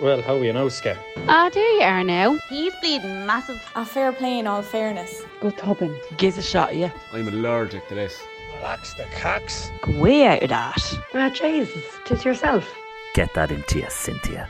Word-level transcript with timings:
Well, 0.00 0.22
how 0.22 0.38
are 0.38 0.44
you 0.44 0.52
now, 0.54 0.68
Skip? 0.68 0.96
Ah, 1.28 1.50
there 1.52 1.72
you 1.74 1.82
are 1.82 2.02
now. 2.02 2.38
He's 2.48 2.74
bleeding 2.80 3.26
massive. 3.26 3.60
A 3.74 3.84
fair 3.84 4.12
play 4.12 4.38
in 4.38 4.46
all 4.46 4.62
fairness. 4.62 5.22
Go 5.40 5.50
tubbing. 5.50 5.94
Give 6.16 6.38
a 6.38 6.42
shot, 6.42 6.74
yeah. 6.74 6.90
I'm 7.12 7.28
allergic 7.28 7.86
to 7.88 7.94
this. 7.94 8.18
Relax 8.56 8.94
the 8.94 9.04
cocks. 9.20 9.70
Go 9.82 9.92
way 9.92 10.24
out 10.26 10.42
of 10.42 10.48
that. 10.48 10.98
Ah, 11.12 11.28
Jesus, 11.28 11.84
tis 12.06 12.24
yourself. 12.24 12.66
Get 13.14 13.34
that 13.34 13.50
into 13.50 13.80
you, 13.80 13.86
Cynthia. 13.90 14.48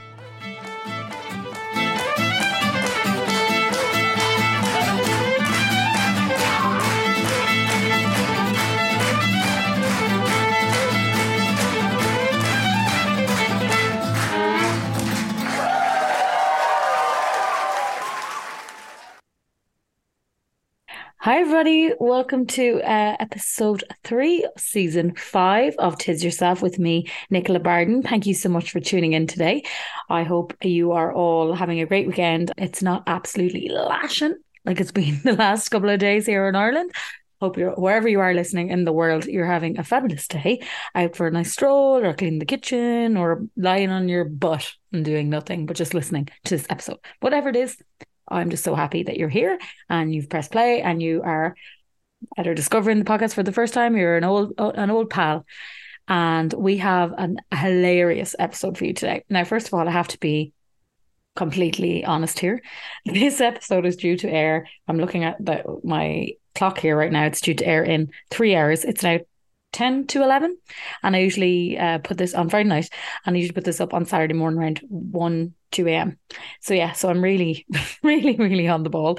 Hi, 21.23 21.41
everybody. 21.41 21.92
Welcome 22.01 22.47
to 22.47 22.80
uh, 22.80 23.16
episode 23.20 23.84
three, 24.05 24.48
season 24.56 25.14
five 25.17 25.75
of 25.78 25.98
Tis 25.98 26.25
Yourself 26.25 26.62
with 26.62 26.78
me, 26.78 27.08
Nicola 27.28 27.61
Barden. 27.61 28.03
Thank 28.03 28.25
you 28.25 28.33
so 28.33 28.48
much 28.48 28.70
for 28.70 28.81
tuning 28.81 29.12
in 29.12 29.27
today. 29.27 29.64
I 30.08 30.22
hope 30.22 30.55
you 30.62 30.92
are 30.92 31.12
all 31.12 31.53
having 31.53 31.78
a 31.78 31.84
great 31.84 32.06
weekend. 32.06 32.53
It's 32.56 32.83
not 32.83 33.03
absolutely 33.06 33.69
lashing 33.69 34.34
like 34.64 34.80
it's 34.80 34.92
been 34.92 35.20
the 35.25 35.34
last 35.34 35.69
couple 35.69 35.91
of 35.91 35.98
days 35.98 36.25
here 36.25 36.48
in 36.48 36.56
Ireland. 36.56 36.91
Hope 37.39 37.58
you're 37.58 37.73
wherever 37.73 38.08
you 38.08 38.20
are 38.20 38.33
listening 38.33 38.70
in 38.70 38.86
the 38.86 38.92
world, 38.92 39.27
you're 39.27 39.45
having 39.45 39.78
a 39.78 39.84
fabulous 39.84 40.27
day 40.27 40.62
out 40.95 41.17
for 41.17 41.27
a 41.27 41.30
nice 41.30 41.52
stroll 41.52 42.02
or 42.02 42.14
cleaning 42.14 42.39
the 42.39 42.47
kitchen 42.47 43.19
or 43.19 43.42
lying 43.58 43.91
on 43.91 44.08
your 44.08 44.25
butt 44.25 44.73
and 44.91 45.05
doing 45.05 45.28
nothing 45.28 45.67
but 45.67 45.77
just 45.77 45.92
listening 45.92 46.30
to 46.47 46.56
this 46.56 46.67
episode. 46.70 46.98
Whatever 47.20 47.50
it 47.50 47.56
is, 47.56 47.77
I'm 48.31 48.50
just 48.50 48.64
so 48.64 48.75
happy 48.75 49.03
that 49.03 49.17
you're 49.17 49.28
here 49.28 49.59
and 49.89 50.14
you've 50.14 50.28
pressed 50.28 50.53
play 50.53 50.83
and 50.83 51.03
you 51.03 51.23
are 51.23 51.55
either 52.39 52.55
discovering 52.55 52.98
the 52.98 53.05
podcast 53.05 53.34
for 53.34 53.42
the 53.42 53.53
first 53.53 53.75
time. 53.75 53.97
You're 53.97 54.17
an 54.17 54.25
old 54.25 54.55
an 54.59 54.91
old 54.91 55.11
pal, 55.11 55.47
and 56.09 56.53
we 56.53 56.78
have 56.78 57.12
an, 57.17 57.39
a 57.51 57.56
hilarious 57.56 58.34
episode 58.39 58.77
for 58.77 58.84
you 58.84 58.95
today. 58.95 59.25
Now, 59.28 59.45
first 59.45 59.69
of 59.69 59.75
all, 59.75 59.86
I 59.86 59.92
have 59.92 60.08
to 60.08 60.19
be 60.19 60.53
completely 61.36 62.05
honest 62.05 62.39
here. 62.39 62.62
This 63.06 63.41
episode 63.41 63.86
is 63.86 63.97
due 63.97 64.17
to 64.19 64.28
air. 64.28 64.69
I'm 64.89 64.98
looking 64.98 65.25
at 65.25 65.45
the, 65.45 65.81
my 65.84 66.33
clock 66.55 66.78
here 66.78 66.97
right 66.97 67.12
now. 67.12 67.27
It's 67.27 67.41
due 67.41 67.55
to 67.55 67.67
air 67.67 67.83
in 67.83 68.11
three 68.31 68.55
hours. 68.55 68.84
It's 68.84 69.03
now 69.03 69.20
10 69.73 70.07
to 70.09 70.23
11 70.23 70.57
and 71.03 71.17
i 71.17 71.19
usually 71.19 71.79
uh, 71.79 71.99
put 71.99 72.19
this 72.19 72.35
on 72.35 72.49
friday 72.49 72.69
night 72.69 72.89
and 73.25 73.37
i 73.37 73.39
usually 73.39 73.55
put 73.55 73.65
this 73.65 73.81
up 73.81 73.95
on 73.95 74.05
saturday 74.05 74.35
morning 74.35 74.59
around 74.59 74.81
1 74.89 75.55
2 75.73 75.89
a.m 75.89 76.19
so 76.61 76.75
yeah 76.75 76.93
so 76.93 77.09
i'm 77.09 77.23
really 77.23 77.67
really 78.03 78.37
really 78.37 78.69
on 78.69 78.83
the 78.83 78.91
ball. 78.91 79.19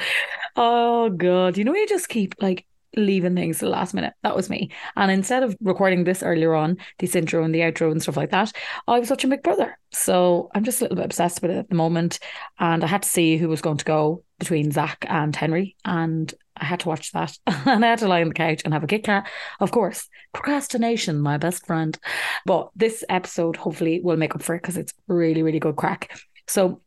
Oh 0.55 1.09
god 1.09 1.57
you 1.57 1.63
know 1.63 1.73
you 1.73 1.87
just 1.87 2.09
keep 2.09 2.35
like 2.41 2.65
leaving 2.95 3.35
things 3.35 3.59
the 3.59 3.69
last 3.69 3.93
minute. 3.93 4.13
That 4.23 4.35
was 4.35 4.49
me. 4.49 4.69
And 4.95 5.11
instead 5.11 5.43
of 5.43 5.55
recording 5.61 6.03
this 6.03 6.23
earlier 6.23 6.53
on 6.53 6.77
this 6.99 7.15
intro 7.15 7.43
and 7.43 7.55
the 7.55 7.59
outro 7.59 7.91
and 7.91 8.01
stuff 8.01 8.17
like 8.17 8.31
that 8.31 8.51
i 8.87 8.99
was 8.99 9.09
watching 9.09 9.29
big 9.29 9.43
brother. 9.43 9.77
So 9.91 10.49
i'm 10.53 10.63
just 10.63 10.81
a 10.81 10.83
little 10.83 10.97
bit 10.97 11.05
obsessed 11.05 11.41
with 11.41 11.51
it 11.51 11.57
at 11.57 11.69
the 11.69 11.75
moment 11.75 12.19
and 12.59 12.83
i 12.83 12.87
had 12.87 13.03
to 13.03 13.09
see 13.09 13.37
who 13.37 13.47
was 13.47 13.61
going 13.61 13.77
to 13.77 13.85
go 13.85 14.23
between 14.39 14.71
zach 14.71 15.05
and 15.07 15.35
henry 15.35 15.75
and 15.85 16.33
I 16.57 16.65
had 16.65 16.81
to 16.81 16.89
watch 16.89 17.11
that 17.11 17.37
and 17.47 17.83
I 17.83 17.89
had 17.89 17.99
to 17.99 18.07
lie 18.07 18.21
on 18.21 18.29
the 18.29 18.33
couch 18.33 18.61
and 18.63 18.73
have 18.73 18.83
a 18.83 18.87
Kit 18.87 19.03
Kat. 19.03 19.29
Of 19.59 19.71
course, 19.71 20.07
procrastination, 20.33 21.19
my 21.19 21.37
best 21.37 21.65
friend. 21.65 21.97
But 22.45 22.69
this 22.75 23.03
episode 23.09 23.55
hopefully 23.55 24.01
will 24.03 24.17
make 24.17 24.35
up 24.35 24.41
for 24.41 24.55
it 24.55 24.61
because 24.61 24.77
it's 24.77 24.93
really, 25.07 25.43
really 25.43 25.59
good 25.59 25.75
crack. 25.75 26.17
So 26.47 26.81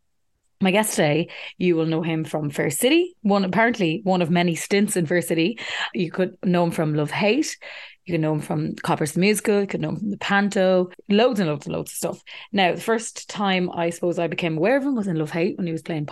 my 0.61 0.71
guest 0.71 0.93
today, 0.93 1.29
you 1.59 1.77
will 1.77 1.87
know 1.87 2.03
him 2.03 2.25
from 2.25 2.51
Fair 2.51 2.71
City, 2.71 3.15
one 3.23 3.45
apparently 3.45 4.01
one 4.05 4.23
of 4.23 4.31
many 4.31 4.55
stints 4.55 4.97
in 4.97 5.07
Fair 5.07 5.21
City. 5.21 5.59
You 5.93 6.11
could 6.11 6.37
know 6.45 6.65
him 6.65 6.71
from 6.71 6.95
Love 6.95 7.11
Hate. 7.11 7.57
You 8.05 8.13
can 8.13 8.21
know 8.21 8.35
him 8.35 8.41
from 8.41 8.75
Coppers 8.77 9.13
the 9.13 9.21
Musical. 9.21 9.61
You 9.61 9.67
could 9.67 9.81
know 9.81 9.91
him 9.91 9.97
from 9.97 10.11
the 10.11 10.19
Panto. 10.19 10.91
Loads 11.09 11.41
and 11.41 11.49
loads 11.49 11.67
and 11.67 11.75
loads 11.75 11.93
of 11.93 11.97
stuff. 11.97 12.23
Now, 12.53 12.75
the 12.75 12.81
first 12.81 13.29
time 13.31 13.71
I 13.71 13.91
suppose 13.91 14.19
I 14.19 14.27
became 14.27 14.59
aware 14.59 14.77
of 14.77 14.85
him 14.85 14.95
was 14.95 15.07
in 15.07 15.17
Love 15.17 15.31
Hate 15.31 15.57
when 15.57 15.67
he 15.67 15.73
was 15.73 15.83
playing 15.83 16.07
and 16.07 16.09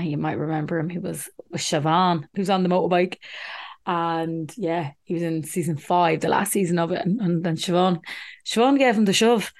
you 0.00 0.16
might 0.16 0.38
remember 0.38 0.78
him. 0.78 0.88
He 0.88 0.98
was 0.98 1.28
with 1.50 1.60
Siobhan, 1.60 2.28
who's 2.34 2.50
on 2.50 2.62
the 2.62 2.68
motorbike. 2.68 3.16
And 3.86 4.52
yeah, 4.56 4.92
he 5.04 5.14
was 5.14 5.22
in 5.22 5.44
season 5.44 5.76
five, 5.76 6.20
the 6.20 6.28
last 6.28 6.52
season 6.52 6.78
of 6.78 6.90
it. 6.90 7.04
And, 7.04 7.20
and 7.20 7.44
then 7.44 7.56
Siobhan, 7.56 8.00
Siobhan 8.44 8.78
gave 8.78 8.96
him 8.96 9.04
the 9.04 9.12
shove, 9.12 9.52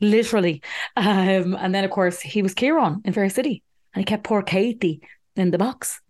literally. 0.00 0.62
Um, 0.96 1.54
and 1.54 1.74
then, 1.74 1.84
of 1.84 1.90
course, 1.90 2.20
he 2.20 2.42
was 2.42 2.54
Ciarán 2.54 3.06
in 3.06 3.12
Fair 3.12 3.30
City. 3.30 3.62
And 3.94 4.02
he 4.02 4.04
kept 4.04 4.24
poor 4.24 4.42
Katie 4.42 5.00
in 5.34 5.50
the 5.50 5.58
box. 5.58 6.00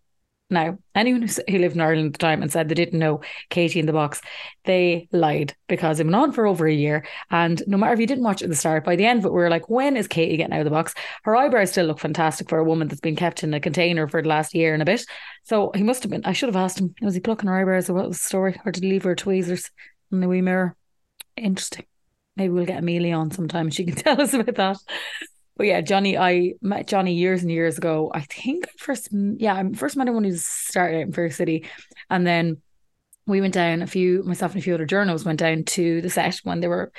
Now, 0.50 0.78
anyone 0.96 1.22
who 1.22 1.58
lived 1.58 1.76
in 1.76 1.80
Ireland 1.80 2.06
at 2.06 2.12
the 2.14 2.18
time 2.18 2.42
and 2.42 2.50
said 2.50 2.68
they 2.68 2.74
didn't 2.74 2.98
know 2.98 3.20
Katie 3.50 3.78
in 3.78 3.86
the 3.86 3.92
box, 3.92 4.20
they 4.64 5.08
lied 5.12 5.54
because 5.68 6.00
it 6.00 6.04
went 6.04 6.16
on 6.16 6.32
for 6.32 6.46
over 6.46 6.66
a 6.66 6.74
year. 6.74 7.06
And 7.30 7.62
no 7.68 7.76
matter 7.76 7.92
if 7.92 8.00
you 8.00 8.06
didn't 8.06 8.24
watch 8.24 8.42
it 8.42 8.46
at 8.46 8.50
the 8.50 8.56
start, 8.56 8.84
by 8.84 8.96
the 8.96 9.06
end 9.06 9.20
of 9.20 9.26
it, 9.26 9.32
we 9.32 9.38
were 9.38 9.48
like, 9.48 9.70
when 9.70 9.96
is 9.96 10.08
Katie 10.08 10.36
getting 10.36 10.52
out 10.52 10.60
of 10.60 10.64
the 10.64 10.70
box? 10.70 10.92
Her 11.22 11.36
eyebrows 11.36 11.70
still 11.70 11.86
look 11.86 12.00
fantastic 12.00 12.48
for 12.48 12.58
a 12.58 12.64
woman 12.64 12.88
that's 12.88 13.00
been 13.00 13.14
kept 13.16 13.44
in 13.44 13.54
a 13.54 13.60
container 13.60 14.08
for 14.08 14.20
the 14.20 14.28
last 14.28 14.52
year 14.52 14.72
and 14.72 14.82
a 14.82 14.86
bit. 14.86 15.06
So 15.44 15.70
he 15.74 15.84
must 15.84 16.02
have 16.02 16.10
been, 16.10 16.24
I 16.24 16.32
should 16.32 16.48
have 16.48 16.56
asked 16.56 16.80
him, 16.80 16.94
was 17.00 17.14
he 17.14 17.20
plucking 17.20 17.48
her 17.48 17.60
eyebrows 17.60 17.88
or 17.88 17.94
what 17.94 18.08
was 18.08 18.18
the 18.18 18.24
story? 18.24 18.60
Or 18.64 18.72
did 18.72 18.82
he 18.82 18.90
leave 18.90 19.04
her 19.04 19.14
tweezers 19.14 19.70
in 20.10 20.20
the 20.20 20.28
wee 20.28 20.42
mirror? 20.42 20.74
Interesting. 21.36 21.86
Maybe 22.36 22.52
we'll 22.52 22.66
get 22.66 22.78
Amelia 22.80 23.14
on 23.14 23.30
sometime 23.30 23.66
and 23.66 23.74
she 23.74 23.84
can 23.84 23.94
tell 23.96 24.20
us 24.20 24.34
about 24.34 24.56
that. 24.56 24.78
But 25.60 25.66
yeah, 25.66 25.82
Johnny, 25.82 26.16
I 26.16 26.54
met 26.62 26.86
Johnny 26.86 27.12
years 27.12 27.42
and 27.42 27.50
years 27.50 27.76
ago. 27.76 28.10
I 28.14 28.22
think 28.22 28.66
I 28.66 28.70
first, 28.78 29.10
yeah, 29.12 29.54
I 29.54 29.70
first 29.74 29.94
met 29.94 30.08
him 30.08 30.14
when 30.14 30.24
he 30.24 30.30
was 30.30 30.46
started 30.46 30.96
out 30.96 31.02
in 31.02 31.12
Fair 31.12 31.28
City. 31.28 31.66
And 32.08 32.26
then 32.26 32.62
we 33.26 33.42
went 33.42 33.52
down 33.52 33.82
a 33.82 33.86
few, 33.86 34.22
myself 34.22 34.52
and 34.52 34.60
a 34.62 34.64
few 34.64 34.72
other 34.72 34.86
journals 34.86 35.26
went 35.26 35.38
down 35.38 35.64
to 35.64 36.00
the 36.00 36.08
set 36.08 36.36
when 36.44 36.60
they 36.60 36.66
were, 36.66 36.90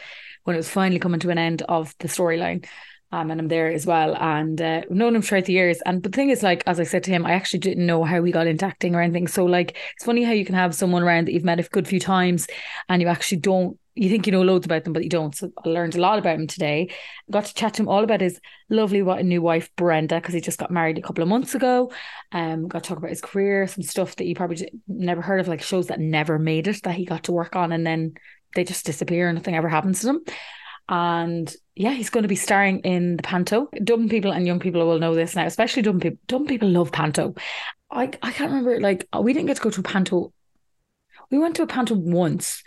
when 0.44 0.55
it 0.55 0.59
was 0.59 0.69
finally 0.69 0.99
coming 0.99 1.19
to 1.22 1.31
an 1.31 1.39
end 1.39 1.63
of 1.63 1.95
the 1.97 2.07
storyline. 2.07 2.67
Um, 3.11 3.31
and 3.31 3.41
I'm 3.41 3.47
there 3.47 3.72
as 3.72 3.88
well. 3.88 4.16
And 4.16 4.61
uh, 4.61 4.81
known 4.91 5.16
him 5.16 5.23
throughout 5.23 5.45
the 5.45 5.53
years. 5.53 5.81
And 5.88 6.03
the 6.03 6.09
thing 6.09 6.29
is, 6.29 6.43
like, 6.43 6.61
as 6.67 6.79
I 6.79 6.83
said 6.83 7.03
to 7.05 7.11
him, 7.11 7.25
I 7.25 7.31
actually 7.31 7.61
didn't 7.61 7.88
know 7.88 8.03
how 8.03 8.22
we 8.22 8.31
got 8.31 8.45
into 8.45 8.67
acting 8.67 8.93
or 8.93 9.01
anything. 9.01 9.28
So, 9.28 9.43
like, 9.43 9.75
it's 9.95 10.05
funny 10.05 10.22
how 10.22 10.33
you 10.33 10.45
can 10.45 10.53
have 10.53 10.75
someone 10.75 11.01
around 11.01 11.25
that 11.28 11.33
you've 11.33 11.43
met 11.43 11.59
a 11.59 11.63
good 11.63 11.88
few 11.88 11.99
times 11.99 12.45
and 12.89 13.01
you 13.01 13.07
actually 13.07 13.39
don't 13.39 13.79
you 13.96 14.09
think 14.09 14.25
you 14.25 14.31
know 14.31 14.41
loads 14.41 14.66
about 14.66 14.84
them, 14.84 14.94
but 14.94 15.03
you 15.03 15.09
don't. 15.09 15.35
So 15.35 15.52
I 15.63 15.69
learned 15.69 15.96
a 15.96 16.02
lot 16.02 16.18
about 16.18 16.35
him 16.35 16.47
today. 16.47 16.94
Got 17.29 17.46
to 17.46 17.53
chat 17.53 17.74
to 17.75 17.84
him 17.84 17.90
all 17.90 18.03
about 18.03 18.22
his 18.22 18.40
lovely 18.69 19.02
new 19.02 19.41
wife 19.41 19.69
Brenda 19.75 20.16
because 20.16 20.34
he 20.34 20.41
just 20.41 20.59
got 20.59 20.72
married 20.72 20.97
a 20.97 21.02
couple 21.02 21.22
of 21.22 21.28
months 21.28 21.56
ago. 21.56 21.91
Um, 22.31 22.68
got 22.68 22.84
to 22.84 22.88
talk 22.88 22.97
about 22.97 23.09
his 23.09 23.22
career, 23.22 23.68
some 23.68 23.84
stuff 23.84 24.16
that 24.16 24.25
you 24.25 24.35
probably 24.35 24.69
never 24.88 25.22
heard 25.22 25.40
of, 25.40 25.47
like 25.47 25.62
shows 25.62 25.88
that 25.88 26.00
never 26.00 26.40
made 26.40 26.68
it 26.68 26.84
that 26.84 26.96
he 26.96 27.06
got 27.06 27.25
to 27.25 27.34
work 27.34 27.56
on, 27.56 27.72
and 27.72 27.85
then 27.85 28.13
they 28.56 28.63
just 28.63 28.85
disappear 28.85 29.28
and 29.28 29.38
nothing 29.38 29.56
ever 29.56 29.69
happens 29.69 30.02
to 30.02 30.08
them. 30.08 30.23
And 30.88 31.53
yeah, 31.75 31.91
he's 31.91 32.09
going 32.09 32.23
to 32.23 32.29
be 32.29 32.35
starring 32.35 32.79
in 32.79 33.18
the 33.18 33.23
Panto. 33.23 33.69
Dumb 33.84 34.09
people 34.09 34.31
and 34.31 34.46
young 34.47 34.59
people 34.59 34.85
will 34.85 35.00
know 35.00 35.16
this 35.16 35.35
now, 35.35 35.46
especially 35.46 35.84
dumb 35.84 36.00
people. 36.00 36.18
Dublin 36.28 36.47
people 36.47 36.69
love 36.69 36.91
Panto. 36.91 37.35
I 37.90 38.03
I 38.22 38.31
can't 38.31 38.52
remember 38.52 38.79
like 38.79 39.08
we 39.20 39.34
didn't 39.34 39.47
get 39.47 39.58
to 39.58 39.64
go 39.64 39.70
to 39.70 39.82
a 39.82 39.84
Panto. 39.84 40.34
We 41.29 41.38
went 41.38 41.55
to 41.58 41.64
a 41.64 41.67
Panto 41.67 41.96
once 41.96 42.64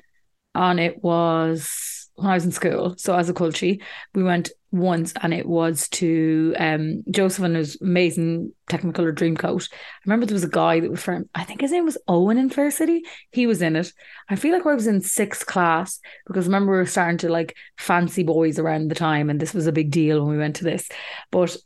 and 0.55 0.81
it 0.81 1.03
was 1.03 1.95
when 2.17 2.31
I 2.31 2.35
was 2.35 2.45
in 2.45 2.53
school. 2.53 2.95
So 2.97 3.17
as 3.17 3.29
a 3.29 3.35
culture, 3.35 3.75
we 4.15 4.23
went 4.23 4.51
once 4.71 5.12
and 5.21 5.35
it 5.35 5.47
was 5.47 5.89
to 5.89 6.55
um, 6.59 7.03
Joseph 7.11 7.45
and 7.45 7.56
his 7.56 7.81
amazing 7.81 8.53
Technicolor 8.69 9.12
Dreamcoat. 9.12 9.69
I 9.73 9.77
remember 10.05 10.27
there 10.27 10.35
was 10.35 10.45
a 10.45 10.49
guy 10.49 10.81
that 10.81 10.91
was 10.91 11.03
from, 11.03 11.29
I 11.35 11.45
think 11.45 11.61
his 11.61 11.73
name 11.73 11.85
was 11.85 11.99
Owen 12.06 12.39
in 12.39 12.51
Fair 12.51 12.71
City. 12.71 13.03
He 13.31 13.47
was 13.47 13.62
in 13.62 13.77
it. 13.77 13.93
I 14.29 14.37
feel 14.37 14.53
like 14.53 14.67
I 14.67 14.75
was 14.75 14.87
in 14.87 15.01
sixth 15.01 15.47
class 15.47 15.99
because 16.27 16.47
I 16.47 16.49
remember 16.49 16.73
we 16.73 16.79
were 16.79 16.87
starting 16.87 17.19
to 17.19 17.29
like 17.29 17.57
fancy 17.79 18.23
boys 18.23 18.59
around 18.59 18.89
the 18.91 18.97
time 18.97 19.29
and 19.29 19.41
this 19.41 19.55
was 19.55 19.67
a 19.67 19.73
big 19.73 19.91
deal 19.91 20.21
when 20.21 20.33
we 20.33 20.39
went 20.39 20.57
to 20.57 20.65
this. 20.65 20.89
But 21.31 21.57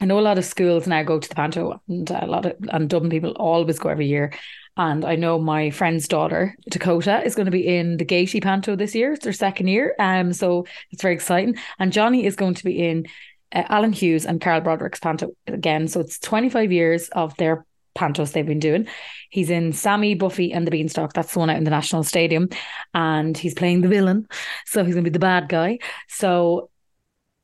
I 0.00 0.04
know 0.04 0.18
a 0.18 0.20
lot 0.20 0.38
of 0.38 0.44
schools 0.44 0.86
now 0.86 1.02
go 1.02 1.18
to 1.18 1.28
the 1.28 1.34
Panto 1.34 1.80
and 1.88 2.08
a 2.10 2.26
lot 2.26 2.46
of 2.46 2.54
and 2.68 2.88
Dublin 2.88 3.10
people 3.10 3.32
always 3.32 3.78
go 3.78 3.88
every 3.88 4.06
year. 4.06 4.32
And 4.76 5.04
I 5.04 5.16
know 5.16 5.40
my 5.40 5.70
friend's 5.70 6.06
daughter, 6.06 6.54
Dakota, 6.70 7.20
is 7.24 7.34
going 7.34 7.46
to 7.46 7.52
be 7.52 7.66
in 7.66 7.96
the 7.96 8.04
Gaiety 8.04 8.40
Panto 8.40 8.76
this 8.76 8.94
year. 8.94 9.14
It's 9.14 9.24
her 9.24 9.32
second 9.32 9.66
year. 9.66 9.96
Um, 9.98 10.32
so 10.32 10.66
it's 10.92 11.02
very 11.02 11.14
exciting. 11.14 11.56
And 11.80 11.92
Johnny 11.92 12.24
is 12.24 12.36
going 12.36 12.54
to 12.54 12.64
be 12.64 12.86
in 12.86 13.06
uh, 13.52 13.64
Alan 13.68 13.92
Hughes 13.92 14.24
and 14.24 14.40
Carl 14.40 14.60
Broderick's 14.60 15.00
Panto 15.00 15.32
again. 15.48 15.88
So 15.88 15.98
it's 15.98 16.20
25 16.20 16.70
years 16.70 17.08
of 17.08 17.36
their 17.38 17.66
pantos 17.96 18.30
they've 18.30 18.46
been 18.46 18.60
doing. 18.60 18.86
He's 19.30 19.50
in 19.50 19.72
Sammy, 19.72 20.14
Buffy, 20.14 20.52
and 20.52 20.64
the 20.64 20.70
Beanstalk. 20.70 21.12
That's 21.12 21.32
the 21.32 21.40
one 21.40 21.50
out 21.50 21.56
in 21.56 21.64
the 21.64 21.70
National 21.70 22.04
Stadium. 22.04 22.48
And 22.94 23.36
he's 23.36 23.54
playing 23.54 23.80
the 23.80 23.88
villain. 23.88 24.28
So 24.66 24.84
he's 24.84 24.94
going 24.94 25.04
to 25.04 25.10
be 25.10 25.12
the 25.12 25.18
bad 25.18 25.48
guy. 25.48 25.80
So 26.06 26.70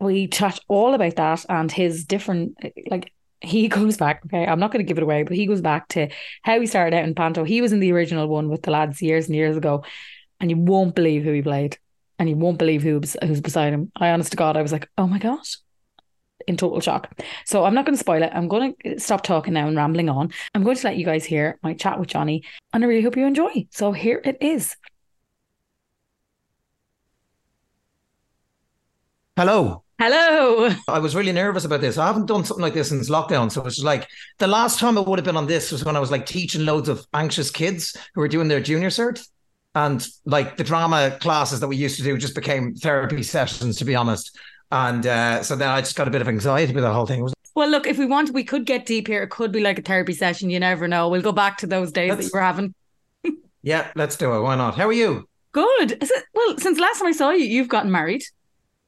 we 0.01 0.29
chat 0.29 0.59
all 0.69 0.95
about 0.95 1.17
that 1.17 1.45
and 1.49 1.71
his 1.71 2.05
different, 2.05 2.57
like, 2.91 3.13
he 3.41 3.69
goes 3.69 3.97
back, 3.97 4.23
okay, 4.27 4.47
I'm 4.47 4.59
not 4.59 4.73
going 4.73 4.85
to 4.85 4.89
give 4.89 4.99
it 4.99 5.03
away, 5.03 5.23
but 5.23 5.37
he 5.37 5.47
goes 5.47 5.61
back 5.61 5.89
to 5.89 6.09
how 6.43 6.61
he 6.61 6.67
started 6.67 6.97
out 6.97 7.05
in 7.05 7.15
Panto. 7.15 7.45
He 7.45 7.61
was 7.61 7.73
in 7.73 7.81
the 7.81 7.93
original 7.93 8.27
one 8.27 8.49
with 8.49 8.63
the 8.63 8.71
lads 8.71 9.03
years 9.03 9.27
and 9.27 9.37
years 9.37 9.57
ago, 9.57 9.85
and 10.41 10.51
you 10.51 10.57
won't 10.57 10.95
believe 10.95 11.23
who 11.25 11.33
he 11.33 11.43
played, 11.43 11.79
and 12.19 12.29
you 12.29 12.37
won't 12.37 12.59
believe 12.59 12.83
who 12.83 13.01
was, 13.01 13.17
who's 13.23 13.41
beside 13.41 13.73
him. 13.73 13.93
I 13.97 14.11
honest 14.11 14.31
to 14.33 14.37
God, 14.37 14.57
I 14.57 14.63
was 14.63 14.73
like, 14.73 14.89
oh 14.99 15.07
my 15.07 15.19
God, 15.19 15.41
in 16.47 16.57
total 16.57 16.81
shock. 16.81 17.21
So 17.45 17.65
I'm 17.65 17.75
not 17.75 17.85
going 17.87 17.95
to 17.95 18.01
spoil 18.01 18.23
it. 18.23 18.33
I'm 18.35 18.49
going 18.49 18.75
to 18.85 18.99
stop 19.01 19.23
talking 19.23 19.55
now 19.55 19.67
and 19.69 19.77
rambling 19.77 20.09
on. 20.09 20.33
I'm 20.55 20.63
going 20.63 20.77
to 20.77 20.87
let 20.87 20.97
you 20.97 21.05
guys 21.05 21.25
hear 21.25 21.59
my 21.63 21.75
chat 21.75 21.99
with 21.99 22.09
Johnny, 22.09 22.45
and 22.73 22.85
I 22.85 22.87
really 22.87 23.03
hope 23.03 23.17
you 23.17 23.27
enjoy. 23.27 23.67
So 23.71 23.93
here 23.93 24.21
it 24.25 24.39
is. 24.41 24.77
Hello. 29.37 29.84
Hello. 30.07 30.69
I 30.87 30.99
was 30.99 31.17
really 31.17 31.33
nervous 31.33 31.65
about 31.65 31.81
this. 31.81 31.97
I 31.97 32.07
haven't 32.07 32.27
done 32.27 32.45
something 32.45 32.61
like 32.61 32.75
this 32.75 32.91
since 32.91 33.09
lockdown. 33.09 33.51
So 33.51 33.65
it's 33.65 33.83
like 33.83 34.07
the 34.39 34.47
last 34.47 34.79
time 34.79 34.99
I 34.99 35.01
would 35.01 35.19
have 35.19 35.25
been 35.25 35.35
on 35.39 35.47
this 35.47 35.73
was 35.73 35.83
when 35.83 35.97
I 35.97 35.99
was 35.99 36.11
like 36.11 36.27
teaching 36.27 36.67
loads 36.67 36.91
of 36.91 37.07
anxious 37.15 37.51
kids 37.51 37.97
who 38.15 38.21
were 38.21 38.29
doing 38.29 38.47
their 38.49 38.61
junior 38.61 38.91
cert. 38.91 39.27
And 39.75 40.07
like 40.27 40.59
the 40.59 40.63
drama 40.63 41.17
classes 41.23 41.61
that 41.61 41.69
we 41.69 41.77
used 41.77 41.97
to 41.97 42.03
do 42.03 42.19
just 42.19 42.35
became 42.35 42.75
therapy 42.75 43.23
sessions, 43.23 43.79
to 43.79 43.87
be 43.87 43.95
honest. 43.95 44.39
And 44.71 45.07
uh, 45.07 45.43
so 45.43 45.57
then 45.57 45.71
I 45.71 45.81
just 45.81 45.97
got 45.97 46.07
a 46.07 46.11
bit 46.11 46.21
of 46.21 46.29
anxiety 46.29 46.75
with 46.75 46.85
the 46.85 46.93
whole 46.93 47.07
thing. 47.07 47.27
Well, 47.55 47.71
look, 47.71 47.87
if 47.87 47.97
we 47.97 48.05
want, 48.05 48.29
we 48.35 48.45
could 48.45 48.67
get 48.67 48.85
deep 48.85 49.07
here. 49.07 49.23
It 49.23 49.31
could 49.31 49.53
be 49.53 49.61
like 49.61 49.79
a 49.79 49.83
therapy 49.83 50.13
session. 50.13 50.51
You 50.51 50.61
never 50.61 50.87
know. 50.87 51.09
We'll 51.09 51.23
go 51.23 51.33
back 51.33 51.57
to 51.59 51.67
those 51.67 51.91
days 51.91 52.11
that 52.11 52.17
Let's- 52.17 52.27
you 52.27 52.33
were 52.35 52.43
having. 52.43 52.75
yeah, 53.63 53.91
let's 53.97 54.17
do 54.17 54.35
it. 54.35 54.43
Why 54.43 54.55
not? 54.55 54.75
How 54.75 54.87
are 54.87 54.93
you? 54.93 55.27
Good. 55.53 55.93
Is 56.03 56.11
it, 56.11 56.25
well, 56.35 56.59
since 56.59 56.79
last 56.79 56.99
time 56.99 57.09
I 57.09 57.13
saw 57.13 57.31
you, 57.31 57.47
you've 57.47 57.69
gotten 57.69 57.91
married. 57.91 58.23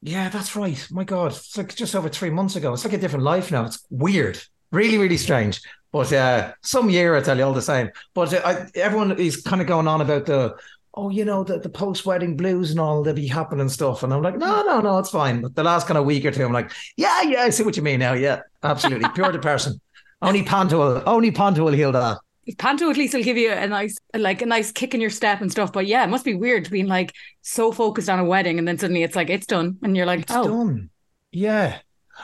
Yeah, 0.02 0.28
that's 0.28 0.54
right. 0.54 0.87
My 0.90 1.04
God, 1.04 1.32
it's 1.32 1.56
like 1.56 1.75
just 1.75 1.94
over 1.94 2.08
three 2.08 2.31
months 2.31 2.56
ago. 2.56 2.72
It's 2.72 2.84
like 2.84 2.94
a 2.94 2.98
different 2.98 3.25
life 3.25 3.50
now. 3.50 3.64
It's 3.64 3.84
weird, 3.90 4.40
really, 4.70 4.98
really 4.98 5.16
strange. 5.16 5.60
But 5.90 6.12
uh, 6.12 6.52
some 6.62 6.90
year, 6.90 7.16
I 7.16 7.22
tell 7.22 7.38
you, 7.38 7.44
all 7.44 7.54
the 7.54 7.62
same. 7.62 7.90
But 8.14 8.34
uh, 8.34 8.43
I, 8.44 8.66
everyone 8.78 9.19
is 9.19 9.40
kind 9.43 9.60
of 9.62 9.66
going 9.66 9.88
on 9.88 10.02
about 10.02 10.26
the, 10.26 10.54
oh, 10.94 11.08
you 11.08 11.25
know, 11.25 11.43
the, 11.43 11.58
the 11.58 11.70
post 11.70 12.04
wedding 12.04 12.37
blues 12.37 12.70
and 12.70 12.78
all 12.78 13.02
that 13.02 13.16
be 13.16 13.26
happening 13.26 13.69
stuff. 13.69 14.02
And 14.02 14.12
I'm 14.12 14.22
like, 14.22 14.37
no, 14.37 14.62
no, 14.62 14.81
no, 14.81 14.98
it's 14.98 15.10
fine. 15.10 15.40
But 15.40 15.54
the 15.54 15.64
last 15.64 15.87
kind 15.87 15.98
of 15.98 16.04
week 16.04 16.25
or 16.25 16.31
two, 16.31 16.44
I'm 16.44 16.52
like, 16.52 16.70
yeah, 16.96 17.22
yeah, 17.22 17.43
I 17.43 17.50
see 17.50 17.62
what 17.62 17.76
you 17.76 17.82
mean 17.82 18.00
now. 18.00 18.12
Yeah, 18.12 18.40
absolutely, 18.62 19.08
pure 19.14 19.32
depression. 19.32 19.81
Only 20.20 20.43
Panto 20.43 20.78
will, 20.78 21.02
only 21.06 21.31
Panto 21.31 21.64
will 21.64 21.72
heal 21.72 21.93
that. 21.93 22.19
Panto 22.58 22.88
at 22.90 22.96
least 22.96 23.14
will 23.14 23.22
give 23.22 23.37
you 23.37 23.50
a 23.52 23.66
nice, 23.66 23.96
like 24.14 24.40
a 24.43 24.46
nice 24.46 24.70
kick 24.72 24.94
in 24.94 25.00
your 25.00 25.10
step 25.10 25.40
and 25.40 25.50
stuff. 25.50 25.72
But 25.72 25.87
yeah, 25.87 26.04
it 26.04 26.08
must 26.08 26.25
be 26.25 26.34
weird 26.34 26.70
being 26.70 26.87
like 26.87 27.12
so 27.43 27.72
focused 27.72 28.08
on 28.08 28.19
a 28.20 28.25
wedding 28.25 28.58
and 28.58 28.66
then 28.69 28.78
suddenly 28.78 29.02
it's 29.02 29.16
like 29.16 29.31
it's 29.31 29.46
done, 29.46 29.78
and 29.82 29.96
you're 29.96 30.06
like, 30.06 30.20
It's 30.20 30.32
oh, 30.32 30.44
done. 30.48 30.90
Yeah. 31.32 31.78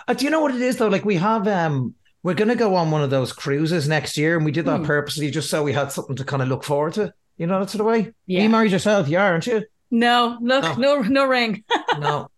Uh, 0.08 0.14
do 0.14 0.24
you 0.24 0.30
know 0.30 0.40
what 0.40 0.54
it 0.54 0.62
is 0.62 0.76
though? 0.76 0.88
Like 0.88 1.04
we 1.04 1.16
have 1.16 1.46
um 1.48 1.94
we're 2.22 2.34
gonna 2.34 2.54
go 2.56 2.76
on 2.76 2.90
one 2.90 3.02
of 3.02 3.10
those 3.10 3.32
cruises 3.32 3.88
next 3.88 4.16
year 4.16 4.36
and 4.36 4.44
we 4.44 4.52
did 4.52 4.64
that 4.66 4.78
Hmm. 4.78 4.84
purposely 4.86 5.30
just 5.30 5.50
so 5.50 5.62
we 5.62 5.72
had 5.72 5.90
something 5.92 6.16
to 6.16 6.24
kind 6.24 6.40
of 6.42 6.48
look 6.48 6.64
forward 6.64 6.94
to. 6.94 7.12
You 7.36 7.46
know 7.46 7.58
that 7.60 7.70
sort 7.70 7.80
of 7.80 7.86
way? 7.86 8.12
Yeah. 8.26 8.42
You 8.42 8.48
married 8.48 8.72
yourself, 8.72 9.08
you 9.08 9.18
are, 9.18 9.32
aren't 9.32 9.46
you? 9.46 9.64
no, 9.90 10.38
look, 10.40 10.78
No. 10.78 11.00
no, 11.00 11.02
no 11.02 11.24
ring. 11.26 11.64
no. 11.98 12.28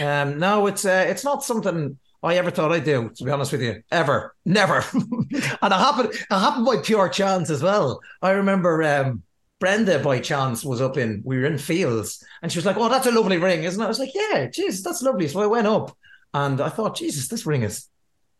Um 0.00 0.38
no, 0.38 0.66
it's 0.66 0.84
uh, 0.84 1.04
it's 1.08 1.24
not 1.24 1.44
something 1.44 1.98
I 2.22 2.36
ever 2.36 2.50
thought 2.50 2.72
I'd 2.72 2.84
do, 2.84 3.10
to 3.16 3.24
be 3.24 3.30
honest 3.30 3.52
with 3.52 3.62
you. 3.62 3.82
Ever. 3.90 4.34
Never. 4.44 4.84
and 4.92 5.26
it 5.32 5.60
happened 5.60 6.10
it 6.10 6.26
happened 6.30 6.66
by 6.66 6.76
pure 6.78 7.08
chance 7.08 7.50
as 7.50 7.62
well. 7.62 8.00
I 8.20 8.30
remember 8.32 8.82
um 8.82 9.22
Brenda 9.58 9.98
by 10.00 10.20
chance 10.20 10.64
was 10.64 10.80
up 10.80 10.96
in 10.96 11.22
we 11.24 11.38
were 11.38 11.46
in 11.46 11.58
fields 11.58 12.24
and 12.42 12.50
she 12.50 12.58
was 12.58 12.66
like, 12.66 12.76
Oh, 12.76 12.88
that's 12.88 13.06
a 13.06 13.12
lovely 13.12 13.38
ring, 13.38 13.64
isn't 13.64 13.80
it? 13.80 13.84
I 13.84 13.88
was 13.88 13.98
like, 13.98 14.14
Yeah, 14.14 14.46
Jesus, 14.46 14.82
that's 14.82 15.02
lovely. 15.02 15.28
So 15.28 15.40
I 15.40 15.46
went 15.46 15.66
up 15.66 15.96
and 16.34 16.60
I 16.60 16.68
thought, 16.68 16.96
Jesus, 16.96 17.28
this 17.28 17.46
ring 17.46 17.62
is 17.62 17.88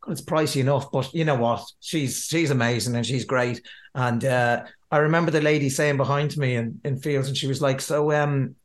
God, 0.02 0.12
it's 0.12 0.20
pricey 0.20 0.60
enough, 0.60 0.90
but 0.90 1.12
you 1.14 1.24
know 1.24 1.36
what? 1.36 1.64
She's 1.80 2.24
she's 2.24 2.50
amazing 2.50 2.96
and 2.96 3.06
she's 3.06 3.24
great. 3.24 3.62
And 3.94 4.24
uh, 4.24 4.64
I 4.90 4.98
remember 4.98 5.30
the 5.30 5.40
lady 5.40 5.68
saying 5.68 5.96
behind 5.96 6.36
me 6.36 6.56
in, 6.56 6.80
in 6.84 6.98
fields, 6.98 7.28
and 7.28 7.36
she 7.36 7.46
was 7.46 7.62
like, 7.62 7.80
"So, 7.80 8.12
um, 8.12 8.56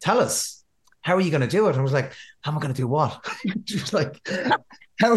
tell 0.00 0.20
us, 0.20 0.63
how 1.04 1.14
are 1.14 1.20
you 1.20 1.30
going 1.30 1.42
to 1.42 1.46
do 1.46 1.66
it?" 1.66 1.70
And 1.70 1.78
I 1.78 1.82
was 1.82 1.92
like, 1.92 2.12
"How 2.40 2.50
am 2.50 2.58
I 2.58 2.60
going 2.60 2.74
to 2.74 2.80
do 2.80 2.88
what?" 2.88 3.24
she 3.66 3.78
was 3.78 3.92
like, 3.92 4.26
"How 5.00 5.16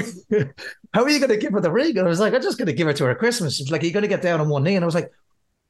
how 0.94 1.04
are 1.04 1.10
you 1.10 1.19
going 1.19 1.31
to 1.31 1.38
give 1.38 1.54
her 1.54 1.62
the 1.62 1.72
ring?" 1.72 1.98
And 1.98 2.06
I 2.06 2.10
was 2.10 2.19
like, 2.19 2.34
"I'm 2.34 2.42
just 2.42 2.57
going 2.57 2.68
to 2.68 2.74
give 2.74 2.88
it 2.88 2.98
to 2.98 3.06
her 3.06 3.12
at 3.12 3.19
Christmas." 3.19 3.56
She 3.56 3.63
was 3.63 3.72
like, 3.72 3.81
"Are 3.81 3.86
you 3.86 3.94
going 3.94 4.04
to 4.04 4.10
get 4.10 4.22
down 4.22 4.42
on 4.42 4.50
one 4.50 4.63
knee?" 4.63 4.75
And 4.75 4.84
I 4.84 4.86
was 4.86 4.95
like, 4.95 5.12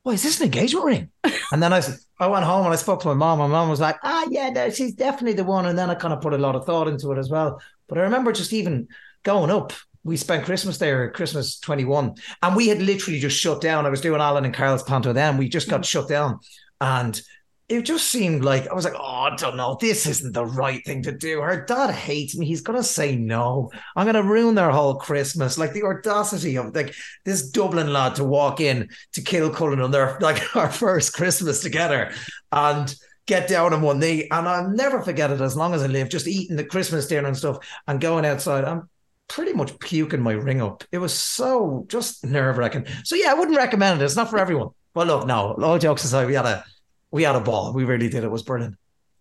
"Why 0.04 0.14
is 0.14 0.24
this 0.24 0.40
an 0.40 0.46
engagement 0.46 0.86
ring?" 0.86 1.10
and 1.52 1.62
then 1.62 1.72
I, 1.72 1.82
I 2.20 2.28
went 2.28 2.46
home 2.46 2.66
and 2.66 2.74
I 2.74 2.78
spoke 2.78 3.02
to 3.02 3.08
my 3.08 3.14
mom. 3.14 3.40
My 3.40 3.48
mom 3.48 3.70
was 3.70 3.80
like, 3.80 3.98
"Ah, 4.04 4.28
yeah, 4.30 4.50
no, 4.50 4.70
she's 4.72 4.94
definitely 4.94 5.34
the 5.34 5.44
one." 5.44 5.68
And 5.68 5.78
then 5.78 5.90
I 5.90 5.96
kind 5.96 6.14
of 6.14 6.22
put 6.22 6.34
a 6.34 6.38
lot 6.38 6.56
of 6.56 6.66
thought 6.66 6.88
into 6.88 7.12
it 7.12 7.20
as 7.20 7.30
well. 7.30 7.62
But 7.88 8.00
I 8.00 8.02
remember 8.02 8.32
just 8.32 8.54
even 8.54 8.88
going 9.24 9.52
up. 9.52 9.74
We 10.04 10.16
spent 10.16 10.46
Christmas 10.46 10.78
there, 10.78 11.12
Christmas 11.12 11.60
21, 11.60 12.16
and 12.42 12.56
we 12.56 12.70
had 12.70 12.82
literally 12.82 13.20
just 13.20 13.38
shut 13.38 13.60
down. 13.60 13.86
I 13.86 13.90
was 13.90 14.00
doing 14.00 14.22
Alan 14.22 14.46
and 14.46 14.54
Carl's 14.54 14.84
Panto 14.84 15.12
then. 15.12 15.36
We 15.36 15.50
just 15.50 15.70
got 15.70 15.84
shut 15.84 16.08
down. 16.08 16.40
And 16.80 17.20
it 17.70 17.82
just 17.82 18.08
seemed 18.08 18.46
like 18.46 18.68
I 18.70 18.74
was 18.74 18.86
like, 18.86 18.94
oh, 18.96 19.00
I 19.04 19.36
don't 19.36 19.58
know, 19.58 19.78
this 19.80 20.06
isn't 20.06 20.32
the 20.32 20.46
right 20.46 20.84
thing 20.86 21.02
to 21.04 21.12
do. 21.12 21.42
Her 21.42 21.66
dad 21.66 21.92
hates 21.92 22.38
me. 22.38 22.46
He's 22.46 22.62
gonna 22.62 22.84
say 22.84 23.18
no. 23.18 23.72
I'm 23.96 24.06
gonna 24.06 24.24
ruin 24.24 24.56
their 24.56 24.72
whole 24.72 24.96
Christmas. 24.96 25.58
Like 25.58 25.74
the 25.74 25.84
audacity 25.84 26.58
of 26.58 26.74
like 26.74 26.96
this 27.26 27.50
Dublin 27.50 27.92
lad 27.92 28.16
to 28.16 28.24
walk 28.24 28.62
in 28.62 28.88
to 29.14 29.22
Kilcullen 29.22 29.84
on 29.84 29.92
their 29.92 30.18
like 30.22 30.56
our 30.56 30.72
first 30.72 31.14
Christmas 31.14 31.62
together 31.62 32.12
and 32.54 32.96
get 33.26 33.50
down 33.50 33.74
on 33.74 33.82
one 33.82 34.00
knee. 34.00 34.30
And 34.32 34.48
I'll 34.48 34.70
never 34.70 35.02
forget 35.02 35.32
it 35.32 35.42
as 35.42 35.58
long 35.58 35.74
as 35.74 35.84
I 35.84 35.88
live, 35.88 36.08
just 36.08 36.28
eating 36.28 36.56
the 36.56 36.64
Christmas 36.64 37.08
dinner 37.08 37.28
and 37.28 37.36
stuff 37.36 37.58
and 37.86 38.00
going 38.00 38.26
outside. 38.26 38.64
I'm 38.64 38.90
pretty 39.28 39.52
much 39.52 39.78
puking 39.80 40.22
my 40.22 40.32
ring 40.32 40.62
up. 40.62 40.86
It 40.94 41.00
was 41.00 41.14
so 41.14 41.86
just 41.90 42.26
nerve 42.26 42.58
wracking. 42.58 42.86
So 43.04 43.18
yeah, 43.18 43.32
I 43.32 43.34
wouldn't 43.34 43.58
recommend 43.58 44.02
it. 44.02 44.06
It's 44.06 44.16
not 44.16 44.30
for 44.30 44.40
everyone. 44.40 44.70
But 44.94 45.08
look, 45.08 45.28
no, 45.28 45.54
all 45.62 45.78
jokes 45.78 46.06
aside, 46.06 46.28
we 46.28 46.34
had 46.34 46.46
a 46.46 46.64
we 47.12 47.24
had 47.24 47.36
a 47.36 47.40
ball. 47.40 47.74
We 47.74 47.86
really 47.86 48.10
did. 48.10 48.24
It 48.24 48.32
was 48.32 48.44
brilliant. 48.44 48.76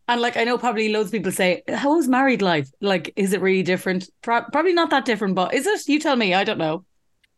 And 0.09 0.21
like 0.21 0.37
I 0.37 0.45
know 0.45 0.57
probably 0.57 0.89
loads 0.89 1.09
of 1.09 1.13
people 1.13 1.33
say, 1.33 1.63
"How 1.69 1.99
is 1.99 2.07
married 2.07 2.43
life? 2.43 2.71
Like, 2.81 3.13
is 3.17 3.33
it 3.33 3.41
really 3.41 3.65
different? 3.65 4.09
Pro- 4.23 4.45
probably 4.53 4.73
not 4.73 4.91
that 4.91 5.05
different, 5.05 5.35
but 5.35 5.53
is 5.53 5.67
it? 5.67 5.89
You 5.89 5.99
tell 5.99 6.15
me. 6.17 6.33
I 6.33 6.45
don't 6.45 6.59
know. 6.59 6.85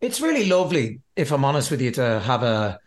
It's 0.00 0.20
really 0.20 0.46
lovely, 0.46 1.00
if 1.16 1.32
I'm 1.32 1.44
honest 1.44 1.70
with 1.70 1.80
you, 1.80 1.90
to 1.92 2.20
have 2.20 2.42
a. 2.42 2.78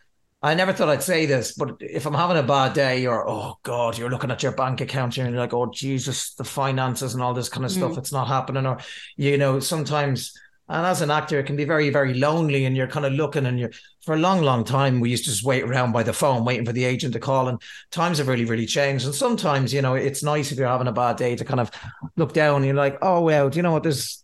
I 0.44 0.56
never 0.56 0.74
thought 0.74 0.90
I'd 0.90 1.04
say 1.04 1.28
this, 1.28 1.54
but 1.54 1.78
if 1.80 2.08
I'm 2.08 2.16
having 2.16 2.38
a 2.38 2.44
bad 2.44 2.74
day, 2.74 3.06
or 3.06 3.28
oh 3.28 3.58
god, 3.64 3.98
you're 3.98 4.10
looking 4.10 4.32
at 4.32 4.42
your 4.42 4.54
bank 4.54 4.82
account 4.82 5.18
and 5.18 5.32
you're 5.32 5.40
like, 5.40 5.54
oh 5.54 5.72
Jesus, 5.72 6.34
the 6.34 6.44
finances 6.44 7.14
and 7.14 7.22
all 7.22 7.34
this 7.34 7.50
kind 7.50 7.66
of 7.66 7.72
stuff, 7.72 7.94
mm. 7.94 7.98
it's 7.98 8.12
not 8.12 8.28
happening, 8.28 8.66
or 8.66 8.78
you 9.18 9.38
know, 9.38 9.60
sometimes. 9.60 10.34
And 10.70 10.86
as 10.86 11.02
an 11.02 11.12
actor, 11.12 11.38
it 11.38 11.48
can 11.48 11.58
be 11.58 11.66
very, 11.66 11.90
very 11.90 12.14
lonely, 12.14 12.66
and 12.66 12.78
you're 12.78 12.88
kind 12.88 13.06
of 13.06 13.14
looking, 13.14 13.46
and 13.46 13.60
you're 13.60 13.72
for 14.04 14.16
a 14.16 14.20
long, 14.20 14.42
long 14.42 14.64
time. 14.64 15.00
We 15.00 15.10
used 15.10 15.26
to 15.26 15.30
just 15.30 15.44
wait 15.44 15.64
around 15.64 15.92
by 15.92 16.04
the 16.04 16.14
phone, 16.14 16.46
waiting 16.46 16.66
for 16.66 16.74
the 16.74 16.86
agent 16.86 17.14
to 17.14 17.20
call, 17.20 17.48
and 17.48 17.62
times 17.92 18.18
have 18.18 18.28
really, 18.28 18.46
really 18.46 18.66
changed. 18.66 19.06
And 19.06 19.14
sometimes, 19.14 19.74
you 19.74 19.82
know, 19.82 19.96
it's 19.96 20.24
nice 20.24 20.52
if 20.52 20.58
you're 20.58 20.68
having 20.68 20.88
a 20.88 20.92
bad 20.92 21.18
day 21.18 21.36
to 21.36 21.46
kind 21.46 21.60
of 21.60 21.72
look 22.16 22.34
down. 22.34 22.58
And 22.58 22.66
you're 22.66 22.76
like, 22.76 22.98
oh 23.02 23.22
well, 23.22 23.50
do 23.50 23.58
you 23.58 23.64
know 23.64 23.72
what? 23.72 23.84
There's 23.84 24.24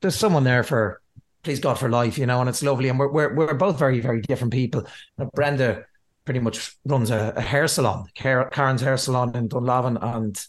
there's 0.00 0.16
someone 0.16 0.44
there 0.44 0.62
for 0.62 1.00
please 1.42 1.60
God 1.60 1.78
for 1.78 1.88
life, 1.88 2.18
you 2.18 2.26
know, 2.26 2.40
and 2.40 2.48
it's 2.48 2.62
lovely. 2.62 2.88
And 2.88 2.98
we're 2.98 3.10
we're, 3.10 3.34
we're 3.34 3.54
both 3.54 3.78
very, 3.78 4.00
very 4.00 4.20
different 4.20 4.52
people. 4.52 4.86
Now, 5.16 5.30
Brenda 5.32 5.84
pretty 6.24 6.40
much 6.40 6.76
runs 6.84 7.10
a, 7.10 7.32
a 7.36 7.40
hair 7.40 7.68
salon, 7.68 8.06
Karen's 8.14 8.80
hair 8.80 8.96
salon 8.96 9.34
in 9.36 9.48
Dunlavin, 9.48 9.96
and 9.96 10.44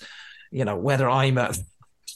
you 0.51 0.65
know 0.65 0.75
whether 0.75 1.10
I'm 1.10 1.38
a 1.38 1.53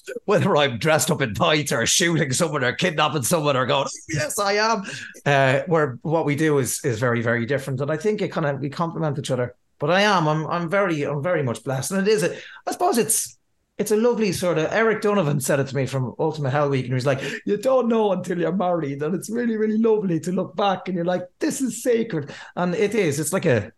whether 0.26 0.56
I'm 0.56 0.78
dressed 0.78 1.12
up 1.12 1.22
in 1.22 1.34
tights 1.34 1.72
or 1.72 1.86
shooting 1.86 2.32
someone 2.34 2.64
or 2.64 2.74
kidnapping 2.74 3.24
someone 3.24 3.58
or 3.58 3.66
going, 3.66 3.88
yes, 4.10 4.40
I 4.40 4.54
am. 4.54 4.84
Uh, 5.26 5.62
where 5.68 6.00
what 6.02 6.26
we 6.26 6.36
do 6.36 6.58
is 6.60 6.84
is 6.84 7.00
very, 7.00 7.22
very 7.22 7.46
different, 7.46 7.82
and 7.82 7.92
I 7.92 7.98
think 7.98 8.22
it 8.22 8.32
kind 8.32 8.46
of 8.46 8.60
we 8.60 8.70
complement 8.70 9.20
each 9.20 9.32
other. 9.32 9.56
But 9.80 9.90
I 9.90 10.02
am, 10.02 10.28
I'm, 10.28 10.46
I'm 10.48 10.70
very, 10.70 11.04
I'm 11.04 11.24
very 11.24 11.42
much 11.42 11.64
blessed, 11.64 11.92
and 11.92 12.08
it 12.08 12.12
is. 12.12 12.24
A, 12.24 12.36
I 12.68 12.72
suppose 12.72 12.98
it's 12.98 13.38
it's 13.82 13.92
a 13.92 13.98
lovely 13.98 14.32
sort 14.32 14.60
of 14.60 14.72
Eric 14.72 15.02
Donovan 15.02 15.40
said 15.40 15.60
it 15.60 15.68
to 15.68 15.76
me 15.76 15.88
from 15.88 16.14
Ultimate 16.20 16.52
Hell 16.52 16.70
Week, 16.70 16.86
and 16.86 16.92
he 16.92 16.94
was 16.94 17.08
like, 17.08 17.22
"You 17.46 17.58
don't 17.58 17.88
know 17.88 18.12
until 18.12 18.40
you're 18.40 18.52
married, 18.52 19.02
and 19.02 19.16
it's 19.16 19.30
really, 19.30 19.58
really 19.58 19.80
lovely 19.80 20.20
to 20.20 20.32
look 20.32 20.56
back, 20.56 20.88
and 20.88 20.96
you're 20.96 21.06
like, 21.06 21.28
this 21.40 21.62
is 21.62 21.82
sacred, 21.82 22.32
and 22.56 22.76
it 22.76 22.94
is. 22.94 23.20
It's 23.20 23.34
like 23.34 23.46
a, 23.46 23.72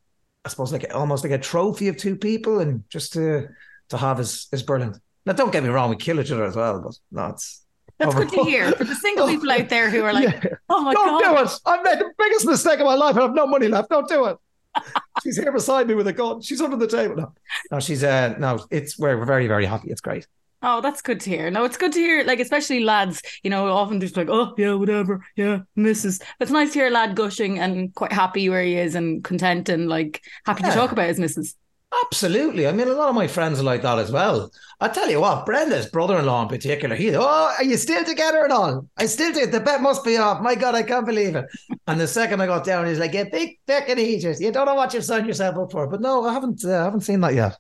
I 0.44 0.50
suppose, 0.50 0.74
like 0.74 0.94
almost 0.94 1.24
like 1.24 1.32
a 1.32 1.38
trophy 1.38 1.88
of 1.88 1.96
two 1.96 2.18
people, 2.18 2.60
and 2.60 2.84
just 2.90 3.14
to 3.14 3.48
to 3.90 3.98
have 3.98 4.20
is 4.20 4.48
is 4.52 4.62
brilliant. 4.62 4.98
Now, 5.26 5.34
don't 5.34 5.52
get 5.52 5.64
me 5.64 5.70
wrong, 5.70 5.90
we 5.90 5.96
kill 5.96 6.20
each 6.20 6.32
other 6.32 6.46
as 6.46 6.56
well, 6.56 6.82
but 6.82 6.96
no, 7.12 7.28
it's 7.28 7.64
That's 8.00 8.14
good 8.16 8.30
to 8.30 8.44
hear 8.44 8.72
for 8.74 8.84
the 8.84 8.96
single 8.96 9.28
people 9.34 9.50
out 9.52 9.70
there 9.70 9.90
who 9.90 10.04
are 10.04 10.14
like, 10.14 10.44
Yeah. 10.44 10.50
"Oh 10.70 10.82
my 10.82 10.94
god, 10.94 11.06
don't 11.06 11.22
god, 11.22 11.36
do 11.36 11.44
it. 11.44 11.60
I've 11.66 11.84
made 11.84 12.00
the 12.00 12.12
biggest 12.18 12.46
mistake 12.46 12.80
of 12.80 12.86
my 12.86 12.96
life. 12.96 13.16
I 13.18 13.22
have 13.22 13.34
no 13.34 13.48
money 13.48 13.68
left. 13.68 13.90
Don't 13.90 14.08
do 14.08 14.26
it. 14.26 14.38
she's 15.24 15.38
here 15.38 15.52
beside 15.52 15.88
me 15.88 15.94
with 15.94 16.08
a 16.08 16.14
gun. 16.14 16.42
She's 16.42 16.60
under 16.62 16.76
the 16.78 16.88
table. 16.88 17.16
No, 17.16 17.34
no, 17.72 17.80
she's 17.80 18.04
uh, 18.04 18.36
no. 18.40 18.66
It's 18.72 18.98
we're, 18.98 19.18
we're 19.18 19.26
very, 19.26 19.48
very 19.48 19.66
happy. 19.66 19.90
It's 19.92 20.02
great. 20.02 20.28
Oh, 20.66 20.80
that's 20.80 21.02
good 21.02 21.20
to 21.20 21.30
hear. 21.30 21.52
No, 21.52 21.66
it's 21.66 21.76
good 21.76 21.92
to 21.92 22.00
hear, 22.00 22.24
like, 22.24 22.40
especially 22.40 22.86
lads, 22.86 23.22
you 23.44 23.50
know, 23.50 23.68
often 23.68 24.00
just 24.00 24.16
like, 24.16 24.30
oh, 24.32 24.54
yeah, 24.58 24.74
whatever. 24.76 25.22
Yeah, 25.36 25.60
misses. 25.76 26.22
It's 26.40 26.52
nice 26.52 26.72
to 26.72 26.80
hear 26.80 26.88
a 26.88 26.90
lad 26.90 27.16
gushing 27.18 27.60
and 27.60 27.94
quite 27.94 28.14
happy 28.14 28.48
where 28.50 28.64
he 28.64 28.78
is 28.78 28.96
and 28.96 29.22
content 29.26 29.68
and 29.68 29.90
like 29.90 30.24
happy 30.46 30.64
Yeah. 30.64 30.70
to 30.70 30.76
talk 30.76 30.94
about 30.94 31.10
his 31.10 31.20
misses. 31.20 31.56
Absolutely. 32.02 32.68
I 32.68 32.72
mean, 32.72 32.88
a 32.88 32.94
lot 32.94 33.10
of 33.10 33.16
my 33.16 33.28
friends 33.28 33.60
are 33.60 33.64
like 33.64 33.82
that 33.84 34.00
as 34.00 34.12
well. 34.12 34.52
I 34.80 34.88
tell 34.88 35.10
you 35.10 35.22
what, 35.22 35.46
Brenda's 35.46 35.86
brother-in-law 35.86 36.44
in 36.44 36.48
particular, 36.48 36.96
he, 36.96 37.16
oh, 37.16 37.54
are 37.58 37.64
you 37.64 37.78
still 37.78 38.04
together 38.04 38.44
and 38.44 38.52
all? 38.52 38.88
I 38.98 39.06
still 39.06 39.32
do. 39.32 39.46
The 39.46 39.60
bet 39.60 39.82
must 39.82 40.04
be 40.04 40.18
off. 40.18 40.42
My 40.42 40.56
God, 40.56 40.76
I 40.76 40.84
can't 40.84 41.06
believe 41.06 41.36
it. 41.36 41.46
And 41.88 42.00
the 42.00 42.08
second 42.08 42.42
I 42.42 42.48
got 42.48 42.66
down, 42.66 42.88
he's 42.88 43.00
like, 43.00 43.14
"You 43.14 43.26
big 43.32 43.60
fucking 43.68 44.00
eaters. 44.00 44.42
You 44.42 44.52
don't 44.52 44.66
know 44.66 44.76
what 44.76 44.94
you've 44.94 45.06
signed 45.06 45.28
yourself 45.28 45.58
up 45.58 45.72
for." 45.72 45.88
But 45.88 46.02
no, 46.02 46.26
I 46.26 46.34
haven't. 46.34 46.64
Uh, 46.66 46.80
I 46.80 46.84
haven't 46.84 47.02
seen 47.02 47.22
that 47.22 47.34
yet. 47.34 47.58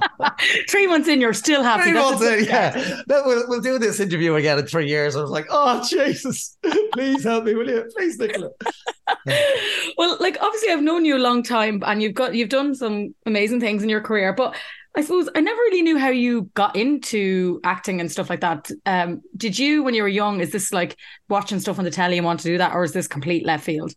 Three 0.68 0.86
months 0.86 1.08
in, 1.08 1.20
you're 1.20 1.32
still 1.32 1.62
happy. 1.62 1.84
Three 1.84 1.92
That's 1.92 2.20
months 2.20 2.26
in, 2.26 2.44
yeah. 2.44 3.02
No, 3.08 3.22
we'll, 3.24 3.48
we'll 3.48 3.60
do 3.60 3.78
this 3.78 4.00
interview 4.00 4.34
again 4.34 4.58
in 4.58 4.66
three 4.66 4.88
years. 4.88 5.16
I 5.16 5.20
was 5.20 5.30
like, 5.30 5.46
"Oh 5.50 5.84
Jesus, 5.88 6.56
please 6.92 7.24
help 7.24 7.44
me, 7.44 7.54
will 7.54 7.68
you? 7.68 7.84
Please, 7.96 8.18
Nicola." 8.18 8.50
well, 9.98 10.16
like 10.20 10.36
obviously 10.40 10.70
I've 10.70 10.82
known 10.82 11.04
you 11.04 11.16
a 11.16 11.18
long 11.18 11.42
time 11.42 11.82
and 11.86 12.02
you've 12.02 12.14
got 12.14 12.34
you've 12.34 12.48
done 12.48 12.74
some 12.74 13.14
amazing 13.26 13.60
things 13.60 13.82
in 13.82 13.88
your 13.88 14.00
career, 14.00 14.32
but 14.32 14.56
I 14.94 15.00
suppose 15.00 15.28
I 15.34 15.40
never 15.40 15.56
really 15.56 15.82
knew 15.82 15.98
how 15.98 16.10
you 16.10 16.50
got 16.54 16.76
into 16.76 17.60
acting 17.64 18.00
and 18.00 18.10
stuff 18.10 18.28
like 18.28 18.40
that. 18.40 18.70
Um, 18.84 19.22
did 19.36 19.58
you 19.58 19.82
when 19.82 19.94
you 19.94 20.02
were 20.02 20.08
young, 20.08 20.40
is 20.40 20.52
this 20.52 20.72
like 20.72 20.96
watching 21.28 21.60
stuff 21.60 21.78
on 21.78 21.84
the 21.84 21.90
telly 21.90 22.18
and 22.18 22.26
want 22.26 22.40
to 22.40 22.48
do 22.48 22.58
that, 22.58 22.74
or 22.74 22.84
is 22.84 22.92
this 22.92 23.08
complete 23.08 23.46
left 23.46 23.64
field? 23.64 23.94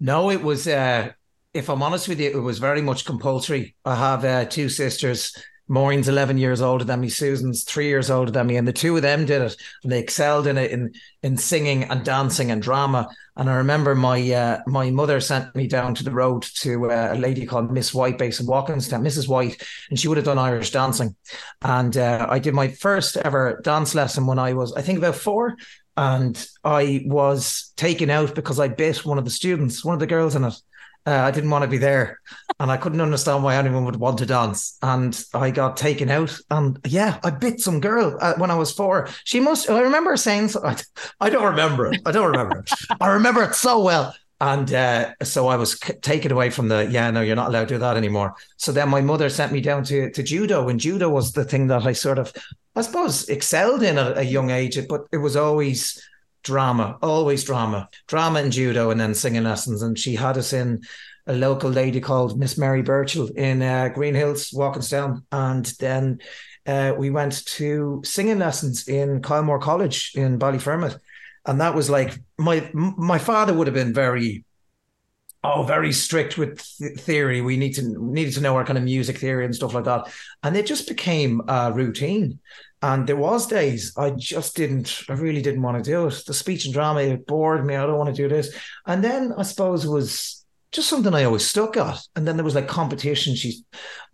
No, 0.00 0.30
it 0.30 0.42
was. 0.42 0.66
Uh, 0.66 1.12
if 1.54 1.68
I'm 1.68 1.82
honest 1.82 2.08
with 2.08 2.20
you, 2.20 2.30
it 2.30 2.40
was 2.40 2.58
very 2.58 2.80
much 2.80 3.04
compulsory. 3.04 3.74
I 3.84 3.94
have 3.94 4.24
uh, 4.24 4.44
two 4.46 4.68
sisters. 4.68 5.34
Maureen's 5.68 6.08
11 6.08 6.38
years 6.38 6.60
older 6.60 6.84
than 6.84 7.00
me. 7.00 7.08
Susan's 7.08 7.64
three 7.64 7.86
years 7.86 8.10
older 8.10 8.30
than 8.30 8.46
me, 8.46 8.56
and 8.56 8.66
the 8.66 8.72
two 8.72 8.96
of 8.96 9.02
them 9.02 9.24
did 9.24 9.40
it, 9.42 9.56
and 9.82 9.92
they 9.92 10.00
excelled 10.00 10.46
in 10.46 10.58
it 10.58 10.70
in 10.70 10.92
in 11.22 11.36
singing 11.36 11.84
and 11.84 12.04
dancing 12.04 12.50
and 12.50 12.60
drama. 12.60 13.08
And 13.36 13.48
I 13.48 13.54
remember 13.54 13.94
my 13.94 14.20
uh, 14.32 14.60
my 14.66 14.90
mother 14.90 15.20
sent 15.20 15.54
me 15.54 15.68
down 15.68 15.94
to 15.94 16.04
the 16.04 16.10
road 16.10 16.42
to 16.60 16.90
uh, 16.90 17.10
a 17.12 17.18
lady 17.18 17.46
called 17.46 17.72
Miss 17.72 17.94
White, 17.94 18.18
based 18.18 18.40
in 18.40 18.46
Walkinstown, 18.46 19.02
Mrs. 19.02 19.28
White, 19.28 19.62
and 19.88 19.98
she 19.98 20.08
would 20.08 20.18
have 20.18 20.26
done 20.26 20.38
Irish 20.38 20.72
dancing. 20.72 21.14
And 21.62 21.96
uh, 21.96 22.26
I 22.28 22.38
did 22.38 22.54
my 22.54 22.68
first 22.68 23.16
ever 23.16 23.60
dance 23.62 23.94
lesson 23.94 24.26
when 24.26 24.40
I 24.40 24.54
was, 24.54 24.74
I 24.74 24.82
think, 24.82 24.98
about 24.98 25.14
four 25.14 25.56
and 25.96 26.46
I 26.64 27.02
was 27.04 27.72
taken 27.76 28.10
out 28.10 28.34
because 28.34 28.58
I 28.58 28.68
bit 28.68 29.04
one 29.04 29.18
of 29.18 29.24
the 29.24 29.30
students, 29.30 29.84
one 29.84 29.94
of 29.94 30.00
the 30.00 30.06
girls 30.06 30.34
in 30.34 30.44
it. 30.44 30.54
Uh, 31.04 31.10
I 31.10 31.30
didn't 31.32 31.50
want 31.50 31.62
to 31.62 31.68
be 31.68 31.78
there, 31.78 32.20
and 32.60 32.70
I 32.70 32.76
couldn't 32.76 33.00
understand 33.00 33.42
why 33.42 33.56
anyone 33.56 33.84
would 33.86 33.96
want 33.96 34.18
to 34.18 34.26
dance. 34.26 34.78
And 34.82 35.20
I 35.34 35.50
got 35.50 35.76
taken 35.76 36.10
out, 36.10 36.38
and 36.50 36.78
yeah, 36.86 37.18
I 37.24 37.30
bit 37.30 37.60
some 37.60 37.80
girl 37.80 38.16
uh, 38.20 38.34
when 38.36 38.50
I 38.50 38.54
was 38.54 38.72
four. 38.72 39.08
She 39.24 39.40
must. 39.40 39.68
I 39.68 39.80
remember 39.80 40.16
saying, 40.16 40.48
so, 40.48 40.64
I, 40.64 40.76
I 41.20 41.28
don't 41.28 41.44
remember. 41.44 41.92
I 42.06 42.12
don't 42.12 42.30
remember. 42.30 42.64
I 43.00 43.08
remember 43.08 43.42
it 43.42 43.54
so 43.54 43.82
well. 43.82 44.14
And 44.40 44.74
uh, 44.74 45.14
so 45.22 45.46
I 45.46 45.54
was 45.54 45.78
c- 45.78 45.94
taken 46.02 46.32
away 46.32 46.50
from 46.50 46.66
the, 46.66 46.88
yeah, 46.90 47.08
no, 47.12 47.20
you're 47.20 47.36
not 47.36 47.50
allowed 47.50 47.68
to 47.68 47.74
do 47.74 47.78
that 47.78 47.96
anymore. 47.96 48.34
So 48.56 48.72
then 48.72 48.88
my 48.88 49.00
mother 49.00 49.28
sent 49.28 49.52
me 49.52 49.60
down 49.60 49.84
to, 49.84 50.10
to 50.10 50.22
judo, 50.22 50.68
and 50.68 50.80
judo 50.80 51.08
was 51.08 51.30
the 51.30 51.44
thing 51.44 51.68
that 51.68 51.86
I 51.86 51.92
sort 51.92 52.18
of, 52.18 52.32
I 52.74 52.82
suppose, 52.82 53.28
excelled 53.28 53.84
in 53.84 53.98
at 53.98 54.18
a 54.18 54.24
young 54.24 54.50
age, 54.50 54.76
but 54.88 55.02
it 55.12 55.18
was 55.18 55.36
always 55.36 56.02
drama, 56.42 56.98
always 57.02 57.44
drama, 57.44 57.88
drama 58.06 58.40
and 58.40 58.52
judo, 58.52 58.90
and 58.90 59.00
then 59.00 59.14
singing 59.14 59.44
lessons. 59.44 59.82
And 59.82 59.98
she 59.98 60.14
had 60.14 60.38
us 60.38 60.52
in 60.52 60.82
a 61.26 61.34
local 61.34 61.70
lady 61.70 62.00
called 62.00 62.38
Miss 62.38 62.58
Mary 62.58 62.82
Birchall 62.82 63.30
in 63.36 63.62
uh, 63.62 63.88
Green 63.88 64.14
Hills, 64.14 64.50
Walkinstown. 64.50 65.22
And 65.30 65.66
then 65.78 66.18
uh, 66.66 66.94
we 66.96 67.10
went 67.10 67.44
to 67.46 68.02
singing 68.04 68.38
lessons 68.38 68.88
in 68.88 69.22
Kylemore 69.22 69.60
College 69.60 70.12
in 70.14 70.38
Ballyfermot. 70.38 70.98
And 71.46 71.60
that 71.60 71.74
was 71.74 71.90
like 71.90 72.18
my 72.38 72.70
my 72.72 73.18
father 73.18 73.52
would 73.52 73.66
have 73.66 73.74
been 73.74 73.92
very 73.92 74.44
oh 75.44 75.64
very 75.64 75.92
strict 75.92 76.38
with 76.38 76.64
th- 76.78 77.00
theory 77.00 77.40
we 77.40 77.56
need 77.56 77.74
to 77.74 77.82
needed 78.00 78.34
to 78.34 78.40
know 78.40 78.56
our 78.56 78.64
kind 78.64 78.78
of 78.78 78.84
music 78.84 79.18
theory 79.18 79.44
and 79.44 79.54
stuff 79.54 79.74
like 79.74 79.84
that 79.84 80.12
and 80.42 80.56
it 80.56 80.66
just 80.66 80.86
became 80.86 81.40
a 81.48 81.72
routine 81.72 82.38
and 82.82 83.06
there 83.06 83.16
was 83.16 83.46
days 83.46 83.92
i 83.96 84.10
just 84.10 84.56
didn't 84.56 85.02
i 85.08 85.12
really 85.14 85.42
didn't 85.42 85.62
want 85.62 85.82
to 85.82 85.90
do 85.90 86.06
it 86.06 86.22
the 86.26 86.34
speech 86.34 86.64
and 86.64 86.74
drama 86.74 87.00
it 87.00 87.26
bored 87.26 87.64
me 87.64 87.76
i 87.76 87.86
don't 87.86 87.98
want 87.98 88.14
to 88.14 88.22
do 88.22 88.28
this 88.28 88.54
and 88.86 89.02
then 89.02 89.32
i 89.38 89.42
suppose 89.42 89.84
it 89.84 89.90
was 89.90 90.42
just 90.72 90.88
something 90.88 91.12
I 91.14 91.24
always 91.24 91.46
stuck 91.46 91.76
at. 91.76 92.00
And 92.16 92.26
then 92.26 92.36
there 92.36 92.44
was 92.44 92.54
like 92.54 92.66
competition. 92.66 93.34
She, 93.34 93.62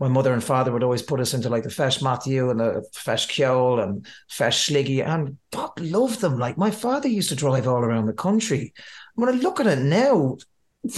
my 0.00 0.08
mother 0.08 0.32
and 0.32 0.42
father 0.42 0.72
would 0.72 0.82
always 0.82 1.02
put 1.02 1.20
us 1.20 1.32
into 1.32 1.48
like 1.48 1.62
the 1.62 1.68
Feis 1.68 2.02
Maitiú 2.02 2.50
and 2.50 2.58
the 2.58 2.84
Feis 2.94 3.28
Ceoil 3.28 3.82
and 3.82 4.04
Feis 4.28 4.58
Shligigh. 4.58 5.06
And 5.06 5.38
God 5.52 5.78
loved 5.78 6.20
them. 6.20 6.36
Like 6.36 6.58
my 6.58 6.72
father 6.72 7.08
used 7.08 7.28
to 7.28 7.36
drive 7.36 7.68
all 7.68 7.78
around 7.78 8.06
the 8.06 8.12
country. 8.12 8.74
When 9.14 9.28
I 9.28 9.32
look 9.32 9.60
at 9.60 9.68
it 9.68 9.78
now, 9.78 10.36
well, 10.84 10.94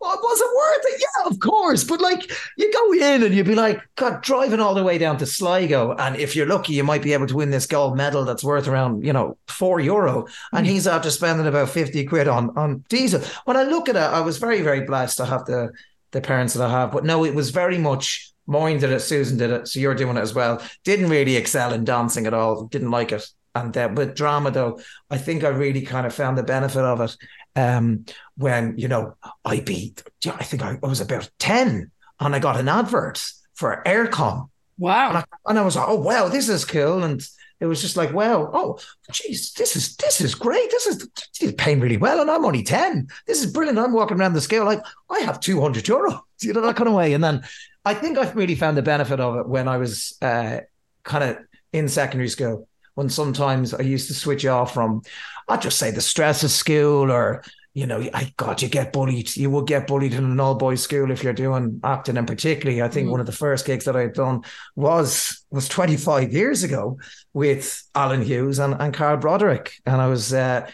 was 0.00 0.40
it 0.40 0.56
worth 0.56 0.94
it? 0.94 1.02
Yeah, 1.02 1.30
of 1.30 1.38
course. 1.40 1.84
But 1.84 2.00
like 2.00 2.30
you 2.56 2.72
go 2.72 2.92
in 2.92 3.22
and 3.22 3.34
you'd 3.34 3.46
be 3.46 3.54
like, 3.54 3.80
God, 3.96 4.22
driving 4.22 4.60
all 4.60 4.74
the 4.74 4.82
way 4.82 4.98
down 4.98 5.18
to 5.18 5.26
Sligo. 5.26 5.94
And 5.96 6.16
if 6.16 6.34
you're 6.34 6.46
lucky, 6.46 6.72
you 6.72 6.84
might 6.84 7.02
be 7.02 7.12
able 7.12 7.26
to 7.26 7.36
win 7.36 7.50
this 7.50 7.66
gold 7.66 7.96
medal 7.96 8.24
that's 8.24 8.42
worth 8.42 8.66
around, 8.66 9.04
you 9.04 9.12
know, 9.12 9.36
four 9.46 9.78
euro. 9.78 10.26
And 10.52 10.66
he's 10.66 10.86
after 10.86 11.10
spending 11.10 11.46
about 11.46 11.68
50 11.68 12.06
quid 12.06 12.28
on, 12.28 12.56
on 12.56 12.84
diesel. 12.88 13.20
When 13.44 13.56
I 13.56 13.64
look 13.64 13.88
at 13.88 13.96
it, 13.96 14.00
I 14.00 14.20
was 14.20 14.38
very, 14.38 14.62
very 14.62 14.82
blessed 14.82 15.18
to 15.18 15.26
have 15.26 15.44
the 15.44 15.70
the 16.12 16.20
parents 16.20 16.54
that 16.54 16.66
I 16.66 16.70
have. 16.70 16.90
But 16.90 17.04
no, 17.04 17.24
it 17.24 17.34
was 17.34 17.50
very 17.50 17.78
much 17.78 18.32
Maureen 18.46 18.80
did 18.80 18.90
it, 18.90 19.00
Susan 19.00 19.38
did 19.38 19.50
it, 19.50 19.68
so 19.68 19.78
you're 19.78 19.94
doing 19.94 20.16
it 20.16 20.20
as 20.20 20.34
well. 20.34 20.60
Didn't 20.82 21.08
really 21.08 21.36
excel 21.36 21.72
in 21.72 21.84
dancing 21.84 22.26
at 22.26 22.34
all. 22.34 22.64
Didn't 22.64 22.90
like 22.90 23.12
it. 23.12 23.24
And 23.54 23.76
uh, 23.76 23.90
with 23.94 24.16
drama, 24.16 24.50
though, 24.50 24.80
I 25.08 25.18
think 25.18 25.44
I 25.44 25.48
really 25.48 25.82
kind 25.82 26.06
of 26.06 26.14
found 26.14 26.38
the 26.38 26.42
benefit 26.42 26.82
of 26.82 27.00
it 27.00 27.16
um, 27.56 28.04
when 28.36 28.76
you 28.78 28.88
know 28.88 29.16
I 29.44 29.60
beat. 29.60 30.02
I 30.26 30.44
think 30.44 30.62
I, 30.62 30.78
I 30.82 30.86
was 30.86 31.00
about 31.00 31.30
ten, 31.38 31.90
and 32.18 32.34
I 32.34 32.38
got 32.38 32.58
an 32.58 32.68
advert 32.68 33.22
for 33.54 33.82
Eircom, 33.86 34.48
Wow. 34.78 35.08
and 35.10 35.18
I, 35.18 35.24
and 35.46 35.58
I 35.58 35.62
was 35.62 35.76
like, 35.76 35.88
oh 35.88 36.00
wow, 36.00 36.28
this 36.28 36.48
is 36.48 36.64
cool, 36.64 37.04
and 37.04 37.20
it 37.60 37.66
was 37.66 37.82
just 37.82 37.96
like, 37.96 38.12
wow, 38.14 38.50
oh 38.54 38.78
geez, 39.12 39.52
this 39.52 39.76
is 39.76 39.96
this 39.96 40.20
is 40.20 40.34
great. 40.34 40.70
This 40.70 40.86
is 40.86 40.98
this 40.98 41.48
is 41.48 41.52
paying 41.54 41.80
really 41.80 41.98
well, 41.98 42.20
and 42.20 42.30
I'm 42.30 42.44
only 42.44 42.62
ten. 42.62 43.08
This 43.26 43.42
is 43.44 43.52
brilliant. 43.52 43.78
I'm 43.78 43.92
walking 43.92 44.18
around 44.18 44.32
the 44.32 44.40
scale 44.40 44.64
like 44.64 44.82
I 45.10 45.20
have 45.20 45.40
two 45.40 45.60
hundred 45.60 45.86
euro, 45.88 46.24
you 46.40 46.52
know 46.52 46.62
that 46.62 46.76
kind 46.76 46.88
of 46.88 46.94
way. 46.94 47.12
And 47.12 47.22
then 47.22 47.42
I 47.84 47.94
think 47.94 48.16
I've 48.18 48.36
really 48.36 48.54
found 48.54 48.76
the 48.76 48.82
benefit 48.82 49.20
of 49.20 49.36
it 49.36 49.48
when 49.48 49.68
I 49.68 49.76
was 49.78 50.16
uh, 50.22 50.60
kind 51.02 51.24
of 51.24 51.38
in 51.72 51.88
secondary 51.88 52.28
school. 52.28 52.66
When 52.94 53.08
sometimes 53.08 53.72
I 53.72 53.82
used 53.82 54.08
to 54.08 54.14
switch 54.14 54.44
off 54.44 54.74
from, 54.74 55.02
I'd 55.50 55.62
just 55.62 55.78
say 55.78 55.90
the 55.90 56.00
stress 56.00 56.42
of 56.44 56.50
school 56.50 57.10
or 57.10 57.42
you 57.72 57.86
know, 57.86 58.00
I 58.12 58.32
God, 58.36 58.60
you 58.62 58.68
get 58.68 58.92
bullied. 58.92 59.36
You 59.36 59.48
would 59.50 59.68
get 59.68 59.86
bullied 59.86 60.12
in 60.12 60.24
an 60.24 60.40
all 60.40 60.56
boys 60.56 60.82
school 60.82 61.12
if 61.12 61.22
you're 61.22 61.32
doing 61.32 61.80
acting, 61.84 62.16
and 62.16 62.26
particularly, 62.26 62.82
I 62.82 62.88
think 62.88 63.06
Mm. 63.06 63.12
one 63.12 63.20
of 63.20 63.26
the 63.26 63.32
first 63.32 63.64
gigs 63.64 63.84
that 63.84 63.94
I'd 63.94 64.12
done 64.12 64.42
was 64.74 65.44
was 65.52 65.68
25 65.68 66.32
years 66.32 66.64
ago 66.64 66.98
with 67.32 67.80
Alan 67.94 68.22
Hughes 68.22 68.58
and, 68.58 68.74
and 68.80 68.92
Carl 68.92 69.18
Broderick, 69.18 69.74
and 69.86 70.00
I 70.00 70.08
was 70.08 70.32
uh, 70.34 70.68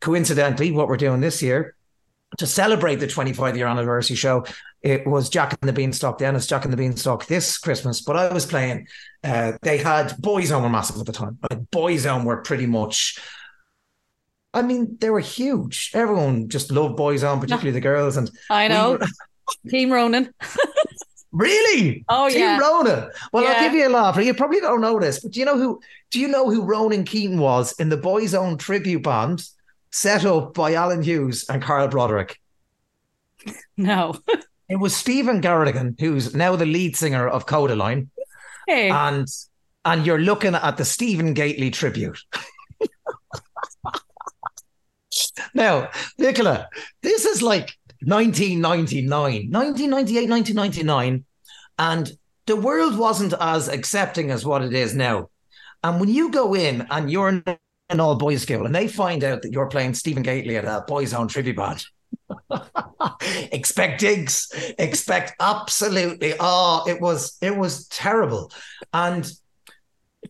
coincidentally 0.00 0.72
what 0.72 0.88
we're 0.88 0.96
doing 0.96 1.20
this 1.20 1.42
year 1.42 1.74
to 2.38 2.46
celebrate 2.46 2.96
the 2.96 3.06
25 3.06 3.54
year 3.56 3.66
anniversary 3.66 4.16
show. 4.16 4.46
It 4.82 5.06
was 5.06 5.28
Jack 5.28 5.54
and 5.60 5.68
the 5.68 5.72
Beanstalk 5.74 6.18
then. 6.18 6.34
It's 6.34 6.46
Jack 6.46 6.64
and 6.64 6.72
the 6.72 6.76
Beanstalk 6.78 7.26
this 7.26 7.58
Christmas, 7.58 8.00
but 8.00 8.16
I 8.16 8.32
was 8.32 8.46
playing. 8.46 8.86
Uh, 9.22 9.52
they 9.60 9.76
had 9.78 10.10
Boyzone 10.20 10.62
were 10.62 10.68
massive 10.70 10.98
at 10.98 11.04
the 11.06 11.12
time. 11.12 11.38
Like 11.50 11.60
Boyzone 11.70 12.24
were 12.24 12.38
pretty 12.38 12.66
much 12.66 13.18
I 14.54 14.62
mean, 14.62 14.96
they 15.00 15.10
were 15.10 15.20
huge. 15.20 15.90
Everyone 15.94 16.48
just 16.48 16.70
loved 16.70 16.98
Boyzone, 16.98 17.40
particularly 17.40 17.72
the 17.72 17.80
girls. 17.80 18.16
And 18.16 18.30
I 18.50 18.68
we 18.68 18.74
know. 18.74 18.90
were- 18.92 19.06
Team 19.70 19.90
Ronan. 19.92 20.32
really? 21.32 22.04
Oh, 22.08 22.28
Team 22.28 22.38
yeah. 22.40 22.58
Ronan. 22.58 23.10
Well, 23.32 23.44
Yeah. 23.44 23.50
I'll 23.52 23.60
give 23.62 23.74
you 23.74 23.88
a 23.88 23.90
laugh. 23.90 24.16
You 24.16 24.34
probably 24.34 24.60
don't 24.60 24.80
know 24.80 24.98
this, 24.98 25.20
but 25.20 25.32
do 25.32 25.40
you 25.40 25.46
know 25.46 25.56
who? 25.58 25.80
Do 26.10 26.20
you 26.20 26.28
know 26.28 26.50
who 26.50 26.62
Ronan 26.62 27.04
Keating 27.04 27.38
was 27.38 27.72
in 27.78 27.88
the 27.90 27.98
Boyzone 27.98 28.58
tribute 28.58 29.02
band 29.02 29.44
set 29.92 30.24
up 30.24 30.54
by 30.54 30.74
Alan 30.74 31.02
Hughes 31.02 31.44
and 31.48 31.62
Carl 31.62 31.88
Broderick? 31.88 32.38
No. 33.76 34.14
It 34.68 34.76
was 34.76 34.94
Stephen 34.96 35.40
Garrigan, 35.40 35.94
who's 36.00 36.34
now 36.34 36.56
the 36.56 36.66
lead 36.66 36.96
singer 36.96 37.28
of 37.28 37.46
Kodaline, 37.46 38.08
Hey. 38.66 38.90
and 38.90 39.26
and 39.84 40.04
you're 40.04 40.18
looking 40.18 40.54
at 40.56 40.76
the 40.76 40.84
Stephen 40.84 41.32
Gately 41.32 41.70
tribute. 41.70 42.18
now, 45.54 45.90
Nicola, 46.18 46.68
this 47.02 47.24
is 47.24 47.42
like 47.42 47.76
1999, 48.02 49.50
1998, 49.50 50.30
1999, 50.30 51.24
and 51.78 52.12
the 52.46 52.56
world 52.56 52.96
wasn't 52.96 53.34
as 53.40 53.68
accepting 53.68 54.30
as 54.30 54.44
what 54.44 54.62
it 54.62 54.72
is 54.72 54.94
now. 54.94 55.28
And 55.82 56.00
when 56.00 56.08
you 56.08 56.30
go 56.30 56.54
in 56.54 56.86
and 56.90 57.10
you're 57.10 57.42
an 57.90 58.00
all 58.00 58.16
boys 58.16 58.42
school 58.42 58.66
and 58.66 58.74
they 58.74 58.88
find 58.88 59.22
out 59.24 59.42
that 59.42 59.52
you're 59.52 59.68
playing 59.68 59.94
Stephen 59.94 60.22
Gately 60.22 60.56
at 60.56 60.64
a 60.64 60.84
Boyzone 60.88 61.28
tribute 61.28 61.56
band, 61.56 61.84
expect 63.52 64.00
digs, 64.00 64.50
expect 64.78 65.34
absolutely. 65.40 66.34
Oh, 66.38 66.84
it 66.86 67.00
was 67.00 67.36
it 67.40 67.56
was 67.56 67.86
terrible, 67.88 68.50
and 68.92 69.30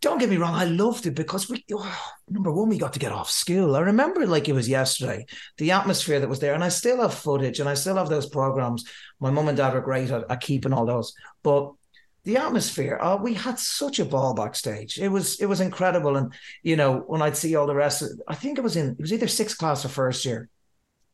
don't 0.00 0.18
get 0.18 0.28
me 0.28 0.36
wrong, 0.36 0.54
I 0.54 0.64
loved 0.64 1.06
it 1.06 1.14
because 1.14 1.48
we 1.48 1.64
oh, 1.72 2.12
number 2.28 2.52
one, 2.52 2.68
we 2.68 2.78
got 2.78 2.92
to 2.92 2.98
get 2.98 3.12
off 3.12 3.30
school. 3.30 3.74
I 3.74 3.80
remember 3.80 4.26
like 4.26 4.48
it 4.48 4.52
was 4.54 4.68
yesterday, 4.68 5.26
the 5.56 5.70
atmosphere 5.72 6.20
that 6.20 6.28
was 6.28 6.40
there, 6.40 6.54
and 6.54 6.62
I 6.62 6.68
still 6.68 7.00
have 7.00 7.14
footage 7.14 7.60
and 7.60 7.68
I 7.68 7.74
still 7.74 7.96
have 7.96 8.08
those 8.08 8.28
programs. 8.28 8.84
My 9.18 9.30
mum 9.30 9.48
and 9.48 9.56
dad 9.56 9.74
are 9.74 9.80
great 9.80 10.10
at, 10.10 10.30
at 10.30 10.40
keeping 10.40 10.72
all 10.72 10.86
those, 10.86 11.14
but 11.42 11.72
the 12.24 12.36
atmosphere, 12.36 12.98
oh, 13.00 13.16
we 13.16 13.32
had 13.32 13.58
such 13.58 13.98
a 13.98 14.04
ball 14.04 14.34
backstage. 14.34 14.98
It 14.98 15.08
was 15.08 15.40
it 15.40 15.46
was 15.46 15.60
incredible, 15.60 16.16
and 16.16 16.32
you 16.62 16.76
know 16.76 16.98
when 17.06 17.22
I'd 17.22 17.36
see 17.36 17.56
all 17.56 17.66
the 17.66 17.74
rest, 17.74 18.02
of, 18.02 18.10
I 18.28 18.34
think 18.34 18.58
it 18.58 18.64
was 18.64 18.76
in 18.76 18.90
it 18.90 19.00
was 19.00 19.12
either 19.12 19.28
sixth 19.28 19.56
class 19.56 19.84
or 19.84 19.88
first 19.88 20.26
year, 20.26 20.50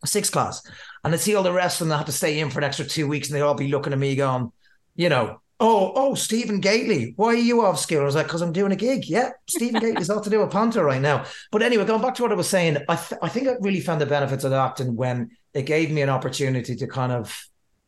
sixth 0.04 0.32
class, 0.32 0.62
and 1.04 1.14
I'd 1.14 1.20
see 1.20 1.36
all 1.36 1.44
the 1.44 1.52
rest 1.52 1.80
of 1.80 1.86
them 1.86 1.90
that 1.90 1.98
had 1.98 2.06
to 2.06 2.12
stay 2.12 2.40
in 2.40 2.50
for 2.50 2.58
an 2.58 2.64
extra 2.64 2.84
two 2.84 3.06
weeks, 3.06 3.28
and 3.28 3.36
they'd 3.36 3.42
all 3.42 3.54
be 3.54 3.68
looking 3.68 3.92
at 3.92 3.98
me 3.98 4.16
going, 4.16 4.50
you 4.96 5.08
know, 5.08 5.40
oh, 5.60 5.92
oh, 5.94 6.14
Stephen 6.14 6.60
Gately, 6.60 7.14
why 7.16 7.28
are 7.28 7.34
you 7.34 7.64
off 7.64 7.78
school? 7.78 8.00
I 8.00 8.04
was 8.04 8.14
like, 8.14 8.26
because 8.26 8.42
I'm 8.42 8.52
doing 8.52 8.72
a 8.72 8.76
gig. 8.76 9.06
Yeah, 9.06 9.30
Stephen 9.48 9.80
Gately's 9.80 10.10
out 10.10 10.24
to 10.24 10.30
do 10.30 10.42
a 10.42 10.48
Panther 10.48 10.84
right 10.84 11.00
now. 11.00 11.24
But 11.52 11.62
anyway, 11.62 11.84
going 11.84 12.02
back 12.02 12.14
to 12.16 12.22
what 12.22 12.32
I 12.32 12.36
was 12.36 12.48
saying, 12.48 12.78
I, 12.88 12.96
th- 12.96 13.20
I 13.22 13.28
think 13.28 13.48
I 13.48 13.54
really 13.60 13.80
found 13.80 14.00
the 14.00 14.06
benefits 14.06 14.44
of 14.44 14.52
acting 14.52 14.96
when 14.96 15.30
it 15.52 15.62
gave 15.62 15.90
me 15.90 16.02
an 16.02 16.10
opportunity 16.10 16.74
to 16.76 16.86
kind 16.86 17.12
of 17.12 17.36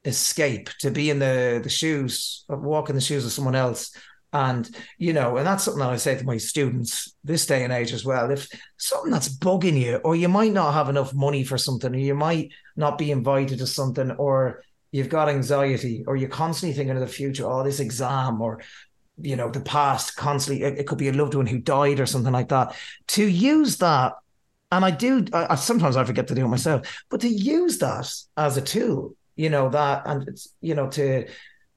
escape, 0.04 0.70
to 0.80 0.90
be 0.90 1.11
in 1.11 1.18
the 1.18 1.61
the 1.62 1.68
shoes, 1.68 2.44
uh, 2.49 2.56
walk 2.56 2.88
in 2.88 2.94
the 2.94 3.00
shoes 3.00 3.25
of 3.25 3.32
someone 3.32 3.56
else. 3.56 3.90
And, 4.32 4.68
you 4.99 5.12
know, 5.12 5.38
and 5.38 5.46
that's 5.46 5.64
something 5.64 5.80
that 5.80 5.90
I 5.90 5.96
say 5.96 6.16
to 6.16 6.25
my 6.25 6.37
students 6.37 7.14
this 7.25 7.46
day 7.46 7.64
and 7.64 7.73
age 7.73 7.92
as 7.92 8.04
well. 8.04 8.30
If 8.30 8.49
something 8.76 9.11
that's 9.11 9.35
bugging 9.35 9.80
you, 9.80 9.96
or 9.96 10.14
you 10.14 10.28
might 10.28 10.52
not 10.52 10.75
have 10.75 10.88
enough 10.88 11.14
money 11.14 11.42
for 11.42 11.56
something, 11.56 11.94
or 11.94 11.99
you 11.99 12.14
might 12.14 12.50
not 12.76 12.99
be 12.99 13.11
invited 13.11 13.58
to 13.58 13.66
something, 13.66 14.11
or 14.12 14.62
you've 14.96 15.08
got 15.08 15.28
anxiety 15.28 16.04
or 16.06 16.16
you're 16.16 16.28
constantly 16.28 16.74
thinking 16.74 16.96
of 16.96 17.00
the 17.00 17.06
future, 17.06 17.44
oh, 17.46 17.62
this 17.62 17.80
exam 17.80 18.40
or 18.40 18.62
you 19.18 19.36
know, 19.36 19.50
the 19.50 19.60
past 19.60 20.16
constantly, 20.16 20.64
it, 20.64 20.78
it 20.78 20.86
could 20.86 20.98
be 20.98 21.08
a 21.08 21.12
loved 21.12 21.34
one 21.34 21.46
who 21.46 21.58
died 21.58 22.00
or 22.00 22.06
something 22.06 22.32
like 22.32 22.48
that. 22.48 22.76
To 23.08 23.26
use 23.26 23.78
that, 23.78 24.12
and 24.70 24.84
I 24.84 24.90
do, 24.90 25.24
I, 25.32 25.54
sometimes 25.54 25.96
I 25.96 26.04
forget 26.04 26.26
to 26.28 26.34
do 26.34 26.44
it 26.44 26.48
myself, 26.48 27.04
but 27.08 27.20
to 27.22 27.28
use 27.28 27.78
that 27.78 28.12
as 28.36 28.56
a 28.56 28.62
tool, 28.62 29.16
you 29.34 29.48
know, 29.48 29.68
that, 29.70 30.02
and 30.06 30.28
it's, 30.28 30.54
you 30.60 30.74
know, 30.74 30.88
to, 30.90 31.26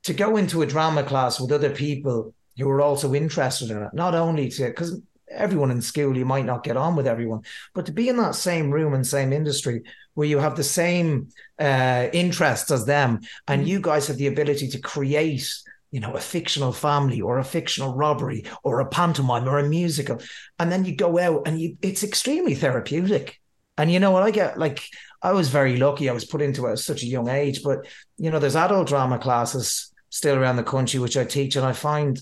to 0.04 0.14
go 0.14 0.38
into 0.38 0.62
a 0.62 0.66
drama 0.66 1.04
class 1.04 1.40
with 1.40 1.52
other 1.52 1.70
people 1.70 2.34
who 2.58 2.70
are 2.70 2.82
also 2.82 3.14
interested 3.14 3.72
in 3.72 3.84
it, 3.84 3.94
not 3.94 4.16
only 4.16 4.50
to, 4.50 4.66
because 4.66 5.02
everyone 5.32 5.72
in 5.72 5.82
school, 5.82 6.18
you 6.18 6.26
might 6.26 6.46
not 6.46 6.64
get 6.64 6.78
on 6.78 6.96
with 6.96 7.08
everyone, 7.08 7.42
but 7.74 7.86
to 7.86 7.92
be 7.92 8.10
in 8.10 8.18
that 8.18 8.36
same 8.36 8.72
room 8.72 8.94
and 8.94 9.06
same 9.06 9.34
industry 9.34 9.84
where 10.14 10.28
you 10.28 10.40
have 10.40 10.56
the 10.56 10.64
same 10.64 11.30
uh, 11.60 12.08
interests 12.14 12.72
as 12.72 12.86
them, 12.86 13.20
and 13.48 13.68
you 13.68 13.80
guys 13.80 14.08
have 14.08 14.18
the 14.18 14.28
ability 14.28 14.68
to 14.70 14.80
create, 14.80 15.50
you 15.92 16.00
know, 16.00 16.14
a 16.14 16.20
fictional 16.20 16.74
family 16.74 17.22
or 17.22 17.40
a 17.40 17.44
fictional 17.44 17.96
robbery 17.96 18.44
or 18.64 18.80
a 18.80 18.86
pantomime 18.86 19.48
or 19.48 19.60
a 19.60 19.70
musical, 19.70 20.22
and 20.60 20.72
then 20.72 20.86
you 20.86 20.96
go 20.96 21.20
out 21.20 21.48
and 21.48 21.60
you, 21.62 21.78
it's 21.82 22.04
extremely 22.04 22.56
therapeutic. 22.56 23.40
And 23.78 23.90
you 23.90 24.00
know 24.02 24.12
what 24.12 24.24
I 24.24 24.32
get 24.32 24.60
like. 24.60 24.84
I 25.22 25.34
was 25.34 25.50
very 25.50 25.78
lucky. 25.78 26.10
I 26.10 26.14
was 26.14 26.26
put 26.26 26.42
into 26.42 26.66
it 26.66 26.72
at 26.72 26.80
such 26.80 27.04
a 27.04 27.08
young 27.08 27.30
age, 27.30 27.64
but 27.64 27.88
you 28.18 28.30
know, 28.30 28.40
there's 28.40 28.56
adult 28.56 28.88
drama 28.88 29.20
classes 29.20 29.94
still 30.10 30.38
around 30.38 30.56
the 30.56 30.64
country 30.64 31.00
which 31.00 31.16
I 31.16 31.24
teach, 31.24 31.56
and 31.56 31.66
I 31.66 31.74
find 31.74 32.20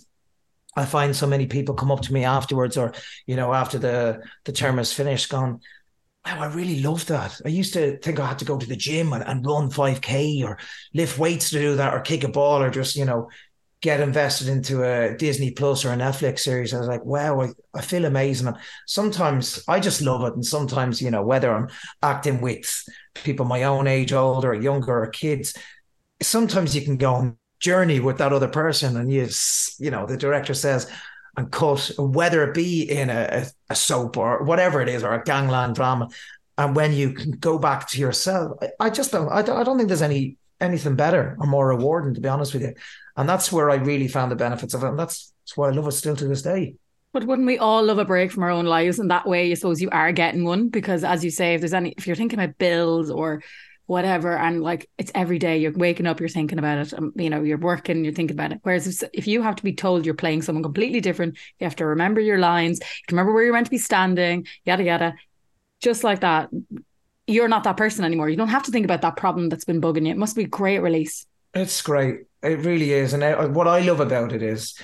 I 0.77 0.85
find 0.85 1.15
so 1.15 1.27
many 1.27 1.47
people 1.47 1.75
come 1.75 1.91
up 1.91 2.01
to 2.01 2.13
me 2.13 2.23
afterwards, 2.23 2.77
or 2.77 2.93
you 3.25 3.35
know, 3.35 3.53
after 3.53 3.79
the 3.79 4.21
the 4.45 4.51
term 4.53 4.79
is 4.79 4.93
finished, 4.93 5.29
gone. 5.29 5.59
Wow, 6.25 6.41
I 6.41 6.53
really 6.53 6.81
love 6.81 7.05
that. 7.07 7.39
I 7.45 7.49
used 7.49 7.73
to 7.73 7.97
think 7.99 8.19
I 8.19 8.27
had 8.27 8.39
to 8.39 8.45
go 8.45 8.57
to 8.57 8.65
the 8.65 8.75
gym 8.75 9.13
and, 9.13 9.23
and 9.23 9.45
run 9.45 9.69
5K 9.71 10.43
or 10.43 10.59
lift 10.93 11.17
weights 11.17 11.49
to 11.51 11.59
do 11.59 11.75
that 11.77 11.93
or 11.93 12.01
kick 12.01 12.23
a 12.25 12.27
ball 12.27 12.61
or 12.61 12.69
just, 12.69 12.97
you 12.97 13.05
know, 13.05 13.29
get 13.81 14.01
invested 14.01 14.49
into 14.49 14.83
a 14.83 15.15
Disney 15.15 15.51
Plus 15.51 15.85
or 15.85 15.93
a 15.93 15.95
Netflix 15.95 16.39
series. 16.39 16.73
I 16.73 16.79
was 16.79 16.87
like, 16.87 17.05
wow, 17.05 17.41
I, 17.41 17.49
I 17.73 17.81
feel 17.81 18.05
amazing. 18.05 18.47
And 18.47 18.57
sometimes 18.87 19.63
I 19.67 19.79
just 19.79 20.01
love 20.01 20.23
it. 20.23 20.33
And 20.33 20.45
sometimes, 20.45 21.01
you 21.01 21.11
know, 21.11 21.23
whether 21.23 21.53
I'm 21.53 21.69
acting 22.03 22.41
with 22.41 22.83
people 23.13 23.45
my 23.45 23.63
own 23.63 23.87
age, 23.87 24.13
older 24.13 24.51
or 24.51 24.55
younger 24.55 25.03
or 25.03 25.07
kids, 25.07 25.55
sometimes 26.21 26.75
you 26.75 26.81
can 26.81 26.97
go 26.97 27.13
on 27.13 27.37
journey 27.59 27.99
with 27.99 28.17
that 28.19 28.33
other 28.33 28.47
person. 28.47 28.97
And 28.97 29.11
you 29.11 29.27
you 29.79 29.91
know 29.91 30.05
the 30.05 30.17
director 30.17 30.53
says 30.53 30.89
and 31.35 31.51
cut 31.51 31.91
whether 31.97 32.43
it 32.43 32.53
be 32.53 32.83
in 32.83 33.09
a, 33.09 33.45
a 33.69 33.75
soap 33.75 34.17
or 34.17 34.43
whatever 34.43 34.81
it 34.81 34.89
is 34.89 35.03
or 35.03 35.13
a 35.13 35.23
gangland 35.23 35.75
drama. 35.75 36.09
And 36.57 36.75
when 36.75 36.93
you 36.93 37.13
can 37.13 37.31
go 37.31 37.59
back 37.59 37.87
to 37.89 37.99
yourself 37.99 38.57
I, 38.61 38.69
I 38.79 38.89
just 38.89 39.11
don't 39.11 39.29
I, 39.29 39.41
don't 39.43 39.57
I 39.57 39.63
don't 39.63 39.77
think 39.77 39.89
there's 39.89 40.01
any 40.01 40.37
anything 40.59 40.95
better 40.95 41.35
or 41.39 41.47
more 41.47 41.67
rewarding 41.67 42.13
to 42.15 42.21
be 42.21 42.29
honest 42.29 42.53
with 42.53 42.63
you. 42.63 42.73
And 43.15 43.27
that's 43.27 43.51
where 43.51 43.69
I 43.69 43.75
really 43.75 44.07
found 44.07 44.31
the 44.31 44.35
benefits 44.35 44.73
of 44.73 44.83
it. 44.83 44.89
And 44.89 44.99
that's, 44.99 45.33
that's 45.43 45.57
why 45.57 45.67
I 45.67 45.71
love 45.71 45.87
it 45.87 45.91
still 45.91 46.15
to 46.15 46.27
this 46.27 46.43
day. 46.43 46.75
But 47.13 47.25
wouldn't 47.25 47.47
we 47.47 47.57
all 47.57 47.83
love 47.83 47.97
a 47.97 48.05
break 48.05 48.31
from 48.31 48.43
our 48.43 48.51
own 48.51 48.65
lives? 48.65 48.99
And 48.99 49.09
that 49.09 49.25
way, 49.25 49.49
I 49.49 49.53
suppose 49.55 49.81
you 49.81 49.89
are 49.91 50.11
getting 50.11 50.43
one 50.43 50.69
because, 50.69 51.03
as 51.03 51.23
you 51.23 51.31
say, 51.31 51.55
if 51.55 51.61
there's 51.61 51.73
any, 51.73 51.95
if 51.97 52.05
you're 52.05 52.15
thinking 52.15 52.39
about 52.39 52.57
bills 52.57 53.09
or 53.09 53.41
whatever 53.87 54.37
and 54.37 54.61
like 54.61 54.89
it's 54.97 55.11
every 55.15 55.39
day 55.39 55.57
you're 55.57 55.71
waking 55.71 56.05
up 56.05 56.19
you're 56.19 56.29
thinking 56.29 56.59
about 56.59 56.77
it 56.77 56.93
um, 56.93 57.11
you 57.15 57.29
know 57.29 57.41
you're 57.41 57.57
working 57.57 58.03
you're 58.03 58.13
thinking 58.13 58.35
about 58.35 58.51
it. 58.51 58.59
Whereas 58.63 58.85
if, 58.85 59.09
if 59.13 59.27
you 59.27 59.41
have 59.41 59.55
to 59.55 59.63
be 59.63 59.73
told 59.73 60.05
you're 60.05 60.13
playing 60.13 60.41
someone 60.41 60.63
completely 60.63 61.01
different 61.01 61.37
you 61.59 61.65
have 61.65 61.75
to 61.77 61.85
remember 61.85 62.21
your 62.21 62.37
lines 62.37 62.79
you 62.79 63.11
remember 63.11 63.33
where 63.33 63.43
you're 63.43 63.53
meant 63.53 63.65
to 63.65 63.71
be 63.71 63.77
standing 63.77 64.45
yada 64.65 64.83
yada. 64.83 65.15
Just 65.81 66.03
like 66.03 66.21
that 66.21 66.49
you're 67.27 67.49
not 67.49 67.65
that 67.65 67.77
person 67.77 68.05
anymore. 68.05 68.29
You 68.29 68.37
don't 68.37 68.47
have 68.47 68.63
to 68.63 68.71
think 68.71 68.85
about 68.85 69.01
that 69.01 69.17
problem 69.17 69.49
that's 69.49 69.65
been 69.65 69.81
bugging 69.81 70.05
you. 70.05 70.11
It 70.11 70.17
must 70.17 70.35
be 70.35 70.45
great 70.45 70.79
release. 70.79 71.25
It's 71.53 71.81
great. 71.81 72.21
It 72.41 72.59
really 72.59 72.93
is. 72.93 73.13
And 73.13 73.23
I, 73.23 73.45
what 73.45 73.67
i 73.67 73.81
love 73.81 73.99
about 73.99 74.31
it 74.31 74.41
is 74.41 74.79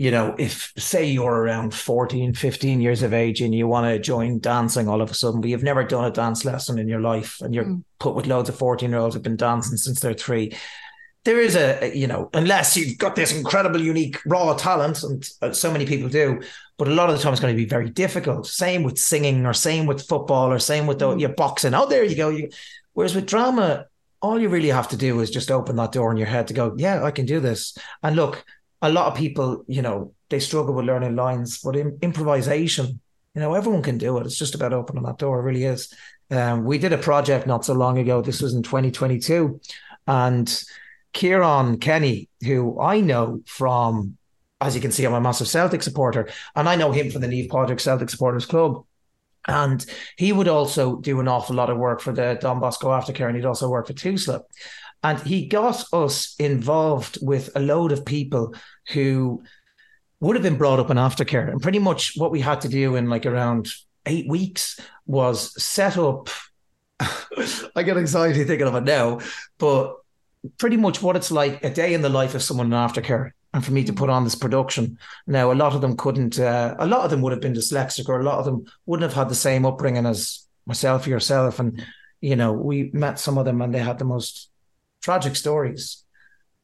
you 0.00 0.10
know, 0.10 0.34
if 0.38 0.72
say 0.78 1.04
you're 1.04 1.30
around 1.30 1.74
14, 1.74 2.32
15 2.32 2.80
years 2.80 3.02
of 3.02 3.12
age 3.12 3.42
and 3.42 3.54
you 3.54 3.66
want 3.66 3.84
to 3.84 3.98
join 3.98 4.38
dancing 4.38 4.88
all 4.88 5.02
of 5.02 5.10
a 5.10 5.14
sudden, 5.14 5.42
but 5.42 5.50
you've 5.50 5.62
never 5.62 5.84
done 5.84 6.06
a 6.06 6.10
dance 6.10 6.42
lesson 6.46 6.78
in 6.78 6.88
your 6.88 7.02
life 7.02 7.38
and 7.42 7.54
you're 7.54 7.66
mm. 7.66 7.84
put 7.98 8.14
with 8.14 8.26
loads 8.26 8.48
of 8.48 8.56
14 8.56 8.88
year 8.88 8.98
olds 8.98 9.14
who've 9.14 9.22
been 9.22 9.36
dancing 9.36 9.76
since 9.76 10.00
they're 10.00 10.14
three. 10.14 10.56
There 11.26 11.38
is 11.38 11.54
a, 11.54 11.92
you 11.94 12.06
know, 12.06 12.30
unless 12.32 12.78
you've 12.78 12.96
got 12.96 13.14
this 13.14 13.36
incredible, 13.36 13.78
unique, 13.78 14.16
raw 14.24 14.54
talent, 14.54 15.02
and 15.02 15.28
uh, 15.42 15.52
so 15.52 15.70
many 15.70 15.84
people 15.84 16.08
do, 16.08 16.40
but 16.78 16.88
a 16.88 16.94
lot 16.94 17.10
of 17.10 17.16
the 17.18 17.22
time 17.22 17.34
it's 17.34 17.42
going 17.42 17.54
to 17.54 17.62
be 17.62 17.68
very 17.68 17.90
difficult. 17.90 18.46
Same 18.46 18.84
with 18.84 18.96
singing, 18.96 19.44
or 19.44 19.52
same 19.52 19.84
with 19.84 20.08
football, 20.08 20.50
or 20.50 20.58
same 20.58 20.86
with 20.86 20.98
the, 20.98 21.08
mm. 21.08 21.20
your 21.20 21.34
boxing. 21.34 21.74
Oh, 21.74 21.86
there 21.86 22.04
you 22.04 22.16
go. 22.16 22.30
You, 22.30 22.48
whereas 22.94 23.14
with 23.14 23.26
drama, 23.26 23.84
all 24.22 24.40
you 24.40 24.48
really 24.48 24.68
have 24.68 24.88
to 24.88 24.96
do 24.96 25.20
is 25.20 25.30
just 25.30 25.50
open 25.50 25.76
that 25.76 25.92
door 25.92 26.10
in 26.10 26.16
your 26.16 26.26
head 26.26 26.48
to 26.48 26.54
go, 26.54 26.74
yeah, 26.78 27.04
I 27.04 27.10
can 27.10 27.26
do 27.26 27.38
this. 27.38 27.76
And 28.02 28.16
look, 28.16 28.42
a 28.82 28.90
lot 28.90 29.06
of 29.06 29.18
people, 29.18 29.64
you 29.66 29.82
know, 29.82 30.14
they 30.28 30.40
struggle 30.40 30.74
with 30.74 30.86
learning 30.86 31.16
lines, 31.16 31.60
but 31.60 31.76
in, 31.76 31.98
improvisation, 32.02 33.00
you 33.34 33.40
know, 33.40 33.54
everyone 33.54 33.82
can 33.82 33.98
do 33.98 34.16
it. 34.18 34.26
It's 34.26 34.38
just 34.38 34.54
about 34.54 34.72
opening 34.72 35.02
that 35.04 35.18
door. 35.18 35.40
It 35.40 35.44
really 35.44 35.64
is. 35.64 35.92
Um, 36.30 36.64
we 36.64 36.78
did 36.78 36.92
a 36.92 36.98
project 36.98 37.46
not 37.46 37.64
so 37.64 37.74
long 37.74 37.98
ago. 37.98 38.22
This 38.22 38.40
was 38.40 38.54
in 38.54 38.62
2022, 38.62 39.60
and 40.06 40.64
Kieran 41.12 41.78
Kenny, 41.78 42.28
who 42.44 42.80
I 42.80 43.00
know 43.00 43.42
from, 43.46 44.16
as 44.60 44.74
you 44.74 44.80
can 44.80 44.92
see, 44.92 45.04
I'm 45.04 45.14
a 45.14 45.20
massive 45.20 45.48
Celtic 45.48 45.82
supporter, 45.82 46.28
and 46.54 46.68
I 46.68 46.76
know 46.76 46.92
him 46.92 47.10
from 47.10 47.20
the 47.20 47.28
Neve 47.28 47.50
Padraig 47.50 47.80
Celtic 47.80 48.10
Supporters 48.10 48.46
Club. 48.46 48.84
And 49.48 49.84
he 50.18 50.32
would 50.32 50.48
also 50.48 50.96
do 50.96 51.18
an 51.18 51.26
awful 51.26 51.56
lot 51.56 51.70
of 51.70 51.78
work 51.78 52.00
for 52.00 52.12
the 52.12 52.38
Don 52.40 52.60
Bosco 52.60 52.88
Aftercare, 52.88 53.26
and 53.26 53.36
he'd 53.36 53.46
also 53.46 53.70
work 53.70 53.86
for 53.86 53.94
TUSLA. 53.94 54.42
And 55.02 55.18
he 55.20 55.46
got 55.46 55.84
us 55.92 56.34
involved 56.38 57.18
with 57.22 57.50
a 57.54 57.60
load 57.60 57.92
of 57.92 58.04
people 58.04 58.54
who 58.92 59.42
would 60.20 60.36
have 60.36 60.42
been 60.42 60.58
brought 60.58 60.78
up 60.78 60.90
in 60.90 60.98
aftercare. 60.98 61.50
And 61.50 61.62
pretty 61.62 61.78
much 61.78 62.14
what 62.16 62.30
we 62.30 62.40
had 62.40 62.60
to 62.62 62.68
do 62.68 62.96
in 62.96 63.08
like 63.08 63.24
around 63.24 63.68
eight 64.06 64.28
weeks 64.28 64.78
was 65.06 65.62
set 65.62 65.96
up. 65.96 66.28
I 67.00 67.82
get 67.82 67.96
anxiety 67.96 68.44
thinking 68.44 68.66
of 68.66 68.74
it 68.74 68.84
now, 68.84 69.20
but 69.58 69.96
pretty 70.58 70.76
much 70.76 71.02
what 71.02 71.16
it's 71.16 71.30
like 71.30 71.64
a 71.64 71.70
day 71.70 71.94
in 71.94 72.02
the 72.02 72.08
life 72.08 72.34
of 72.34 72.42
someone 72.42 72.66
in 72.66 72.72
aftercare. 72.72 73.30
And 73.52 73.64
for 73.64 73.72
me 73.72 73.82
to 73.84 73.92
put 73.92 74.10
on 74.10 74.22
this 74.22 74.36
production. 74.36 74.96
Now, 75.26 75.50
a 75.50 75.54
lot 75.54 75.74
of 75.74 75.80
them 75.80 75.96
couldn't, 75.96 76.38
uh, 76.38 76.76
a 76.78 76.86
lot 76.86 77.04
of 77.04 77.10
them 77.10 77.20
would 77.22 77.32
have 77.32 77.40
been 77.40 77.52
dyslexic, 77.52 78.08
or 78.08 78.20
a 78.20 78.22
lot 78.22 78.38
of 78.38 78.44
them 78.44 78.64
wouldn't 78.86 79.10
have 79.10 79.18
had 79.18 79.28
the 79.28 79.34
same 79.34 79.66
upbringing 79.66 80.06
as 80.06 80.46
myself 80.66 81.04
or 81.04 81.10
yourself. 81.10 81.58
And, 81.58 81.84
you 82.20 82.36
know, 82.36 82.52
we 82.52 82.90
met 82.92 83.18
some 83.18 83.38
of 83.38 83.46
them 83.46 83.60
and 83.60 83.74
they 83.74 83.80
had 83.80 83.98
the 83.98 84.04
most 84.04 84.49
tragic 85.00 85.36
stories. 85.36 86.04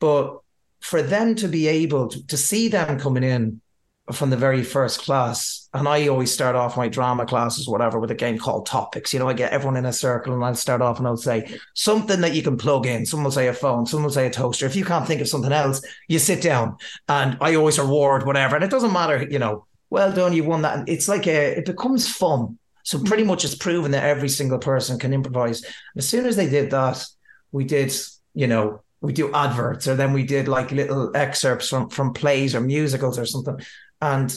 But 0.01 0.39
for 0.81 1.03
them 1.03 1.35
to 1.37 1.49
be 1.49 1.67
able 1.67 2.09
to, 2.09 2.27
to 2.27 2.37
see 2.37 2.69
them 2.69 2.99
coming 2.99 3.25
in 3.25 3.61
from 4.13 4.31
the 4.31 4.37
very 4.37 4.63
first 4.63 5.01
class, 5.01 5.69
and 5.75 5.89
I 5.89 6.07
always 6.07 6.33
start 6.33 6.55
off 6.55 6.77
my 6.77 6.89
drama 6.89 7.27
classes, 7.27 7.69
whatever, 7.69 7.99
with 7.99 8.11
a 8.13 8.15
game 8.15 8.39
called 8.39 8.67
Topics. 8.67 9.13
You 9.13 9.19
know, 9.19 9.29
I 9.29 9.33
get 9.33 9.53
everyone 9.53 9.77
in 9.77 9.85
a 9.85 9.93
circle 9.93 10.33
and 10.33 10.45
I'll 10.45 10.55
start 10.55 10.81
off 10.81 10.99
and 10.99 11.09
I'll 11.09 11.17
say 11.17 11.59
something 11.75 12.21
that 12.21 12.35
you 12.35 12.43
can 12.43 12.57
plug 12.57 12.87
in. 12.87 13.05
Someone 13.05 13.25
will 13.25 13.33
say 13.33 13.49
a 13.49 13.53
phone, 13.53 13.85
someone 13.85 14.05
will 14.05 14.13
say 14.13 14.27
a 14.27 14.31
toaster. 14.31 14.67
If 14.67 14.77
you 14.77 14.85
can't 14.85 15.07
think 15.07 15.21
of 15.21 15.29
something 15.29 15.53
else, 15.53 15.83
you 16.09 16.19
sit 16.19 16.41
down 16.41 16.77
and 17.09 17.37
I 17.41 17.57
always 17.57 17.79
reward 17.79 18.25
whatever. 18.25 18.55
And 18.55 18.65
it 18.65 18.71
doesn't 18.71 18.93
matter, 18.93 19.27
you 19.29 19.41
know, 19.41 19.67
well 19.91 20.13
done, 20.13 20.33
you 20.33 20.45
won 20.45 20.63
that. 20.63 20.79
And 20.79 20.89
it's 20.89 21.09
like 21.09 21.27
a, 21.27 21.59
it 21.59 21.67
becomes 21.67 22.09
fun. 22.09 22.59
So 22.85 23.03
pretty 23.03 23.25
much 23.25 23.45
it's 23.45 23.57
proven 23.57 23.91
that 23.91 24.05
every 24.05 24.29
single 24.29 24.59
person 24.59 24.99
can 25.01 25.13
improvise. 25.13 25.65
as 25.97 26.09
soon 26.09 26.27
as 26.27 26.37
they 26.37 26.49
did 26.49 26.71
that, 26.71 27.05
we 27.51 27.65
did 27.65 27.93
you 28.37 28.47
know, 28.47 28.83
we 29.01 29.13
do 29.13 29.33
adverts 29.35 29.89
or 29.89 29.97
then 29.97 30.13
we 30.13 30.25
did 30.25 30.47
like 30.47 30.71
little 30.71 31.17
excerpts 31.17 31.69
from 31.69 31.89
from 31.89 32.13
plays 32.13 32.55
or 32.55 32.61
musicals 32.61 33.19
or 33.19 33.27
something. 33.27 33.59
And 34.01 34.37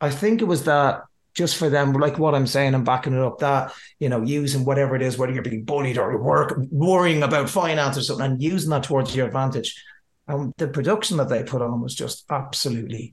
I 0.00 0.10
think 0.10 0.42
it 0.42 0.46
was 0.46 0.64
that 0.64 1.02
just 1.34 1.56
for 1.56 1.70
them, 1.70 1.94
like 1.94 2.18
what 2.18 2.34
I'm 2.34 2.46
saying, 2.46 2.74
I'm 2.74 2.84
backing 2.84 3.14
it 3.14 3.20
up. 3.20 3.38
That 3.38 3.72
you 3.98 4.08
know, 4.08 4.22
using 4.22 4.64
whatever 4.64 4.94
it 4.94 5.02
is, 5.02 5.16
whether 5.16 5.32
you're 5.32 5.42
being 5.42 5.64
bullied 5.64 5.98
or 5.98 6.22
work 6.22 6.54
worrying 6.70 7.22
about 7.22 7.48
finance 7.48 7.96
or 7.96 8.02
something, 8.02 8.26
and 8.26 8.42
using 8.42 8.70
that 8.70 8.84
towards 8.84 9.16
your 9.16 9.26
advantage. 9.26 9.82
And 10.28 10.52
the 10.58 10.68
production 10.68 11.16
that 11.16 11.28
they 11.28 11.42
put 11.42 11.62
on 11.62 11.80
was 11.80 11.94
just 11.94 12.24
absolutely 12.30 13.12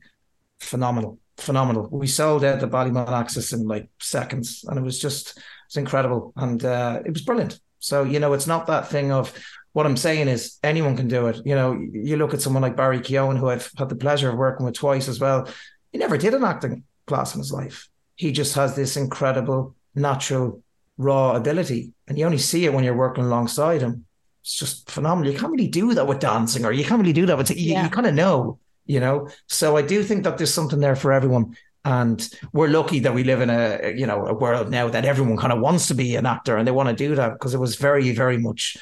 phenomenal, 0.59 1.17
phenomenal. 1.37 1.87
We 1.89 2.07
sold 2.07 2.43
out 2.43 2.59
the 2.59 2.67
Ballymun 2.67 3.09
Axis 3.09 3.53
in 3.53 3.65
like 3.67 3.89
seconds, 4.01 4.65
and 4.67 4.77
it 4.77 4.83
was 4.83 4.99
just 4.99 5.39
it's 5.67 5.77
incredible, 5.77 6.33
and 6.35 6.63
uh, 6.65 7.01
it 7.05 7.13
was 7.13 7.21
brilliant. 7.21 7.59
So 7.79 8.03
you 8.03 8.19
know, 8.19 8.33
it's 8.33 8.47
not 8.47 8.67
that 8.67 8.89
thing 8.89 9.13
of 9.13 9.33
what 9.73 9.85
I'm 9.85 9.97
saying 9.97 10.27
is 10.27 10.57
anyone 10.63 10.97
can 10.97 11.07
do 11.07 11.27
it. 11.27 11.41
You 11.45 11.55
know, 11.55 11.73
you 11.73 12.17
look 12.17 12.33
at 12.33 12.41
someone 12.41 12.61
like 12.63 12.75
Barry 12.75 12.99
Keoghan, 12.99 13.37
who 13.37 13.49
I've 13.49 13.69
had 13.77 13.89
the 13.89 13.95
pleasure 13.95 14.29
of 14.29 14.35
working 14.37 14.65
with 14.65 14.75
twice 14.75 15.07
as 15.07 15.19
well. 15.19 15.47
He 15.91 15.97
never 15.97 16.17
did 16.17 16.33
an 16.33 16.43
acting 16.43 16.83
class 17.07 17.33
in 17.35 17.39
his 17.39 17.51
life. 17.51 17.87
He 18.15 18.31
just 18.31 18.55
has 18.55 18.75
this 18.75 18.97
incredible, 18.97 19.75
natural, 19.95 20.61
raw 20.97 21.33
ability. 21.35 21.93
And 22.07 22.17
you 22.17 22.25
only 22.25 22.37
see 22.39 22.65
it 22.65 22.73
when 22.73 22.83
you're 22.83 22.95
working 22.95 23.23
alongside 23.23 23.81
him. 23.81 24.05
It's 24.41 24.55
just 24.55 24.89
phenomenal. 24.89 25.31
You 25.31 25.37
can't 25.39 25.51
really 25.51 25.67
do 25.67 25.93
that 25.93 26.07
with 26.07 26.19
dancing, 26.19 26.65
or 26.65 26.71
you 26.71 26.83
can't 26.83 26.99
really 26.99 27.13
do 27.13 27.25
that 27.27 27.37
with 27.37 27.49
you, 27.51 27.73
Yeah. 27.73 27.83
you 27.83 27.89
kind 27.89 28.07
of 28.07 28.13
know, 28.15 28.59
you 28.85 28.99
know. 28.99 29.29
So 29.47 29.77
I 29.77 29.81
do 29.81 30.03
think 30.03 30.23
that 30.23 30.37
there's 30.37 30.53
something 30.53 30.79
there 30.79 30.95
for 30.95 31.11
everyone. 31.11 31.55
And 31.85 32.27
we're 32.51 32.67
lucky 32.67 32.99
that 33.01 33.13
we 33.13 33.23
live 33.23 33.39
in 33.39 33.49
a 33.49 33.93
you 33.95 34.05
know 34.05 34.25
a 34.27 34.33
world 34.33 34.69
now 34.69 34.89
that 34.89 35.05
everyone 35.05 35.37
kind 35.37 35.53
of 35.53 35.59
wants 35.59 35.87
to 35.87 35.95
be 35.95 36.15
an 36.17 36.25
actor 36.25 36.57
and 36.57 36.67
they 36.67 36.71
want 36.71 36.89
to 36.89 36.95
do 36.95 37.15
that 37.15 37.33
because 37.33 37.53
it 37.53 37.59
was 37.59 37.77
very, 37.77 38.11
very 38.11 38.37
much 38.37 38.75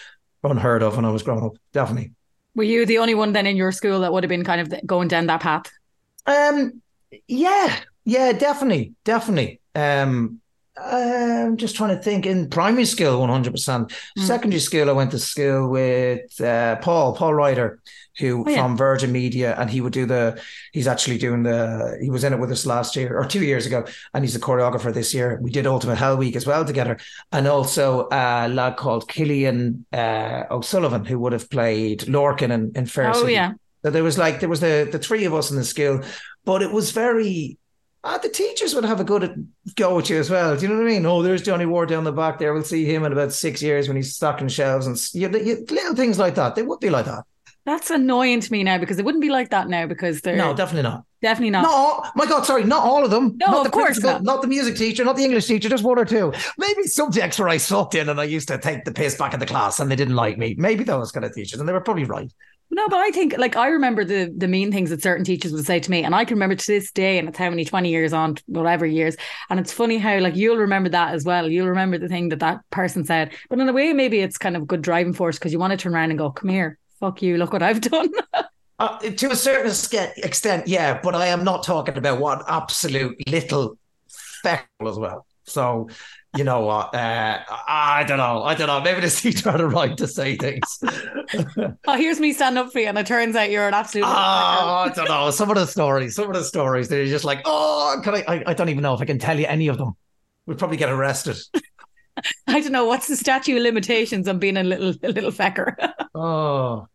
unheard 0.43 0.83
of 0.83 0.95
when 0.95 1.05
I 1.05 1.11
was 1.11 1.23
growing 1.23 1.43
up. 1.43 1.53
Definitely. 1.73 2.13
Were 2.55 2.63
you 2.63 2.85
the 2.85 2.97
only 2.97 3.15
one 3.15 3.33
then 3.33 3.45
in 3.45 3.55
your 3.55 3.71
school 3.71 3.99
that 4.01 4.11
would 4.11 4.23
have 4.23 4.29
been 4.29 4.43
kind 4.43 4.61
of 4.61 4.73
going 4.85 5.07
down 5.07 5.27
that 5.27 5.41
path? 5.41 5.71
Um, 6.25 6.81
yeah, 7.27 7.79
yeah, 8.03 8.31
definitely, 8.31 8.93
definitely. 9.03 9.61
Um, 9.75 10.41
I'm 10.79 11.57
just 11.57 11.75
trying 11.75 11.95
to 11.95 12.01
think. 12.01 12.25
In 12.25 12.49
primary 12.49 12.85
school, 12.85 13.19
one 13.21 13.29
hundred 13.29 13.51
percent. 13.51 13.89
Mm. 14.17 14.23
Secondary 14.25 14.59
school, 14.59 14.89
I 14.89 14.93
went 14.93 15.11
to 15.11 15.19
school 15.19 15.69
with 15.69 16.39
uh, 16.41 16.75
Paul, 16.77 17.15
Paul 17.15 17.33
Ryder, 17.33 17.79
who 18.19 18.43
Oh, 18.45 18.49
yeah. 18.49 18.61
from 18.61 18.77
Virgin 18.77 19.11
Media, 19.11 19.55
and 19.59 19.69
he 19.69 19.81
would 19.81 19.93
do 19.93 20.05
the. 20.05 20.41
He's 20.73 20.87
actually 20.87 21.17
doing 21.17 21.43
the. 21.43 21.97
He 22.01 22.09
was 22.09 22.23
in 22.23 22.33
it 22.33 22.39
with 22.39 22.51
us 22.51 22.65
last 22.65 22.95
year 22.95 23.17
or 23.17 23.25
two 23.25 23.43
years 23.43 23.65
ago, 23.65 23.85
and 24.13 24.23
he's 24.23 24.35
a 24.35 24.39
choreographer 24.39 24.93
this 24.93 25.13
year. 25.13 25.39
We 25.41 25.51
did 25.51 25.65
Ultimate 25.67 25.95
Hell 25.97 26.17
Week 26.17 26.35
as 26.35 26.45
well 26.45 26.63
together, 26.65 26.97
and 27.31 27.47
also 27.47 28.07
a 28.11 28.47
lad 28.47 28.77
called 28.77 29.07
Killian 29.07 29.85
uh, 29.93 30.43
O'Sullivan, 30.51 31.05
who 31.05 31.19
would 31.19 31.33
have 31.33 31.49
played 31.49 32.01
Lorcan 32.01 32.51
in, 32.51 32.71
in 32.75 32.85
Fair 32.85 33.09
Oh 33.09 33.21
City. 33.21 33.33
yeah. 33.33 33.53
So 33.83 33.91
there 33.91 34.03
was 34.03 34.17
like 34.17 34.39
there 34.41 34.49
was 34.49 34.59
the 34.59 34.87
the 34.91 34.99
three 34.99 35.25
of 35.25 35.33
us 35.33 35.49
in 35.51 35.57
the 35.57 35.63
school, 35.65 36.01
but 36.45 36.61
it 36.61 36.71
was 36.71 36.91
very. 36.91 37.57
Uh, 38.07 38.17
the 38.19 38.29
teachers 38.29 38.73
would 38.73 38.85
have 38.85 39.01
a 39.01 39.03
good 39.03 39.51
go 39.75 39.99
at 39.99 40.09
you 40.09 40.17
as 40.17 40.29
well. 40.29 40.55
Do 40.55 40.61
you 40.61 40.69
know 40.69 40.75
what 40.77 40.87
I 40.87 40.91
mean? 40.91 41.05
Oh, 41.05 41.21
there's 41.21 41.41
Johnny 41.41 41.65
Ward 41.65 41.89
down 41.89 42.05
the 42.05 42.11
back 42.13 42.39
there. 42.39 42.53
We'll 42.53 42.63
see 42.63 42.85
him 42.85 43.03
in 43.03 43.11
about 43.11 43.33
six 43.33 43.61
years 43.61 43.89
when 43.89 43.97
he's 43.97 44.15
stocking 44.15 44.47
shelves 44.47 44.87
and 44.87 44.97
you, 45.13 45.29
you, 45.39 45.65
little 45.69 45.93
things 45.93 46.17
like 46.17 46.35
that. 46.35 46.55
They 46.55 46.63
would 46.63 46.79
be 46.79 46.89
like 46.89 47.05
that. 47.05 47.25
That's 47.65 47.89
annoying 47.89 48.39
to 48.39 48.49
me 48.49 48.63
now 48.63 48.77
because 48.77 48.97
it 48.97 49.03
wouldn't 49.03 49.21
be 49.21 49.29
like 49.29 49.49
that 49.49 49.67
now 49.67 49.87
because 49.87 50.21
they're 50.21 50.37
No, 50.37 50.53
definitely 50.55 50.83
not. 50.89 51.03
definitely 51.21 51.49
not. 51.49 51.65
All, 51.65 52.09
my 52.15 52.25
God, 52.25 52.45
sorry, 52.45 52.63
not 52.63 52.85
all 52.85 53.03
of 53.03 53.11
them. 53.11 53.35
No, 53.35 53.47
not 53.47 53.57
of 53.57 53.63
the 53.65 53.69
course 53.71 54.01
not. 54.01 54.23
Not 54.23 54.41
the 54.41 54.47
music 54.47 54.77
teacher, 54.77 55.03
not 55.03 55.17
the 55.17 55.25
English 55.25 55.47
teacher, 55.47 55.67
just 55.67 55.83
one 55.83 55.99
or 55.99 56.05
two. 56.05 56.31
Maybe 56.57 56.83
subjects 56.83 57.37
where 57.37 57.49
I 57.49 57.57
sucked 57.57 57.93
in 57.93 58.07
and 58.07 58.21
I 58.21 58.23
used 58.23 58.47
to 58.47 58.57
take 58.57 58.85
the 58.85 58.93
piss 58.93 59.15
back 59.17 59.33
in 59.33 59.41
the 59.41 59.45
class 59.45 59.81
and 59.81 59.91
they 59.91 59.97
didn't 59.97 60.15
like 60.15 60.37
me. 60.37 60.55
Maybe 60.57 60.85
those 60.85 61.11
kind 61.11 61.25
of 61.25 61.33
teachers, 61.35 61.59
and 61.59 61.67
they 61.67 61.73
were 61.73 61.81
probably 61.81 62.05
right. 62.05 62.31
No, 62.69 62.87
but 62.89 62.97
I 62.97 63.11
think 63.11 63.37
like 63.37 63.55
I 63.55 63.69
remember 63.69 64.03
the 64.03 64.33
the 64.35 64.47
mean 64.47 64.71
things 64.71 64.89
that 64.89 65.01
certain 65.01 65.23
teachers 65.23 65.53
would 65.53 65.65
say 65.65 65.79
to 65.79 65.91
me, 65.91 66.03
and 66.03 66.13
I 66.13 66.25
can 66.25 66.35
remember 66.35 66.55
to 66.55 66.67
this 66.67 66.91
day, 66.91 67.17
and 67.17 67.29
it's 67.29 67.37
how 67.37 67.49
many 67.49 67.63
twenty 67.63 67.89
years 67.89 68.11
on, 68.11 68.35
whatever 68.45 68.85
years, 68.85 69.15
and 69.49 69.59
it's 69.59 69.71
funny 69.71 69.97
how 69.97 70.19
like 70.19 70.35
you'll 70.35 70.57
remember 70.57 70.89
that 70.89 71.13
as 71.13 71.23
well. 71.23 71.49
You'll 71.49 71.69
remember 71.69 71.97
the 71.97 72.09
thing 72.09 72.29
that 72.29 72.39
that 72.39 72.59
person 72.69 73.05
said, 73.05 73.31
but 73.49 73.59
in 73.59 73.69
a 73.69 73.73
way, 73.73 73.93
maybe 73.93 74.19
it's 74.19 74.37
kind 74.37 74.57
of 74.57 74.67
good 74.67 74.81
driving 74.81 75.13
force 75.13 75.39
because 75.39 75.53
you 75.53 75.59
want 75.59 75.71
to 75.71 75.77
turn 75.77 75.95
around 75.95 76.09
and 76.09 76.19
go, 76.19 76.29
"Come 76.31 76.49
here, 76.49 76.77
fuck 76.99 77.21
you, 77.21 77.37
look 77.37 77.53
what 77.53 77.63
I've 77.63 77.81
done." 77.81 78.11
Uh, 78.79 78.99
to 78.99 79.31
a 79.31 79.35
certain 79.35 79.71
extent, 80.23 80.67
yeah, 80.67 80.99
but 81.01 81.15
I 81.15 81.27
am 81.27 81.43
not 81.43 81.63
talking 81.63 81.97
about 81.97 82.19
one 82.19 82.43
absolute 82.47 83.27
little 83.27 83.75
feckle 84.45 84.87
as 84.87 84.99
well. 84.99 85.26
So, 85.47 85.89
you 86.35 86.43
know 86.43 86.61
what? 86.61 86.93
Uh, 86.93 87.39
I 87.67 88.03
don't 88.07 88.17
know. 88.17 88.43
I 88.43 88.53
don't 88.53 88.67
know. 88.67 88.81
Maybe 88.81 89.01
the 89.01 89.09
teacher 89.09 89.49
had 89.49 89.61
a 89.61 89.67
right 89.67 89.95
to 89.97 90.07
say 90.07 90.35
things. 90.35 90.79
oh, 91.87 91.95
here's 91.95 92.19
me 92.19 92.33
stand 92.33 92.57
up 92.57 92.71
for 92.71 92.79
you, 92.79 92.87
and 92.87 92.97
it 92.97 93.07
turns 93.07 93.35
out 93.35 93.49
you're 93.49 93.67
an 93.67 93.73
absolute. 93.73 94.05
oh, 94.05 94.09
I 94.09 94.91
don't 94.95 95.07
know. 95.07 95.31
Some 95.31 95.49
of 95.49 95.55
the 95.55 95.65
stories, 95.65 96.15
some 96.15 96.27
of 96.27 96.33
the 96.33 96.43
stories, 96.43 96.89
they're 96.89 97.05
just 97.05 97.25
like, 97.25 97.41
oh, 97.45 97.99
can 98.03 98.15
I, 98.15 98.23
I? 98.27 98.43
I 98.47 98.53
don't 98.53 98.69
even 98.69 98.83
know 98.83 98.93
if 98.93 99.01
I 99.01 99.05
can 99.05 99.19
tell 99.19 99.39
you 99.39 99.45
any 99.47 99.67
of 99.67 99.77
them. 99.77 99.95
We'd 100.45 100.57
probably 100.57 100.77
get 100.77 100.89
arrested. 100.89 101.37
I 102.47 102.59
don't 102.61 102.71
know 102.71 102.85
what's 102.85 103.07
the 103.07 103.15
statute 103.15 103.57
of 103.57 103.63
limitations 103.63 104.27
on 104.27 104.39
being 104.39 104.57
a 104.57 104.63
little 104.63 104.93
a 105.03 105.11
little 105.11 105.31
fecker. 105.31 105.75
Oh, 106.19 106.87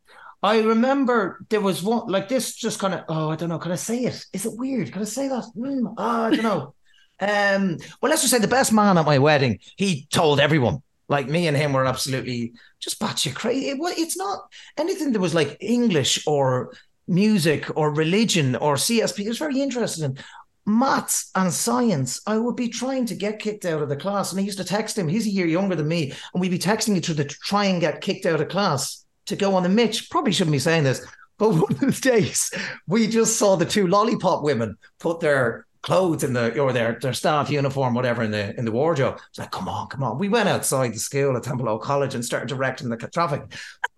I 0.42 0.62
remember 0.62 1.44
there 1.48 1.60
was 1.60 1.80
one 1.80 2.08
like 2.08 2.28
this. 2.28 2.56
Just 2.56 2.80
kind 2.80 2.94
of. 2.94 3.04
Oh, 3.08 3.30
I 3.30 3.36
don't 3.36 3.48
know. 3.48 3.58
Can 3.60 3.70
I 3.70 3.76
say 3.76 4.00
it? 4.00 4.24
Is 4.32 4.46
it 4.46 4.52
weird? 4.56 4.90
Can 4.92 5.00
I 5.02 5.04
say 5.04 5.28
that? 5.28 5.44
Mm, 5.56 5.94
oh, 5.96 6.22
I 6.24 6.30
don't 6.30 6.42
know. 6.42 6.74
Um. 7.20 7.78
Well, 8.00 8.10
let's 8.10 8.22
just 8.22 8.32
say 8.32 8.38
the 8.38 8.48
best 8.48 8.72
man 8.72 8.98
at 8.98 9.06
my 9.06 9.18
wedding. 9.18 9.58
He 9.76 10.06
told 10.10 10.40
everyone. 10.40 10.82
Like 11.08 11.28
me 11.28 11.46
and 11.46 11.56
him 11.56 11.74
were 11.74 11.84
absolutely 11.84 12.52
just 12.80 12.98
batshit 12.98 13.34
crazy. 13.34 13.68
It, 13.68 13.78
it's 13.98 14.16
not 14.16 14.48
anything 14.78 15.12
that 15.12 15.20
was 15.20 15.34
like 15.34 15.58
English 15.60 16.26
or 16.26 16.72
music 17.06 17.76
or 17.76 17.92
religion 17.92 18.56
or 18.56 18.76
CSP. 18.76 19.18
He 19.18 19.28
was 19.28 19.38
very 19.38 19.60
interested 19.60 20.04
in 20.04 20.18
maths 20.66 21.30
and 21.34 21.52
science. 21.52 22.20
I 22.26 22.38
would 22.38 22.56
be 22.56 22.68
trying 22.68 23.06
to 23.06 23.14
get 23.14 23.40
kicked 23.40 23.64
out 23.64 23.82
of 23.82 23.88
the 23.88 23.96
class, 23.96 24.32
and 24.32 24.40
I 24.40 24.44
used 24.44 24.58
to 24.58 24.64
text 24.64 24.96
him. 24.96 25.08
He's 25.08 25.26
a 25.26 25.30
year 25.30 25.46
younger 25.46 25.76
than 25.76 25.88
me, 25.88 26.12
and 26.32 26.40
we'd 26.40 26.50
be 26.50 26.58
texting 26.58 26.96
each 26.96 27.10
other 27.10 27.24
to 27.24 27.36
try 27.42 27.66
and 27.66 27.80
get 27.80 28.00
kicked 28.00 28.26
out 28.26 28.40
of 28.40 28.48
class 28.48 29.04
to 29.26 29.36
go 29.36 29.54
on 29.54 29.62
the 29.62 29.68
Mitch. 29.68 30.10
Probably 30.10 30.32
shouldn't 30.32 30.52
be 30.52 30.58
saying 30.58 30.84
this, 30.84 31.04
but 31.38 31.50
one 31.50 31.72
of 31.72 31.80
the 31.80 32.00
days 32.00 32.50
we 32.86 33.06
just 33.06 33.38
saw 33.38 33.56
the 33.56 33.64
two 33.64 33.86
lollipop 33.86 34.42
women 34.42 34.76
put 34.98 35.20
their 35.20 35.66
clothes 35.82 36.24
in 36.24 36.32
the 36.32 36.58
or 36.58 36.72
their 36.72 36.98
their 37.00 37.12
staff 37.12 37.50
uniform, 37.50 37.94
whatever, 37.94 38.22
in 38.22 38.30
the 38.30 38.56
in 38.58 38.64
the 38.64 38.72
wardrobe. 38.72 39.20
It's 39.28 39.38
like, 39.38 39.50
come 39.50 39.68
on, 39.68 39.88
come 39.88 40.02
on. 40.02 40.18
We 40.18 40.28
went 40.28 40.48
outside 40.48 40.94
the 40.94 40.98
school 40.98 41.36
at 41.36 41.42
Templeogue 41.42 41.82
College 41.82 42.14
and 42.14 42.24
started 42.24 42.48
directing 42.48 42.88
the 42.88 42.96
traffic. 42.96 43.42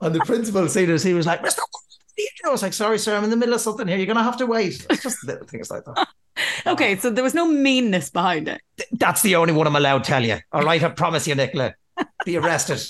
And 0.00 0.14
the 0.14 0.20
principal 0.20 0.68
seen 0.68 0.90
us, 0.90 1.02
he 1.02 1.14
was 1.14 1.26
like, 1.26 1.42
Mr. 1.42 1.60
I 2.44 2.50
was 2.50 2.62
like, 2.62 2.72
sorry, 2.72 2.98
sir, 2.98 3.16
I'm 3.16 3.24
in 3.24 3.30
the 3.30 3.36
middle 3.36 3.54
of 3.54 3.60
something 3.60 3.88
here. 3.88 3.96
You're 3.96 4.06
gonna 4.06 4.22
have 4.22 4.36
to 4.38 4.46
wait. 4.46 4.86
It's 4.90 5.02
just 5.02 5.24
little 5.24 5.46
things 5.46 5.70
like 5.70 5.84
that. 5.84 6.08
okay, 6.66 6.96
so 6.96 7.10
there 7.10 7.24
was 7.24 7.34
no 7.34 7.46
meanness 7.46 8.10
behind 8.10 8.48
it. 8.48 8.60
That's 8.92 9.22
the 9.22 9.36
only 9.36 9.52
one 9.52 9.66
I'm 9.66 9.76
allowed 9.76 10.04
to 10.04 10.10
tell 10.10 10.24
you. 10.24 10.38
All 10.52 10.62
right, 10.62 10.82
I 10.82 10.88
promise 10.90 11.26
you, 11.26 11.34
Nicola. 11.34 11.74
Be 12.24 12.36
arrested. 12.36 12.80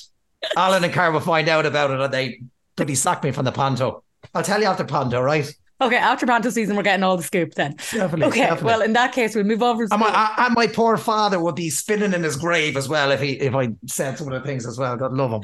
Alan 0.56 0.84
and 0.84 0.92
Carl 0.92 1.12
will 1.12 1.20
find 1.20 1.48
out 1.48 1.66
about 1.66 1.90
it 1.90 2.00
and 2.00 2.12
they 2.12 2.42
bloody 2.76 2.94
sack 2.94 3.22
me 3.22 3.30
from 3.32 3.44
the 3.44 3.52
Panto. 3.52 4.02
I'll 4.34 4.42
tell 4.42 4.60
you 4.60 4.66
after 4.66 4.84
Panto, 4.84 5.20
right? 5.20 5.50
Okay, 5.80 5.96
after 5.96 6.24
Panto 6.26 6.50
season, 6.50 6.76
we're 6.76 6.82
getting 6.84 7.02
all 7.02 7.16
the 7.16 7.22
scoop 7.22 7.54
then. 7.54 7.74
Definitely. 7.92 8.26
Okay, 8.26 8.40
definitely. 8.40 8.66
well, 8.66 8.80
in 8.82 8.92
that 8.92 9.12
case, 9.12 9.34
we'll 9.34 9.44
move 9.44 9.62
on 9.62 9.76
from 9.76 9.88
and 9.90 10.00
my, 10.00 10.34
and 10.38 10.54
my 10.54 10.66
poor 10.68 10.96
father 10.96 11.40
would 11.40 11.56
be 11.56 11.68
spinning 11.68 12.12
in 12.12 12.22
his 12.22 12.36
grave 12.36 12.76
as 12.76 12.88
well 12.88 13.10
if 13.10 13.20
he 13.20 13.32
if 13.32 13.54
I 13.54 13.70
said 13.86 14.16
some 14.16 14.30
of 14.30 14.40
the 14.40 14.46
things 14.46 14.66
as 14.66 14.78
well. 14.78 14.96
God 14.96 15.12
love 15.12 15.32
him. 15.32 15.42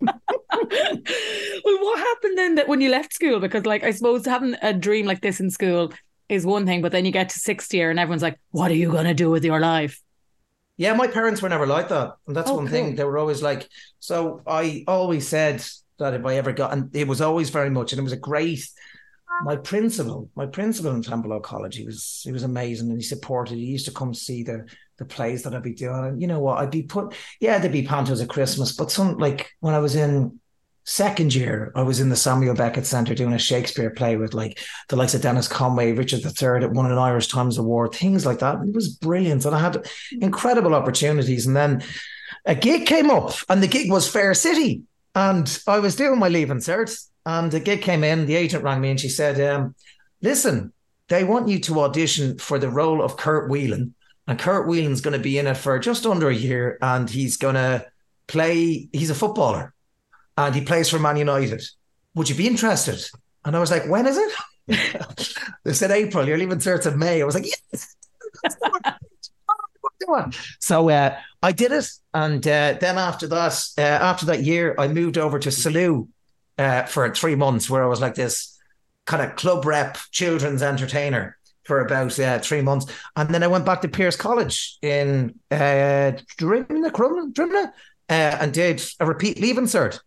well, 0.00 1.78
what 1.84 1.98
happened 1.98 2.38
then 2.38 2.54
that 2.56 2.68
when 2.68 2.80
you 2.80 2.90
left 2.90 3.12
school? 3.12 3.40
Because, 3.40 3.66
like, 3.66 3.84
I 3.84 3.90
suppose 3.90 4.24
having 4.24 4.56
a 4.62 4.72
dream 4.72 5.06
like 5.06 5.20
this 5.20 5.40
in 5.40 5.50
school 5.50 5.92
is 6.28 6.44
one 6.46 6.66
thing, 6.66 6.82
but 6.82 6.92
then 6.92 7.04
you 7.04 7.12
get 7.12 7.28
to 7.30 7.38
sixth 7.38 7.72
year 7.72 7.90
and 7.90 7.98
everyone's 8.00 8.22
like, 8.22 8.38
"What 8.50 8.70
are 8.70 8.74
you 8.74 8.90
gonna 8.90 9.14
do 9.14 9.30
with 9.30 9.44
your 9.44 9.60
life?" 9.60 10.00
Yeah, 10.78 10.92
my 10.94 11.06
parents 11.06 11.40
were 11.40 11.48
never 11.48 11.66
like 11.66 11.88
that. 11.88 12.14
And 12.26 12.36
that's 12.36 12.50
Oh, 12.50 12.56
one 12.56 12.64
cool. 12.66 12.72
thing. 12.72 12.96
They 12.96 13.04
were 13.04 13.16
always 13.18 13.42
like, 13.42 13.66
so 13.98 14.42
I 14.46 14.84
always 14.86 15.26
said 15.26 15.64
that 15.98 16.12
if 16.12 16.26
I 16.26 16.36
ever 16.36 16.52
got, 16.52 16.72
and 16.74 16.94
it 16.94 17.08
was 17.08 17.20
always 17.22 17.48
very 17.50 17.70
much, 17.70 17.92
and 17.92 17.98
it 18.00 18.02
was 18.02 18.12
a 18.12 18.18
great, 18.18 18.68
my 19.44 19.56
principal, 19.56 20.30
my 20.34 20.46
principal 20.46 20.94
in 20.94 21.32
Oak 21.32 21.44
College, 21.44 21.76
he 21.76 21.84
was, 21.84 22.22
he 22.24 22.32
was 22.32 22.42
amazing 22.42 22.90
and 22.90 22.98
he 22.98 23.04
supported, 23.04 23.56
he 23.56 23.64
used 23.64 23.86
to 23.86 23.92
come 23.92 24.14
see 24.14 24.42
the, 24.42 24.66
the 24.98 25.04
plays 25.04 25.42
that 25.42 25.54
I'd 25.54 25.62
be 25.62 25.74
doing. 25.74 26.04
And 26.04 26.20
you 26.20 26.26
know 26.26 26.40
what? 26.40 26.58
I'd 26.58 26.70
be 26.70 26.82
put, 26.82 27.14
yeah, 27.40 27.58
there'd 27.58 27.72
be 27.72 27.86
pantos 27.86 28.22
at 28.22 28.28
Christmas, 28.28 28.72
but 28.72 28.90
some, 28.90 29.18
like 29.18 29.52
when 29.60 29.74
I 29.74 29.78
was 29.78 29.96
in 29.96 30.40
second 30.86 31.34
year, 31.34 31.72
I 31.74 31.82
was 31.82 32.00
in 32.00 32.08
the 32.08 32.16
Samuel 32.16 32.54
Beckett 32.54 32.86
Centre 32.86 33.14
doing 33.14 33.32
a 33.34 33.38
Shakespeare 33.38 33.90
play 33.90 34.16
with 34.16 34.34
like 34.34 34.58
the 34.88 34.96
likes 34.96 35.14
of 35.14 35.20
Denis 35.20 35.48
Conway, 35.48 35.92
Richard 35.92 36.24
III, 36.24 36.60
that 36.60 36.72
won 36.72 36.90
an 36.90 36.98
Irish 36.98 37.28
Times 37.28 37.58
Award, 37.58 37.92
things 37.92 38.24
like 38.24 38.38
that. 38.38 38.62
It 38.66 38.74
was 38.74 38.88
brilliant. 38.88 39.44
And 39.44 39.54
I 39.54 39.58
had 39.58 39.84
incredible 40.20 40.74
opportunities. 40.74 41.46
And 41.46 41.56
then 41.56 41.82
a 42.44 42.54
gig 42.54 42.86
came 42.86 43.10
up, 43.10 43.34
and 43.48 43.62
the 43.62 43.66
gig 43.66 43.90
was 43.90 44.08
Fair 44.08 44.32
City. 44.32 44.82
And 45.14 45.60
I 45.66 45.80
was 45.80 45.96
doing 45.96 46.18
my 46.18 46.28
leaving 46.28 46.58
cert, 46.58 46.96
and 47.26 47.50
the 47.50 47.60
gig 47.60 47.82
came 47.82 48.04
in. 48.04 48.24
The 48.24 48.36
agent 48.36 48.64
rang 48.64 48.80
me 48.80 48.90
and 48.90 49.00
she 49.00 49.08
said, 49.10 49.38
um, 49.40 49.74
Listen, 50.22 50.72
they 51.08 51.24
want 51.24 51.48
you 51.48 51.58
to 51.60 51.80
audition 51.80 52.38
for 52.38 52.58
the 52.58 52.70
role 52.70 53.02
of 53.02 53.16
Kurt 53.16 53.50
Whelan. 53.50 53.94
And 54.26 54.38
Kurt 54.38 54.66
Whelan's 54.66 55.02
going 55.02 55.16
to 55.16 55.22
be 55.22 55.38
in 55.38 55.46
it 55.46 55.56
for 55.56 55.78
just 55.78 56.06
under 56.06 56.28
a 56.28 56.34
year, 56.34 56.78
and 56.80 57.08
he's 57.08 57.36
going 57.36 57.54
to 57.54 57.86
play, 58.26 58.88
he's 58.92 59.10
a 59.10 59.14
footballer, 59.14 59.72
and 60.36 60.54
he 60.54 60.62
plays 60.62 60.88
for 60.88 60.98
Man 60.98 61.16
United. 61.16 61.62
Would 62.14 62.28
you 62.28 62.34
be 62.34 62.46
interested? 62.46 63.04
And 63.44 63.54
I 63.54 63.60
was 63.60 63.70
like, 63.70 63.88
When 63.88 64.06
is 64.06 64.16
it? 64.16 64.32
they 65.64 65.72
said 65.72 65.90
April, 65.90 66.26
you're 66.26 66.38
leaving 66.38 66.58
certs 66.58 66.90
in 66.90 66.98
May. 66.98 67.22
I 67.22 67.24
was 67.24 67.34
like, 67.34 67.46
Yes, 67.46 67.94
so 70.60 70.88
uh, 70.88 71.18
I 71.42 71.52
did 71.52 71.72
it, 71.72 71.88
and 72.14 72.46
uh, 72.46 72.76
then 72.80 72.98
after 72.98 73.26
that, 73.28 73.64
uh, 73.78 73.80
after 73.80 74.26
that 74.26 74.42
year, 74.42 74.74
I 74.78 74.88
moved 74.88 75.18
over 75.18 75.38
to 75.38 75.48
Salou 75.48 76.08
uh, 76.58 76.84
for 76.84 77.12
three 77.14 77.34
months, 77.34 77.68
where 77.68 77.82
I 77.82 77.86
was 77.86 78.00
like 78.00 78.14
this 78.14 78.58
kind 79.04 79.22
of 79.22 79.36
club 79.36 79.64
rep, 79.64 79.98
children's 80.10 80.62
entertainer 80.62 81.36
for 81.64 81.80
about 81.80 82.18
uh, 82.18 82.38
three 82.38 82.62
months, 82.62 82.86
and 83.16 83.28
then 83.30 83.42
I 83.42 83.48
went 83.48 83.64
back 83.66 83.82
to 83.82 83.88
Pearse 83.88 84.16
College 84.16 84.78
in 84.82 85.38
uh, 85.50 86.12
Drimnagh, 86.38 87.72
uh, 88.08 88.12
and 88.40 88.52
did 88.52 88.82
a 89.00 89.06
repeat 89.06 89.40
leaving 89.40 89.64
cert 89.64 89.98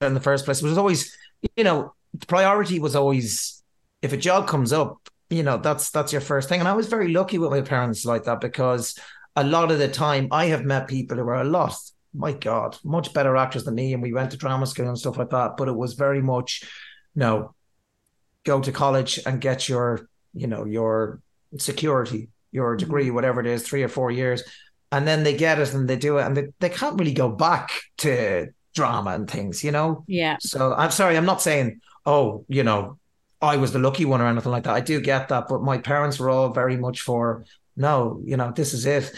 in 0.00 0.14
the 0.14 0.20
first 0.20 0.44
place. 0.44 0.62
It 0.62 0.68
was 0.68 0.78
always, 0.78 1.16
you 1.56 1.64
know, 1.64 1.94
the 2.14 2.26
priority 2.26 2.78
was 2.78 2.94
always 2.94 3.62
if 4.02 4.12
a 4.12 4.16
job 4.16 4.46
comes 4.46 4.72
up, 4.72 5.08
you 5.30 5.42
know, 5.42 5.56
that's 5.58 5.90
that's 5.90 6.12
your 6.12 6.20
first 6.20 6.48
thing. 6.48 6.60
And 6.60 6.68
I 6.68 6.74
was 6.74 6.86
very 6.86 7.08
lucky 7.08 7.38
with 7.38 7.50
my 7.50 7.62
parents 7.62 8.04
like 8.04 8.24
that 8.24 8.40
because 8.40 8.98
a 9.34 9.44
lot 9.44 9.70
of 9.70 9.78
the 9.78 9.88
time 9.88 10.28
I 10.30 10.46
have 10.46 10.64
met 10.64 10.88
people 10.88 11.16
who 11.16 11.28
are 11.28 11.40
a 11.40 11.44
lot, 11.44 11.74
my 12.16 12.32
God, 12.32 12.76
much 12.82 13.12
better 13.12 13.36
actors 13.36 13.64
than 13.64 13.74
me. 13.74 13.92
And 13.92 14.02
we 14.02 14.12
went 14.12 14.30
to 14.30 14.36
drama 14.36 14.66
school 14.66 14.88
and 14.88 14.98
stuff 14.98 15.18
like 15.18 15.30
that. 15.30 15.56
But 15.56 15.68
it 15.68 15.76
was 15.76 15.94
very 15.94 16.22
much, 16.22 16.62
you 17.14 17.20
know, 17.20 17.54
go 18.44 18.60
to 18.60 18.72
college 18.72 19.20
and 19.26 19.40
get 19.40 19.68
your, 19.68 20.08
you 20.34 20.46
know, 20.46 20.64
your 20.64 21.20
security, 21.58 22.28
your 22.52 22.72
mm-hmm. 22.72 22.78
degree, 22.78 23.10
whatever 23.10 23.40
it 23.40 23.46
is, 23.46 23.62
three 23.62 23.82
or 23.82 23.88
four 23.88 24.10
years. 24.10 24.42
And 24.92 25.06
then 25.06 25.24
they 25.24 25.36
get 25.36 25.58
it 25.58 25.74
and 25.74 25.88
they 25.88 25.96
do 25.96 26.18
it 26.18 26.24
and 26.24 26.36
they, 26.36 26.46
they 26.60 26.68
can't 26.68 26.98
really 26.98 27.12
go 27.12 27.28
back 27.28 27.70
to 27.98 28.48
drama 28.74 29.10
and 29.10 29.28
things, 29.28 29.62
you 29.62 29.72
know? 29.72 30.04
Yeah. 30.06 30.36
So 30.40 30.72
I'm 30.74 30.90
sorry, 30.92 31.16
I'm 31.16 31.24
not 31.24 31.42
saying, 31.42 31.80
oh, 32.04 32.44
you 32.48 32.62
know, 32.62 32.98
I 33.42 33.56
was 33.56 33.72
the 33.72 33.78
lucky 33.78 34.04
one 34.04 34.20
or 34.20 34.26
anything 34.26 34.52
like 34.52 34.64
that. 34.64 34.74
I 34.74 34.80
do 34.80 35.00
get 35.00 35.28
that, 35.28 35.48
but 35.48 35.62
my 35.62 35.78
parents 35.78 36.18
were 36.18 36.30
all 36.30 36.50
very 36.50 36.76
much 36.76 37.00
for 37.00 37.44
no, 37.76 38.22
you 38.24 38.36
know, 38.36 38.52
this 38.52 38.72
is 38.72 38.86
it. 38.86 39.12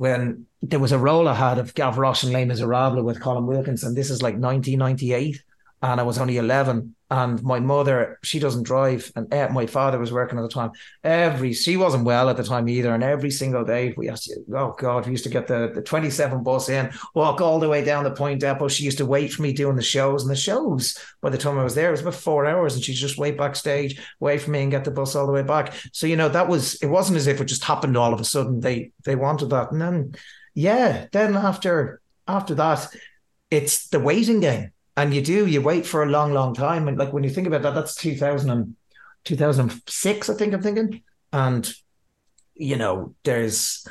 When 0.00 0.46
there 0.62 0.78
was 0.78 0.92
a 0.92 0.98
role 0.98 1.28
I 1.28 1.34
had 1.34 1.58
of 1.58 1.74
Gavroche 1.74 2.24
and 2.24 2.32
Les 2.32 2.46
Miserables 2.46 3.04
with 3.04 3.20
Colin 3.20 3.44
Wilkinson, 3.44 3.94
this 3.94 4.08
is 4.08 4.22
like 4.22 4.32
1998, 4.32 5.42
and 5.82 5.98
I 5.98 6.02
was 6.02 6.18
only 6.18 6.36
11 6.36 6.94
and 7.10 7.42
my 7.42 7.58
mother 7.58 8.18
she 8.22 8.38
doesn't 8.38 8.64
drive 8.64 9.10
and 9.16 9.32
uh, 9.32 9.48
my 9.50 9.66
father 9.66 9.98
was 9.98 10.12
working 10.12 10.38
at 10.38 10.42
the 10.42 10.48
time. 10.48 10.72
Every 11.02 11.54
she 11.54 11.76
wasn't 11.76 12.04
well 12.04 12.28
at 12.28 12.36
the 12.36 12.44
time 12.44 12.68
either 12.68 12.92
and 12.92 13.02
every 13.02 13.30
single 13.30 13.64
day 13.64 13.94
we 13.96 14.08
used 14.08 14.24
to 14.24 14.36
oh 14.54 14.74
god 14.78 15.06
we 15.06 15.12
used 15.12 15.24
to 15.24 15.30
get 15.30 15.46
the, 15.46 15.72
the 15.74 15.82
27 15.82 16.42
bus 16.42 16.68
in 16.68 16.92
walk 17.14 17.40
all 17.40 17.58
the 17.58 17.68
way 17.68 17.82
down 17.82 18.04
the 18.04 18.10
point 18.10 18.40
depot. 18.40 18.68
She 18.68 18.84
used 18.84 18.98
to 18.98 19.06
wait 19.06 19.32
for 19.32 19.42
me 19.42 19.52
doing 19.52 19.76
the 19.76 19.82
shows 19.82 20.22
and 20.22 20.30
the 20.30 20.36
shows 20.36 20.98
by 21.22 21.30
the 21.30 21.38
time 21.38 21.58
I 21.58 21.64
was 21.64 21.74
there 21.74 21.88
it 21.88 21.92
was 21.92 22.02
about 22.02 22.14
four 22.14 22.46
hours 22.46 22.74
and 22.74 22.84
she'd 22.84 22.94
just 22.94 23.18
wait 23.18 23.38
backstage 23.38 24.00
wait 24.20 24.42
for 24.42 24.50
me 24.50 24.62
and 24.62 24.70
get 24.70 24.84
the 24.84 24.90
bus 24.90 25.16
all 25.16 25.26
the 25.26 25.32
way 25.32 25.42
back. 25.42 25.74
So 25.92 26.06
you 26.06 26.16
know 26.16 26.28
that 26.28 26.48
was 26.48 26.74
it 26.82 26.88
wasn't 26.88 27.16
as 27.16 27.26
if 27.26 27.40
it 27.40 27.46
just 27.46 27.64
happened 27.64 27.96
all 27.96 28.12
of 28.12 28.20
a 28.20 28.24
sudden 28.24 28.60
they 28.60 28.92
they 29.04 29.16
wanted 29.16 29.50
that. 29.50 29.72
And 29.72 29.80
then 29.80 30.14
yeah 30.54 31.06
then 31.12 31.36
after 31.36 32.02
after 32.28 32.54
that 32.56 32.86
it's 33.50 33.88
the 33.88 33.98
waiting 33.98 34.40
game 34.40 34.72
and 34.96 35.14
you 35.14 35.22
do 35.22 35.46
you 35.46 35.60
wait 35.60 35.86
for 35.86 36.02
a 36.02 36.10
long 36.10 36.32
long 36.32 36.54
time. 36.54 36.88
And 36.88 36.98
like 36.98 37.12
when 37.12 37.24
you 37.24 37.30
think 37.30 37.46
about 37.46 37.62
that 37.62 37.74
that's 37.74 37.94
2000 37.94 38.50
and 38.50 38.76
2006 39.24 40.30
i 40.30 40.34
think 40.34 40.54
i'm 40.54 40.62
thinking. 40.62 41.02
And 41.32 41.72
you 42.54 42.76
know 42.76 43.14
there's 43.24 43.86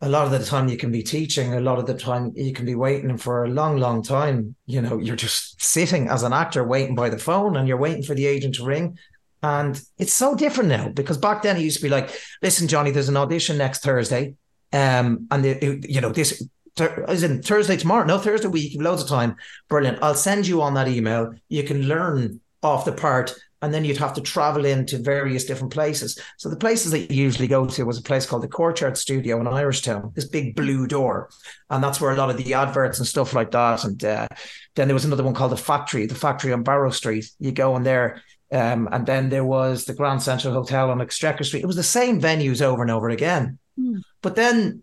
a 0.00 0.08
lot 0.08 0.26
of 0.26 0.32
the 0.32 0.44
time 0.44 0.68
you 0.68 0.76
can 0.76 0.90
be 0.90 1.02
teaching 1.02 1.54
a 1.54 1.60
lot 1.60 1.78
of 1.78 1.86
the 1.86 1.94
time 1.94 2.32
you 2.34 2.52
can 2.52 2.66
be 2.66 2.74
waiting 2.74 3.16
for 3.16 3.44
a 3.44 3.48
long 3.48 3.78
long 3.78 4.02
time. 4.02 4.54
You 4.66 4.82
know 4.82 4.98
you're 4.98 5.16
just 5.16 5.62
sitting 5.62 6.08
as 6.08 6.22
an 6.22 6.32
actor 6.32 6.64
waiting 6.64 6.94
by 6.94 7.08
the 7.08 7.18
phone 7.18 7.56
and 7.56 7.66
you're 7.66 7.76
waiting 7.76 8.02
for 8.02 8.14
the 8.14 8.26
agent 8.26 8.56
to 8.56 8.64
ring. 8.64 8.98
And 9.44 9.80
it's 9.98 10.12
so 10.12 10.36
different 10.36 10.68
now 10.68 10.88
because 10.88 11.18
back 11.18 11.42
then 11.42 11.56
it 11.56 11.62
used 11.62 11.78
to 11.78 11.82
be 11.82 11.88
like 11.88 12.16
listen 12.42 12.68
johnny 12.68 12.92
there's 12.92 13.08
an 13.08 13.16
audition 13.16 13.58
next 13.58 13.82
thursday 13.82 14.34
um 14.72 15.26
and 15.32 15.44
it, 15.44 15.62
it, 15.64 15.90
you 15.90 16.00
know 16.00 16.10
this 16.10 16.46
is 16.78 17.22
in 17.22 17.42
Thursday 17.42 17.76
tomorrow. 17.76 18.04
No, 18.04 18.18
Thursday 18.18 18.48
week. 18.48 18.80
Loads 18.80 19.02
of 19.02 19.08
time. 19.08 19.36
Brilliant. 19.68 19.98
I'll 20.02 20.14
send 20.14 20.46
you 20.46 20.62
on 20.62 20.74
that 20.74 20.88
email. 20.88 21.32
You 21.48 21.62
can 21.62 21.82
learn 21.88 22.40
off 22.62 22.84
the 22.84 22.92
part, 22.92 23.34
and 23.60 23.74
then 23.74 23.84
you'd 23.84 23.98
have 23.98 24.14
to 24.14 24.20
travel 24.20 24.64
into 24.64 24.98
various 24.98 25.44
different 25.44 25.72
places. 25.72 26.18
So 26.38 26.48
the 26.48 26.56
places 26.56 26.92
that 26.92 27.10
you 27.10 27.22
usually 27.24 27.48
go 27.48 27.66
to 27.66 27.84
was 27.84 27.98
a 27.98 28.02
place 28.02 28.24
called 28.24 28.42
the 28.42 28.48
Courtyard 28.48 28.96
Studio 28.96 29.40
in 29.40 29.46
Irishtown. 29.46 30.14
This 30.14 30.26
big 30.26 30.56
blue 30.56 30.86
door, 30.86 31.28
and 31.70 31.82
that's 31.82 32.00
where 32.00 32.12
a 32.12 32.16
lot 32.16 32.30
of 32.30 32.36
the 32.36 32.54
adverts 32.54 32.98
and 32.98 33.06
stuff 33.06 33.34
like 33.34 33.50
that. 33.50 33.84
And 33.84 34.02
uh, 34.04 34.28
then 34.74 34.88
there 34.88 34.94
was 34.94 35.04
another 35.04 35.24
one 35.24 35.34
called 35.34 35.52
the 35.52 35.56
Factory, 35.56 36.06
the 36.06 36.14
Factory 36.14 36.52
on 36.52 36.62
Barrow 36.62 36.90
Street. 36.90 37.30
You 37.38 37.52
go 37.52 37.76
in 37.76 37.82
there. 37.82 38.22
Um, 38.50 38.86
and 38.92 39.06
then 39.06 39.30
there 39.30 39.46
was 39.46 39.86
the 39.86 39.94
Grand 39.94 40.22
Central 40.22 40.52
Hotel 40.52 40.90
on 40.90 41.00
Exchequer 41.00 41.42
Street. 41.42 41.62
It 41.62 41.66
was 41.66 41.76
the 41.76 41.82
same 41.82 42.20
venues 42.20 42.60
over 42.60 42.82
and 42.82 42.90
over 42.90 43.08
again. 43.08 43.58
Mm. 43.80 44.02
But 44.20 44.36
then 44.36 44.82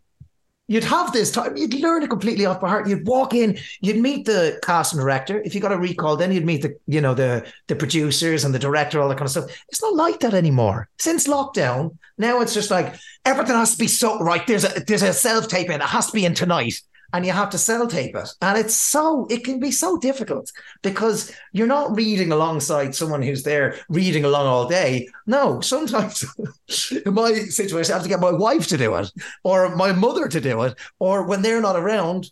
You'd 0.70 0.84
have 0.84 1.12
this 1.12 1.32
time, 1.32 1.58
you'd 1.58 1.74
learn 1.74 2.04
it 2.04 2.12
completely 2.12 2.46
off 2.46 2.62
by 2.62 2.70
heart. 2.70 2.88
You'd 2.88 3.08
walk 3.08 3.34
in, 3.34 3.58
you'd 3.82 3.98
meet 3.98 4.26
the 4.26 4.60
cast 4.64 4.94
and 4.94 5.02
director. 5.02 5.42
If 5.42 5.56
you 5.56 5.62
got 5.62 5.72
a 5.72 5.78
recall, 5.78 6.16
then 6.16 6.32
you'd 6.32 6.46
meet 6.46 6.62
the, 6.62 6.78
you 6.86 7.02
know, 7.02 7.16
the 7.16 7.52
the 7.68 7.76
producers 7.76 8.46
and 8.46 8.54
the 8.54 8.60
director, 8.60 9.02
all 9.02 9.10
that 9.10 9.18
kind 9.18 9.26
of 9.26 9.32
stuff. 9.32 9.64
It's 9.70 9.82
not 9.82 9.96
like 9.96 10.20
that 10.20 10.36
anymore. 10.36 10.88
Since 11.00 11.28
lockdown, 11.28 11.98
now 12.20 12.42
it's 12.42 12.54
just 12.54 12.70
like 12.70 12.96
everything 13.26 13.56
has 13.56 13.72
to 13.72 13.80
be 13.80 13.88
so 13.88 14.20
right. 14.20 14.46
There's 14.46 14.64
a 14.64 14.84
there's 14.86 15.02
a 15.02 15.12
self 15.12 15.48
tape 15.48 15.72
in, 15.72 15.82
it 15.82 15.88
has 15.88 16.06
to 16.08 16.14
be 16.14 16.24
in 16.24 16.36
tonight 16.36 16.80
and 17.14 17.26
you 17.26 17.32
have 17.32 17.50
to 17.52 17.58
sell 17.58 17.88
tape 17.88 18.16
it. 18.16 18.30
And 18.42 18.58
it's 18.58 18.76
so, 18.76 19.26
it 19.30 19.44
can 19.44 19.60
be 19.60 19.72
so 19.72 19.98
difficult 19.98 20.52
because 20.82 21.32
you're 21.52 21.68
not 21.68 21.96
reading 21.96 22.32
alongside 22.32 22.96
someone 22.96 23.22
who's 23.22 23.44
there 23.44 23.76
reading 23.90 24.26
along 24.26 24.48
all 24.48 24.68
day. 24.68 25.10
No, 25.26 25.62
sometimes 25.62 26.24
in 27.06 27.14
my 27.14 27.34
situation, 27.34 27.94
I 27.94 27.96
have 27.96 28.04
to 28.04 28.10
get 28.10 28.20
my 28.20 28.32
wife 28.32 28.68
to 28.68 28.78
do 28.78 28.96
it 28.96 29.12
or 29.44 29.76
my 29.76 29.92
mother 29.92 30.28
to 30.28 30.42
do 30.42 30.62
it. 30.64 30.78
Or 31.00 31.24
when 31.24 31.42
they're 31.42 31.62
not 31.62 31.76
around, 31.76 32.30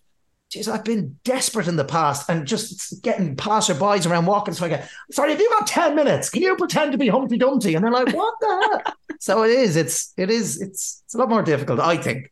Jeez, 0.49 0.71
I've 0.71 0.85
been 0.85 1.19
desperate 1.25 1.67
in 1.67 1.75
the 1.75 1.83
past 1.83 2.29
and 2.29 2.47
just 2.47 3.01
getting 3.01 3.35
passerbys 3.35 4.09
around 4.09 4.27
walking. 4.27 4.53
So 4.53 4.65
I 4.65 4.69
get, 4.69 4.89
sorry, 5.11 5.31
have 5.31 5.41
you 5.41 5.49
got 5.49 5.67
10 5.67 5.93
minutes? 5.93 6.29
Can 6.29 6.41
you 6.41 6.55
pretend 6.55 6.93
to 6.93 6.97
be 6.97 7.09
Humpty 7.09 7.37
Dumpty? 7.37 7.75
And 7.75 7.83
they're 7.83 7.91
like, 7.91 8.13
what 8.13 8.33
the 8.39 8.81
heck? 8.85 8.95
so 9.19 9.43
it 9.43 9.51
is, 9.51 9.75
it's, 9.75 10.13
it 10.15 10.29
is, 10.29 10.61
it's, 10.61 11.03
it's 11.05 11.15
a 11.15 11.17
lot 11.17 11.27
more 11.27 11.43
difficult, 11.43 11.81
I 11.81 11.97
think. 11.97 12.31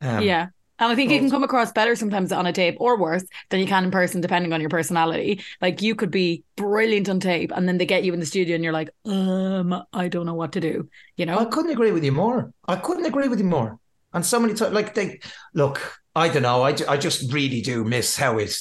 Um, 0.00 0.24
yeah. 0.24 0.48
And 0.82 0.90
I 0.90 0.96
think 0.96 1.12
you 1.12 1.20
can 1.20 1.30
come 1.30 1.44
across 1.44 1.70
better 1.70 1.94
sometimes 1.94 2.32
on 2.32 2.44
a 2.44 2.52
tape 2.52 2.76
or 2.80 2.98
worse 2.98 3.22
than 3.50 3.60
you 3.60 3.66
can 3.66 3.84
in 3.84 3.92
person, 3.92 4.20
depending 4.20 4.52
on 4.52 4.60
your 4.60 4.68
personality. 4.68 5.40
Like 5.60 5.80
you 5.80 5.94
could 5.94 6.10
be 6.10 6.42
brilliant 6.56 7.08
on 7.08 7.20
tape 7.20 7.52
and 7.54 7.68
then 7.68 7.78
they 7.78 7.86
get 7.86 8.02
you 8.02 8.12
in 8.12 8.18
the 8.18 8.26
studio 8.26 8.56
and 8.56 8.64
you're 8.64 8.72
like, 8.72 8.90
um, 9.04 9.84
I 9.92 10.08
don't 10.08 10.26
know 10.26 10.34
what 10.34 10.52
to 10.52 10.60
do. 10.60 10.88
You 11.16 11.26
know? 11.26 11.38
I 11.38 11.44
couldn't 11.44 11.70
agree 11.70 11.92
with 11.92 12.02
you 12.02 12.10
more. 12.10 12.52
I 12.66 12.74
couldn't 12.74 13.06
agree 13.06 13.28
with 13.28 13.38
you 13.38 13.44
more. 13.44 13.78
And 14.12 14.26
so 14.26 14.40
many 14.40 14.54
times, 14.54 14.74
like, 14.74 14.92
they 14.94 15.20
look, 15.54 16.00
I 16.16 16.28
don't 16.28 16.42
know. 16.42 16.62
I, 16.62 16.74
I 16.88 16.96
just 16.96 17.32
really 17.32 17.60
do 17.60 17.84
miss 17.84 18.16
how 18.16 18.38
it 18.38 18.60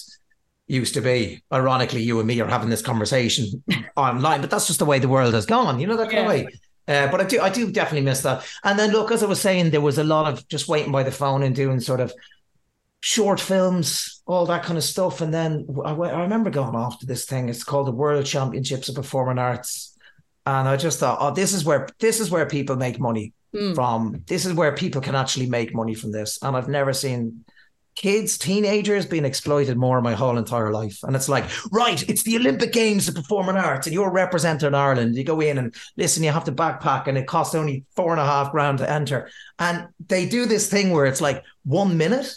used 0.67 0.93
to 0.93 1.01
be. 1.01 1.43
Ironically, 1.51 2.03
you 2.03 2.19
and 2.19 2.27
me 2.27 2.39
are 2.39 2.47
having 2.47 2.69
this 2.69 2.83
conversation 2.83 3.63
online, 3.95 4.41
but 4.41 4.51
that's 4.51 4.67
just 4.67 4.77
the 4.77 4.85
way 4.85 4.99
the 4.99 5.09
world 5.09 5.33
has 5.33 5.47
gone. 5.47 5.79
You 5.79 5.87
know, 5.87 5.97
that 5.97 6.11
kind 6.11 6.17
yeah. 6.17 6.21
of 6.21 6.27
way. 6.29 6.47
Uh, 6.91 7.07
but 7.09 7.21
I 7.21 7.23
do, 7.23 7.39
I 7.39 7.49
do 7.49 7.71
definitely 7.71 8.05
miss 8.05 8.21
that. 8.21 8.45
And 8.63 8.77
then 8.77 8.91
look, 8.91 9.11
as 9.11 9.23
I 9.23 9.25
was 9.27 9.39
saying, 9.39 9.69
there 9.69 9.81
was 9.81 9.97
a 9.97 10.03
lot 10.03 10.31
of 10.31 10.45
just 10.49 10.67
waiting 10.67 10.91
by 10.91 11.03
the 11.03 11.11
phone 11.11 11.41
and 11.43 11.55
doing 11.55 11.79
sort 11.79 12.01
of 12.01 12.13
short 12.99 13.39
films, 13.39 14.21
all 14.25 14.45
that 14.47 14.63
kind 14.63 14.77
of 14.77 14.83
stuff. 14.83 15.21
And 15.21 15.33
then 15.33 15.67
I, 15.85 15.91
I 15.91 16.21
remember 16.23 16.49
going 16.49 16.75
off 16.75 16.99
to 16.99 17.05
this 17.05 17.25
thing. 17.25 17.49
It's 17.49 17.63
called 17.63 17.87
the 17.87 17.91
World 17.91 18.25
Championships 18.25 18.89
of 18.89 18.95
Performing 18.95 19.39
Arts, 19.39 19.97
and 20.45 20.67
I 20.67 20.75
just 20.75 20.99
thought, 20.99 21.19
oh, 21.21 21.33
this 21.33 21.53
is 21.53 21.63
where 21.63 21.87
this 21.99 22.19
is 22.19 22.29
where 22.29 22.45
people 22.45 22.75
make 22.75 22.99
money 22.99 23.33
mm. 23.53 23.75
from. 23.75 24.23
This 24.27 24.45
is 24.45 24.53
where 24.53 24.73
people 24.73 25.01
can 25.01 25.15
actually 25.15 25.47
make 25.47 25.73
money 25.73 25.95
from 25.95 26.11
this. 26.11 26.39
And 26.41 26.57
I've 26.57 26.69
never 26.69 26.93
seen 26.93 27.45
kids, 27.95 28.37
teenagers 28.37 29.05
being 29.05 29.25
exploited 29.25 29.77
more 29.77 30.01
my 30.01 30.13
whole 30.13 30.37
entire 30.37 30.71
life. 30.71 30.99
And 31.03 31.15
it's 31.15 31.29
like, 31.29 31.45
right, 31.71 32.07
it's 32.09 32.23
the 32.23 32.37
Olympic 32.37 32.71
Games 32.71 33.07
of 33.07 33.15
Performing 33.15 33.57
Arts, 33.57 33.87
and 33.87 33.93
you're 33.93 34.11
representing 34.11 34.73
Ireland. 34.73 35.15
You 35.15 35.23
go 35.23 35.41
in 35.41 35.57
and 35.57 35.75
listen, 35.97 36.23
you 36.23 36.31
have 36.31 36.45
to 36.45 36.51
backpack, 36.51 37.07
and 37.07 37.17
it 37.17 37.27
costs 37.27 37.55
only 37.55 37.85
four 37.95 38.11
and 38.11 38.21
a 38.21 38.25
half 38.25 38.51
grand 38.51 38.79
to 38.79 38.89
enter. 38.89 39.29
And 39.59 39.87
they 40.07 40.25
do 40.25 40.45
this 40.45 40.69
thing 40.69 40.91
where 40.91 41.05
it's 41.05 41.21
like 41.21 41.43
one 41.63 41.97
minute. 41.97 42.33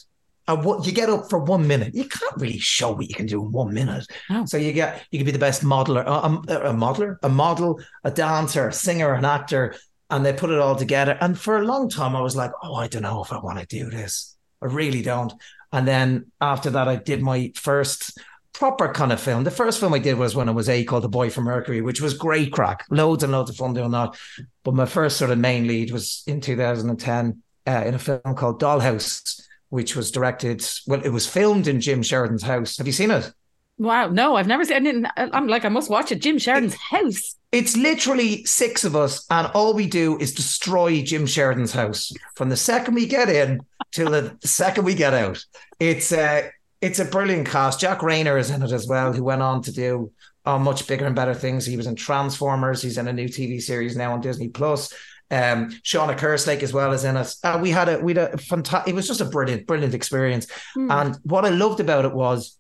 And 0.46 0.62
what 0.62 0.86
you 0.86 0.92
get 0.92 1.08
up 1.08 1.30
for 1.30 1.38
one 1.38 1.66
minute, 1.66 1.94
you 1.94 2.04
can't 2.04 2.36
really 2.36 2.58
show 2.58 2.92
what 2.92 3.08
you 3.08 3.14
can 3.14 3.24
do 3.24 3.40
in 3.42 3.50
one 3.50 3.72
minute. 3.72 4.06
Oh. 4.28 4.44
So 4.44 4.58
you 4.58 4.74
get 4.74 5.02
you 5.10 5.18
can 5.18 5.24
be 5.24 5.32
the 5.32 5.38
best 5.38 5.62
modeler, 5.62 6.04
a, 6.04 6.52
a, 6.52 6.70
a 6.70 6.74
modeler, 6.74 7.16
a 7.22 7.30
model, 7.30 7.80
a 8.02 8.10
dancer, 8.10 8.68
a 8.68 8.72
singer, 8.72 9.14
an 9.14 9.24
actor, 9.24 9.74
and 10.10 10.26
they 10.26 10.34
put 10.34 10.50
it 10.50 10.58
all 10.58 10.76
together. 10.76 11.16
And 11.18 11.38
for 11.38 11.56
a 11.56 11.64
long 11.64 11.88
time, 11.88 12.14
I 12.14 12.20
was 12.20 12.36
like, 12.36 12.50
oh, 12.62 12.74
I 12.74 12.88
don't 12.88 13.00
know 13.00 13.22
if 13.22 13.32
I 13.32 13.38
want 13.38 13.58
to 13.58 13.64
do 13.66 13.88
this. 13.88 14.33
I 14.64 14.68
really 14.68 15.02
don't. 15.02 15.32
And 15.72 15.86
then 15.86 16.32
after 16.40 16.70
that, 16.70 16.88
I 16.88 16.96
did 16.96 17.20
my 17.20 17.52
first 17.54 18.18
proper 18.54 18.92
kind 18.92 19.12
of 19.12 19.20
film. 19.20 19.44
The 19.44 19.50
first 19.50 19.78
film 19.78 19.92
I 19.92 19.98
did 19.98 20.16
was 20.16 20.34
when 20.34 20.48
I 20.48 20.52
was 20.52 20.68
eight 20.68 20.88
called 20.88 21.04
The 21.04 21.08
Boy 21.08 21.28
from 21.28 21.44
Mercury, 21.44 21.82
which 21.82 22.00
was 22.00 22.14
great 22.14 22.52
crack, 22.52 22.84
loads 22.90 23.22
and 23.22 23.32
loads 23.32 23.50
of 23.50 23.56
fun 23.56 23.74
doing 23.74 23.90
that. 23.90 24.16
But 24.62 24.74
my 24.74 24.86
first 24.86 25.18
sort 25.18 25.30
of 25.30 25.38
main 25.38 25.66
lead 25.66 25.90
was 25.90 26.22
in 26.26 26.40
2010 26.40 27.42
uh, 27.66 27.70
in 27.70 27.94
a 27.94 27.98
film 27.98 28.20
called 28.36 28.60
Dollhouse, 28.60 29.42
which 29.68 29.96
was 29.96 30.10
directed, 30.10 30.64
well, 30.86 31.02
it 31.04 31.10
was 31.10 31.26
filmed 31.26 31.66
in 31.68 31.80
Jim 31.80 32.02
Sheridan's 32.02 32.42
house. 32.42 32.78
Have 32.78 32.86
you 32.86 32.92
seen 32.92 33.10
it? 33.10 33.30
Wow, 33.76 34.08
no, 34.08 34.36
I've 34.36 34.46
never 34.46 34.64
seen 34.64 34.86
it. 34.86 35.10
I'm 35.16 35.48
like, 35.48 35.64
I 35.64 35.68
must 35.68 35.90
watch 35.90 36.12
it. 36.12 36.20
Jim 36.20 36.38
Sheridan's 36.38 36.74
house. 36.74 37.36
It's 37.50 37.76
literally 37.76 38.44
six 38.44 38.84
of 38.84 38.96
us, 38.96 39.26
and 39.30 39.48
all 39.54 39.74
we 39.74 39.86
do 39.86 40.18
is 40.18 40.34
destroy 40.34 41.02
Jim 41.02 41.26
Sheridan's 41.26 41.72
house 41.72 42.12
from 42.34 42.48
the 42.48 42.56
second 42.56 42.94
we 42.94 43.06
get 43.06 43.28
in 43.28 43.60
till 43.92 44.10
the 44.10 44.36
second 44.42 44.84
we 44.84 44.94
get 44.94 45.14
out. 45.14 45.44
It's 45.78 46.12
a 46.12 46.50
it's 46.80 46.98
a 46.98 47.04
brilliant 47.04 47.48
cast. 47.48 47.80
Jack 47.80 48.00
Reynor 48.00 48.38
is 48.38 48.50
in 48.50 48.62
it 48.62 48.72
as 48.72 48.86
well, 48.86 49.12
who 49.12 49.24
went 49.24 49.42
on 49.42 49.62
to 49.62 49.72
do 49.72 50.12
uh, 50.44 50.58
much 50.58 50.86
bigger 50.86 51.06
and 51.06 51.16
better 51.16 51.34
things. 51.34 51.64
He 51.64 51.76
was 51.76 51.86
in 51.86 51.96
Transformers. 51.96 52.82
He's 52.82 52.98
in 52.98 53.08
a 53.08 53.12
new 53.12 53.28
TV 53.28 53.60
series 53.60 53.96
now 53.96 54.12
on 54.12 54.20
Disney 54.20 54.48
Plus. 54.48 54.92
Um, 55.30 55.70
Seána 55.82 56.18
Kerslake 56.18 56.62
as 56.62 56.72
well 56.72 56.92
is 56.92 57.04
in 57.04 57.16
it. 57.16 57.34
Uh, 57.42 57.58
we 57.60 57.70
had 57.70 57.88
a 57.88 57.98
we 57.98 58.14
had 58.14 58.34
a 58.34 58.38
fantastic. 58.38 58.92
It 58.92 58.94
was 58.94 59.08
just 59.08 59.20
a 59.20 59.24
brilliant, 59.24 59.66
brilliant 59.66 59.94
experience. 59.94 60.46
Hmm. 60.74 60.90
And 60.90 61.18
what 61.22 61.44
I 61.44 61.50
loved 61.50 61.80
about 61.80 62.04
it 62.04 62.12
was 62.12 62.58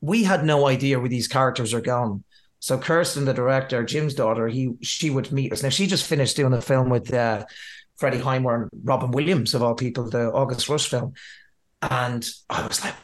we 0.00 0.24
had 0.24 0.44
no 0.44 0.66
idea 0.66 0.98
where 0.98 1.08
these 1.08 1.28
characters 1.28 1.74
are 1.74 1.80
going. 1.80 2.24
So 2.58 2.78
Kirsten, 2.78 3.24
the 3.24 3.34
director, 3.34 3.84
Jim's 3.84 4.14
daughter, 4.14 4.46
he 4.48 4.74
she 4.82 5.10
would 5.10 5.32
meet 5.32 5.52
us. 5.52 5.62
Now 5.62 5.70
she 5.70 5.86
just 5.86 6.06
finished 6.06 6.36
doing 6.36 6.52
a 6.52 6.60
film 6.60 6.90
with 6.90 7.12
uh, 7.12 7.44
Freddie 7.96 8.18
Highmore 8.18 8.62
and 8.62 8.70
Robin 8.84 9.10
Williams 9.10 9.54
of 9.54 9.62
all 9.62 9.74
people, 9.74 10.10
the 10.10 10.30
August 10.30 10.68
Rush 10.68 10.88
film, 10.88 11.14
and 11.82 12.28
I 12.50 12.66
was 12.66 12.84
like, 12.84 12.94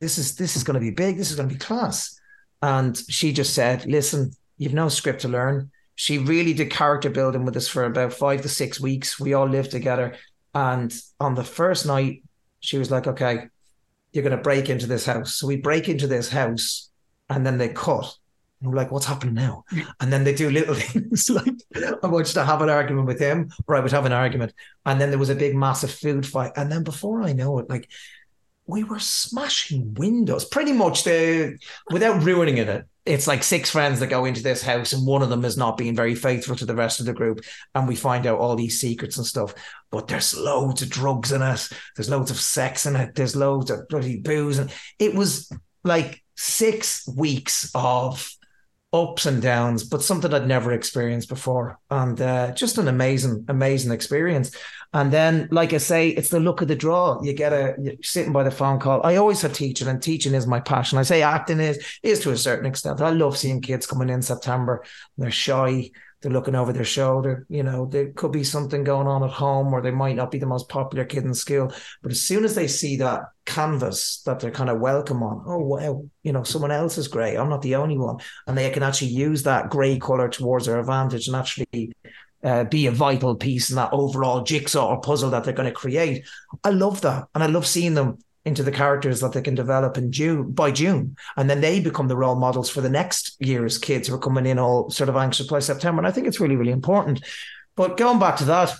"This 0.00 0.18
is 0.18 0.36
this 0.36 0.56
is 0.56 0.64
going 0.64 0.74
to 0.74 0.80
be 0.80 0.90
big. 0.90 1.16
This 1.16 1.30
is 1.30 1.36
going 1.36 1.48
to 1.48 1.54
be 1.54 1.58
class." 1.58 2.18
And 2.60 2.96
she 3.08 3.32
just 3.32 3.54
said, 3.54 3.86
"Listen, 3.86 4.32
you've 4.58 4.74
no 4.74 4.88
script 4.88 5.22
to 5.22 5.28
learn." 5.28 5.70
She 5.94 6.18
really 6.18 6.54
did 6.54 6.70
character 6.70 7.10
building 7.10 7.44
with 7.44 7.56
us 7.56 7.68
for 7.68 7.84
about 7.84 8.12
five 8.12 8.42
to 8.42 8.48
six 8.48 8.80
weeks. 8.80 9.20
We 9.20 9.34
all 9.34 9.48
lived 9.48 9.70
together, 9.70 10.16
and 10.52 10.92
on 11.20 11.34
the 11.36 11.44
first 11.44 11.86
night, 11.86 12.24
she 12.58 12.78
was 12.78 12.90
like, 12.90 13.06
"Okay, 13.06 13.48
you're 14.12 14.24
going 14.24 14.36
to 14.36 14.42
break 14.42 14.70
into 14.70 14.86
this 14.86 15.06
house." 15.06 15.36
So 15.36 15.46
we 15.46 15.56
break 15.56 15.88
into 15.88 16.06
this 16.06 16.28
house, 16.28 16.90
and 17.28 17.44
then 17.44 17.58
they 17.58 17.68
cut. 17.68 18.14
And 18.60 18.70
we're 18.70 18.76
like, 18.76 18.92
what's 18.92 19.06
happening 19.06 19.34
now? 19.34 19.64
And 20.00 20.12
then 20.12 20.22
they 20.22 20.34
do 20.34 20.48
little 20.48 20.74
things 20.76 21.28
like 21.28 21.52
I 22.02 22.06
want 22.06 22.28
you 22.28 22.34
to 22.34 22.44
have 22.44 22.62
an 22.62 22.70
argument 22.70 23.08
with 23.08 23.18
him, 23.18 23.50
or 23.66 23.74
I 23.74 23.80
would 23.80 23.90
have 23.90 24.06
an 24.06 24.12
argument. 24.12 24.54
And 24.86 25.00
then 25.00 25.10
there 25.10 25.18
was 25.18 25.30
a 25.30 25.34
big, 25.34 25.56
massive 25.56 25.90
food 25.90 26.24
fight. 26.24 26.52
And 26.56 26.70
then 26.70 26.84
before 26.84 27.22
I 27.22 27.32
know 27.32 27.58
it, 27.58 27.68
like 27.68 27.90
we 28.66 28.84
were 28.84 28.98
smashing 28.98 29.94
windows 29.94 30.44
pretty 30.44 30.72
much 30.72 31.04
the 31.04 31.58
without 31.90 32.22
ruining 32.22 32.58
it. 32.58 32.86
It's 33.04 33.26
like 33.26 33.42
six 33.42 33.68
friends 33.68 33.98
that 33.98 34.06
go 34.06 34.24
into 34.26 34.44
this 34.44 34.62
house, 34.62 34.92
and 34.92 35.04
one 35.04 35.22
of 35.22 35.28
them 35.28 35.44
is 35.44 35.56
not 35.56 35.76
being 35.76 35.96
very 35.96 36.14
faithful 36.14 36.54
to 36.54 36.64
the 36.64 36.76
rest 36.76 37.00
of 37.00 37.06
the 37.06 37.12
group. 37.12 37.40
And 37.74 37.88
we 37.88 37.96
find 37.96 38.26
out 38.26 38.38
all 38.38 38.54
these 38.54 38.80
secrets 38.80 39.16
and 39.16 39.26
stuff. 39.26 39.54
But 39.90 40.06
there's 40.06 40.36
loads 40.36 40.82
of 40.82 40.90
drugs 40.90 41.32
in 41.32 41.42
it. 41.42 41.68
There's 41.96 42.08
loads 42.08 42.30
of 42.30 42.38
sex 42.38 42.86
in 42.86 42.94
it. 42.94 43.16
There's 43.16 43.34
loads 43.34 43.72
of 43.72 43.88
bloody 43.88 44.20
booze. 44.20 44.58
And 44.58 44.72
it 45.00 45.16
was 45.16 45.50
like 45.82 46.22
six 46.36 47.08
weeks 47.08 47.72
of 47.74 48.30
ups 48.92 49.24
and 49.24 49.40
downs, 49.40 49.84
but 49.84 50.02
something 50.02 50.32
I'd 50.34 50.46
never 50.46 50.72
experienced 50.72 51.28
before. 51.28 51.78
And 51.90 52.20
uh, 52.20 52.52
just 52.52 52.78
an 52.78 52.88
amazing, 52.88 53.46
amazing 53.48 53.92
experience. 53.92 54.54
And 54.92 55.10
then, 55.10 55.48
like 55.50 55.72
I 55.72 55.78
say, 55.78 56.10
it's 56.10 56.28
the 56.28 56.40
look 56.40 56.60
of 56.60 56.68
the 56.68 56.76
draw. 56.76 57.22
You 57.22 57.32
get 57.32 57.54
a 57.54 57.74
you're 57.80 57.94
sitting 58.02 58.32
by 58.32 58.42
the 58.42 58.50
phone 58.50 58.78
call. 58.78 59.00
I 59.04 59.16
always 59.16 59.40
had 59.40 59.54
teaching, 59.54 59.88
and 59.88 60.02
teaching 60.02 60.34
is 60.34 60.46
my 60.46 60.60
passion. 60.60 60.98
I 60.98 61.02
say 61.02 61.22
acting 61.22 61.60
is 61.60 61.82
is 62.02 62.20
to 62.20 62.30
a 62.32 62.36
certain 62.36 62.66
extent. 62.66 63.00
I 63.00 63.10
love 63.10 63.38
seeing 63.38 63.62
kids 63.62 63.86
coming 63.86 64.10
in 64.10 64.20
September. 64.20 64.84
They're 65.16 65.30
shy. 65.30 65.92
They're 66.22 66.32
looking 66.32 66.54
over 66.54 66.72
their 66.72 66.84
shoulder. 66.84 67.46
You 67.48 67.64
know, 67.64 67.86
there 67.86 68.12
could 68.12 68.30
be 68.30 68.44
something 68.44 68.84
going 68.84 69.08
on 69.08 69.24
at 69.24 69.30
home, 69.30 69.74
or 69.74 69.82
they 69.82 69.90
might 69.90 70.16
not 70.16 70.30
be 70.30 70.38
the 70.38 70.46
most 70.46 70.68
popular 70.68 71.04
kid 71.04 71.24
in 71.24 71.34
school. 71.34 71.72
But 72.00 72.12
as 72.12 72.22
soon 72.22 72.44
as 72.44 72.54
they 72.54 72.68
see 72.68 72.96
that 72.98 73.22
canvas 73.44 74.22
that 74.24 74.38
they're 74.38 74.52
kind 74.52 74.70
of 74.70 74.80
welcome 74.80 75.22
on, 75.22 75.42
oh 75.46 75.58
wow, 75.58 76.04
you 76.22 76.32
know, 76.32 76.44
someone 76.44 76.70
else 76.70 76.96
is 76.96 77.08
grey. 77.08 77.36
I'm 77.36 77.50
not 77.50 77.62
the 77.62 77.74
only 77.74 77.98
one, 77.98 78.18
and 78.46 78.56
they 78.56 78.70
can 78.70 78.84
actually 78.84 79.10
use 79.10 79.42
that 79.42 79.68
grey 79.68 79.98
color 79.98 80.28
towards 80.28 80.66
their 80.66 80.78
advantage 80.78 81.26
and 81.26 81.36
actually 81.36 81.92
uh, 82.44 82.64
be 82.64 82.86
a 82.86 82.92
vital 82.92 83.34
piece 83.34 83.70
in 83.70 83.76
that 83.76 83.92
overall 83.92 84.42
jigsaw 84.42 84.88
or 84.88 85.00
puzzle 85.00 85.30
that 85.30 85.44
they're 85.44 85.52
going 85.52 85.68
to 85.68 85.74
create. 85.74 86.24
I 86.62 86.70
love 86.70 87.00
that, 87.00 87.26
and 87.34 87.42
I 87.42 87.46
love 87.46 87.66
seeing 87.66 87.94
them 87.94 88.18
into 88.44 88.62
the 88.62 88.72
characters 88.72 89.20
that 89.20 89.32
they 89.32 89.42
can 89.42 89.54
develop 89.54 89.96
in 89.96 90.10
June 90.10 90.50
by 90.50 90.70
June, 90.70 91.16
and 91.36 91.48
then 91.48 91.60
they 91.60 91.80
become 91.80 92.08
the 92.08 92.16
role 92.16 92.34
models 92.34 92.68
for 92.68 92.80
the 92.80 92.90
next 92.90 93.36
year's 93.38 93.78
kids 93.78 94.08
who 94.08 94.14
are 94.14 94.18
coming 94.18 94.46
in 94.46 94.58
all 94.58 94.90
sort 94.90 95.08
of 95.08 95.16
anxious 95.16 95.46
by 95.46 95.60
September. 95.60 96.00
And 96.00 96.06
I 96.06 96.10
think 96.10 96.26
it's 96.26 96.40
really, 96.40 96.56
really 96.56 96.72
important. 96.72 97.24
But 97.76 97.96
going 97.96 98.18
back 98.18 98.36
to 98.38 98.44
that, 98.46 98.74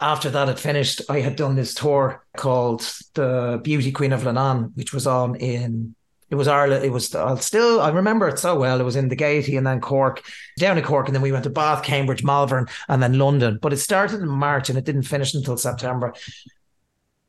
after 0.00 0.30
that 0.30 0.48
had 0.48 0.60
finished, 0.60 1.02
I 1.08 1.20
had 1.20 1.36
done 1.36 1.56
this 1.56 1.74
tour 1.74 2.24
called 2.36 2.80
the 3.14 3.60
Beauty 3.62 3.92
Queen 3.92 4.12
of 4.12 4.22
Leenane, 4.22 4.74
which 4.76 4.92
was 4.92 5.06
on 5.06 5.34
in 5.36 5.94
it 6.30 6.34
was 6.34 6.46
Ireland. 6.46 6.84
It 6.84 6.92
was 6.92 7.14
I'll 7.14 7.38
still 7.38 7.80
I 7.80 7.88
remember 7.88 8.28
it 8.28 8.38
so 8.38 8.58
well. 8.58 8.80
It 8.80 8.84
was 8.84 8.96
in 8.96 9.08
the 9.08 9.16
Gaiety 9.16 9.56
and 9.56 9.66
then 9.66 9.80
Cork, 9.80 10.22
down 10.58 10.76
in 10.76 10.84
Cork, 10.84 11.06
and 11.06 11.14
then 11.14 11.22
we 11.22 11.32
went 11.32 11.44
to 11.44 11.50
Bath, 11.50 11.82
Cambridge, 11.82 12.22
Malvern, 12.22 12.66
and 12.88 13.02
then 13.02 13.18
London. 13.18 13.58
But 13.60 13.72
it 13.72 13.78
started 13.78 14.20
in 14.20 14.28
March 14.28 14.68
and 14.68 14.78
it 14.78 14.84
didn't 14.84 15.02
finish 15.02 15.34
until 15.34 15.56
September. 15.56 16.12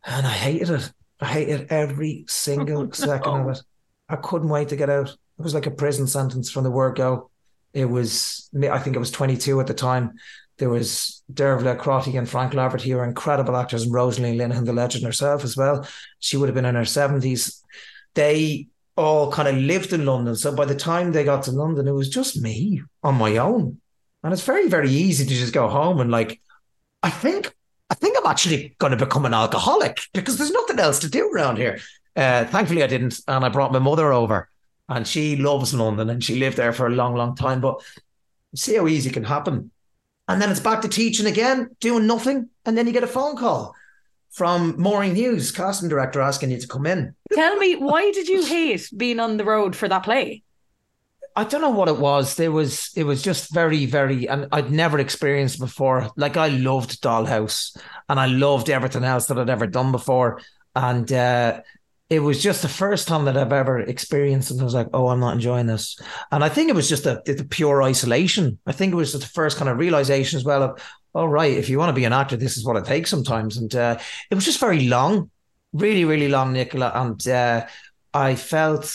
And 0.05 0.27
I 0.27 0.31
hated 0.31 0.69
it. 0.69 0.91
I 1.19 1.25
hated 1.25 1.67
every 1.71 2.25
single 2.27 2.83
oh, 2.87 2.91
second 2.91 3.33
of 3.33 3.49
it. 3.49 3.61
I 4.07 4.15
couldn't 4.15 4.49
wait 4.49 4.69
to 4.69 4.75
get 4.75 4.89
out. 4.89 5.09
It 5.09 5.43
was 5.43 5.53
like 5.53 5.67
a 5.67 5.71
prison 5.71 6.07
sentence 6.07 6.49
from 6.49 6.63
the 6.63 6.71
word 6.71 6.97
go. 6.97 7.29
It 7.73 7.85
was 7.85 8.49
I 8.55 8.79
think 8.79 8.95
it 8.95 8.99
was 8.99 9.11
22 9.11 9.59
at 9.59 9.67
the 9.67 9.73
time. 9.73 10.13
There 10.57 10.69
was 10.69 11.23
Dervla 11.31 11.77
Crotty 11.77 12.17
and 12.17 12.27
Frank 12.27 12.53
Laverty 12.53 12.91
who 12.91 12.97
are 12.97 13.05
incredible 13.05 13.55
actors, 13.55 13.83
and 13.83 13.93
Rosaleen 13.93 14.35
Linehan, 14.35 14.65
the 14.65 14.73
legend 14.73 15.05
herself 15.05 15.43
as 15.43 15.55
well. 15.55 15.87
She 16.19 16.35
would 16.35 16.49
have 16.49 16.55
been 16.55 16.65
in 16.65 16.75
her 16.75 16.81
70s. 16.81 17.61
They 18.13 18.67
all 18.97 19.31
kind 19.31 19.47
of 19.47 19.55
lived 19.55 19.93
in 19.93 20.05
London. 20.05 20.35
So 20.35 20.53
by 20.53 20.65
the 20.65 20.75
time 20.75 21.11
they 21.11 21.23
got 21.23 21.43
to 21.43 21.51
London, 21.51 21.87
it 21.87 21.93
was 21.93 22.09
just 22.09 22.41
me 22.41 22.81
on 23.01 23.15
my 23.15 23.37
own. 23.37 23.79
And 24.23 24.33
it's 24.33 24.43
very, 24.43 24.67
very 24.67 24.89
easy 24.89 25.25
to 25.25 25.33
just 25.33 25.53
go 25.53 25.69
home 25.69 26.01
and 26.01 26.11
like, 26.11 26.41
I 27.01 27.09
think, 27.09 27.55
I 27.89 27.95
think 27.95 28.17
I'm 28.17 28.29
actually 28.29 28.75
going 28.77 28.91
to 28.91 29.05
become 29.05 29.25
an 29.25 29.33
alcoholic 29.33 30.01
because 30.13 30.37
there's 30.37 30.51
nothing 30.51 30.79
else 30.79 30.99
to 30.99 31.09
do 31.09 31.29
around 31.29 31.57
here. 31.57 31.79
Uh, 32.15 32.45
thankfully, 32.45 32.83
I 32.83 32.87
didn't, 32.87 33.19
and 33.27 33.43
I 33.43 33.49
brought 33.49 33.71
my 33.71 33.79
mother 33.79 34.11
over, 34.11 34.49
and 34.87 35.07
she 35.07 35.35
loves 35.35 35.73
London, 35.73 36.09
and 36.09 36.23
she 36.23 36.39
lived 36.39 36.57
there 36.57 36.73
for 36.73 36.87
a 36.87 36.91
long, 36.91 37.15
long 37.15 37.35
time. 37.35 37.61
But 37.61 37.81
see 38.55 38.75
how 38.75 38.87
easy 38.87 39.09
it 39.09 39.13
can 39.13 39.23
happen, 39.23 39.71
and 40.27 40.41
then 40.41 40.51
it's 40.51 40.59
back 40.59 40.81
to 40.81 40.87
teaching 40.87 41.27
again, 41.27 41.75
doing 41.79 42.05
nothing, 42.07 42.49
and 42.65 42.77
then 42.77 42.87
you 42.87 42.93
get 42.93 43.03
a 43.03 43.07
phone 43.07 43.35
call 43.35 43.75
from 44.29 44.79
Maureen 44.79 45.15
Hughes, 45.15 45.51
casting 45.51 45.89
director, 45.89 46.21
asking 46.21 46.51
you 46.51 46.59
to 46.59 46.67
come 46.67 46.85
in. 46.85 47.15
Tell 47.33 47.55
me, 47.57 47.75
why 47.75 48.11
did 48.11 48.27
you 48.27 48.45
hate 48.45 48.89
being 48.95 49.19
on 49.19 49.37
the 49.37 49.45
road 49.45 49.75
for 49.75 49.87
that 49.87 50.03
play? 50.03 50.43
I 51.35 51.43
don't 51.43 51.61
know 51.61 51.69
what 51.69 51.87
it 51.87 51.97
was. 51.97 52.35
There 52.35 52.51
was 52.51 52.91
it 52.95 53.03
was 53.03 53.21
just 53.21 53.53
very, 53.53 53.85
very 53.85 54.27
and 54.27 54.47
I'd 54.51 54.71
never 54.71 54.99
experienced 54.99 55.59
before. 55.59 56.09
Like 56.15 56.37
I 56.37 56.49
loved 56.49 57.01
Dollhouse 57.01 57.77
and 58.09 58.19
I 58.19 58.25
loved 58.25 58.69
everything 58.69 59.03
else 59.03 59.27
that 59.27 59.39
I'd 59.39 59.49
ever 59.49 59.67
done 59.67 59.91
before. 59.91 60.41
And 60.75 61.11
uh 61.11 61.61
it 62.09 62.19
was 62.19 62.41
just 62.41 62.63
the 62.63 62.67
first 62.67 63.07
time 63.07 63.25
that 63.25 63.37
I've 63.37 63.53
ever 63.53 63.79
experienced 63.79 64.49
and 64.49 64.59
I 64.59 64.63
was 64.63 64.73
like, 64.73 64.87
oh, 64.93 65.09
I'm 65.09 65.19
not 65.19 65.35
enjoying 65.35 65.67
this. 65.67 65.99
And 66.31 66.43
I 66.43 66.49
think 66.49 66.69
it 66.69 66.75
was 66.75 66.89
just 66.89 67.03
the, 67.03 67.21
the 67.23 67.45
pure 67.47 67.83
isolation. 67.83 68.57
I 68.65 68.71
think 68.71 68.91
it 68.91 68.95
was 68.95 69.13
the 69.13 69.23
first 69.23 69.57
kind 69.57 69.69
of 69.69 69.77
realization 69.77 70.37
as 70.37 70.43
well 70.43 70.63
of, 70.63 70.81
oh, 71.13 71.25
right, 71.25 71.53
if 71.53 71.69
you 71.69 71.77
want 71.77 71.89
to 71.89 71.93
be 71.93 72.05
an 72.05 72.13
actor, 72.13 72.35
this 72.35 72.57
is 72.57 72.65
what 72.65 72.77
it 72.77 72.85
takes 72.85 73.11
sometimes. 73.11 73.57
And 73.57 73.73
uh, 73.75 73.99
it 74.31 74.35
was 74.35 74.43
just 74.45 74.59
very 74.59 74.87
long, 74.87 75.29
really, 75.71 76.03
really 76.03 76.29
long, 76.29 76.51
Nicola. 76.51 76.91
And 76.95 77.27
uh, 77.27 77.67
I 78.11 78.33
felt 78.33 78.91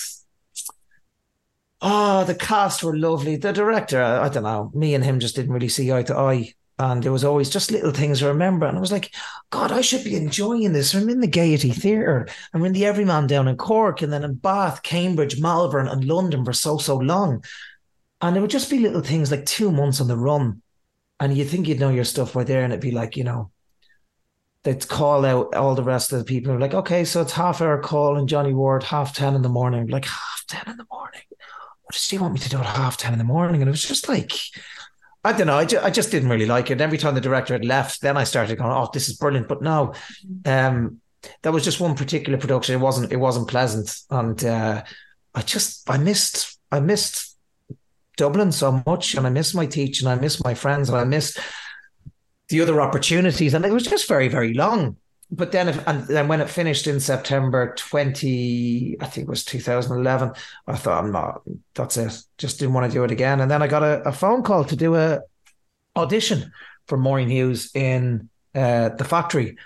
Oh, 1.87 2.25
the 2.25 2.35
cast 2.35 2.83
were 2.83 2.97
lovely. 2.97 3.37
The 3.37 3.53
director, 3.53 4.03
I 4.03 4.31
don't 4.31 4.45
know, 4.45 4.71
me 4.75 4.95
and 4.95 5.05
him 5.05 5.21
just 5.21 5.37
didn't 5.37 5.53
really 5.53 5.69
see 5.69 5.93
eye 5.93 6.03
to 6.05 6.17
eye. 6.17 6.55
And 6.79 7.03
there 7.03 7.13
was 7.13 7.25
always 7.25 7.51
just 7.51 7.71
little 7.71 7.93
things 7.93 8.23
I 8.23 8.29
remember. 8.29 8.65
And 8.65 8.79
I 8.79 8.81
was 8.81 8.91
like, 8.91 9.15
God, 9.51 9.71
I 9.71 9.83
should 9.83 10.03
be 10.03 10.17
enjoying 10.17 10.73
this. 10.73 10.95
I'm 10.95 11.11
in 11.11 11.21
the 11.21 11.27
Gaiety 11.27 11.73
Theatre. 11.73 12.27
I'm 12.55 12.65
in 12.65 12.73
the 12.73 12.87
Everyman 12.87 13.27
down 13.27 13.49
in 13.49 13.59
Cork 13.59 14.01
and 14.01 14.11
then 14.11 14.25
in 14.25 14.33
Bath, 14.33 14.83
Cambridge, 14.83 15.39
Malvern, 15.39 15.87
and 15.87 16.07
London 16.07 16.43
for 16.43 16.55
so, 16.55 16.79
so 16.79 16.97
long. 16.97 17.45
And 18.23 18.35
it 18.35 18.41
would 18.41 18.49
just 18.49 18.71
be 18.71 18.79
little 18.79 19.03
things 19.03 19.31
like 19.31 19.45
two 19.45 19.71
months 19.71 20.01
on 20.01 20.09
the 20.09 20.17
run. 20.17 20.63
And 21.21 21.37
you 21.37 21.45
think 21.45 21.69
you'd 21.69 21.81
know 21.81 21.91
your 21.91 22.05
stuff 22.05 22.35
right 22.35 22.47
there. 22.47 22.65
And 22.65 22.73
it'd 22.73 22.81
be 22.81 22.93
like, 22.93 23.15
you 23.15 23.25
know, 23.25 23.51
they'd 24.63 24.89
call 24.89 25.27
out 25.27 25.55
all 25.55 25.75
the 25.75 25.85
rest 25.85 26.15
of 26.15 26.19
the 26.19 26.25
people. 26.25 26.59
Like, 26.59 26.73
okay, 26.73 27.05
so 27.05 27.21
it's 27.21 27.33
half 27.33 27.61
hour 27.61 27.79
call 27.79 28.17
and 28.17 28.27
Johnny 28.27 28.55
Ward, 28.55 28.85
half 28.85 29.15
10 29.15 29.35
in 29.35 29.43
the 29.43 29.51
morning. 29.51 29.89
Like, 29.89 30.07
half 30.07 30.45
10 30.49 30.71
in 30.71 30.77
the 30.79 30.87
morning 30.91 31.21
what 31.85 31.93
does 31.93 32.09
he 32.09 32.19
want 32.19 32.35
me 32.35 32.41
to 32.41 32.49
do 32.49 32.59
at 32.59 32.67
half 32.67 32.97
10 32.97 33.13
in 33.13 33.19
the 33.19 33.25
morning? 33.25 33.61
And 33.61 33.69
it 33.69 33.71
was 33.71 33.83
just 33.85 34.09
like, 34.09 34.33
I 35.25 35.33
don't 35.33 35.47
know. 35.47 35.57
I, 35.57 35.65
ju- 35.65 35.81
I 35.83 35.91
just 35.91 36.11
didn't 36.11 36.29
really 36.29 36.47
like 36.47 36.71
it. 36.71 36.75
And 36.75 36.81
Every 36.83 36.99
time 36.99 37.15
the 37.15 37.21
director 37.21 37.55
had 37.55 37.65
left, 37.65 38.03
then 38.03 38.17
I 38.17 38.25
started 38.25 38.59
going, 38.59 38.71
"Oh, 38.73 38.91
this 38.93 39.09
is 39.09 39.17
brilliant." 39.17 39.49
But 39.49 39.63
no, 39.63 39.95
um, 40.45 41.01
that 41.43 41.53
was 41.53 41.65
just 41.65 41.81
one 41.81 41.95
particular 41.95 42.39
production. 42.39 42.75
It 42.75 42.83
wasn't. 42.83 43.11
It 43.11 43.17
wasn't 43.17 43.49
pleasant, 43.49 43.97
and 44.11 44.45
uh, 44.45 44.83
I 45.35 45.41
just 45.41 45.89
I 45.89 45.97
missed 45.97 46.59
I 46.71 46.81
missed 46.81 47.39
Dublin 48.19 48.53
so 48.53 48.83
much, 48.87 49.15
and 49.15 49.27
I 49.27 49.31
missed 49.31 49.55
my 49.55 49.65
teaching. 49.65 50.09
I 50.09 50.17
missed 50.17 50.45
my 50.45 50.53
friends, 50.53 50.91
and 50.91 50.99
I 50.99 51.05
missed 51.05 51.39
the 52.51 52.61
other 52.61 52.83
opportunities. 52.83 53.55
And 53.55 53.65
it 53.65 53.73
was 53.73 53.85
just 53.85 54.07
very 54.07 54.29
very 54.29 54.53
long 54.53 54.99
but 55.35 55.53
then 55.53 55.69
if, 55.69 55.87
and 55.89 56.07
then 56.07 56.29
when 56.29 56.41
it 56.41 56.49
finished 56.49 56.87
in 56.87 57.01
September 57.01 57.75
20, 57.77 58.97
I 59.01 59.07
think 59.07 59.27
it 59.27 59.31
was 59.31 59.45
2011, 59.45 60.33
I 60.67 60.77
thought 60.77 61.03
I'm 61.03 61.13
not, 61.13 61.43
that's 61.75 61.97
it. 61.97 62.17
Just 62.39 62.59
didn't 62.59 62.75
want 62.75 62.91
to 62.91 62.97
do 62.97 63.05
it 63.05 63.11
again. 63.11 63.41
And 63.41 63.51
then 63.51 63.63
I 63.63 63.67
got 63.67 63.83
a, 63.83 64.03
a 64.09 64.13
phone 64.13 64.43
call 64.43 64.65
to 64.65 64.77
do 64.77 64.95
a 64.95 65.21
audition 65.97 66.53
for 66.87 66.99
Maureen 66.99 67.29
Hughes 67.29 67.71
in 67.75 68.29
uh, 68.55 68.91
the 68.91 69.05
factory. 69.05 69.57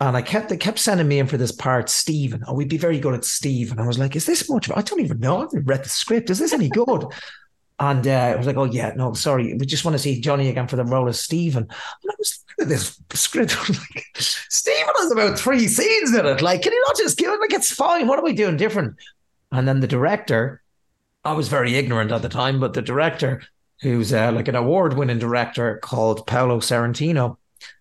And 0.00 0.16
I 0.16 0.22
kept 0.22 0.48
they 0.48 0.56
kept 0.56 0.80
sending 0.80 1.06
me 1.06 1.20
in 1.20 1.28
for 1.28 1.36
this 1.36 1.52
part, 1.52 1.88
Stephen. 1.88 2.42
Oh, 2.48 2.54
we'd 2.54 2.68
be 2.68 2.78
very 2.78 2.98
good 2.98 3.14
at 3.14 3.24
Steve. 3.24 3.70
And 3.70 3.80
I 3.80 3.86
was 3.86 4.00
like, 4.00 4.16
is 4.16 4.26
this 4.26 4.50
much? 4.50 4.68
I 4.70 4.82
don't 4.82 5.00
even 5.00 5.20
know. 5.20 5.38
I 5.38 5.40
haven't 5.42 5.64
read 5.64 5.84
the 5.84 5.88
script. 5.88 6.30
Is 6.30 6.40
this 6.40 6.52
any 6.52 6.68
good? 6.68 7.04
and 7.78 8.06
uh, 8.06 8.10
I 8.10 8.36
was 8.36 8.46
like, 8.46 8.56
oh 8.56 8.64
yeah, 8.64 8.92
no, 8.96 9.12
sorry. 9.14 9.54
We 9.54 9.66
just 9.66 9.84
want 9.84 9.94
to 9.94 9.98
see 9.98 10.20
Johnny 10.20 10.48
again 10.48 10.68
for 10.68 10.76
the 10.76 10.84
role 10.84 11.08
of 11.08 11.16
Stephen. 11.16 11.64
And 11.64 12.10
I 12.10 12.14
was 12.18 12.44
looking 12.48 12.72
at 12.72 12.78
this 12.78 13.00
script. 13.14 13.56
Like, 13.68 14.06
Stephen 14.16 14.94
has 14.98 15.10
about 15.10 15.38
three 15.38 15.66
scenes 15.66 16.14
in 16.14 16.24
it. 16.24 16.42
Like, 16.42 16.62
can 16.62 16.72
you 16.72 16.84
not 16.86 16.96
just 16.96 17.18
give 17.18 17.32
it? 17.32 17.40
Like, 17.40 17.52
it's 17.52 17.72
fine. 17.72 18.06
What 18.06 18.18
are 18.18 18.24
we 18.24 18.34
doing 18.34 18.56
different? 18.56 18.96
And 19.50 19.66
then 19.66 19.80
the 19.80 19.86
director, 19.86 20.62
I 21.24 21.32
was 21.32 21.48
very 21.48 21.74
ignorant 21.74 22.12
at 22.12 22.22
the 22.22 22.28
time, 22.28 22.60
but 22.60 22.74
the 22.74 22.82
director, 22.82 23.42
who's 23.80 24.12
uh, 24.12 24.30
like 24.32 24.48
an 24.48 24.54
award 24.54 24.94
winning 24.94 25.18
director 25.18 25.78
called 25.82 26.26
Paolo 26.26 26.60
Sorrentino, 26.60 27.36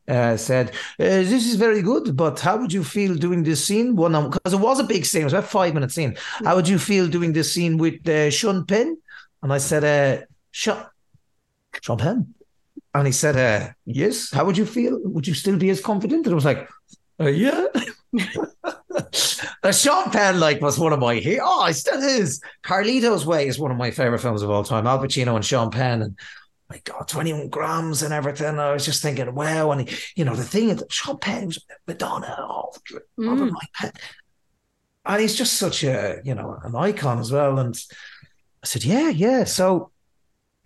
uh, 0.08 0.36
said, 0.36 0.70
uh, 1.00 1.04
"This 1.06 1.46
is 1.46 1.56
very 1.56 1.82
good, 1.82 2.16
but 2.18 2.40
how 2.40 2.58
would 2.58 2.74
you 2.74 2.84
feel 2.84 3.16
doing 3.16 3.44
this 3.44 3.64
scene? 3.64 3.96
One 3.96 4.30
because 4.30 4.54
it 4.54 4.60
was 4.60 4.80
a 4.80 4.84
big 4.84 5.06
scene, 5.06 5.22
it 5.22 5.26
was 5.26 5.34
about 5.34 5.50
five 5.50 5.74
minute 5.74 5.92
scene. 5.92 6.18
How 6.44 6.56
would 6.56 6.68
you 6.68 6.80
feel 6.80 7.08
doing 7.08 7.34
this 7.34 7.54
scene 7.54 7.78
with 7.78 8.08
uh, 8.08 8.30
Sean 8.32 8.66
Penn?" 8.66 8.98
And 9.42 9.52
I 9.52 9.58
said, 9.58 9.84
uh, 9.84 10.26
"Sean, 10.52 10.86
Sean 11.82 11.98
Penn," 11.98 12.34
and 12.94 13.08
he 13.08 13.14
said, 13.14 13.36
uh, 13.36 13.74
"Yes. 13.86 14.32
How 14.32 14.46
would 14.46 14.58
you 14.58 14.66
feel? 14.66 15.00
Would 15.04 15.28
you 15.28 15.34
still 15.34 15.58
be 15.58 15.70
as 15.70 15.82
confident?" 15.82 16.26
And 16.26 16.34
I 16.34 16.36
was 16.36 16.46
like, 16.46 16.70
uh, 17.20 17.28
"Yeah." 17.28 17.66
uh, 19.64 19.72
Sean 19.72 20.12
Penn, 20.12 20.40
like, 20.40 20.62
was 20.62 20.78
one 20.78 20.94
of 20.94 21.00
my 21.00 21.16
he- 21.16 21.40
oh, 21.42 21.66
he 21.66 21.74
still 21.74 22.02
is. 22.02 22.42
Carlito's 22.64 23.26
Way 23.26 23.48
is 23.48 23.60
one 23.60 23.72
of 23.72 23.78
my 23.78 23.92
favorite 23.92 24.20
films 24.20 24.42
of 24.42 24.50
all 24.50 24.64
time. 24.64 24.88
Al 24.88 25.00
Pacino 25.00 25.36
and 25.36 25.46
Sean 25.46 25.72
Penn, 25.72 26.02
and 26.02 26.18
my 26.72 26.82
God, 26.86 27.08
21 27.08 27.50
grams 27.50 28.02
and 28.02 28.14
everything. 28.14 28.58
I 28.58 28.72
was 28.72 28.86
just 28.86 29.02
thinking, 29.02 29.34
wow. 29.36 29.72
And, 29.72 29.90
he, 29.90 29.98
you 30.16 30.24
know, 30.24 30.36
the 30.36 30.44
thing 30.44 30.70
is, 30.70 30.84
Sean 30.90 31.18
Penn 31.18 31.48
was 31.48 31.66
Madonna, 31.86 32.36
oh, 32.40 32.72
mm. 33.20 33.52
and 35.06 35.22
he's 35.22 35.36
just 35.36 35.56
such 35.56 35.84
a, 35.84 36.22
you 36.24 36.34
know, 36.34 36.58
an 36.64 36.76
icon 36.76 37.20
as 37.20 37.32
well. 37.32 37.60
And 37.60 37.78
I 38.64 38.68
said, 38.68 38.84
yeah, 38.84 39.10
yeah. 39.10 39.44
So 39.44 39.92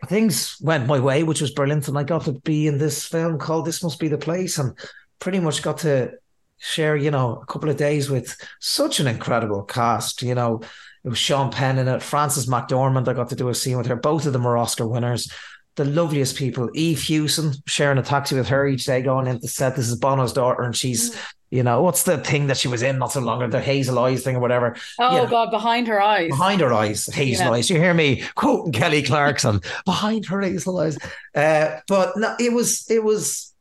things 0.08 0.58
went 0.62 0.88
my 0.88 1.00
way, 1.00 1.24
which 1.24 1.42
was 1.42 1.52
brilliant. 1.52 1.88
And 1.88 1.98
I 1.98 2.04
got 2.04 2.26
to 2.26 2.34
be 2.34 2.68
in 2.68 2.78
this 2.78 3.06
film 3.06 3.40
called 3.40 3.66
This 3.66 3.84
Must 3.84 4.00
Be 4.00 4.08
the 4.08 4.18
Place 4.18 4.58
and 4.58 4.78
pretty 5.20 5.40
much 5.40 5.62
got 5.62 5.80
to 5.80 6.12
share, 6.58 6.96
you 6.96 7.12
know, 7.12 7.40
a 7.42 7.46
couple 7.46 7.70
of 7.70 7.78
days 7.78 8.10
with 8.10 8.36
such 8.60 9.00
an 9.00 9.08
incredible 9.08 9.64
cast, 9.64 10.22
you 10.22 10.36
know. 10.36 10.62
It 11.04 11.10
was 11.10 11.20
Sean 11.20 11.52
Penn 11.52 11.78
in 11.78 11.88
it, 11.88 12.02
Frances 12.02 12.48
McDormand. 12.48 13.08
I 13.08 13.14
got 13.14 13.30
to 13.30 13.36
do 13.36 13.50
a 13.50 13.54
scene 13.54 13.78
with 13.78 13.86
her. 13.86 13.96
Both 13.96 14.26
of 14.26 14.34
them 14.34 14.44
were 14.44 14.58
Oscar 14.58 14.88
winners 14.88 15.32
the 15.76 15.86
loveliest 15.86 16.38
people. 16.38 16.70
Eve 16.74 17.02
Hewson 17.02 17.54
sharing 17.68 17.98
a 17.98 18.04
taxi 18.04 18.36
with 18.36 18.48
her 18.48 18.68
each 18.68 18.86
day 18.86 19.02
going 19.02 19.28
into 19.28 19.48
set. 19.48 19.76
This 19.76 19.90
is 19.90 19.98
Bono's 19.98 20.34
daughter, 20.34 20.64
and 20.64 20.76
she's, 20.76 21.14
mm. 21.14 21.20
You 21.56 21.64
know, 21.64 21.82
what's 21.82 22.04
the 22.04 22.18
thing 22.18 22.48
that 22.48 22.58
she 22.58 22.68
was 22.68 22.84
in 22.84 22.98
not 22.98 23.14
so 23.14 23.22
long 23.22 23.42
ago, 23.42 23.50
the 23.50 23.62
hazel 23.62 23.98
eyes 24.00 24.24
thing 24.24 24.36
or 24.36 24.40
whatever. 24.40 24.76
Oh 25.00 25.16
you 25.16 25.22
know, 25.24 25.30
God, 25.30 25.52
behind 25.52 25.88
her 25.88 26.02
eyes. 26.02 26.30
Behind 26.30 26.60
her 26.60 26.74
eyes, 26.74 27.06
hazel 27.06 27.46
yeah. 27.46 27.52
eyes. 27.54 27.70
You 27.70 27.78
hear 27.78 27.94
me 27.94 28.24
quoting 28.36 28.74
Kelly 28.74 29.02
Clarkson, 29.02 29.62
behind 29.86 30.26
her 30.26 30.42
hazel 30.42 30.78
eyes. 30.80 30.98
Uh, 31.34 31.80
but 31.88 32.18
no, 32.18 32.36
it 32.40 32.52
was 32.52 32.90
it 32.90 33.04
was 33.04 33.54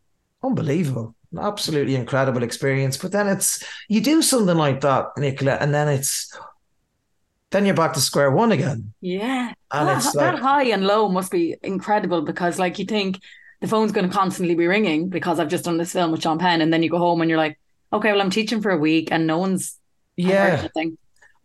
unbelievable. 0.42 1.14
Absolutely 1.38 1.94
incredible 1.94 2.42
experience. 2.42 2.96
But 2.96 3.12
then 3.12 3.28
it's 3.28 3.64
you 3.88 4.00
do 4.00 4.22
something 4.22 4.56
like 4.56 4.80
that, 4.80 5.06
Nicola, 5.16 5.52
and 5.54 5.72
then 5.72 5.88
it's 5.88 6.36
then 7.52 7.64
you're 7.64 7.76
back 7.76 7.92
to 7.92 8.00
square 8.00 8.32
one 8.32 8.50
again. 8.50 8.92
Yeah. 9.00 9.52
And 9.70 9.88
that, 9.88 9.98
it's 9.98 10.14
like, 10.14 10.32
that 10.32 10.42
high 10.42 10.64
and 10.64 10.84
low 10.84 11.08
must 11.08 11.30
be 11.30 11.56
incredible 11.62 12.22
because 12.22 12.58
like 12.58 12.80
you 12.80 12.84
think 12.84 13.20
the 13.60 13.68
phone's 13.68 13.92
going 13.92 14.08
to 14.08 14.14
constantly 14.14 14.56
be 14.56 14.66
ringing 14.66 15.08
because 15.08 15.38
I've 15.38 15.48
just 15.48 15.64
done 15.64 15.78
this 15.78 15.92
film 15.92 16.10
with 16.10 16.22
Sean 16.22 16.38
Penn 16.38 16.60
and 16.60 16.72
then 16.72 16.82
you 16.82 16.90
go 16.90 16.98
home 16.98 17.20
and 17.20 17.30
you're 17.30 17.38
like, 17.38 17.58
okay, 17.94 18.12
well 18.12 18.20
I'm 18.20 18.30
teaching 18.30 18.60
for 18.60 18.70
a 18.70 18.78
week 18.78 19.08
and 19.10 19.26
no 19.26 19.38
one's 19.38 19.78
yeah. 20.16 20.68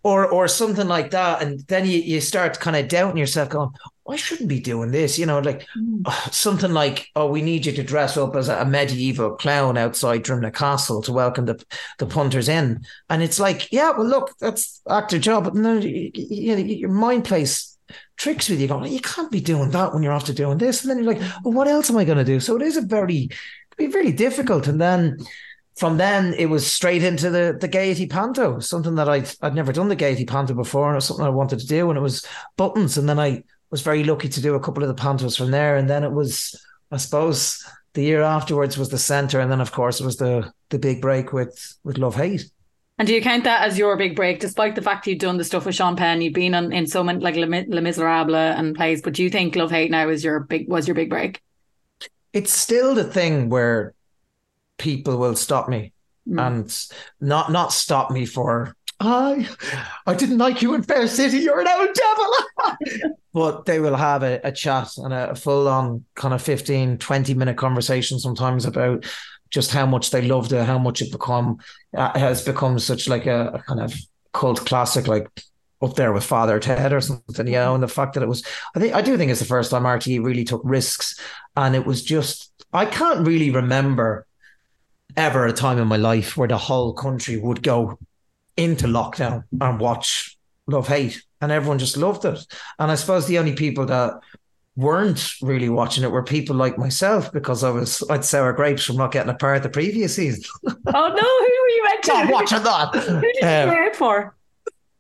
Or 0.02 0.28
or 0.28 0.48
something 0.48 0.88
like 0.88 1.12
that. 1.12 1.42
And 1.42 1.60
then 1.68 1.86
you, 1.86 2.00
you 2.00 2.22
start 2.22 2.60
kind 2.60 2.78
of 2.78 2.88
doubting 2.88 3.18
yourself 3.18 3.50
going, 3.50 3.72
I 4.10 4.16
shouldn't 4.16 4.48
be 4.48 4.60
doing 4.60 4.92
this. 4.92 5.20
You 5.20 5.26
know, 5.26 5.40
like 5.40 5.68
mm. 5.78 6.10
something 6.34 6.72
like, 6.72 7.10
oh, 7.16 7.28
we 7.28 7.42
need 7.42 7.66
you 7.66 7.74
to 7.74 7.84
dress 7.84 8.16
up 8.16 8.36
as 8.36 8.48
a 8.48 8.66
medieval 8.66 9.32
clown 9.32 9.78
outside 9.78 10.24
Drimnagh 10.24 10.54
Castle 10.54 11.02
to 11.04 11.12
welcome 11.12 11.46
the, 11.46 11.64
the 11.98 12.06
punters 12.06 12.48
in. 12.48 12.82
And 13.10 13.22
it's 13.22 13.40
like, 13.40 13.72
yeah, 13.72 13.92
well, 13.92 14.08
look, 14.08 14.38
that's 14.40 14.82
actor 14.90 15.20
job. 15.20 15.44
But 15.46 15.56
no, 15.56 15.78
you, 15.78 16.12
you, 16.14 16.56
your 16.56 16.90
mind 16.90 17.26
plays 17.26 17.78
tricks 18.18 18.50
with 18.50 18.62
you 18.62 18.68
going, 18.68 18.92
you 18.92 19.02
can't 19.02 19.32
be 19.32 19.42
doing 19.42 19.72
that 19.72 19.94
when 19.94 20.04
you're 20.04 20.14
after 20.14 20.34
doing 20.34 20.58
this. 20.58 20.82
And 20.82 20.90
then 20.90 21.04
you're 21.04 21.14
like, 21.14 21.22
well, 21.44 21.54
what 21.54 21.68
else 21.68 21.90
am 21.90 21.98
I 21.98 22.06
going 22.06 22.18
to 22.18 22.24
do? 22.24 22.40
So 22.40 22.56
it 22.56 22.62
is 22.62 22.78
a 22.78 22.82
very, 22.82 23.30
be 23.78 23.88
very 23.88 24.12
difficult. 24.12 24.68
And 24.68 24.80
then 24.80 25.18
from 25.80 25.98
then 25.98 26.34
it 26.34 26.48
was 26.48 26.70
straight 26.70 27.04
into 27.04 27.30
the 27.30 27.58
the 27.60 27.68
Gaiety 27.68 28.06
Panto, 28.06 28.60
something 28.60 28.96
that 28.96 29.08
I'd 29.08 29.30
I'd 29.42 29.56
never 29.56 29.72
done 29.72 29.88
the 29.88 29.96
Gaiety 29.96 30.26
Panto 30.26 30.54
before, 30.54 30.88
and 30.88 30.96
it 30.96 30.98
was 30.98 31.06
something 31.06 31.26
I 31.26 31.30
wanted 31.30 31.60
to 31.60 31.68
do, 31.68 31.90
and 31.90 31.98
it 31.98 32.02
was 32.02 32.28
buttons. 32.58 32.98
And 32.98 33.08
then 33.08 33.20
I 33.20 33.44
was 33.72 33.82
very 33.82 34.04
lucky 34.04 34.28
to 34.30 34.42
do 34.42 34.56
a 34.56 34.60
couple 34.60 34.84
of 34.84 34.90
the 34.90 35.02
pantos 35.02 35.38
from 35.38 35.52
there. 35.52 35.78
And 35.78 35.90
then 35.90 36.04
it 36.04 36.12
was, 36.12 36.60
I 36.92 36.98
suppose, 36.98 37.64
the 37.94 38.04
year 38.04 38.22
afterwards 38.22 38.78
was 38.78 38.90
the 38.90 38.98
centre, 38.98 39.40
and 39.40 39.52
then 39.52 39.62
of 39.62 39.72
course 39.72 40.00
it 40.00 40.06
was 40.06 40.18
the 40.18 40.52
the 40.70 40.80
big 40.80 41.02
break 41.02 41.34
with 41.34 41.78
with 41.84 41.98
Love 41.98 42.16
Hate. 42.16 42.50
And 42.98 43.08
do 43.08 43.14
you 43.14 43.22
count 43.22 43.46
that 43.46 43.66
as 43.66 43.78
your 43.78 43.96
big 43.96 44.18
break, 44.18 44.42
despite 44.42 44.76
the 44.76 44.82
fact 44.82 45.08
you've 45.08 45.20
done 45.20 45.38
the 45.38 45.46
stuff 45.46 45.66
with 45.66 45.76
Sean 45.76 45.96
Penn, 45.96 46.22
you've 46.22 46.34
been 46.34 46.54
on 46.54 46.74
in 46.74 46.86
so 46.86 47.02
many 47.02 47.20
like 47.20 47.36
Les 47.36 47.46
Miserables 47.46 48.36
and 48.36 48.76
plays, 48.76 49.02
but 49.02 49.14
do 49.14 49.24
you 49.24 49.30
think 49.30 49.56
Love 49.56 49.72
Hate 49.72 49.90
now 49.90 50.10
is 50.10 50.24
your 50.24 50.42
big 50.42 50.68
was 50.68 50.88
your 50.88 50.96
big 50.96 51.10
break? 51.10 51.42
It's 52.34 52.52
still 52.52 52.94
the 52.94 53.06
thing 53.06 53.50
where 53.50 53.94
people 54.80 55.18
will 55.18 55.36
stop 55.36 55.70
me 55.70 55.94
mm. 56.28 56.42
and 56.42 56.88
not 57.22 57.52
not 57.52 57.72
stop 57.72 58.10
me 58.10 58.26
for 58.26 58.76
I 59.00 59.48
I 60.06 60.14
didn't 60.14 60.40
like 60.40 60.62
you 60.62 60.74
in 60.74 60.84
Fair 60.84 61.08
City. 61.08 61.38
You're 61.38 61.62
an 61.62 61.68
old 61.68 61.96
devil. 61.96 63.14
but 63.34 63.66
they 63.66 63.80
will 63.80 63.96
have 63.96 64.24
a, 64.24 64.42
a 64.44 64.52
chat 64.52 64.90
and 64.98 65.14
a 65.14 65.36
full 65.36 65.68
on 65.68 66.04
kind 66.16 66.34
of 66.34 66.42
15, 66.42 66.98
20 66.98 67.34
minute 67.34 67.58
conversation 67.58 68.20
sometimes 68.20 68.66
about 68.66 69.06
just 69.52 69.72
how 69.72 69.86
much 69.86 70.12
they 70.12 70.22
loved 70.22 70.52
it, 70.52 70.66
how 70.66 70.78
much 70.78 71.02
it 71.02 71.12
become 71.12 71.60
uh, 71.96 72.18
has 72.18 72.44
become 72.44 72.78
such 72.78 73.08
like 73.08 73.26
a, 73.26 73.48
a, 73.54 73.64
kind 73.64 73.80
of 73.80 73.94
cult 74.34 74.66
classic, 74.66 75.08
like 75.08 75.28
up 75.82 75.96
there 75.96 76.12
with 76.12 76.24
Father 76.24 76.60
Ted 76.60 76.92
or 76.92 77.00
something, 77.00 77.48
you 77.48 77.54
know, 77.54 77.74
and 77.74 77.82
the 77.82 77.88
fact 77.88 78.16
that 78.16 78.24
it 78.24 78.30
was 78.30 78.44
I 78.76 78.80
think 78.80 78.94
I 78.94 79.02
do 79.02 79.18
think 79.18 79.32
it's 79.32 79.40
the 79.40 79.46
first 79.46 79.72
time 79.72 79.84
RTE 79.84 80.24
really 80.24 80.44
took 80.44 80.62
risks 80.66 81.18
and 81.56 81.76
it 81.76 81.86
was 81.86 82.04
just 82.04 82.52
I 82.74 82.86
can't 82.86 83.26
really 83.26 83.50
remember 83.50 84.28
ever 85.18 85.46
a 85.46 85.54
time 85.54 85.80
in 85.80 85.88
my 85.88 85.98
life 85.98 86.38
where 86.38 86.48
the 86.48 86.58
whole 86.58 86.94
country 86.94 87.38
would 87.38 87.64
go 87.64 88.00
into 88.58 88.88
lockdown 88.88 89.44
and 89.60 89.80
watch 89.80 90.38
Love 90.68 90.88
Hate, 90.88 91.24
and 91.42 91.52
everyone 91.52 91.80
just 91.80 91.98
loved 91.98 92.26
it. 92.26 92.40
And 92.78 92.92
I 92.92 92.96
suppose 92.96 93.26
the 93.26 93.40
only 93.40 93.54
people 93.54 93.86
that 93.88 94.20
weren't 94.76 95.34
really 95.42 95.68
watching 95.68 96.04
it 96.04 96.12
were 96.12 96.24
people 96.24 96.56
like 96.56 96.78
myself 96.78 97.32
because 97.34 97.64
I 97.64 97.70
was 97.70 98.04
I'd 98.10 98.24
sour 98.24 98.54
grapes 98.54 98.84
from 98.84 98.98
not 98.98 99.12
getting 99.12 99.32
a 99.32 99.36
part 99.36 99.64
the 99.64 99.70
previous 99.70 100.16
season. 100.16 100.44
oh 100.66 100.74
no, 100.94 101.08
who 101.08 101.12
were 101.12 101.70
you 101.70 101.86
actually 101.94 102.24
not 102.24 102.34
watching 102.34 102.64
that? 102.64 102.96
Who 102.96 103.22
did 103.22 103.36
you 103.42 103.48
um, 103.48 103.94
for? 103.94 104.36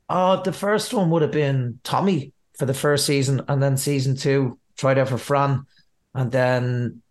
Oh, 0.09 0.41
the 0.41 0.51
first 0.51 0.93
one 0.93 1.09
would 1.11 1.21
have 1.21 1.31
been 1.31 1.79
Tommy 1.83 2.33
for 2.57 2.65
the 2.65 2.73
first 2.73 3.05
season, 3.05 3.41
and 3.47 3.61
then 3.61 3.77
season 3.77 4.15
two 4.15 4.57
tried 4.75 4.97
out 4.97 5.09
for 5.09 5.17
Fran, 5.17 5.65
and 6.13 6.31
then 6.31 7.01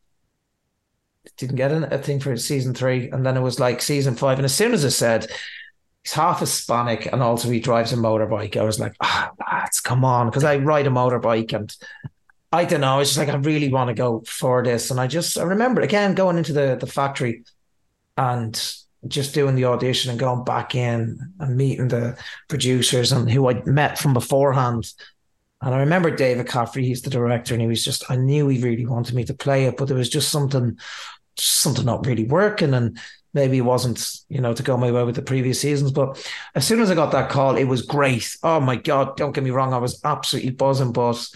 didn't 1.38 1.56
get 1.56 1.72
a 1.72 1.98
thing 1.98 2.20
for 2.20 2.36
season 2.36 2.74
three, 2.74 3.10
and 3.10 3.24
then 3.24 3.36
it 3.36 3.42
was 3.42 3.60
like 3.60 3.80
season 3.80 4.16
five. 4.16 4.38
And 4.38 4.44
as 4.44 4.54
soon 4.54 4.72
as 4.72 4.84
I 4.84 4.88
said 4.88 5.28
he's 6.02 6.12
half 6.12 6.40
Hispanic 6.40 7.06
and 7.12 7.22
also 7.22 7.50
he 7.50 7.60
drives 7.60 7.92
a 7.92 7.96
motorbike. 7.96 8.56
I 8.56 8.64
was 8.64 8.80
like, 8.80 8.94
ah, 9.00 9.30
oh, 9.40 9.64
come 9.82 10.04
on, 10.04 10.26
because 10.26 10.44
I 10.44 10.56
ride 10.56 10.86
a 10.86 10.90
motorbike 10.90 11.52
and 11.52 11.74
I 12.50 12.64
don't 12.64 12.80
know. 12.80 13.00
It's 13.00 13.10
just 13.10 13.18
like 13.18 13.28
I 13.28 13.36
really 13.36 13.68
want 13.68 13.88
to 13.88 13.94
go 13.94 14.22
for 14.26 14.62
this, 14.64 14.90
and 14.90 14.98
I 14.98 15.06
just 15.06 15.36
I 15.36 15.42
remember 15.42 15.82
again 15.82 16.14
going 16.14 16.38
into 16.38 16.54
the 16.54 16.76
the 16.80 16.86
factory 16.86 17.44
and 18.16 18.74
just 19.06 19.34
doing 19.34 19.54
the 19.54 19.66
audition 19.66 20.10
and 20.10 20.18
going 20.18 20.44
back 20.44 20.74
in 20.74 21.32
and 21.38 21.56
meeting 21.56 21.88
the 21.88 22.18
producers 22.48 23.12
and 23.12 23.30
who 23.30 23.46
I'd 23.48 23.66
met 23.66 23.98
from 23.98 24.14
beforehand. 24.14 24.92
And 25.60 25.74
I 25.74 25.80
remember 25.80 26.10
David 26.10 26.48
Caffrey, 26.48 26.86
he's 26.86 27.02
the 27.02 27.10
director, 27.10 27.52
and 27.52 27.60
he 27.60 27.68
was 27.68 27.84
just 27.84 28.10
I 28.10 28.16
knew 28.16 28.48
he 28.48 28.62
really 28.62 28.86
wanted 28.86 29.14
me 29.14 29.24
to 29.24 29.34
play 29.34 29.66
it, 29.66 29.76
but 29.76 29.86
there 29.86 29.96
was 29.96 30.08
just 30.08 30.30
something 30.30 30.78
something 31.40 31.84
not 31.84 32.06
really 32.06 32.24
working. 32.24 32.74
And 32.74 32.98
maybe 33.34 33.58
it 33.58 33.62
wasn't, 33.62 34.06
you 34.28 34.40
know, 34.40 34.54
to 34.54 34.62
go 34.62 34.76
my 34.76 34.90
way 34.90 35.04
with 35.04 35.14
the 35.14 35.22
previous 35.22 35.60
seasons. 35.60 35.92
But 35.92 36.24
as 36.54 36.66
soon 36.66 36.80
as 36.80 36.90
I 36.90 36.94
got 36.94 37.12
that 37.12 37.30
call, 37.30 37.56
it 37.56 37.64
was 37.64 37.82
great. 37.82 38.36
Oh 38.42 38.60
my 38.60 38.76
God, 38.76 39.16
don't 39.16 39.32
get 39.32 39.44
me 39.44 39.50
wrong, 39.50 39.74
I 39.74 39.78
was 39.78 40.00
absolutely 40.04 40.50
buzzing. 40.50 40.92
But 40.92 41.28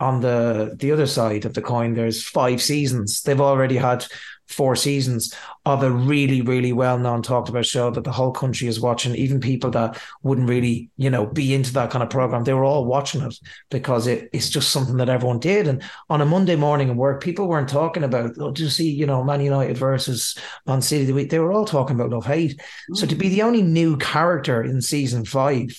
on 0.00 0.20
the 0.20 0.74
the 0.78 0.92
other 0.92 1.06
side 1.06 1.44
of 1.44 1.54
the 1.54 1.62
coin, 1.62 1.94
there's 1.94 2.26
five 2.26 2.60
seasons. 2.60 3.22
They've 3.22 3.40
already 3.40 3.76
had 3.76 4.06
four 4.46 4.76
seasons 4.76 5.34
of 5.64 5.82
a 5.82 5.90
really, 5.90 6.42
really 6.42 6.72
well 6.72 6.98
known, 6.98 7.22
talked 7.22 7.48
about 7.48 7.64
show 7.64 7.90
that 7.90 8.04
the 8.04 8.12
whole 8.12 8.32
country 8.32 8.68
is 8.68 8.80
watching. 8.80 9.14
Even 9.14 9.40
people 9.40 9.70
that 9.70 10.00
wouldn't 10.22 10.48
really, 10.48 10.90
you 10.96 11.10
know, 11.10 11.26
be 11.26 11.54
into 11.54 11.72
that 11.72 11.90
kind 11.90 12.02
of 12.02 12.10
program, 12.10 12.44
they 12.44 12.52
were 12.52 12.64
all 12.64 12.84
watching 12.84 13.22
it 13.22 13.34
because 13.70 14.06
it, 14.06 14.28
it's 14.32 14.50
just 14.50 14.70
something 14.70 14.98
that 14.98 15.08
everyone 15.08 15.38
did. 15.38 15.66
And 15.66 15.82
on 16.10 16.20
a 16.20 16.26
Monday 16.26 16.56
morning 16.56 16.88
in 16.88 16.96
work, 16.96 17.22
people 17.22 17.48
weren't 17.48 17.68
talking 17.68 18.04
about, 18.04 18.32
oh, 18.38 18.50
do 18.50 18.64
you 18.64 18.68
see, 18.68 18.90
you 18.90 19.06
know, 19.06 19.24
Man 19.24 19.40
United 19.40 19.78
versus 19.78 20.36
Man 20.66 20.82
City 20.82 21.04
the 21.04 21.14
week? 21.14 21.30
They 21.30 21.38
were 21.38 21.52
all 21.52 21.64
talking 21.64 21.96
about 21.96 22.10
love 22.10 22.26
hate. 22.26 22.60
Mm. 22.90 22.96
So 22.96 23.06
to 23.06 23.14
be 23.14 23.28
the 23.28 23.42
only 23.42 23.62
new 23.62 23.96
character 23.96 24.62
in 24.62 24.82
season 24.82 25.24
five, 25.24 25.76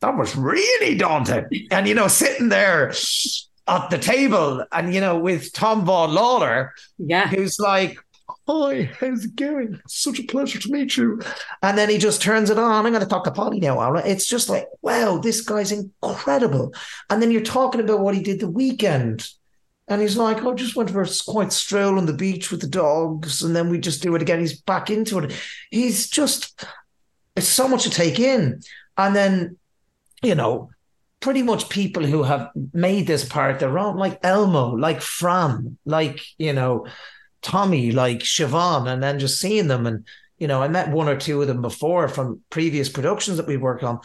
that 0.00 0.16
was 0.16 0.34
really 0.36 0.96
daunting. 0.96 1.44
And, 1.70 1.86
you 1.86 1.94
know, 1.94 2.08
sitting 2.08 2.48
there 2.48 2.92
at 3.66 3.90
the 3.90 3.98
table 3.98 4.64
and, 4.72 4.94
you 4.94 5.00
know, 5.00 5.18
with 5.18 5.52
Tom 5.52 5.84
Vaughan 5.84 6.14
Lawlor, 6.14 6.70
yeah, 6.98 7.28
who's 7.28 7.58
like, 7.58 7.98
Hi, 8.46 8.90
how's 8.98 9.24
it 9.24 9.36
going? 9.36 9.80
Such 9.86 10.18
a 10.18 10.24
pleasure 10.24 10.58
to 10.58 10.72
meet 10.72 10.96
you. 10.96 11.20
And 11.62 11.78
then 11.78 11.88
he 11.88 11.98
just 11.98 12.22
turns 12.22 12.50
it 12.50 12.58
on. 12.58 12.86
I'm 12.86 12.92
going 12.92 13.02
to 13.02 13.08
talk 13.08 13.24
to 13.24 13.30
Paulie 13.30 13.60
now, 13.60 13.78
Aura. 13.78 14.02
It's 14.04 14.26
just 14.26 14.48
like, 14.48 14.66
wow, 14.82 15.18
this 15.18 15.40
guy's 15.40 15.72
incredible. 15.72 16.74
And 17.08 17.22
then 17.22 17.30
you're 17.30 17.42
talking 17.42 17.80
about 17.80 18.00
what 18.00 18.14
he 18.14 18.22
did 18.22 18.40
the 18.40 18.50
weekend. 18.50 19.28
And 19.88 20.00
he's 20.00 20.16
like, 20.16 20.42
oh, 20.42 20.54
just 20.54 20.74
went 20.74 20.90
for 20.90 21.02
a 21.02 21.08
quite 21.26 21.52
stroll 21.52 21.98
on 21.98 22.06
the 22.06 22.12
beach 22.12 22.50
with 22.50 22.60
the 22.60 22.68
dogs. 22.68 23.42
And 23.42 23.54
then 23.54 23.68
we 23.68 23.78
just 23.78 24.02
do 24.02 24.14
it 24.16 24.22
again. 24.22 24.40
He's 24.40 24.60
back 24.60 24.90
into 24.90 25.18
it. 25.18 25.32
He's 25.70 26.08
just, 26.08 26.64
it's 27.36 27.48
so 27.48 27.68
much 27.68 27.84
to 27.84 27.90
take 27.90 28.18
in. 28.18 28.62
And 28.96 29.14
then 29.14 29.58
you 30.22 30.34
know, 30.34 30.70
pretty 31.20 31.42
much 31.42 31.68
people 31.68 32.04
who 32.04 32.22
have 32.22 32.50
made 32.72 33.06
this 33.06 33.24
part 33.24 33.58
their 33.60 33.78
own, 33.78 33.96
like 33.96 34.18
Elmo, 34.22 34.70
like 34.70 35.02
Fran, 35.02 35.76
like, 35.84 36.20
you 36.38 36.52
know, 36.52 36.86
Tommy, 37.42 37.92
like 37.92 38.20
Siobhan, 38.20 38.88
and 38.88 39.02
then 39.02 39.18
just 39.18 39.40
seeing 39.40 39.68
them. 39.68 39.86
And, 39.86 40.06
you 40.38 40.48
know, 40.48 40.62
I 40.62 40.68
met 40.68 40.90
one 40.90 41.08
or 41.08 41.16
two 41.16 41.42
of 41.42 41.48
them 41.48 41.60
before 41.60 42.08
from 42.08 42.40
previous 42.48 42.88
productions 42.88 43.36
that 43.36 43.46
we 43.46 43.58
worked 43.58 43.82
on, 43.82 44.00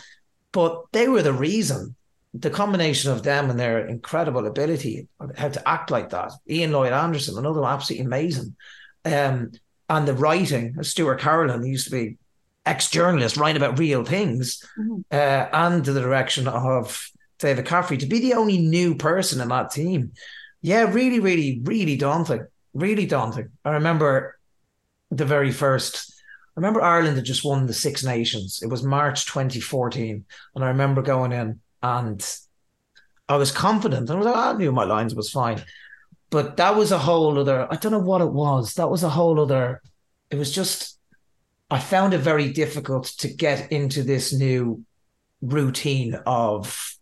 but 0.51 0.83
they 0.91 1.07
were 1.07 1.21
the 1.21 1.33
reason. 1.33 1.95
The 2.33 2.49
combination 2.49 3.11
of 3.11 3.23
them 3.23 3.49
and 3.49 3.57
their 3.57 3.87
incredible 3.87 4.45
ability, 4.45 5.07
how 5.37 5.47
to 5.47 5.69
act 5.69 5.89
like 5.89 6.09
that. 6.09 6.33
Ian 6.49 6.73
Lloyd 6.73 6.91
Anderson, 6.91 7.37
another 7.37 7.63
absolutely 7.63 8.05
amazing. 8.05 8.57
Um, 9.05 9.53
and 9.87 10.05
the 10.05 10.13
writing, 10.13 10.83
Stuart 10.83 11.21
Carolan, 11.21 11.63
he 11.63 11.69
used 11.69 11.85
to 11.85 11.91
be 11.91 12.17
ex-journalist 12.65 13.37
writing 13.37 13.61
about 13.61 13.79
real 13.79 14.03
things, 14.03 14.63
mm-hmm. 14.79 15.01
uh, 15.11 15.47
and 15.51 15.85
the 15.85 16.01
direction 16.01 16.47
of 16.47 17.09
David 17.39 17.65
Caffrey 17.65 17.97
to 17.97 18.05
be 18.05 18.19
the 18.19 18.33
only 18.33 18.57
new 18.57 18.95
person 18.95 19.41
in 19.41 19.49
that 19.49 19.71
team. 19.71 20.13
Yeah, 20.61 20.91
really, 20.91 21.19
really, 21.19 21.61
really 21.63 21.95
daunting. 21.95 22.47
Really 22.73 23.05
daunting. 23.05 23.49
I 23.63 23.71
remember 23.71 24.37
the 25.11 25.25
very 25.25 25.51
first. 25.51 26.13
I 26.57 26.59
remember 26.59 26.81
Ireland 26.81 27.17
had 27.17 27.25
just 27.25 27.43
won 27.43 27.67
the 27.67 27.73
Six 27.73 28.03
Nations. 28.03 28.61
It 28.63 28.69
was 28.69 28.83
March 28.83 29.25
2014, 29.25 30.25
and 30.55 30.63
I 30.63 30.69
remember 30.69 31.01
going 31.01 31.31
in 31.31 31.59
and 31.83 32.37
I 33.27 33.37
was 33.37 33.51
confident. 33.51 34.09
I 34.09 34.15
was 34.15 34.25
like, 34.25 34.35
I 34.35 34.53
knew 34.53 34.71
my 34.71 34.83
lines 34.83 35.15
was 35.15 35.29
fine, 35.29 35.63
but 36.29 36.57
that 36.57 36.75
was 36.75 36.91
a 36.91 36.97
whole 36.97 37.37
other. 37.37 37.67
I 37.71 37.75
don't 37.75 37.91
know 37.91 37.99
what 37.99 38.21
it 38.21 38.31
was. 38.31 38.75
That 38.75 38.89
was 38.89 39.03
a 39.03 39.09
whole 39.09 39.39
other. 39.39 39.81
It 40.31 40.37
was 40.37 40.51
just 40.51 40.94
I 41.69 41.79
found 41.79 42.13
it 42.13 42.19
very 42.19 42.51
difficult 42.51 43.05
to 43.19 43.27
get 43.27 43.71
into 43.71 44.03
this 44.03 44.33
new 44.33 44.83
routine 45.41 46.15
of 46.25 46.95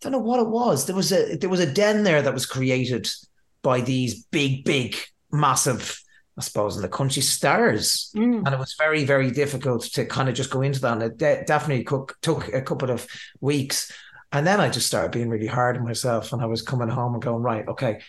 I 0.00 0.04
don't 0.04 0.12
know 0.12 0.18
what 0.18 0.40
it 0.40 0.48
was. 0.48 0.86
There 0.86 0.96
was 0.96 1.12
a 1.12 1.36
there 1.36 1.50
was 1.50 1.60
a 1.60 1.72
den 1.72 2.04
there 2.04 2.22
that 2.22 2.34
was 2.34 2.46
created 2.46 3.08
by 3.62 3.80
these 3.80 4.22
big, 4.24 4.64
big, 4.64 4.96
massive, 5.32 6.00
I 6.38 6.42
suppose, 6.42 6.76
in 6.76 6.82
the 6.82 6.88
country 6.88 7.22
stars, 7.22 8.12
mm. 8.14 8.42
and 8.44 8.48
it 8.48 8.58
was 8.58 8.76
very, 8.78 9.04
very 9.04 9.30
difficult 9.30 9.82
to 9.94 10.06
kind 10.06 10.28
of 10.28 10.34
just 10.34 10.50
go 10.50 10.62
into 10.62 10.80
that. 10.80 10.92
And 10.92 11.02
it 11.02 11.18
de- 11.18 11.44
definitely 11.44 11.84
took 11.84 12.16
took 12.22 12.52
a 12.54 12.62
couple 12.62 12.90
of 12.90 13.06
weeks, 13.40 13.92
and 14.32 14.46
then 14.46 14.60
I 14.60 14.70
just 14.70 14.86
started 14.86 15.10
being 15.10 15.28
really 15.28 15.46
hard 15.46 15.76
on 15.76 15.84
myself, 15.84 16.32
and 16.32 16.40
I 16.40 16.46
was 16.46 16.62
coming 16.62 16.88
home 16.88 17.14
and 17.14 17.22
going 17.22 17.42
right, 17.42 17.66
okay, 17.66 18.00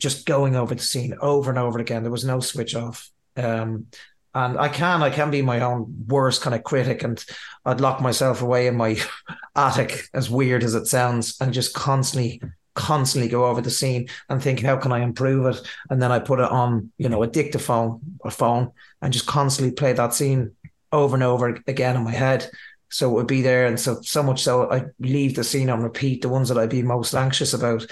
just 0.00 0.26
going 0.26 0.56
over 0.56 0.74
the 0.74 0.82
scene 0.82 1.14
over 1.20 1.50
and 1.50 1.58
over 1.58 1.78
again. 1.78 2.02
There 2.02 2.12
was 2.12 2.24
no 2.24 2.40
switch 2.40 2.74
off. 2.74 3.08
Um, 3.36 3.86
and 4.34 4.58
I 4.58 4.68
can 4.68 5.02
I 5.02 5.10
can 5.10 5.30
be 5.30 5.42
my 5.42 5.60
own 5.60 6.04
worst 6.06 6.42
kind 6.42 6.54
of 6.54 6.62
critic 6.62 7.02
and 7.02 7.24
I'd 7.64 7.80
lock 7.80 8.00
myself 8.00 8.42
away 8.42 8.66
in 8.66 8.76
my 8.76 8.96
attic 9.56 10.04
as 10.14 10.30
weird 10.30 10.62
as 10.62 10.74
it 10.74 10.86
sounds 10.86 11.36
and 11.40 11.52
just 11.52 11.74
constantly 11.74 12.40
constantly 12.74 13.28
go 13.28 13.46
over 13.46 13.60
the 13.60 13.70
scene 13.70 14.08
and 14.28 14.40
think 14.40 14.60
how 14.60 14.76
can 14.76 14.92
I 14.92 15.00
improve 15.00 15.46
it? 15.46 15.60
And 15.90 16.00
then 16.00 16.12
I 16.12 16.20
put 16.20 16.38
it 16.38 16.50
on 16.50 16.92
you 16.98 17.08
know 17.08 17.22
a 17.22 17.26
dictaphone 17.26 18.00
or 18.20 18.30
phone 18.30 18.72
and 19.02 19.12
just 19.12 19.26
constantly 19.26 19.74
play 19.74 19.92
that 19.92 20.14
scene 20.14 20.52
over 20.92 21.16
and 21.16 21.22
over 21.22 21.60
again 21.66 21.96
in 21.96 22.04
my 22.04 22.12
head. 22.12 22.48
So 22.88 23.10
it 23.10 23.14
would 23.14 23.26
be 23.26 23.42
there 23.42 23.66
and 23.66 23.78
so 23.78 24.00
so 24.02 24.22
much 24.22 24.42
so 24.42 24.70
I 24.70 24.84
leave 25.00 25.34
the 25.34 25.44
scene 25.44 25.70
on 25.70 25.82
repeat 25.82 26.22
the 26.22 26.28
ones 26.28 26.48
that 26.48 26.58
I'd 26.58 26.70
be 26.70 26.82
most 26.82 27.14
anxious 27.14 27.52
about 27.52 27.86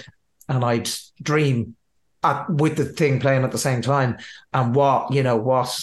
and 0.49 0.65
I'd 0.65 0.89
dream 1.21 1.77
at, 2.23 2.49
with 2.51 2.77
the 2.77 2.85
thing 2.85 3.21
playing 3.21 3.45
at 3.45 3.53
the 3.53 3.59
same 3.59 3.83
time. 3.83 4.19
And 4.53 4.75
what 4.75 5.13
you 5.13 5.25
know 5.25 5.37
what 5.37 5.77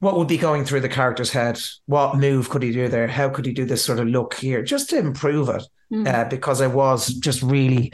what 0.00 0.16
would 0.16 0.28
be 0.28 0.38
going 0.38 0.64
through 0.64 0.80
the 0.80 0.88
character's 0.88 1.30
head? 1.30 1.58
What 1.86 2.16
move 2.16 2.50
could 2.50 2.62
he 2.62 2.72
do 2.72 2.88
there? 2.88 3.08
How 3.08 3.28
could 3.28 3.46
he 3.46 3.52
do 3.52 3.64
this 3.64 3.84
sort 3.84 3.98
of 3.98 4.08
look 4.08 4.34
here 4.34 4.62
just 4.62 4.90
to 4.90 4.98
improve 4.98 5.48
it? 5.48 5.62
Mm. 5.92 6.06
Uh, 6.06 6.28
because 6.28 6.60
I 6.60 6.66
was 6.66 7.08
just 7.14 7.42
really, 7.42 7.92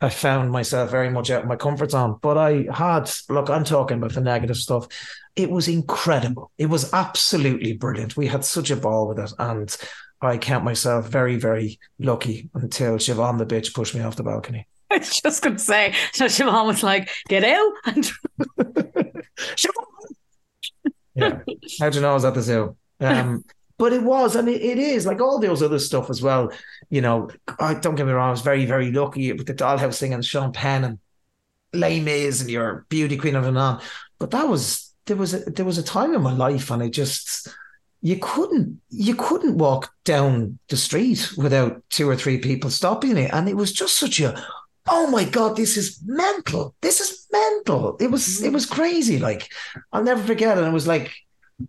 I 0.00 0.08
found 0.08 0.50
myself 0.50 0.90
very 0.90 1.10
much 1.10 1.30
out 1.30 1.42
of 1.42 1.48
my 1.48 1.56
comfort 1.56 1.92
zone. 1.92 2.18
But 2.20 2.38
I 2.38 2.66
had, 2.72 3.10
look, 3.28 3.50
I'm 3.50 3.64
talking 3.64 3.98
about 3.98 4.14
the 4.14 4.20
negative 4.20 4.56
stuff. 4.56 4.88
It 5.36 5.50
was 5.50 5.68
incredible. 5.68 6.50
It 6.58 6.66
was 6.66 6.92
absolutely 6.92 7.74
brilliant. 7.74 8.16
We 8.16 8.26
had 8.26 8.44
such 8.44 8.70
a 8.70 8.76
ball 8.76 9.08
with 9.08 9.18
it. 9.18 9.32
And 9.38 9.76
I 10.20 10.38
count 10.38 10.64
myself 10.64 11.08
very, 11.08 11.36
very 11.36 11.78
lucky 11.98 12.48
until 12.54 12.96
Siobhan 12.96 13.38
the 13.38 13.46
bitch 13.46 13.74
pushed 13.74 13.94
me 13.94 14.00
off 14.00 14.16
the 14.16 14.22
balcony. 14.22 14.66
I 14.90 14.98
was 14.98 15.20
just 15.20 15.42
going 15.42 15.56
to 15.56 15.62
say, 15.62 15.94
so 16.12 16.26
Siobhan 16.26 16.66
was 16.66 16.82
like, 16.82 17.10
get 17.28 17.44
out. 17.44 17.72
And 17.86 18.04
Siobhan 19.38 19.84
yeah. 21.14 21.40
How 21.80 21.90
do 21.90 21.96
you 21.96 22.02
know 22.02 22.10
I 22.10 22.14
was 22.14 22.24
at 22.24 22.34
the 22.34 22.42
zoo? 22.42 22.76
Um, 23.00 23.44
but 23.76 23.92
it 23.92 24.02
was, 24.02 24.36
and 24.36 24.48
it, 24.48 24.62
it 24.62 24.78
is 24.78 25.06
like 25.06 25.20
all 25.20 25.38
those 25.38 25.62
other 25.62 25.78
stuff 25.78 26.10
as 26.10 26.22
well. 26.22 26.52
You 26.90 27.00
know, 27.00 27.30
I 27.58 27.74
don't 27.74 27.96
get 27.96 28.06
me 28.06 28.12
wrong, 28.12 28.28
I 28.28 28.30
was 28.30 28.40
very, 28.40 28.66
very 28.66 28.92
lucky 28.92 29.32
with 29.32 29.46
the 29.46 29.54
dollhouse 29.54 29.98
thing 29.98 30.14
and 30.14 30.24
Sean 30.24 30.52
Penn 30.52 30.84
and 30.84 30.98
Les 31.72 32.00
Mis 32.00 32.40
and 32.40 32.50
your 32.50 32.86
beauty 32.88 33.16
queen 33.16 33.34
of 33.36 33.46
and 33.46 33.58
on. 33.58 33.80
But 34.18 34.30
that 34.30 34.48
was 34.48 34.92
there 35.06 35.16
was 35.16 35.34
a 35.34 35.38
there 35.50 35.64
was 35.64 35.78
a 35.78 35.82
time 35.82 36.14
in 36.14 36.22
my 36.22 36.32
life 36.32 36.70
and 36.70 36.82
I 36.82 36.88
just 36.88 37.48
you 38.00 38.16
couldn't 38.20 38.80
you 38.90 39.14
couldn't 39.14 39.58
walk 39.58 39.92
down 40.04 40.58
the 40.68 40.76
street 40.76 41.32
without 41.36 41.82
two 41.90 42.08
or 42.08 42.16
three 42.16 42.38
people 42.38 42.70
stopping 42.70 43.16
it. 43.16 43.30
And 43.32 43.48
it 43.48 43.56
was 43.56 43.72
just 43.72 43.98
such 43.98 44.20
a 44.20 44.46
oh 44.88 45.10
my 45.10 45.24
god, 45.24 45.56
this 45.56 45.76
is 45.76 46.00
mental. 46.04 46.74
This 46.80 47.00
is 47.00 47.26
mental. 47.32 47.96
It 48.00 48.10
was 48.10 48.42
it 48.42 48.52
was 48.52 48.66
crazy. 48.66 49.18
Like 49.18 49.48
I'll 49.92 50.04
never 50.04 50.22
forget 50.22 50.58
it. 50.58 50.64
It 50.64 50.72
was 50.72 50.86
like 50.86 51.12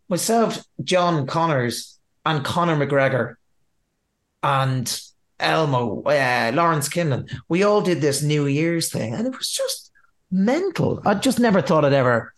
myself, 0.10 0.64
John 0.84 1.28
Connors, 1.28 2.00
and 2.26 2.44
Conor 2.44 2.76
McGregor, 2.76 3.36
and 4.44 5.02
Elmo, 5.40 6.02
uh, 6.04 6.52
Lawrence 6.54 6.90
Kinlan. 6.90 7.30
We 7.50 7.64
all 7.64 7.82
did 7.82 8.02
this 8.02 8.22
New 8.22 8.48
Year's 8.48 8.92
thing, 8.92 9.14
and 9.14 9.28
it 9.28 9.38
was 9.38 9.50
just 9.50 9.92
mental. 10.32 11.02
I 11.06 11.14
just 11.16 11.40
never 11.40 11.62
thought 11.62 11.86
I'd 11.86 11.94
ever 11.94 12.34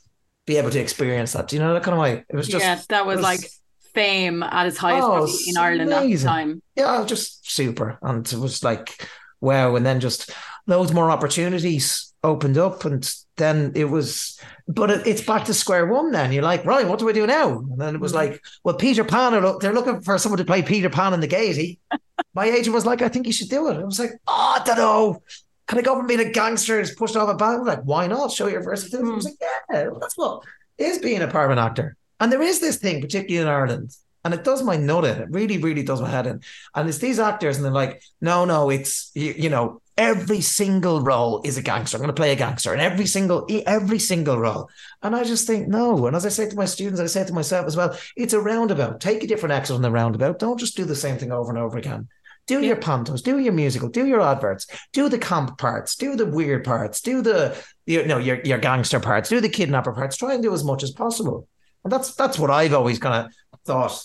be 0.45 0.57
able 0.57 0.69
to 0.71 0.79
experience 0.79 1.33
that. 1.33 1.47
Do 1.47 1.55
you 1.55 1.61
know 1.61 1.73
that 1.73 1.83
kind 1.83 1.95
of 1.95 2.01
way? 2.01 2.25
It 2.29 2.35
was 2.35 2.47
just 2.47 2.63
yeah, 2.63 2.79
that 2.89 3.05
was, 3.05 3.17
was 3.17 3.23
like 3.23 3.49
fame 3.93 4.43
at 4.43 4.67
its 4.67 4.77
highest 4.77 5.07
oh, 5.07 5.27
in 5.47 5.57
Ireland 5.57 5.91
amazing. 5.91 6.13
at 6.13 6.19
the 6.19 6.25
time. 6.25 6.61
Yeah, 6.75 7.03
just 7.05 7.49
super, 7.49 7.97
and 8.01 8.25
it 8.31 8.39
was 8.39 8.63
like 8.63 9.07
wow. 9.41 9.75
And 9.75 9.85
then 9.85 9.99
just 9.99 10.31
loads 10.67 10.93
more 10.93 11.09
opportunities 11.09 12.13
opened 12.23 12.57
up 12.57 12.83
and 12.85 13.09
then 13.37 13.71
it 13.75 13.85
was 13.85 14.39
but 14.67 14.91
it, 14.91 15.07
it's 15.07 15.21
back 15.21 15.45
to 15.45 15.53
square 15.53 15.85
one 15.85 16.11
then. 16.11 16.31
You're 16.31 16.43
like 16.43 16.65
right 16.65 16.87
what 16.87 16.99
do 16.99 17.05
we 17.05 17.13
do 17.13 17.25
now? 17.25 17.59
And 17.59 17.79
then 17.79 17.95
it 17.95 18.01
was 18.01 18.13
mm-hmm. 18.13 18.31
like 18.31 18.43
well 18.63 18.75
peter 18.75 19.03
pan 19.03 19.33
are, 19.33 19.59
they're 19.59 19.73
looking 19.73 20.01
for 20.01 20.17
someone 20.17 20.37
to 20.37 20.45
play 20.45 20.61
peter 20.61 20.89
pan 20.89 21.13
in 21.13 21.21
the 21.21 21.27
gaiety. 21.27 21.79
My 22.33 22.45
agent 22.45 22.75
was 22.75 22.85
like 22.85 23.01
i 23.01 23.07
think 23.07 23.25
you 23.25 23.33
should 23.33 23.49
do 23.49 23.69
it. 23.69 23.77
I 23.77 23.83
was 23.83 23.99
like 23.99 24.11
oh 24.27 24.57
i 24.59 24.63
don't 24.63 24.77
know. 24.77 25.21
Can 25.67 25.79
i 25.79 25.81
go 25.81 25.95
from 25.95 26.07
being 26.07 26.19
a 26.19 26.31
gangster 26.31 26.79
and 26.79 26.89
pushed 26.97 27.15
off 27.15 27.29
a 27.29 27.35
band 27.35 27.65
like 27.65 27.81
why 27.83 28.07
not? 28.07 28.31
Show 28.31 28.47
your 28.47 28.63
versatility. 28.63 29.07
Mm. 29.07 29.13
i 29.13 29.15
was 29.15 29.25
like 29.25 29.35
yeah 29.71 29.89
that's 29.99 30.17
what 30.17 30.43
is 30.77 30.99
being 30.99 31.21
a 31.21 31.27
an 31.27 31.59
actor. 31.59 31.95
And 32.19 32.31
there 32.31 32.41
is 32.41 32.59
this 32.59 32.77
thing 32.77 33.01
particularly 33.01 33.41
in 33.41 33.47
ireland 33.47 33.95
and 34.25 34.33
it 34.33 34.43
does 34.43 34.61
my 34.61 34.75
nut 34.75 35.05
in. 35.05 35.21
It 35.21 35.29
really, 35.31 35.57
really 35.57 35.83
does 35.83 36.01
my 36.01 36.09
head 36.09 36.27
in. 36.27 36.41
And 36.75 36.89
it's 36.89 36.97
these 36.97 37.17
actors, 37.17 37.55
and 37.55 37.63
they're 37.63 37.71
like, 37.71 38.01
no, 38.19 38.43
no, 38.43 38.69
it's 38.69 39.09
you, 39.15 39.33
you 39.37 39.49
know, 39.49 39.81
every 39.97 40.41
single 40.41 41.01
role 41.01 41.41
is 41.43 41.57
a 41.57 41.61
gangster. 41.61 41.97
I'm 41.97 42.01
going 42.01 42.09
to 42.15 42.19
play 42.19 42.31
a 42.31 42.35
gangster 42.35 42.73
in 42.73 42.79
every 42.79 43.05
single 43.07 43.47
every 43.65 43.99
single 43.99 44.37
role. 44.39 44.69
And 45.01 45.15
I 45.15 45.23
just 45.23 45.47
think 45.47 45.67
no. 45.67 46.05
And 46.07 46.15
as 46.15 46.25
I 46.25 46.29
say 46.29 46.49
to 46.49 46.55
my 46.55 46.65
students, 46.65 46.99
I 47.01 47.07
say 47.07 47.25
to 47.25 47.33
myself 47.33 47.65
as 47.65 47.75
well, 47.75 47.97
it's 48.15 48.33
a 48.33 48.39
roundabout. 48.41 48.99
Take 49.01 49.23
a 49.23 49.27
different 49.27 49.53
exit 49.53 49.75
on 49.75 49.81
the 49.81 49.91
roundabout. 49.91 50.39
Don't 50.39 50.59
just 50.59 50.77
do 50.77 50.85
the 50.85 50.95
same 50.95 51.17
thing 51.17 51.31
over 51.31 51.49
and 51.49 51.59
over 51.59 51.77
again. 51.77 52.07
Do 52.45 52.61
Yeah. 52.61 52.67
your 52.67 52.75
pantos, 52.77 53.21
do 53.21 53.39
your 53.39 53.51
musical, 53.53 53.89
do 53.89 54.05
your 54.05 54.21
adverts, 54.21 54.67
do 54.93 55.09
the 55.09 55.17
camp 55.19 55.57
parts, 55.57 55.95
do 55.97 56.15
the 56.15 56.25
weird 56.25 56.63
parts, 56.63 57.01
do 57.01 57.21
the 57.21 57.55
you 57.85 58.05
know 58.05 58.17
your 58.19 58.39
your 58.43 58.57
gangster 58.57 58.99
parts, 58.99 59.29
do 59.29 59.41
the 59.41 59.49
kidnapper 59.49 59.91
parts. 59.93 60.15
Try 60.17 60.33
and 60.33 60.43
do 60.43 60.53
as 60.53 60.63
much 60.63 60.81
as 60.83 60.91
possible. 60.91 61.47
And 61.83 61.91
that's 61.91 62.13
that's 62.15 62.39
what 62.39 62.49
I've 62.49 62.73
always 62.73 62.99
kind 62.99 63.25
of 63.25 63.31
thought. 63.65 64.01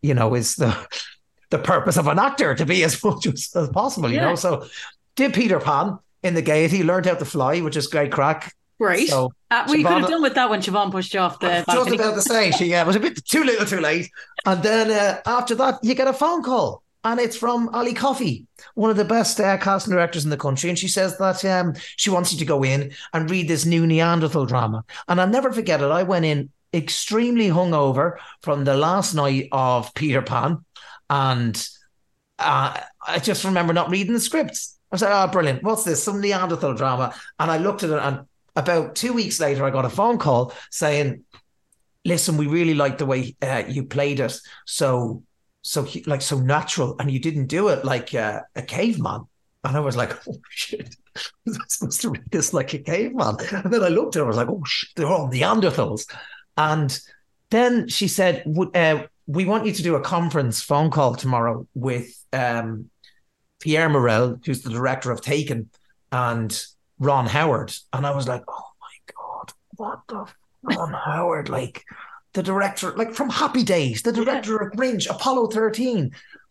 You 0.00 0.14
know, 0.14 0.34
is 0.34 0.56
the 0.56 0.74
the 1.50 1.58
purpose 1.58 1.98
of 1.98 2.06
an 2.06 2.18
actor 2.18 2.54
to 2.54 2.64
be 2.64 2.82
as 2.82 3.04
much 3.04 3.26
as, 3.26 3.50
as 3.54 3.68
possible. 3.68 4.08
You 4.10 4.16
Yeah. 4.16 4.28
know, 4.30 4.34
so 4.36 4.66
did 5.16 5.34
Peter 5.34 5.60
Pan 5.60 5.98
in 6.22 6.34
the 6.34 6.42
Gaiety, 6.42 6.82
learned 6.82 7.06
how 7.06 7.14
to 7.14 7.24
fly, 7.24 7.60
which 7.60 7.76
is 7.76 7.86
great 7.86 8.12
crack. 8.12 8.54
Great. 8.80 9.08
So 9.08 9.32
Uh, 9.50 9.64
we 9.68 9.82
could 9.84 9.92
have 9.92 10.08
done 10.08 10.22
with 10.22 10.34
that 10.34 10.48
when 10.50 10.60
Siobhan 10.60 10.90
pushed 10.90 11.14
you 11.14 11.20
off 11.20 11.38
the 11.38 11.48
just 11.48 11.66
balcony. 11.66 11.96
about 11.96 12.14
to 12.14 12.22
say 12.22 12.50
she 12.52 12.74
uh, 12.74 12.84
was 12.84 12.96
a 12.96 13.00
bit 13.00 13.24
too 13.24 13.44
little, 13.44 13.66
too 13.66 13.80
late. 13.80 14.10
And 14.46 14.62
then 14.62 14.90
uh, 14.90 15.20
after 15.26 15.54
that, 15.56 15.78
you 15.82 15.94
get 15.94 16.08
a 16.08 16.12
phone 16.12 16.42
call, 16.42 16.82
and 17.04 17.20
it's 17.20 17.36
from 17.36 17.68
Ali 17.70 17.94
Coffey, 17.94 18.46
one 18.74 18.90
of 18.90 18.96
the 18.96 19.04
best 19.04 19.38
uh, 19.40 19.56
casting 19.58 19.92
directors 19.92 20.24
in 20.24 20.30
the 20.30 20.36
country, 20.36 20.68
and 20.70 20.78
she 20.78 20.88
says 20.88 21.16
that 21.18 21.44
um, 21.44 21.74
she 21.96 22.10
wants 22.10 22.32
you 22.32 22.38
to 22.38 22.44
go 22.44 22.62
in 22.64 22.92
and 23.12 23.30
read 23.30 23.46
this 23.46 23.64
new 23.64 23.86
Neanderthal 23.86 24.46
drama. 24.46 24.84
And 25.06 25.20
I'll 25.20 25.28
never 25.28 25.52
forget 25.52 25.80
it. 25.82 25.90
I 25.90 26.02
went 26.02 26.24
in 26.24 26.50
extremely 26.74 27.48
hungover 27.50 28.16
from 28.42 28.64
the 28.64 28.74
last 28.76 29.14
night 29.14 29.48
of 29.52 29.92
Peter 29.94 30.22
Pan, 30.22 30.64
and 31.10 31.68
uh, 32.38 32.80
I 33.06 33.18
just 33.18 33.44
remember 33.44 33.72
not 33.72 33.90
reading 33.90 34.14
the 34.14 34.20
scripts. 34.20 34.71
I 34.92 34.94
was 34.94 35.02
like, 35.02 35.12
"Oh, 35.12 35.26
brilliant! 35.32 35.62
What's 35.62 35.84
this? 35.84 36.02
Some 36.02 36.20
Neanderthal 36.20 36.74
drama?" 36.74 37.14
And 37.38 37.50
I 37.50 37.58
looked 37.58 37.82
at 37.82 37.90
it, 37.90 37.98
and 37.98 38.26
about 38.54 38.94
two 38.94 39.12
weeks 39.14 39.40
later, 39.40 39.64
I 39.64 39.70
got 39.70 39.86
a 39.86 39.90
phone 39.90 40.18
call 40.18 40.52
saying, 40.70 41.24
"Listen, 42.04 42.36
we 42.36 42.46
really 42.46 42.74
like 42.74 42.98
the 42.98 43.06
way 43.06 43.36
uh, 43.42 43.64
you 43.68 43.84
played 43.84 44.20
it. 44.20 44.38
So, 44.66 45.22
so 45.62 45.86
like 46.06 46.22
so 46.22 46.38
natural, 46.38 46.96
and 47.00 47.10
you 47.10 47.18
didn't 47.18 47.46
do 47.46 47.68
it 47.68 47.84
like 47.84 48.14
uh, 48.14 48.40
a 48.54 48.62
caveman." 48.62 49.26
And 49.64 49.76
I 49.76 49.80
was 49.80 49.96
like, 49.96 50.12
"Oh 50.28 50.38
shit." 50.50 50.94
I'm 51.46 51.54
supposed 51.68 52.00
to 52.02 52.10
read 52.10 52.24
this 52.30 52.54
like 52.54 52.72
a 52.72 52.78
caveman. 52.78 53.36
And 53.50 53.72
then 53.72 53.82
I 53.82 53.88
looked 53.88 54.16
at 54.16 54.20
it, 54.20 54.24
I 54.24 54.28
was 54.28 54.36
like, 54.38 54.48
oh, 54.48 54.62
shit, 54.64 54.88
they're 54.96 55.06
all 55.06 55.28
Neanderthals. 55.28 56.10
And 56.56 56.98
then 57.50 57.88
she 57.88 58.08
said, 58.08 58.44
"W- 58.46 58.70
uh, 58.74 59.06
We 59.26 59.44
want 59.44 59.66
you 59.66 59.72
to 59.72 59.82
do 59.82 59.94
a 59.94 60.00
conference 60.00 60.62
phone 60.62 60.90
call 60.90 61.14
tomorrow 61.14 61.66
with 61.74 62.08
um, 62.32 62.90
Pierre 63.62 63.88
Morel, 63.88 64.40
who's 64.44 64.62
the 64.62 64.70
director 64.70 65.12
of 65.12 65.20
Taken, 65.20 65.70
and 66.10 66.62
Ron 66.98 67.26
Howard. 67.26 67.72
And 67.92 68.04
I 68.04 68.14
was 68.14 68.26
like, 68.26 68.42
Oh 68.48 68.70
my 68.80 69.14
God, 69.14 69.52
what 69.76 70.00
the 70.08 70.26
Ron 70.62 70.92
Howard? 70.92 71.48
Like 71.48 71.84
the 72.34 72.42
director, 72.42 72.92
like 72.96 73.14
from 73.14 73.30
Happy 73.30 73.62
Days, 73.62 74.02
the 74.02 74.12
director 74.12 74.58
of 74.58 74.72
Grinch, 74.72 75.08
Apollo 75.08 75.50
13. 75.50 76.10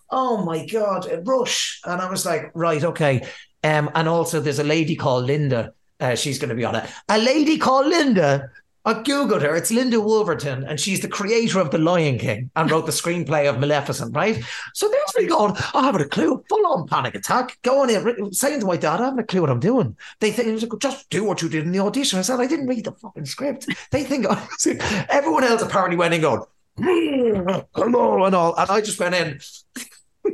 Oh 0.09 0.43
my 0.45 0.66
God, 0.66 1.05
Rush. 1.26 1.82
And 1.86 2.01
I 2.01 2.09
was 2.09 2.26
like, 2.26 2.49
Right, 2.53 2.84
okay. 2.84 3.28
Um, 3.64 3.91
and 3.93 4.07
also 4.07 4.39
there's 4.39 4.59
a 4.59 4.64
lady 4.64 4.95
called 4.95 5.26
Linda. 5.26 5.74
Uh, 5.99 6.16
she's 6.16 6.39
going 6.39 6.49
to 6.49 6.55
be 6.55 6.66
on 6.66 6.76
it. 6.76 6.89
A 7.09 7.18
lady 7.18 7.57
called 7.57 7.88
Linda. 7.88 8.49
I 8.84 8.95
googled 8.95 9.41
her. 9.41 9.55
It's 9.55 9.71
Linda 9.71 9.97
Woolverton, 9.97 10.67
and 10.67 10.79
she's 10.79 11.01
the 11.01 11.07
creator 11.07 11.59
of 11.59 11.71
The 11.71 11.77
Lion 11.77 12.17
King 12.17 12.49
and 12.55 12.71
wrote 12.71 12.86
the 12.86 12.91
screenplay 12.91 13.47
of 13.49 13.59
Maleficent. 13.59 14.15
Right. 14.15 14.43
So 14.73 14.89
there's 14.89 15.13
me 15.17 15.27
going. 15.27 15.55
I 15.73 15.84
haven't 15.84 16.01
a 16.01 16.09
clue. 16.09 16.43
Full 16.49 16.67
on 16.67 16.88
panic 16.88 17.15
attack. 17.15 17.57
Going 17.61 17.89
in, 17.89 18.34
saying 18.34 18.59
to 18.61 18.65
my 18.65 18.77
dad, 18.77 18.99
I 18.99 19.05
haven't 19.05 19.19
a 19.19 19.23
clue 19.23 19.41
what 19.41 19.49
I'm 19.49 19.59
doing. 19.59 19.95
They 20.19 20.32
think 20.32 20.79
just 20.82 21.09
do 21.09 21.23
what 21.23 21.41
you 21.41 21.49
did 21.49 21.65
in 21.65 21.71
the 21.71 21.79
audition. 21.79 22.19
I 22.19 22.23
said 22.23 22.39
I 22.39 22.47
didn't 22.47 22.67
read 22.67 22.86
the 22.86 22.93
fucking 22.93 23.25
script. 23.25 23.67
They 23.91 24.03
think 24.03 24.25
Everyone 25.09 25.43
else 25.43 25.61
apparently 25.61 25.97
went 25.97 26.13
in 26.13 26.21
going. 26.21 26.43
Mm, 26.79 27.65
Hello 27.75 28.23
and 28.25 28.36
all, 28.36 28.55
and 28.55 28.71
I 28.71 28.82
just 28.82 28.99
went 28.99 29.15
in. 29.15 29.39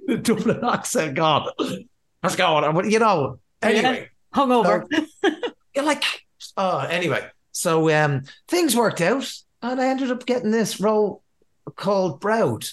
with 0.08 0.24
Dublin 0.24 0.60
accent, 0.64 1.16
God, 1.16 1.50
it 1.60 2.38
going? 2.38 2.64
And, 2.64 2.92
you 2.92 3.00
know, 3.00 3.40
anyway, 3.62 4.10
Hungover. 4.34 4.88
you're 5.76 5.86
like, 5.86 6.04
oh, 6.56 6.80
anyway. 6.80 7.26
So 7.58 7.90
um, 7.90 8.24
things 8.48 8.76
worked 8.76 9.02
out, 9.02 9.32
and 9.62 9.82
I 9.82 9.88
ended 9.88 10.12
up 10.12 10.26
getting 10.26 10.52
this 10.52 10.80
role 10.80 11.24
called 11.76 12.20
Broud. 12.22 12.66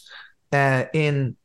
Uh, 0.52 0.84
in 0.92 1.36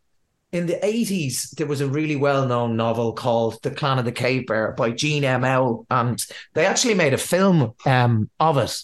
in 0.52 0.66
the 0.66 0.84
eighties, 0.86 1.52
there 1.58 1.68
was 1.68 1.82
a 1.82 1.88
really 1.88 2.16
well 2.16 2.46
known 2.48 2.76
novel 2.76 3.14
called 3.14 3.62
The 3.64 3.72
Clan 3.72 4.00
of 4.00 4.06
the 4.06 4.12
Cave 4.12 4.48
Bear 4.48 4.74
by 4.74 4.92
Jean 4.92 5.24
M. 5.24 5.42
Auel. 5.42 5.86
And 5.90 6.24
they 6.54 6.66
actually 6.66 6.96
made 6.96 7.14
a 7.14 7.18
film 7.18 7.74
um, 7.86 8.30
of 8.40 8.58
it. 8.58 8.78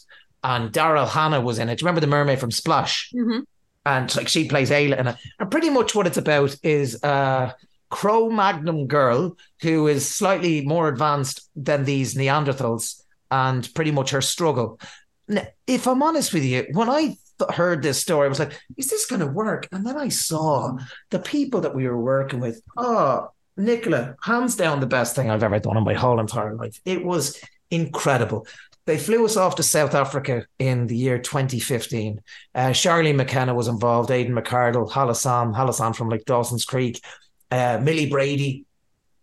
And 0.44 0.72
Daryl 0.72 1.08
Hannah 1.08 1.42
was 1.42 1.60
in 1.60 1.70
it. 1.70 1.78
Do 1.78 1.84
you 1.84 1.88
remember 1.88 2.02
the 2.02 2.08
mermaid 2.08 2.40
from 2.40 2.52
Splash? 2.52 3.12
Mhm. 3.14 3.44
And 3.86 4.16
like 4.16 4.28
she 4.28 4.48
plays 4.48 4.70
Ayla 4.70 5.00
in 5.00 5.08
it. 5.08 5.16
And 5.40 5.52
pretty 5.52 5.70
much 5.70 5.94
what 5.96 6.08
it's 6.08 6.18
about 6.18 6.56
is 6.64 7.04
a 7.04 7.54
Cro 7.90 8.30
Magnon 8.30 8.88
girl 8.88 9.38
who 9.62 9.88
is 9.88 10.08
slightly 10.08 10.66
more 10.66 10.88
advanced 10.88 11.50
than 11.56 11.84
these 11.84 12.16
Neanderthals 12.16 13.02
and 13.32 13.72
pretty 13.74 13.92
much 13.92 14.12
her 14.12 14.22
struggle. 14.22 14.80
Now, 15.28 15.48
if 15.68 15.88
I'm 15.88 16.04
honest 16.04 16.34
with 16.34 16.44
you, 16.44 16.68
when 16.72 16.90
I 16.90 17.18
heard 17.54 17.82
this 17.82 18.00
story, 18.00 18.26
I 18.26 18.30
was 18.30 18.40
like, 18.40 18.60
is 18.78 18.88
this 18.88 19.06
going 19.06 19.22
to 19.22 19.28
work? 19.28 19.68
And 19.72 19.86
then 19.86 19.98
I 19.98 20.10
saw 20.10 20.78
the 21.10 21.20
people 21.20 21.62
that 21.62 21.76
we 21.76 21.88
were 21.88 22.00
working 22.00 22.40
with. 22.40 22.62
Oh, 22.78 23.30
Nicola, 23.58 24.16
hands 24.22 24.56
down 24.56 24.80
the 24.80 24.86
best 24.86 25.16
thing 25.16 25.30
I've 25.30 25.44
ever 25.44 25.60
done 25.60 25.78
in 25.78 25.84
my 25.84 25.94
whole 25.94 26.20
entire 26.20 26.56
life. 26.56 26.80
It 26.86 27.04
was 27.04 27.40
incredible. 27.72 28.46
They 28.86 28.98
flew 29.00 29.26
us 29.26 29.36
off 29.36 29.56
to 29.56 29.64
South 29.64 29.96
Africa 29.96 30.46
in 30.60 30.86
the 30.86 30.96
year 30.96 31.18
2015. 31.18 32.22
Uh, 32.54 32.60
Charlene 32.68 33.16
McKenna 33.16 33.54
was 33.54 33.68
involved, 33.68 34.12
Aidan 34.12 34.36
McArdle, 34.36 34.90
Halassan, 34.90 35.56
Halassan 35.56 35.96
from 35.96 36.10
like 36.10 36.26
Dawson's 36.26 36.66
Creek, 36.66 37.02
uh, 37.50 37.80
Millie 37.82 38.10
Brady. 38.10 38.66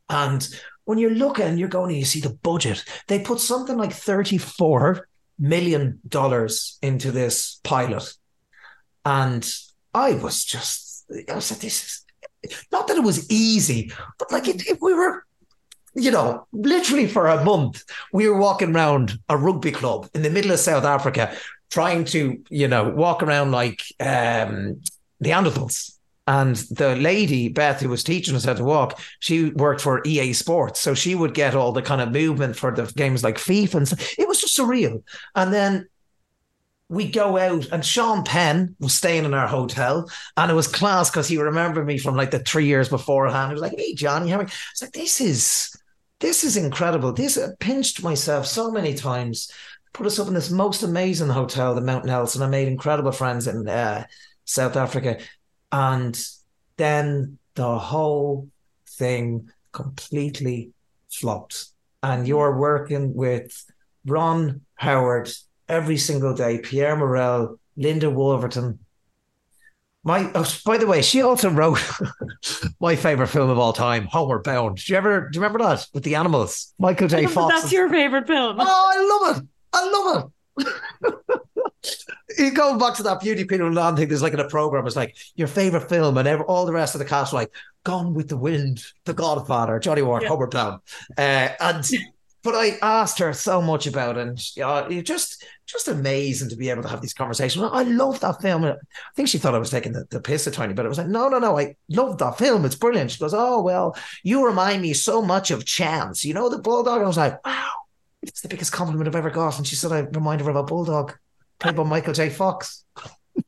And 0.08 0.46
when 0.84 0.98
you're 0.98 1.10
looking, 1.10 1.58
you're 1.58 1.68
going 1.68 1.90
and 1.90 1.98
you 1.98 2.04
see 2.04 2.20
the 2.20 2.34
budget. 2.42 2.84
They 3.08 3.20
put 3.20 3.40
something 3.40 3.76
like 3.76 3.90
$34 3.90 5.02
million 5.38 6.00
into 6.82 7.12
this 7.12 7.60
pilot. 7.62 8.14
And 9.04 9.48
I 9.94 10.12
was 10.14 10.44
just, 10.44 11.04
I 11.28 11.38
said, 11.38 11.58
this 11.58 11.84
is 12.42 12.64
not 12.70 12.88
that 12.88 12.96
it 12.96 13.04
was 13.04 13.30
easy, 13.30 13.92
but 14.18 14.32
like 14.32 14.48
it, 14.48 14.78
we 14.80 14.94
were, 14.94 15.24
you 15.94 16.10
know, 16.10 16.46
literally 16.52 17.06
for 17.06 17.28
a 17.28 17.44
month, 17.44 17.84
we 18.12 18.28
were 18.28 18.38
walking 18.38 18.74
around 18.74 19.18
a 19.28 19.36
rugby 19.36 19.72
club 19.72 20.08
in 20.14 20.22
the 20.22 20.30
middle 20.30 20.52
of 20.52 20.58
South 20.58 20.84
Africa, 20.84 21.34
trying 21.70 22.04
to, 22.06 22.42
you 22.48 22.68
know, 22.68 22.88
walk 22.88 23.22
around 23.22 23.52
like 23.52 23.82
um, 24.00 24.80
Neanderthals. 25.22 25.98
And 26.26 26.54
the 26.54 26.94
lady, 26.96 27.48
Beth, 27.48 27.80
who 27.80 27.88
was 27.88 28.04
teaching 28.04 28.36
us 28.36 28.44
how 28.44 28.54
to 28.54 28.62
walk, 28.62 29.00
she 29.18 29.50
worked 29.50 29.80
for 29.80 30.02
EA 30.04 30.32
Sports. 30.32 30.80
So 30.80 30.94
she 30.94 31.14
would 31.14 31.34
get 31.34 31.54
all 31.54 31.72
the 31.72 31.82
kind 31.82 32.00
of 32.00 32.12
movement 32.12 32.56
for 32.56 32.70
the 32.70 32.84
games 32.96 33.24
like 33.24 33.38
FIFA 33.38 33.74
and 33.74 33.88
stuff. 33.88 34.18
It 34.18 34.28
was 34.28 34.40
just 34.40 34.56
surreal. 34.56 35.02
And 35.34 35.52
then 35.52 35.88
we 36.88 37.10
go 37.10 37.38
out 37.38 37.66
and 37.72 37.84
Sean 37.84 38.22
Penn 38.22 38.76
was 38.78 38.94
staying 38.94 39.24
in 39.24 39.32
our 39.32 39.48
hotel 39.48 40.10
and 40.36 40.50
it 40.50 40.54
was 40.54 40.68
class 40.68 41.10
because 41.10 41.26
he 41.26 41.38
remembered 41.38 41.86
me 41.86 41.96
from 41.96 42.16
like 42.16 42.30
the 42.30 42.38
three 42.38 42.66
years 42.66 42.90
beforehand. 42.90 43.50
He 43.50 43.54
was 43.54 43.62
like, 43.62 43.78
Hey 43.78 43.94
Johnny, 43.94 44.28
how 44.28 44.38
are 44.38 44.42
you? 44.42 44.48
It's 44.72 44.82
like, 44.82 44.92
this 44.92 45.20
is 45.20 45.74
this 46.20 46.44
is 46.44 46.58
incredible. 46.58 47.12
This 47.14 47.38
I 47.38 47.48
pinched 47.58 48.02
myself 48.02 48.46
so 48.46 48.70
many 48.70 48.92
times, 48.92 49.50
put 49.94 50.06
us 50.06 50.18
up 50.18 50.28
in 50.28 50.34
this 50.34 50.50
most 50.50 50.82
amazing 50.82 51.30
hotel, 51.30 51.74
the 51.74 51.80
Mount 51.80 52.04
Nelson. 52.04 52.42
I 52.42 52.46
made 52.46 52.68
incredible 52.68 53.12
friends 53.12 53.48
in 53.48 53.66
uh, 53.66 54.04
South 54.44 54.76
Africa. 54.76 55.18
And 55.72 56.22
then 56.76 57.38
the 57.54 57.78
whole 57.78 58.48
thing 58.86 59.50
completely 59.72 60.72
flopped. 61.10 61.66
And 62.02 62.28
you're 62.28 62.56
working 62.58 63.14
with 63.14 63.64
Ron 64.04 64.60
Howard 64.74 65.30
every 65.68 65.96
single 65.96 66.34
day, 66.34 66.58
Pierre 66.58 66.96
Morel, 66.96 67.58
Linda 67.76 68.08
Woolverton. 68.08 68.78
My, 70.04 70.30
oh, 70.34 70.52
by 70.66 70.78
the 70.78 70.86
way, 70.86 71.00
she 71.00 71.22
also 71.22 71.48
wrote 71.48 71.78
my 72.80 72.96
favorite 72.96 73.28
film 73.28 73.50
of 73.50 73.58
all 73.58 73.72
time, 73.72 74.06
Homeward 74.06 74.42
Bound. 74.42 74.78
Do 74.78 74.92
you 74.92 74.96
ever 74.96 75.28
do 75.30 75.36
you 75.36 75.40
remember 75.40 75.64
that 75.64 75.86
with 75.94 76.02
the 76.02 76.16
animals? 76.16 76.74
Michael 76.78 77.06
J. 77.06 77.26
Fox. 77.26 77.54
That's 77.54 77.72
your 77.72 77.88
favorite 77.88 78.26
film. 78.26 78.56
Oh, 78.58 78.64
I 78.64 79.28
love 79.28 79.36
it. 79.38 79.48
I 79.72 79.90
love 79.90 80.32
it. 80.58 81.38
you 82.38 82.52
go 82.52 82.78
back 82.78 82.94
to 82.96 83.02
that 83.04 83.20
Beauty 83.20 83.44
People 83.44 83.70
Land 83.72 83.96
thing. 83.96 84.08
There's 84.08 84.22
like 84.22 84.32
in 84.32 84.40
a 84.40 84.48
program, 84.48 84.86
it's 84.86 84.96
like 84.96 85.16
your 85.34 85.48
favorite 85.48 85.88
film, 85.88 86.18
and 86.18 86.28
every, 86.28 86.44
all 86.46 86.66
the 86.66 86.72
rest 86.72 86.94
of 86.94 86.98
the 86.98 87.04
cast 87.04 87.32
are 87.32 87.36
like 87.36 87.52
Gone 87.84 88.14
with 88.14 88.28
the 88.28 88.36
Wind, 88.36 88.82
The 89.04 89.14
Godfather, 89.14 89.78
Johnny 89.78 90.02
Ward, 90.02 90.22
Yeah. 90.22 90.36
Brown. 90.36 90.80
Uh, 91.16 91.48
and 91.60 91.88
but 92.44 92.54
I 92.54 92.78
asked 92.82 93.18
her 93.20 93.32
so 93.32 93.62
much 93.62 93.86
about 93.86 94.16
it, 94.16 94.26
and 94.26 94.40
she, 94.40 94.62
uh, 94.62 94.88
it 94.88 95.02
just 95.02 95.44
just 95.66 95.88
amazing 95.88 96.48
to 96.50 96.56
be 96.56 96.70
able 96.70 96.82
to 96.82 96.88
have 96.88 97.00
these 97.00 97.14
conversations. 97.14 97.64
I 97.72 97.82
love 97.84 98.20
that 98.20 98.42
film. 98.42 98.64
I 98.64 98.74
think 99.16 99.28
she 99.28 99.38
thought 99.38 99.54
I 99.54 99.58
was 99.58 99.70
taking 99.70 99.92
the, 99.92 100.04
the 100.10 100.20
piss 100.20 100.46
at 100.46 100.52
Tiny, 100.52 100.74
but 100.74 100.84
it 100.84 100.88
was 100.88 100.98
like, 100.98 101.06
no, 101.08 101.28
no, 101.28 101.38
no, 101.38 101.58
I 101.58 101.76
love 101.88 102.18
that 102.18 102.36
film. 102.38 102.64
It's 102.64 102.74
brilliant. 102.74 103.10
She 103.12 103.18
goes, 103.20 103.32
oh 103.34 103.62
well, 103.62 103.96
you 104.22 104.44
remind 104.46 104.82
me 104.82 104.92
so 104.92 105.22
much 105.22 105.50
of 105.50 105.64
Chance. 105.64 106.24
You 106.24 106.34
know 106.34 106.48
the 106.48 106.58
bulldog. 106.58 107.00
I 107.00 107.06
was 107.06 107.16
like, 107.16 107.44
wow. 107.44 107.68
It's 108.22 108.40
the 108.40 108.48
biggest 108.48 108.70
compliment 108.72 109.08
I've 109.08 109.16
ever 109.16 109.30
got. 109.30 109.58
And 109.58 109.66
she 109.66 109.74
said 109.74 109.90
I 109.90 110.00
reminded 110.00 110.44
her 110.44 110.50
of 110.50 110.56
a 110.56 110.62
bulldog 110.62 111.14
played 111.62 111.76
by 111.76 111.84
Michael 111.84 112.12
J. 112.12 112.28
Fox. 112.28 112.84
it 113.36 113.44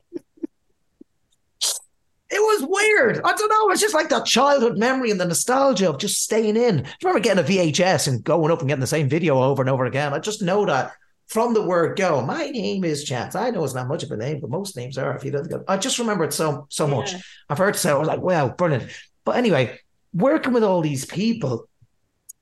was 2.31 2.65
weird. 2.67 3.21
I 3.23 3.33
don't 3.33 3.49
know. 3.49 3.69
It's 3.69 3.81
just 3.81 3.93
like 3.93 4.09
that 4.09 4.25
childhood 4.25 4.77
memory 4.77 5.11
and 5.11 5.19
the 5.19 5.25
nostalgia 5.25 5.89
of 5.89 5.99
just 5.99 6.23
staying 6.23 6.55
in. 6.55 6.85
I 6.85 6.93
remember 7.03 7.19
getting 7.19 7.43
a 7.43 7.47
VHS 7.47 8.07
and 8.07 8.23
going 8.23 8.51
up 8.51 8.59
and 8.59 8.69
getting 8.69 8.81
the 8.81 8.87
same 8.87 9.09
video 9.09 9.41
over 9.43 9.61
and 9.61 9.69
over 9.69 9.85
again. 9.85 10.13
I 10.13 10.19
just 10.19 10.41
know 10.41 10.65
that 10.65 10.93
from 11.27 11.53
the 11.53 11.61
word 11.61 11.97
go. 11.97 12.21
My 12.21 12.47
name 12.47 12.83
is 12.83 13.03
Chance. 13.03 13.35
I 13.35 13.49
know 13.49 13.63
it's 13.63 13.73
not 13.73 13.87
much 13.87 14.03
of 14.03 14.11
a 14.11 14.17
name, 14.17 14.39
but 14.39 14.49
most 14.49 14.77
names 14.77 14.97
are. 14.97 15.15
If 15.15 15.25
you 15.25 15.31
don't, 15.31 15.51
I 15.67 15.77
just 15.77 15.99
remember 15.99 16.23
it 16.23 16.33
so 16.33 16.67
so 16.69 16.87
much. 16.87 17.13
I've 17.49 17.57
heard 17.57 17.75
say 17.75 17.91
I 17.91 17.95
was 17.95 18.07
like, 18.07 18.21
wow, 18.21 18.49
brilliant. 18.49 18.89
But 19.25 19.37
anyway, 19.37 19.79
working 20.13 20.53
with 20.53 20.63
all 20.63 20.81
these 20.81 21.05
people, 21.05 21.67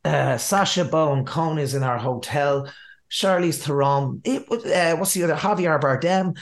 uh, 0.06 0.38
Sacha 0.38 0.86
Baron 0.86 1.26
Cohen 1.26 1.58
is 1.58 1.74
in 1.76 1.84
our 1.84 1.98
hotel. 1.98 2.70
Charlize 3.14 3.64
Theron, 3.64 4.22
it, 4.24 4.42
uh, 4.50 4.98
what's 4.98 5.14
the 5.14 5.24
other? 5.24 5.36
Javier 5.36 5.80
Bardem. 5.80 6.36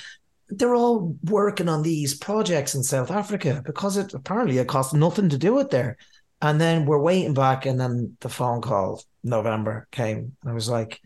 They're 0.48 0.76
all 0.76 1.16
working 1.24 1.70
on 1.70 1.82
these 1.82 2.14
projects 2.14 2.76
in 2.76 2.84
South 2.84 3.12
Africa 3.12 3.62
because 3.66 3.98
it 3.98 4.14
apparently 4.14 4.58
it 4.58 4.68
costs 4.68 4.94
nothing 4.94 5.30
to 5.30 5.38
do 5.38 5.60
it 5.60 5.70
there. 5.70 5.98
And 6.42 6.60
then 6.60 6.86
we're 6.86 6.98
waiting 6.98 7.34
back, 7.34 7.66
and 7.66 7.80
then 7.80 8.18
the 8.22 8.30
phone 8.30 8.62
call 8.62 9.04
November 9.24 9.88
came. 9.92 10.36
And 10.42 10.52
I 10.52 10.54
was 10.54 10.70
like, 10.70 11.00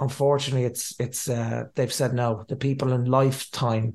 unfortunately, 0.00 0.64
it's 0.64 0.98
it's 0.98 1.28
uh, 1.28 1.64
they've 1.74 1.92
said 1.92 2.14
no. 2.14 2.44
The 2.48 2.56
people 2.56 2.92
in 2.92 3.04
lifetime, 3.04 3.92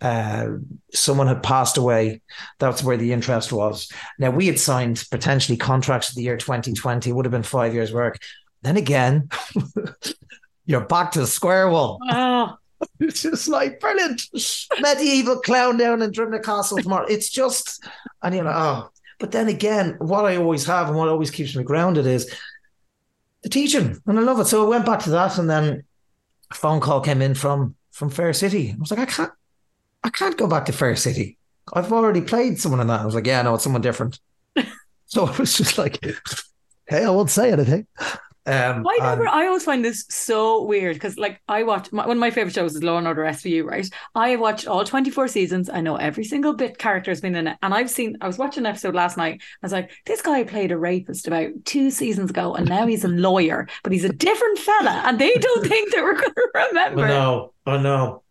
uh, 0.00 0.46
someone 0.92 1.26
had 1.26 1.42
passed 1.42 1.76
away. 1.76 2.22
That's 2.58 2.82
where 2.82 2.96
the 2.96 3.12
interest 3.12 3.52
was. 3.52 3.90
Now 4.18 4.30
we 4.30 4.46
had 4.46 4.58
signed 4.58 5.04
potentially 5.10 5.58
contracts 5.58 6.08
for 6.08 6.14
the 6.14 6.22
year 6.22 6.36
2020. 6.36 7.10
It 7.10 7.12
would 7.12 7.26
have 7.26 7.32
been 7.32 7.42
five 7.42 7.74
years' 7.74 7.92
work. 7.92 8.18
Then 8.62 8.78
again, 8.78 9.28
you're 10.66 10.80
back 10.80 11.12
to 11.12 11.20
the 11.20 11.26
square 11.26 11.68
one. 11.68 11.98
Oh. 12.10 12.56
It's 13.00 13.22
just 13.22 13.48
like 13.48 13.80
brilliant 13.80 14.22
medieval 14.78 15.40
clown 15.40 15.78
down 15.78 16.02
in 16.02 16.10
Drimnagh 16.10 16.44
Castle 16.44 16.76
tomorrow. 16.78 17.06
It's 17.06 17.30
just, 17.30 17.82
and 18.22 18.34
you 18.34 18.42
know, 18.42 18.52
oh. 18.52 18.90
But 19.18 19.30
then 19.30 19.48
again, 19.48 19.96
what 20.00 20.26
I 20.26 20.36
always 20.36 20.66
have 20.66 20.88
and 20.88 20.96
what 20.96 21.08
always 21.08 21.30
keeps 21.30 21.56
me 21.56 21.64
grounded 21.64 22.06
is 22.06 22.30
the 23.42 23.48
teaching, 23.48 23.98
and 24.06 24.18
I 24.18 24.22
love 24.22 24.38
it. 24.40 24.46
So 24.46 24.66
I 24.66 24.68
went 24.68 24.84
back 24.84 25.00
to 25.04 25.10
that, 25.10 25.38
and 25.38 25.48
then 25.48 25.84
a 26.50 26.54
phone 26.54 26.80
call 26.80 27.00
came 27.00 27.22
in 27.22 27.34
from 27.34 27.74
from 27.92 28.10
Fair 28.10 28.32
City. 28.32 28.72
I 28.72 28.76
was 28.78 28.90
like, 28.90 29.00
I 29.00 29.06
can't, 29.06 29.32
I 30.02 30.10
can't 30.10 30.36
go 30.36 30.46
back 30.46 30.66
to 30.66 30.72
Fair 30.72 30.96
City. 30.96 31.38
I've 31.72 31.92
already 31.92 32.20
played 32.20 32.60
someone 32.60 32.80
in 32.80 32.88
that. 32.88 33.00
I 33.00 33.06
was 33.06 33.14
like, 33.14 33.26
yeah, 33.26 33.40
no, 33.42 33.54
it's 33.54 33.64
someone 33.64 33.82
different. 33.82 34.18
so 35.06 35.28
it 35.28 35.38
was 35.38 35.56
just 35.56 35.78
like, 35.78 36.04
hey, 36.86 37.04
I 37.04 37.10
won't 37.10 37.30
say 37.30 37.52
anything. 37.52 37.86
Um, 38.46 38.86
I 38.86 38.98
never. 39.00 39.26
I 39.26 39.46
always 39.46 39.64
find 39.64 39.82
this 39.82 40.04
so 40.10 40.64
weird 40.64 40.96
because, 40.96 41.16
like, 41.16 41.40
I 41.48 41.62
watch 41.62 41.90
my, 41.92 42.06
one 42.06 42.18
of 42.18 42.20
my 42.20 42.30
favorite 42.30 42.54
shows 42.54 42.76
is 42.76 42.82
Law 42.82 42.98
and 42.98 43.06
Order 43.06 43.22
SVU. 43.22 43.64
Right, 43.64 43.88
I 44.14 44.36
watched 44.36 44.66
all 44.66 44.84
twenty 44.84 45.10
four 45.10 45.28
seasons. 45.28 45.70
I 45.70 45.80
know 45.80 45.96
every 45.96 46.24
single 46.24 46.52
bit 46.52 46.76
character 46.76 47.10
has 47.10 47.22
been 47.22 47.36
in 47.36 47.46
it, 47.46 47.56
and 47.62 47.72
I've 47.72 47.88
seen. 47.88 48.18
I 48.20 48.26
was 48.26 48.36
watching 48.36 48.64
an 48.64 48.66
episode 48.66 48.94
last 48.94 49.16
night. 49.16 49.40
I 49.40 49.66
was 49.66 49.72
like, 49.72 49.92
this 50.04 50.20
guy 50.20 50.44
played 50.44 50.72
a 50.72 50.78
rapist 50.78 51.26
about 51.26 51.52
two 51.64 51.90
seasons 51.90 52.30
ago, 52.30 52.54
and 52.54 52.68
now 52.68 52.86
he's 52.86 53.04
a 53.04 53.08
lawyer, 53.08 53.66
but 53.82 53.92
he's 53.92 54.04
a 54.04 54.12
different 54.12 54.58
fella, 54.58 55.02
and 55.06 55.18
they 55.18 55.32
don't 55.32 55.66
think 55.66 55.94
that 55.94 56.02
we're 56.02 56.20
going 56.20 56.34
to 56.34 56.48
remember. 56.54 57.08
No, 57.08 57.54
I 57.64 57.78
know. 57.78 58.24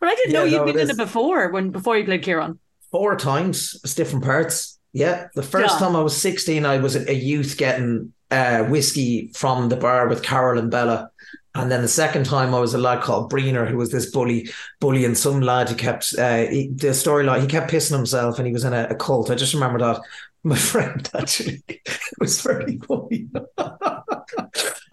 But 0.00 0.08
I 0.08 0.14
didn't 0.16 0.32
yeah, 0.32 0.38
know 0.40 0.44
you'd 0.46 0.58
no, 0.58 0.64
been 0.64 0.78
in 0.80 0.90
it 0.90 0.96
before 0.96 1.50
when 1.52 1.70
before 1.70 1.96
you 1.96 2.04
played 2.04 2.24
Ciarán. 2.24 2.58
Four 2.90 3.14
times, 3.14 3.80
it's 3.84 3.94
different 3.94 4.24
parts. 4.24 4.80
Yeah, 4.92 5.28
the 5.36 5.44
first 5.44 5.74
yeah. 5.74 5.78
time 5.78 5.94
I 5.94 6.02
was 6.02 6.16
sixteen, 6.16 6.66
I 6.66 6.78
was 6.78 6.96
a 6.96 7.14
youth 7.14 7.56
getting 7.56 8.12
uh, 8.30 8.64
whiskey 8.64 9.28
from 9.34 9.68
the 9.68 9.76
bar 9.76 10.08
with 10.08 10.22
Carol 10.22 10.58
and 10.58 10.70
Bella. 10.70 11.10
And 11.56 11.70
then 11.70 11.82
the 11.82 11.88
second 11.88 12.26
time 12.26 12.52
I 12.52 12.58
was 12.58 12.74
a 12.74 12.78
lad 12.78 13.02
called 13.02 13.30
Breener, 13.30 13.68
who 13.68 13.76
was 13.76 13.92
this 13.92 14.10
bully, 14.10 14.50
bully, 14.80 15.04
and 15.04 15.16
some 15.16 15.40
lad 15.40 15.68
who 15.68 15.76
kept 15.76 16.12
uh, 16.18 16.46
he, 16.46 16.68
the 16.68 16.88
storyline. 16.88 17.42
He 17.42 17.46
kept 17.46 17.70
pissing 17.70 17.96
himself, 17.96 18.38
and 18.38 18.46
he 18.46 18.52
was 18.52 18.64
in 18.64 18.72
a, 18.72 18.88
a 18.90 18.96
cult. 18.96 19.30
I 19.30 19.36
just 19.36 19.54
remember 19.54 19.78
that 19.78 20.00
my 20.42 20.56
friend 20.56 21.08
actually 21.14 21.62
was 22.18 22.40
very 22.40 22.78
funny. 22.78 23.28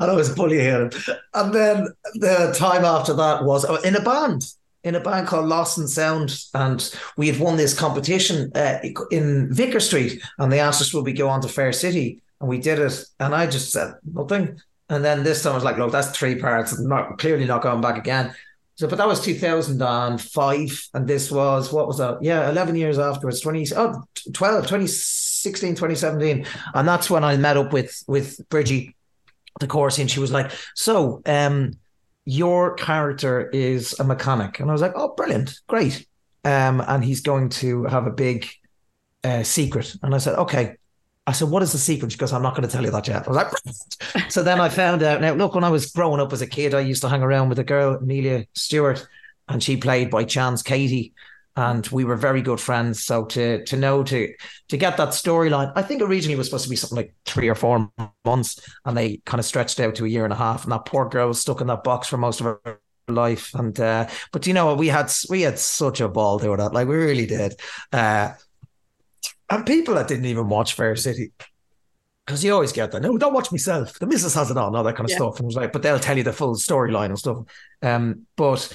and 0.02 0.12
I 0.12 0.14
was 0.14 0.34
bullying 0.36 0.66
him. 0.66 0.92
And 1.34 1.54
then 1.54 1.88
the 2.16 2.54
time 2.56 2.86
after 2.86 3.14
that 3.14 3.44
was 3.44 3.66
uh, 3.66 3.82
in 3.84 3.96
a 3.96 4.02
band, 4.02 4.46
in 4.84 4.96
a 4.96 5.00
band 5.00 5.28
called 5.28 5.48
Lost 5.48 5.78
and 5.78 5.90
Sound. 5.90 6.40
And 6.54 6.94
we 7.18 7.28
had 7.28 7.40
won 7.40 7.58
this 7.58 7.78
competition 7.78 8.52
uh, 8.56 8.80
in 9.12 9.52
Vicar 9.52 9.80
Street. 9.80 10.22
And 10.38 10.52
they 10.52 10.60
asked 10.60 10.82
us, 10.82 10.94
would 10.94 11.06
we 11.06 11.14
go 11.14 11.28
on 11.28 11.42
to 11.42 11.48
Fair 11.48 11.72
City? 11.74 12.22
And 12.42 12.50
we 12.50 12.58
did 12.58 12.80
it. 12.80 13.04
And 13.20 13.34
I 13.34 13.48
just 13.48 13.72
said 13.72 13.94
nothing. 14.04 14.60
And 14.90 15.06
then 15.06 15.24
this 15.24 15.44
time 15.44 15.54
I 15.54 15.56
was 15.56 15.64
like, 15.64 15.78
look, 15.78 15.92
that's 15.92 16.10
three 16.10 16.36
parts. 16.36 16.78
not 16.78 17.18
clearly 17.18 17.46
not 17.46 17.62
going 17.62 17.80
back 17.80 17.98
again. 17.98 18.36
So, 18.76 18.88
but 18.88 18.98
that 18.98 19.08
was 19.08 19.22
2005. 19.22 20.90
And 20.94 21.08
this 21.08 21.32
was, 21.32 21.72
what 21.72 21.88
was 21.88 22.00
that? 22.00 22.22
Yeah, 22.22 22.50
11 22.50 22.76
years 22.76 23.00
afterwards, 23.00 23.40
20, 23.40 23.68
oh, 23.76 24.04
12, 24.34 24.64
2016, 24.64 25.76
2017. 25.76 26.46
And 26.74 26.88
that's 26.88 27.10
when 27.10 27.24
I 27.24 27.38
met 27.38 27.58
up 27.58 27.72
with, 27.72 28.04
with 28.08 28.42
Bridgie, 28.50 28.96
the 29.60 29.68
course, 29.68 30.00
and 30.00 30.10
she 30.10 30.20
was 30.20 30.32
like, 30.32 30.52
so, 30.76 31.22
um, 31.26 31.74
your 32.26 32.76
character 32.76 33.50
is 33.50 34.00
a 34.00 34.04
mechanic. 34.04 34.60
And 34.60 34.70
I 34.70 34.74
was 34.74 34.82
like, 34.82 34.94
oh, 34.96 35.14
brilliant, 35.16 35.60
great. 35.68 36.06
Um, 36.44 36.82
and 36.88 37.04
he's 37.04 37.22
going 37.22 37.50
to 37.50 37.86
have 37.86 38.08
a 38.08 38.12
big 38.12 38.48
uh, 39.24 39.44
secret. 39.44 39.96
And 40.02 40.16
I 40.16 40.18
said, 40.18 40.36
okay, 40.40 40.78
I 41.28 41.34
said, 41.34 41.50
"What 41.50 41.64
is 41.64 41.72
the 41.72 41.78
secret?" 41.78 42.12
She 42.12 42.18
goes, 42.18 42.34
"I'm 42.34 42.42
not 42.42 42.56
going 42.56 42.68
to 42.68 42.72
tell 42.72 42.84
you 42.84 42.92
that 42.92 43.08
yet." 43.08 43.28
I 43.28 43.32
was 43.32 43.38
like, 43.38 44.30
so 44.32 44.44
then 44.44 44.60
I 44.60 44.70
found 44.70 45.04
out. 45.04 45.22
Now, 45.22 45.34
look, 45.34 45.54
when 45.54 45.64
I 45.64 45.70
was 45.70 45.92
growing 45.92 46.20
up 46.20 46.34
as 46.34 46.42
a 46.42 46.48
kid, 46.48 46.74
I 46.74 46.80
used 46.80 47.02
to 47.04 47.10
hang 47.10 47.22
around 47.22 47.50
with 47.50 47.60
a 47.60 47.64
girl, 47.64 47.96
Amelia 47.96 48.46
Stewart, 48.54 49.08
and 49.48 49.62
she 49.62 49.78
played 49.78 50.10
by 50.10 50.24
chance 50.24 50.64
Katie, 50.64 51.14
and 51.56 51.86
we 51.88 52.06
were 52.06 52.16
very 52.16 52.42
good 52.42 52.60
friends. 52.60 53.04
So 53.04 53.26
to 53.26 53.64
to 53.66 53.78
know 53.78 54.04
to 54.04 54.34
to 54.70 54.78
get 54.78 54.98
that 54.98 55.10
storyline, 55.10 55.72
I 55.76 55.84
think 55.84 56.02
originally 56.02 56.34
it 56.34 56.38
was 56.38 56.48
supposed 56.48 56.64
to 56.64 56.70
be 56.70 56.76
something 56.76 56.98
like 56.98 57.14
three 57.26 57.50
or 57.50 57.56
four 57.56 57.92
months, 58.26 58.60
and 58.86 58.98
they 58.98 59.18
kind 59.26 59.40
of 59.40 59.46
stretched 59.46 59.80
out 59.80 59.96
to 59.96 60.06
a 60.06 60.10
year 60.10 60.24
and 60.24 60.34
a 60.34 60.38
half. 60.38 60.64
And 60.64 60.72
that 60.72 60.86
poor 60.86 61.08
girl 61.08 61.28
was 61.28 61.42
stuck 61.42 61.62
in 61.62 61.68
that 61.68 61.84
box 61.84 62.08
for 62.08 62.18
most 62.18 62.42
of 62.42 62.46
her 62.48 62.80
life. 63.08 63.54
And 63.54 63.80
uh, 63.80 64.08
but 64.32 64.48
you 64.48 64.54
know, 64.54 64.74
we 64.74 64.88
had 64.88 65.12
we 65.30 65.42
had 65.42 65.60
such 65.60 66.02
a 66.02 66.08
ball 66.08 66.40
doing 66.40 66.58
that, 66.58 66.74
like 66.74 66.88
we 66.88 66.96
really 66.96 67.26
did. 67.26 67.60
Uh, 67.92 68.34
and 69.52 69.66
people 69.66 69.96
that 69.96 70.08
didn't 70.08 70.26
even 70.26 70.50
watch 70.50 70.74
Fair 70.74 70.96
City, 70.96 71.32
because 72.26 72.44
you 72.44 72.54
always 72.54 72.72
get 72.72 72.92
that. 72.92 73.02
No, 73.02 73.18
don't 73.18 73.34
watch 73.34 73.52
myself. 73.52 74.00
The 74.00 74.08
missus 74.08 74.34
has 74.36 74.50
it 74.50 74.58
on, 74.58 74.76
all 74.76 74.84
that 74.84 74.96
kind 74.96 75.06
of 75.06 75.12
yeah. 75.12 75.18
stuff. 75.18 75.38
And 75.38 75.44
it 75.44 75.48
was 75.48 75.56
like, 75.56 75.74
but 75.74 75.84
they'll 75.84 76.00
tell 76.00 76.18
you 76.18 76.24
the 76.24 76.34
full 76.34 76.56
storyline 76.56 77.08
and 77.08 77.20
stuff. 77.20 77.40
Um, 77.82 78.26
but 78.38 78.72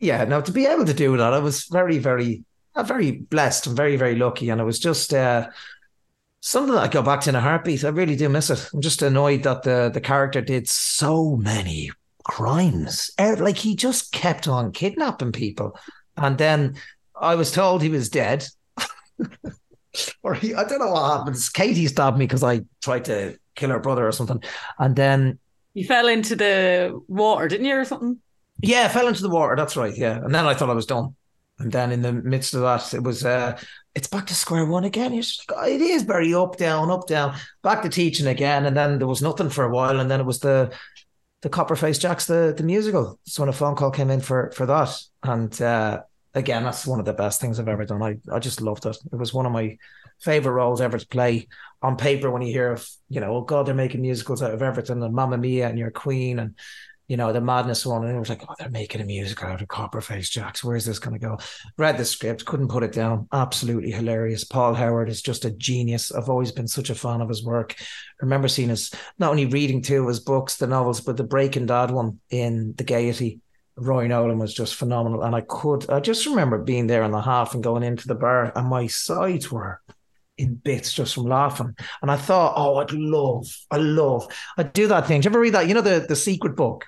yeah, 0.00 0.24
now 0.24 0.40
to 0.40 0.52
be 0.52 0.66
able 0.66 0.84
to 0.84 0.94
do 0.94 1.16
that, 1.16 1.32
I 1.32 1.38
was 1.38 1.64
very, 1.66 1.98
very, 1.98 2.44
uh, 2.74 2.82
very 2.82 3.12
blessed 3.12 3.68
and 3.68 3.76
very, 3.76 3.96
very 3.96 4.16
lucky. 4.16 4.50
And 4.50 4.60
it 4.60 4.64
was 4.64 4.80
just 4.80 5.14
uh, 5.14 5.48
something 6.40 6.74
that 6.74 6.82
I 6.82 6.88
go 6.88 7.02
back 7.02 7.20
to 7.22 7.30
in 7.30 7.36
a 7.36 7.40
heartbeat. 7.40 7.84
I 7.84 7.88
really 7.90 8.16
do 8.16 8.28
miss 8.28 8.50
it. 8.50 8.68
I'm 8.74 8.80
just 8.80 9.02
annoyed 9.02 9.44
that 9.44 9.62
the 9.62 9.90
the 9.92 10.00
character 10.00 10.40
did 10.40 10.68
so 10.68 11.36
many 11.36 11.90
crimes. 12.24 13.10
Er, 13.20 13.36
like 13.36 13.58
he 13.58 13.76
just 13.76 14.12
kept 14.12 14.48
on 14.48 14.72
kidnapping 14.72 15.32
people. 15.32 15.78
And 16.16 16.36
then 16.38 16.76
I 17.14 17.34
was 17.36 17.52
told 17.52 17.82
he 17.82 17.88
was 17.88 18.08
dead. 18.08 18.46
or 20.22 20.34
he, 20.34 20.54
I 20.54 20.64
don't 20.64 20.78
know 20.78 20.92
what 20.92 21.18
happens. 21.18 21.48
Katie 21.48 21.86
stabbed 21.86 22.18
me 22.18 22.26
because 22.26 22.44
I 22.44 22.62
tried 22.82 23.04
to 23.06 23.38
kill 23.54 23.70
her 23.70 23.80
brother 23.80 24.06
or 24.06 24.12
something, 24.12 24.42
and 24.78 24.96
then 24.96 25.38
you 25.74 25.84
fell 25.84 26.08
into 26.08 26.36
the 26.36 27.00
water, 27.08 27.48
didn't 27.48 27.66
you, 27.66 27.76
or 27.76 27.84
something? 27.84 28.18
Yeah, 28.62 28.84
I 28.84 28.88
fell 28.88 29.08
into 29.08 29.22
the 29.22 29.30
water. 29.30 29.56
That's 29.56 29.76
right. 29.76 29.96
Yeah, 29.96 30.16
and 30.16 30.34
then 30.34 30.46
I 30.46 30.54
thought 30.54 30.70
I 30.70 30.74
was 30.74 30.86
done, 30.86 31.14
and 31.58 31.72
then 31.72 31.92
in 31.92 32.02
the 32.02 32.12
midst 32.12 32.54
of 32.54 32.62
that, 32.62 32.94
it 32.94 33.02
was 33.02 33.24
uh, 33.24 33.58
it's 33.94 34.08
back 34.08 34.26
to 34.26 34.34
square 34.34 34.66
one 34.66 34.84
again. 34.84 35.12
It's, 35.12 35.44
it 35.66 35.80
is 35.80 36.02
very 36.02 36.32
up 36.34 36.56
down, 36.56 36.90
up 36.90 37.06
down, 37.06 37.36
back 37.62 37.82
to 37.82 37.88
teaching 37.88 38.26
again, 38.26 38.66
and 38.66 38.76
then 38.76 38.98
there 38.98 39.08
was 39.08 39.22
nothing 39.22 39.50
for 39.50 39.64
a 39.64 39.70
while, 39.70 40.00
and 40.00 40.10
then 40.10 40.20
it 40.20 40.26
was 40.26 40.40
the 40.40 40.72
the 41.42 41.50
Copperface 41.50 41.98
Jacks, 41.98 42.26
the 42.26 42.54
the 42.56 42.62
musical. 42.62 43.18
So 43.24 43.42
when 43.42 43.48
a 43.48 43.52
phone 43.52 43.76
call 43.76 43.90
came 43.90 44.10
in 44.10 44.20
for 44.20 44.50
for 44.52 44.66
that, 44.66 44.96
and 45.22 45.60
uh, 45.62 46.02
again, 46.34 46.64
that's 46.64 46.86
one 46.86 47.00
of 47.00 47.06
the 47.06 47.12
best 47.12 47.40
things 47.40 47.58
I've 47.58 47.68
ever 47.68 47.84
done. 47.84 48.02
I, 48.02 48.16
I 48.32 48.38
just 48.38 48.60
loved 48.60 48.86
it. 48.86 48.96
It 49.12 49.16
was 49.16 49.34
one 49.34 49.46
of 49.46 49.52
my 49.52 49.76
favorite 50.20 50.52
roles 50.52 50.80
ever 50.80 50.98
to 50.98 51.06
play 51.06 51.48
on 51.82 51.96
paper 51.96 52.30
when 52.30 52.42
you 52.42 52.52
hear 52.52 52.72
of, 52.72 52.88
you 53.08 53.20
know, 53.20 53.36
oh 53.36 53.42
God, 53.42 53.66
they're 53.66 53.74
making 53.74 54.02
musicals 54.02 54.42
out 54.42 54.54
of 54.54 54.62
everything 54.62 55.02
and 55.02 55.14
Mamma 55.14 55.38
Mia 55.38 55.68
and 55.68 55.78
Your 55.78 55.90
Queen 55.90 56.38
and, 56.38 56.54
you 57.08 57.16
know, 57.16 57.32
the 57.32 57.40
madness 57.40 57.84
one. 57.84 58.04
And 58.04 58.14
it 58.14 58.18
was 58.18 58.28
like, 58.28 58.44
oh, 58.48 58.54
they're 58.58 58.70
making 58.70 59.00
a 59.00 59.04
musical 59.04 59.48
out 59.48 59.62
of 59.62 59.66
Copperface 59.66 60.30
Jacks. 60.30 60.62
Where's 60.62 60.84
this 60.84 61.00
going 61.00 61.18
to 61.18 61.26
go? 61.26 61.38
Read 61.76 61.98
the 61.98 62.04
script, 62.04 62.44
couldn't 62.44 62.68
put 62.68 62.84
it 62.84 62.92
down. 62.92 63.26
Absolutely 63.32 63.90
hilarious. 63.90 64.44
Paul 64.44 64.74
Howard 64.74 65.08
is 65.08 65.22
just 65.22 65.44
a 65.44 65.50
genius. 65.50 66.12
I've 66.12 66.28
always 66.28 66.52
been 66.52 66.68
such 66.68 66.90
a 66.90 66.94
fan 66.94 67.20
of 67.20 67.28
his 67.28 67.42
work. 67.42 67.74
I 67.78 67.84
remember 68.24 68.46
seeing 68.46 68.68
his, 68.68 68.92
not 69.18 69.30
only 69.30 69.46
reading 69.46 69.82
two 69.82 70.02
of 70.02 70.08
his 70.08 70.20
books, 70.20 70.56
the 70.56 70.68
novels, 70.68 71.00
but 71.00 71.16
the 71.16 71.24
Breaking 71.24 71.66
Dad 71.66 71.90
one 71.90 72.20
in 72.30 72.74
The 72.76 72.84
Gaiety 72.84 73.40
Rory 73.80 74.08
Nolan 74.08 74.38
was 74.38 74.54
just 74.54 74.74
phenomenal. 74.74 75.22
And 75.22 75.34
I 75.34 75.40
could, 75.40 75.88
I 75.90 76.00
just 76.00 76.26
remember 76.26 76.58
being 76.58 76.86
there 76.86 77.02
in 77.02 77.10
the 77.10 77.20
half 77.20 77.54
and 77.54 77.62
going 77.62 77.82
into 77.82 78.06
the 78.06 78.14
bar, 78.14 78.52
and 78.54 78.68
my 78.68 78.86
sides 78.86 79.50
were 79.50 79.80
in 80.36 80.54
bits 80.54 80.92
just 80.92 81.14
from 81.14 81.24
laughing. 81.24 81.74
And 82.02 82.10
I 82.10 82.16
thought, 82.16 82.54
oh, 82.56 82.76
I'd 82.76 82.92
love, 82.92 83.46
I 83.70 83.76
love, 83.76 84.26
I'd 84.56 84.72
do 84.72 84.86
that 84.88 85.06
thing. 85.06 85.20
Did 85.20 85.26
you 85.26 85.30
ever 85.32 85.40
read 85.40 85.54
that? 85.54 85.68
You 85.68 85.74
know, 85.74 85.80
the, 85.80 86.06
the 86.08 86.16
secret 86.16 86.56
book? 86.56 86.86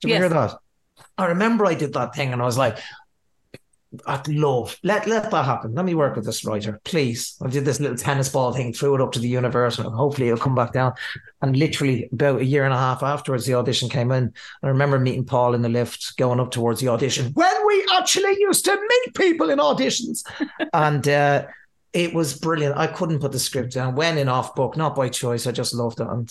Did 0.00 0.08
you 0.08 0.14
yes. 0.14 0.24
ever 0.24 0.34
hear 0.34 0.46
that? 0.48 0.58
I 1.18 1.26
remember 1.26 1.66
I 1.66 1.74
did 1.74 1.92
that 1.94 2.14
thing 2.14 2.32
and 2.32 2.42
I 2.42 2.44
was 2.44 2.58
like, 2.58 2.78
I'd 4.06 4.26
love 4.28 4.78
let 4.82 5.06
let 5.06 5.30
that 5.30 5.44
happen. 5.44 5.74
Let 5.74 5.84
me 5.84 5.94
work 5.94 6.16
with 6.16 6.24
this 6.24 6.44
writer, 6.44 6.80
please. 6.84 7.36
I 7.42 7.48
did 7.48 7.64
this 7.64 7.80
little 7.80 7.96
tennis 7.96 8.28
ball 8.28 8.52
thing, 8.52 8.72
threw 8.72 8.94
it 8.94 9.00
up 9.00 9.12
to 9.12 9.18
the 9.18 9.28
universe, 9.28 9.78
and 9.78 9.88
hopefully 9.88 10.28
it'll 10.28 10.38
come 10.38 10.54
back 10.54 10.72
down. 10.72 10.92
And 11.42 11.56
literally 11.56 12.08
about 12.12 12.40
a 12.40 12.44
year 12.44 12.64
and 12.64 12.74
a 12.74 12.78
half 12.78 13.02
afterwards, 13.02 13.46
the 13.46 13.54
audition 13.54 13.88
came 13.88 14.10
in. 14.12 14.32
I 14.62 14.68
remember 14.68 14.98
meeting 14.98 15.24
Paul 15.24 15.54
in 15.54 15.62
the 15.62 15.68
lift, 15.68 16.16
going 16.16 16.40
up 16.40 16.50
towards 16.50 16.80
the 16.80 16.88
audition 16.88 17.32
when 17.34 17.66
we 17.66 17.86
actually 17.94 18.36
used 18.38 18.64
to 18.66 18.74
meet 18.76 19.14
people 19.14 19.50
in 19.50 19.58
auditions, 19.58 20.24
and. 20.72 21.06
uh 21.08 21.46
it 21.92 22.12
was 22.12 22.36
brilliant. 22.36 22.76
I 22.76 22.88
couldn't 22.88 23.20
put 23.20 23.30
the 23.30 23.38
script 23.38 23.74
down. 23.74 23.94
Went 23.94 24.18
in 24.18 24.28
off 24.28 24.56
book, 24.56 24.76
not 24.76 24.96
by 24.96 25.08
choice. 25.08 25.46
I 25.46 25.52
just 25.52 25.72
loved 25.72 26.00
it, 26.00 26.08
and 26.08 26.28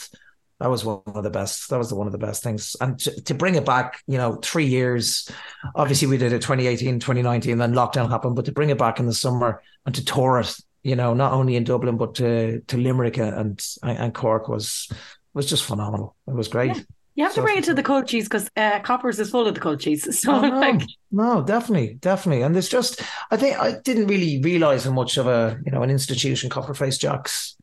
that 0.59 0.69
was 0.69 0.85
one 0.85 1.01
of 1.07 1.23
the 1.23 1.29
best. 1.29 1.69
That 1.69 1.77
was 1.77 1.89
the, 1.89 1.95
one 1.95 2.07
of 2.07 2.13
the 2.13 2.19
best 2.19 2.43
things. 2.43 2.75
And 2.79 2.97
to, 2.99 3.21
to, 3.23 3.33
bring 3.33 3.55
it 3.55 3.65
back, 3.65 4.01
you 4.07 4.17
know, 4.17 4.35
three 4.35 4.65
years. 4.65 5.29
Obviously, 5.75 6.07
we 6.07 6.17
did 6.17 6.31
it 6.31 6.41
2018, 6.41 6.99
2019, 6.99 7.57
then 7.57 7.73
lockdown 7.73 8.09
happened. 8.09 8.35
But 8.35 8.45
to 8.45 8.51
bring 8.51 8.69
it 8.69 8.77
back 8.77 8.99
in 8.99 9.05
the 9.05 9.13
summer 9.13 9.61
and 9.85 9.93
to 9.95 10.05
tour 10.05 10.39
it, 10.39 10.55
you 10.83 10.95
know, 10.95 11.13
not 11.13 11.33
only 11.33 11.55
in 11.55 11.63
Dublin 11.63 11.97
but 11.97 12.15
to 12.15 12.61
to 12.61 12.77
Limerick 12.77 13.17
and 13.17 13.65
and 13.81 14.13
Cork 14.13 14.47
was 14.47 14.91
was 15.33 15.49
just 15.49 15.65
phenomenal. 15.65 16.15
It 16.27 16.33
was 16.33 16.47
great. 16.47 16.75
Yeah. 16.75 16.81
You 17.15 17.23
have 17.25 17.33
so, 17.33 17.41
to 17.41 17.45
bring 17.45 17.57
it 17.59 17.63
to 17.65 17.75
the 17.75 17.83
cultures 17.83 18.23
because 18.23 18.49
uh, 18.57 18.79
Coppers 18.79 19.19
is 19.19 19.29
full 19.29 19.47
of 19.47 19.53
the 19.53 19.61
cultures. 19.61 20.03
So, 20.23 20.33
oh, 20.33 20.41
no, 20.41 20.59
like, 20.59 20.81
no, 21.11 21.43
definitely, 21.43 21.95
definitely. 21.95 22.41
And 22.41 22.55
there's 22.55 22.69
just, 22.69 23.01
I 23.29 23.37
think 23.37 23.59
I 23.59 23.75
didn't 23.83 24.07
really 24.07 24.41
realize 24.41 24.85
how 24.85 24.93
much 24.93 25.17
of 25.17 25.27
a, 25.27 25.59
you 25.63 25.71
know, 25.71 25.83
an 25.83 25.91
institution 25.91 26.49
Copperface 26.49 26.97
Jacks 26.99 27.55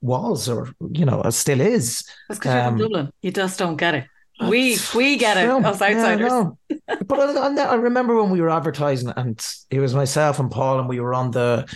was, 0.00 0.48
or 0.48 0.70
you 0.92 1.04
know, 1.04 1.22
still 1.30 1.60
is. 1.60 2.04
That's 2.28 2.38
because 2.40 2.52
um, 2.52 2.56
you're 2.56 2.64
from 2.64 2.78
Dublin. 2.78 3.12
You 3.22 3.32
just 3.32 3.58
don't 3.58 3.76
get 3.76 3.94
it. 3.94 4.06
We 4.40 4.78
we 4.94 5.16
get 5.16 5.36
it, 5.36 5.46
no, 5.46 5.58
us 5.58 5.82
outsiders. 5.82 6.30
Yeah, 6.30 6.76
no. 6.88 6.96
but 7.06 7.36
I, 7.36 7.64
I 7.64 7.74
remember 7.74 8.20
when 8.20 8.30
we 8.30 8.40
were 8.40 8.50
advertising, 8.50 9.12
and 9.16 9.44
it 9.70 9.80
was 9.80 9.94
myself 9.94 10.38
and 10.38 10.50
Paul, 10.50 10.78
and 10.78 10.88
we 10.88 11.00
were 11.00 11.14
on 11.14 11.32
the 11.32 11.66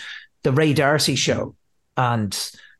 the 0.44 0.52
Ray 0.52 0.72
D'Arcy 0.72 1.16
show, 1.16 1.56
and 1.96 2.36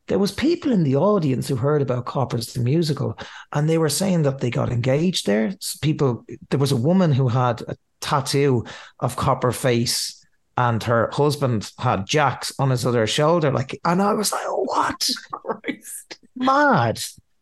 there 0.09 0.19
was 0.19 0.33
people 0.33 0.73
in 0.73 0.83
the 0.85 0.97
audience 0.97 1.49
who 1.49 1.57
heard 1.57 1.83
about 1.83 2.07
Coppers 2.07 2.53
the 2.53 2.61
musical, 2.61 3.19
and 3.53 3.69
they 3.69 3.79
were 3.79 3.89
saying 3.89 4.23
that 4.23 4.41
they 4.41 4.51
got 4.51 4.71
engaged 4.71 5.27
there. 5.27 5.55
So 5.61 5.79
people, 5.81 6.25
there 6.51 6.61
was 6.61 6.73
a 6.73 6.77
woman 6.77 7.13
who 7.13 7.29
had 7.29 7.63
a 7.63 7.77
tattoo 8.01 8.65
of 9.01 9.17
Copper 9.17 9.53
Face, 9.53 10.22
and 10.63 10.83
her 10.85 11.11
husband 11.13 11.73
had 11.79 12.07
Jacks 12.07 12.53
on 12.59 12.71
his 12.71 12.87
other 12.87 13.05
shoulder. 13.07 13.51
Like, 13.51 13.81
and 13.85 14.01
I 14.01 14.13
was 14.13 14.31
like, 14.31 14.47
what? 14.47 15.09
Christ. 15.33 16.21
Mad. 16.37 17.01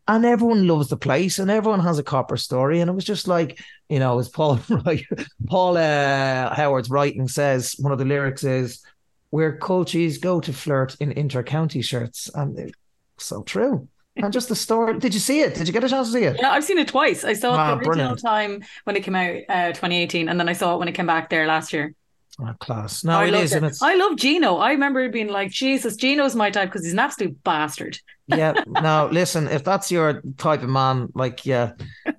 And 0.09 0.25
everyone 0.25 0.67
loves 0.67 0.89
the 0.89 0.97
place, 0.97 1.39
and 1.39 1.51
everyone 1.51 1.81
has 1.81 1.99
a 1.99 2.03
copper 2.03 2.39
story. 2.39 2.81
And 2.81 2.89
it 2.89 2.95
was 2.95 3.05
just 3.05 3.29
like, 3.29 3.61
you 3.91 3.99
know, 3.99 4.19
as 4.19 4.31
Paul 4.31 4.59
Paul 5.47 5.77
uh, 5.77 6.55
Howard's 6.55 6.89
writing 6.89 7.29
says, 7.29 7.77
one 7.79 7.93
of 7.93 7.99
the 7.99 8.07
lyrics 8.07 8.43
is, 8.43 8.83
where 9.29 9.59
culties 9.59 10.21
go 10.21 10.41
to 10.41 10.53
flirt 10.53 10.97
in 10.99 11.13
inter-county 11.13 11.83
shirts. 11.83 12.31
And 12.35 12.75
so 13.19 13.43
true. 13.43 13.87
And 14.17 14.33
just 14.33 14.49
the 14.49 14.57
story. 14.57 14.99
Did 14.99 15.15
you 15.15 15.21
see 15.21 15.41
it? 15.41 15.55
Did 15.55 15.69
you 15.69 15.73
get 15.75 15.85
a 15.85 15.89
chance 15.89 16.09
to 16.09 16.15
see 16.15 16.25
it? 16.25 16.37
Yeah, 16.41 16.51
I've 16.51 16.65
seen 16.65 16.79
it 16.79 16.89
twice. 16.89 17.23
I 17.25 17.35
saw 17.35 17.55
it 17.55 17.59
ah, 17.59 17.67
the 17.67 17.77
original 17.77 17.95
brilliant. 17.95 18.23
time 18.23 18.65
when 18.85 18.97
it 18.97 19.05
came 19.05 19.15
out, 19.15 19.37
uh, 19.49 19.69
2018, 19.69 20.29
and 20.29 20.41
then 20.41 20.49
I 20.49 20.55
saw 20.55 20.75
it 20.75 20.79
when 20.79 20.89
it 20.89 20.95
came 20.95 21.07
back 21.07 21.29
there 21.29 21.47
last 21.47 21.73
year. 21.73 21.95
Oh, 22.43 22.55
class. 22.59 23.05
No, 23.05 23.19
I 23.19 23.27
it 23.27 23.35
is. 23.35 23.53
It. 23.53 23.63
And 23.63 23.73
I 23.83 23.97
love 23.97 24.17
Gino. 24.17 24.57
I 24.57 24.71
remember 24.71 25.07
being 25.09 25.29
like, 25.29 25.51
Jesus, 25.51 25.97
Gino's 25.97 26.35
my 26.35 26.51
type 26.51 26.71
because 26.71 26.85
he's 26.85 26.95
an 26.95 26.99
absolute 26.99 27.43
bastard. 27.45 27.99
yeah. 28.27 28.55
Now, 28.67 29.07
listen, 29.11 29.47
if 29.49 29.65
that's 29.65 29.93
your 29.93 30.23
type 30.39 30.63
of 30.63 30.71
man, 30.71 31.09
like, 31.15 31.45
yeah, 31.45 31.73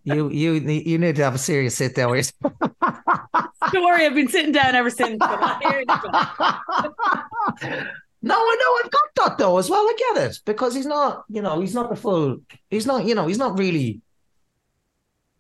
you 0.03 0.30
you 0.30 0.53
you 0.53 0.97
need 0.97 1.15
to 1.15 1.24
have 1.24 1.36
a 1.36 1.39
serious 1.39 1.76
sit 1.76 1.95
down 1.95 2.11
with 2.11 2.32
Don't 2.41 3.84
worry, 3.84 4.05
I've 4.05 4.15
been 4.15 4.28
sitting 4.28 4.51
down 4.51 4.76
ever 4.76 4.89
since. 4.89 5.19
no, 5.19 5.28
I 5.32 5.86
know 8.22 8.80
I've 8.84 8.91
got 8.91 9.03
that 9.15 9.38
though 9.38 9.57
as 9.57 9.69
well. 9.69 9.82
I 9.82 10.13
get 10.15 10.30
it 10.30 10.39
because 10.45 10.76
he's 10.76 10.86
not, 10.86 11.24
you 11.30 11.41
know, 11.41 11.61
he's 11.61 11.74
not 11.74 11.89
the 11.89 11.95
full. 11.95 12.39
He's 12.69 12.86
not, 12.86 13.05
you 13.05 13.15
know, 13.15 13.28
he's 13.28 13.38
not 13.38 13.57
really. 13.57 14.01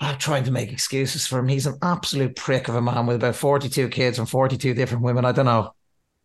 I'm 0.01 0.17
trying 0.17 0.43
to 0.45 0.51
make 0.51 0.71
excuses 0.71 1.27
for 1.27 1.37
him. 1.37 1.47
He's 1.47 1.67
an 1.67 1.77
absolute 1.83 2.35
prick 2.35 2.67
of 2.67 2.73
a 2.75 2.81
man 2.81 3.05
with 3.05 3.17
about 3.17 3.35
42 3.35 3.87
kids 3.89 4.17
and 4.17 4.27
42 4.27 4.73
different 4.73 5.03
women. 5.03 5.25
I 5.25 5.31
don't 5.31 5.45
know. 5.45 5.73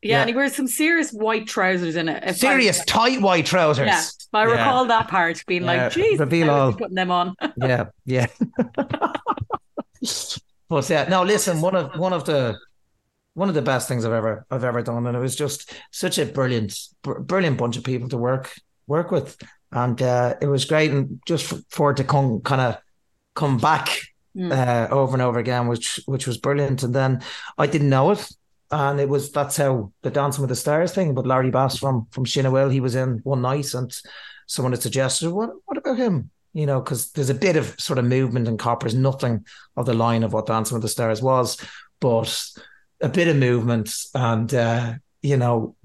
Yeah, 0.01 0.11
yeah. 0.11 0.21
and 0.21 0.31
he 0.31 0.35
wears 0.35 0.57
some 0.57 0.67
serious 0.67 1.11
white 1.11 1.47
trousers 1.47 1.95
in 1.95 2.09
it. 2.09 2.37
Serious 2.37 2.81
I, 2.81 2.85
tight 2.85 3.21
white 3.21 3.45
trousers. 3.45 3.87
Yeah, 3.87 4.03
I 4.33 4.45
recall 4.45 4.85
yeah. 4.85 4.89
that 4.89 5.09
part 5.09 5.43
being 5.47 5.65
yeah. 5.65 5.85
like, 5.85 5.93
"Geez, 5.93 6.19
reveal 6.19 6.51
all 6.51 6.73
putting 6.73 6.95
them 6.95 7.11
on." 7.11 7.35
yeah, 7.57 7.87
yeah. 8.05 8.27
But 10.69 10.91
yeah, 10.91 11.07
no, 11.09 11.23
listen, 11.23 11.61
one 11.61 11.75
of 11.75 11.99
one 11.99 12.13
of 12.13 12.25
the 12.25 12.59
one 13.35 13.49
of 13.49 13.55
the 13.55 13.63
best 13.63 13.89
things 13.89 14.05
I've 14.05 14.13
ever 14.13 14.47
I've 14.51 14.65
ever 14.65 14.83
done, 14.83 15.07
and 15.07 15.17
it 15.17 15.21
was 15.21 15.37
just 15.37 15.73
such 15.91 16.19
a 16.19 16.27
brilliant 16.27 16.79
br- 17.03 17.19
brilliant 17.19 17.59
bunch 17.59 17.77
of 17.77 17.85
people 17.85 18.09
to 18.11 18.19
work 18.19 18.55
work 18.87 19.11
with, 19.11 19.37
and 19.73 20.01
uh, 20.01 20.35
it 20.41 20.47
was 20.47 20.65
great, 20.65 20.93
and 20.93 21.21
just 21.27 21.47
for, 21.47 21.59
for 21.71 21.91
it 21.91 21.99
to 21.99 22.05
come 22.05 22.41
kind 22.41 22.61
of 22.61 22.79
come 23.37 23.59
back 23.59 24.01
mm. 24.37 24.51
uh, 24.51 24.93
over 24.93 25.13
and 25.13 25.23
over 25.23 25.39
again, 25.39 25.69
which 25.69 26.01
which 26.07 26.27
was 26.27 26.39
brilliant. 26.39 26.83
And 26.83 26.95
then 26.95 27.23
I 27.57 27.69
didn't 27.69 27.91
know 27.91 28.11
it, 28.11 28.29
and 28.73 28.99
it 28.99 29.09
was 29.09 29.31
that's 29.31 29.57
how 29.57 29.93
the 30.03 30.11
Dancing 30.11 30.43
with 30.43 30.49
the 30.49 30.57
Stars 30.57 30.93
thing. 30.93 31.15
But 31.15 31.27
Larry 31.27 31.53
Bass 31.53 31.79
from 31.79 32.09
from 32.11 32.25
Shinawil, 32.25 32.73
he 32.73 32.81
was 32.81 32.97
in 32.97 33.21
one 33.23 33.43
night, 33.43 33.73
and 33.75 33.97
someone 34.49 34.73
had 34.73 34.83
suggested, 34.83 35.31
"What 35.31 35.51
what 35.67 35.79
about 35.79 35.99
him?" 35.99 36.31
you 36.57 36.65
know, 36.65 36.81
because 36.81 37.13
there's 37.13 37.29
a 37.29 37.35
bit 37.35 37.55
of 37.55 37.79
sort 37.79 37.99
of 37.99 38.07
movement 38.07 38.49
in 38.49 38.57
Coppers, 38.57 38.95
nothing 38.95 39.45
of 39.77 39.85
the 39.85 39.93
line 39.93 40.23
of 40.23 40.33
what 40.33 40.47
Dancing 40.47 40.75
with 40.75 40.81
the 40.81 40.89
Stars 40.89 41.21
was, 41.21 41.59
but 42.01 42.35
a 43.03 43.11
bit 43.11 43.29
of 43.29 43.37
movement. 43.37 43.95
And, 44.15 44.53
uh, 44.55 44.95
you 45.21 45.37
know, 45.37 45.77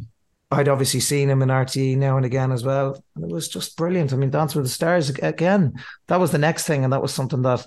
I'd 0.52 0.68
obviously 0.68 1.00
seen 1.00 1.30
him 1.30 1.42
in 1.42 1.50
RTE 1.50 1.98
now 1.98 2.18
and 2.18 2.26
again 2.26 2.52
as 2.52 2.66
well. 2.66 3.02
And 3.16 3.24
it 3.24 3.32
was 3.32 3.48
just 3.48 3.78
brilliant. 3.78 4.12
I 4.12 4.18
mean, 4.18 4.32
Dancing 4.32 4.62
with 4.62 4.70
the 4.70 4.74
Stars 4.74 5.10
again, 5.10 5.74
that 6.08 6.20
was 6.20 6.32
the 6.32 6.38
next 6.38 6.68
thing. 6.68 6.84
And 6.84 6.92
that 6.92 7.02
was 7.02 7.14
something 7.14 7.42
that, 7.44 7.66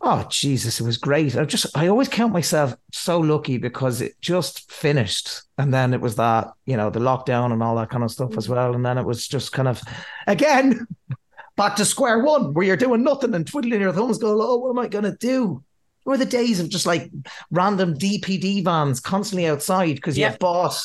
oh, 0.00 0.26
Jesus, 0.28 0.80
it 0.80 0.84
was 0.84 0.98
great. 0.98 1.36
I 1.36 1.44
just, 1.44 1.66
I 1.76 1.86
always 1.86 2.08
count 2.08 2.32
myself 2.32 2.74
so 2.92 3.20
lucky 3.20 3.58
because 3.58 4.00
it 4.00 4.20
just 4.20 4.72
finished. 4.72 5.42
And 5.56 5.72
then 5.72 5.94
it 5.94 6.00
was 6.00 6.16
that, 6.16 6.48
you 6.66 6.76
know, 6.76 6.90
the 6.90 6.98
lockdown 6.98 7.52
and 7.52 7.62
all 7.62 7.76
that 7.76 7.90
kind 7.90 8.02
of 8.02 8.10
stuff 8.10 8.36
as 8.36 8.48
well. 8.48 8.74
And 8.74 8.84
then 8.84 8.98
it 8.98 9.06
was 9.06 9.28
just 9.28 9.52
kind 9.52 9.68
of, 9.68 9.80
again, 10.26 10.88
back 11.56 11.76
to 11.76 11.84
square 11.84 12.24
one 12.24 12.54
where 12.54 12.66
you're 12.66 12.76
doing 12.76 13.04
nothing 13.04 13.34
and 13.34 13.46
twiddling 13.46 13.80
your 13.80 13.92
thumbs, 13.92 14.18
going, 14.18 14.36
"Oh, 14.40 14.56
what 14.56 14.70
am 14.70 14.78
I 14.80 14.88
going 14.88 15.04
to 15.04 15.16
do?" 15.16 15.62
Or 16.04 16.16
the 16.16 16.26
days 16.26 16.58
of 16.58 16.68
just 16.68 16.86
like 16.86 17.10
random 17.52 17.94
DPD 17.94 18.64
vans 18.64 18.98
constantly 18.98 19.46
outside 19.46 19.94
because 19.94 20.18
you 20.18 20.24
have 20.24 20.40
bought 20.40 20.76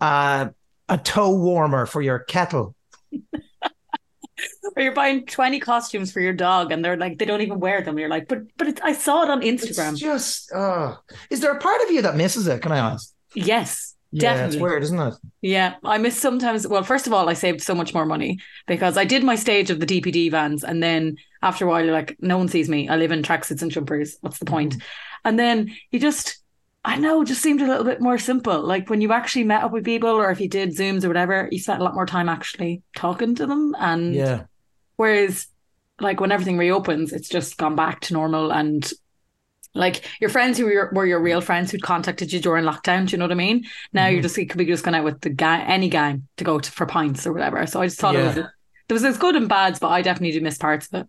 uh, 0.00 0.48
a 0.88 0.98
toe 0.98 1.36
warmer 1.36 1.86
for 1.86 2.02
your 2.02 2.20
kettle. 2.20 2.74
or 4.76 4.82
you're 4.82 4.92
buying 4.92 5.24
20 5.24 5.60
costumes 5.60 6.10
for 6.10 6.20
your 6.20 6.32
dog 6.32 6.72
and 6.72 6.84
they're 6.84 6.96
like 6.96 7.18
they 7.18 7.24
don't 7.24 7.40
even 7.40 7.60
wear 7.60 7.82
them 7.82 7.96
you're 7.98 8.08
like 8.08 8.26
but 8.26 8.40
but 8.56 8.80
i 8.82 8.92
saw 8.92 9.22
it 9.22 9.30
on 9.30 9.40
instagram 9.42 9.92
it's 9.92 10.00
just 10.00 10.50
uh 10.52 10.96
is 11.30 11.38
there 11.38 11.52
a 11.52 11.60
part 11.60 11.80
of 11.82 11.90
you 11.92 12.02
that 12.02 12.16
misses 12.16 12.48
it 12.48 12.60
can 12.60 12.72
i 12.72 12.78
ask 12.78 13.14
yes 13.34 13.94
yeah, 14.16 14.34
Definitely. 14.34 14.56
it's 14.56 14.62
weird, 14.62 14.82
isn't 14.84 15.00
it? 15.00 15.14
Yeah, 15.42 15.74
I 15.82 15.98
miss 15.98 16.16
sometimes. 16.16 16.68
Well, 16.68 16.84
first 16.84 17.08
of 17.08 17.12
all, 17.12 17.28
I 17.28 17.32
saved 17.32 17.60
so 17.60 17.74
much 17.74 17.92
more 17.94 18.06
money 18.06 18.38
because 18.68 18.96
I 18.96 19.04
did 19.04 19.24
my 19.24 19.34
stage 19.34 19.70
of 19.70 19.80
the 19.80 19.86
DPD 19.86 20.30
vans, 20.30 20.62
and 20.62 20.80
then 20.80 21.16
after 21.42 21.64
a 21.64 21.68
while, 21.68 21.84
you're 21.84 21.92
like, 21.92 22.16
no 22.20 22.38
one 22.38 22.46
sees 22.46 22.68
me. 22.68 22.88
I 22.88 22.94
live 22.94 23.10
in 23.10 23.22
tracksuits 23.22 23.60
and 23.60 23.72
jumpers. 23.72 24.16
What's 24.20 24.38
the 24.38 24.44
point? 24.44 24.76
Mm. 24.76 24.82
And 25.24 25.38
then 25.38 25.74
you 25.90 25.98
just, 25.98 26.36
I 26.84 26.96
know, 26.96 27.24
just 27.24 27.42
seemed 27.42 27.62
a 27.62 27.66
little 27.66 27.84
bit 27.84 28.00
more 28.00 28.18
simple. 28.18 28.60
Like 28.60 28.90
when 28.90 29.00
you 29.00 29.12
actually 29.12 29.44
met 29.44 29.64
up 29.64 29.72
with 29.72 29.84
people, 29.84 30.10
or 30.10 30.30
if 30.30 30.40
you 30.40 30.48
did 30.48 30.76
Zooms 30.76 31.04
or 31.04 31.08
whatever, 31.08 31.48
you 31.50 31.58
spent 31.58 31.80
a 31.80 31.84
lot 31.84 31.94
more 31.94 32.06
time 32.06 32.28
actually 32.28 32.82
talking 32.94 33.34
to 33.36 33.46
them. 33.46 33.74
And 33.78 34.14
yeah, 34.14 34.42
whereas 34.96 35.46
like 36.00 36.20
when 36.20 36.32
everything 36.32 36.58
reopens, 36.58 37.12
it's 37.12 37.28
just 37.28 37.56
gone 37.56 37.74
back 37.76 38.00
to 38.00 38.12
normal 38.12 38.52
and 38.52 38.88
like 39.74 40.08
your 40.20 40.30
friends 40.30 40.56
who 40.56 40.66
were 40.66 40.72
your, 40.72 40.90
were 40.92 41.06
your 41.06 41.20
real 41.20 41.40
friends 41.40 41.70
who'd 41.70 41.82
contacted 41.82 42.32
you 42.32 42.40
during 42.40 42.64
lockdown. 42.64 43.06
Do 43.06 43.12
you 43.12 43.18
know 43.18 43.24
what 43.24 43.32
I 43.32 43.36
mean? 43.36 43.64
Now 43.92 44.04
mm-hmm. 44.04 44.12
you're 44.12 44.22
just 44.22 44.36
you 44.36 44.46
could 44.46 44.58
be 44.58 44.66
just 44.66 44.84
going 44.84 44.94
out 44.94 45.04
with 45.04 45.20
the 45.20 45.30
gang, 45.30 45.62
any 45.62 45.88
gang 45.88 46.28
to 46.36 46.44
go 46.44 46.60
to, 46.60 46.70
for 46.70 46.86
pints 46.86 47.26
or 47.26 47.32
whatever. 47.32 47.66
So 47.66 47.80
I 47.80 47.86
just 47.86 47.98
thought 47.98 48.14
yeah. 48.14 48.20
it 48.20 48.26
was 48.26 48.34
there 48.88 48.94
was 48.94 49.04
as 49.04 49.18
good 49.18 49.36
and 49.36 49.48
bads, 49.48 49.78
but 49.78 49.88
I 49.88 50.02
definitely 50.02 50.38
do 50.38 50.44
miss 50.44 50.58
parts 50.58 50.88
of 50.92 51.00
it. 51.00 51.08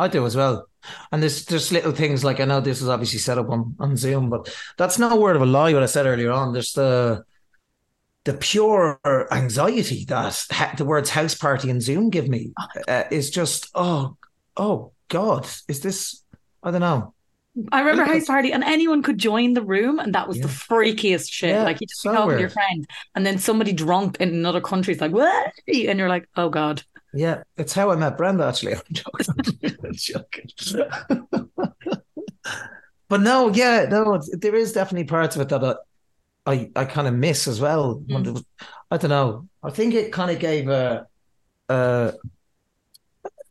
I 0.00 0.08
do 0.08 0.24
as 0.24 0.34
well. 0.34 0.66
And 1.12 1.22
there's 1.22 1.44
just 1.44 1.72
little 1.72 1.92
things 1.92 2.24
like 2.24 2.40
I 2.40 2.46
know 2.46 2.60
this 2.60 2.80
was 2.80 2.88
obviously 2.88 3.18
set 3.18 3.36
up 3.36 3.50
on, 3.50 3.76
on 3.78 3.96
Zoom, 3.98 4.30
but 4.30 4.52
that's 4.78 4.98
not 4.98 5.12
a 5.12 5.16
word 5.16 5.36
of 5.36 5.42
a 5.42 5.46
lie. 5.46 5.74
What 5.74 5.82
I 5.82 5.86
said 5.86 6.06
earlier 6.06 6.32
on, 6.32 6.54
there's 6.54 6.72
the 6.72 7.24
the 8.24 8.34
pure 8.34 8.98
anxiety 9.30 10.04
that 10.06 10.46
ha- 10.50 10.74
the 10.76 10.84
words 10.84 11.10
house 11.10 11.34
party 11.34 11.70
and 11.70 11.82
Zoom 11.82 12.10
give 12.10 12.28
me 12.28 12.52
uh, 12.88 13.04
is 13.10 13.30
just 13.30 13.70
oh 13.74 14.16
oh 14.56 14.92
god, 15.08 15.46
is 15.68 15.80
this 15.80 16.22
I 16.62 16.70
don't 16.70 16.80
know. 16.80 17.14
I 17.72 17.80
remember 17.80 18.04
house 18.04 18.26
party, 18.26 18.52
and 18.52 18.64
anyone 18.64 19.02
could 19.02 19.18
join 19.18 19.54
the 19.54 19.62
room, 19.62 19.98
and 19.98 20.14
that 20.14 20.28
was 20.28 20.38
yeah. 20.38 20.44
the 20.44 20.48
freakiest 20.48 21.30
shit. 21.30 21.50
Yeah, 21.50 21.64
like 21.64 21.80
you 21.80 21.86
just 21.86 22.00
so 22.00 22.30
to 22.30 22.40
your 22.40 22.48
friend, 22.48 22.86
and 23.14 23.26
then 23.26 23.38
somebody 23.38 23.72
drunk 23.72 24.16
in 24.18 24.30
another 24.30 24.60
country 24.60 24.94
is 24.94 25.00
like, 25.00 25.12
"What?" 25.12 25.52
and 25.66 25.98
you're 25.98 26.08
like, 26.08 26.28
"Oh 26.36 26.48
God." 26.48 26.82
Yeah, 27.12 27.42
it's 27.56 27.72
how 27.72 27.90
I 27.90 27.96
met 27.96 28.16
Brenda. 28.16 28.46
Actually, 28.46 28.74
I'm 28.76 28.82
joking. 28.92 29.76
I'm 29.84 29.94
joking. 29.94 30.48
but 33.08 33.20
no, 33.20 33.48
yeah, 33.52 33.86
no, 33.90 34.20
there 34.32 34.54
is 34.54 34.72
definitely 34.72 35.06
parts 35.06 35.36
of 35.36 35.42
it 35.42 35.48
that 35.48 35.78
I 36.46 36.70
I 36.76 36.84
kind 36.84 37.08
of 37.08 37.14
miss 37.14 37.48
as 37.48 37.60
well. 37.60 38.02
Mm. 38.06 38.44
I 38.90 38.96
don't 38.96 39.10
know. 39.10 39.48
I 39.62 39.70
think 39.70 39.94
it 39.94 40.12
kind 40.12 40.30
of 40.30 40.38
gave 40.38 40.68
a 40.68 41.06
a 41.68 42.12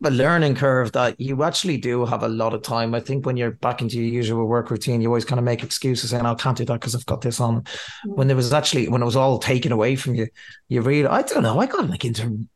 a 0.03 0.09
learning 0.09 0.55
curve 0.55 0.93
that 0.93 1.19
you 1.19 1.43
actually 1.43 1.77
do 1.77 2.05
have 2.05 2.23
a 2.23 2.29
lot 2.29 2.53
of 2.53 2.61
time. 2.61 2.95
I 2.95 3.01
think 3.01 3.25
when 3.25 3.35
you're 3.35 3.51
back 3.51 3.81
into 3.81 3.97
your 3.97 4.05
usual 4.05 4.45
work 4.45 4.71
routine, 4.71 5.01
you 5.01 5.09
always 5.09 5.25
kind 5.25 5.39
of 5.39 5.45
make 5.45 5.61
excuses 5.61 6.11
saying, 6.11 6.25
I 6.25 6.33
can't 6.35 6.57
do 6.57 6.63
that 6.65 6.73
because 6.73 6.95
I've 6.95 7.05
got 7.05 7.21
this 7.21 7.41
on. 7.41 7.63
Mm. 7.63 8.15
When 8.15 8.27
there 8.27 8.37
was 8.37 8.53
actually, 8.53 8.87
when 8.87 9.01
it 9.01 9.05
was 9.05 9.17
all 9.17 9.39
taken 9.39 9.71
away 9.71 9.95
from 9.95 10.15
you, 10.15 10.27
you 10.69 10.81
read, 10.81 11.05
I 11.05 11.21
don't 11.23 11.43
know, 11.43 11.59
I 11.59 11.65
got 11.65 11.89
like 11.89 12.05
into 12.05 12.47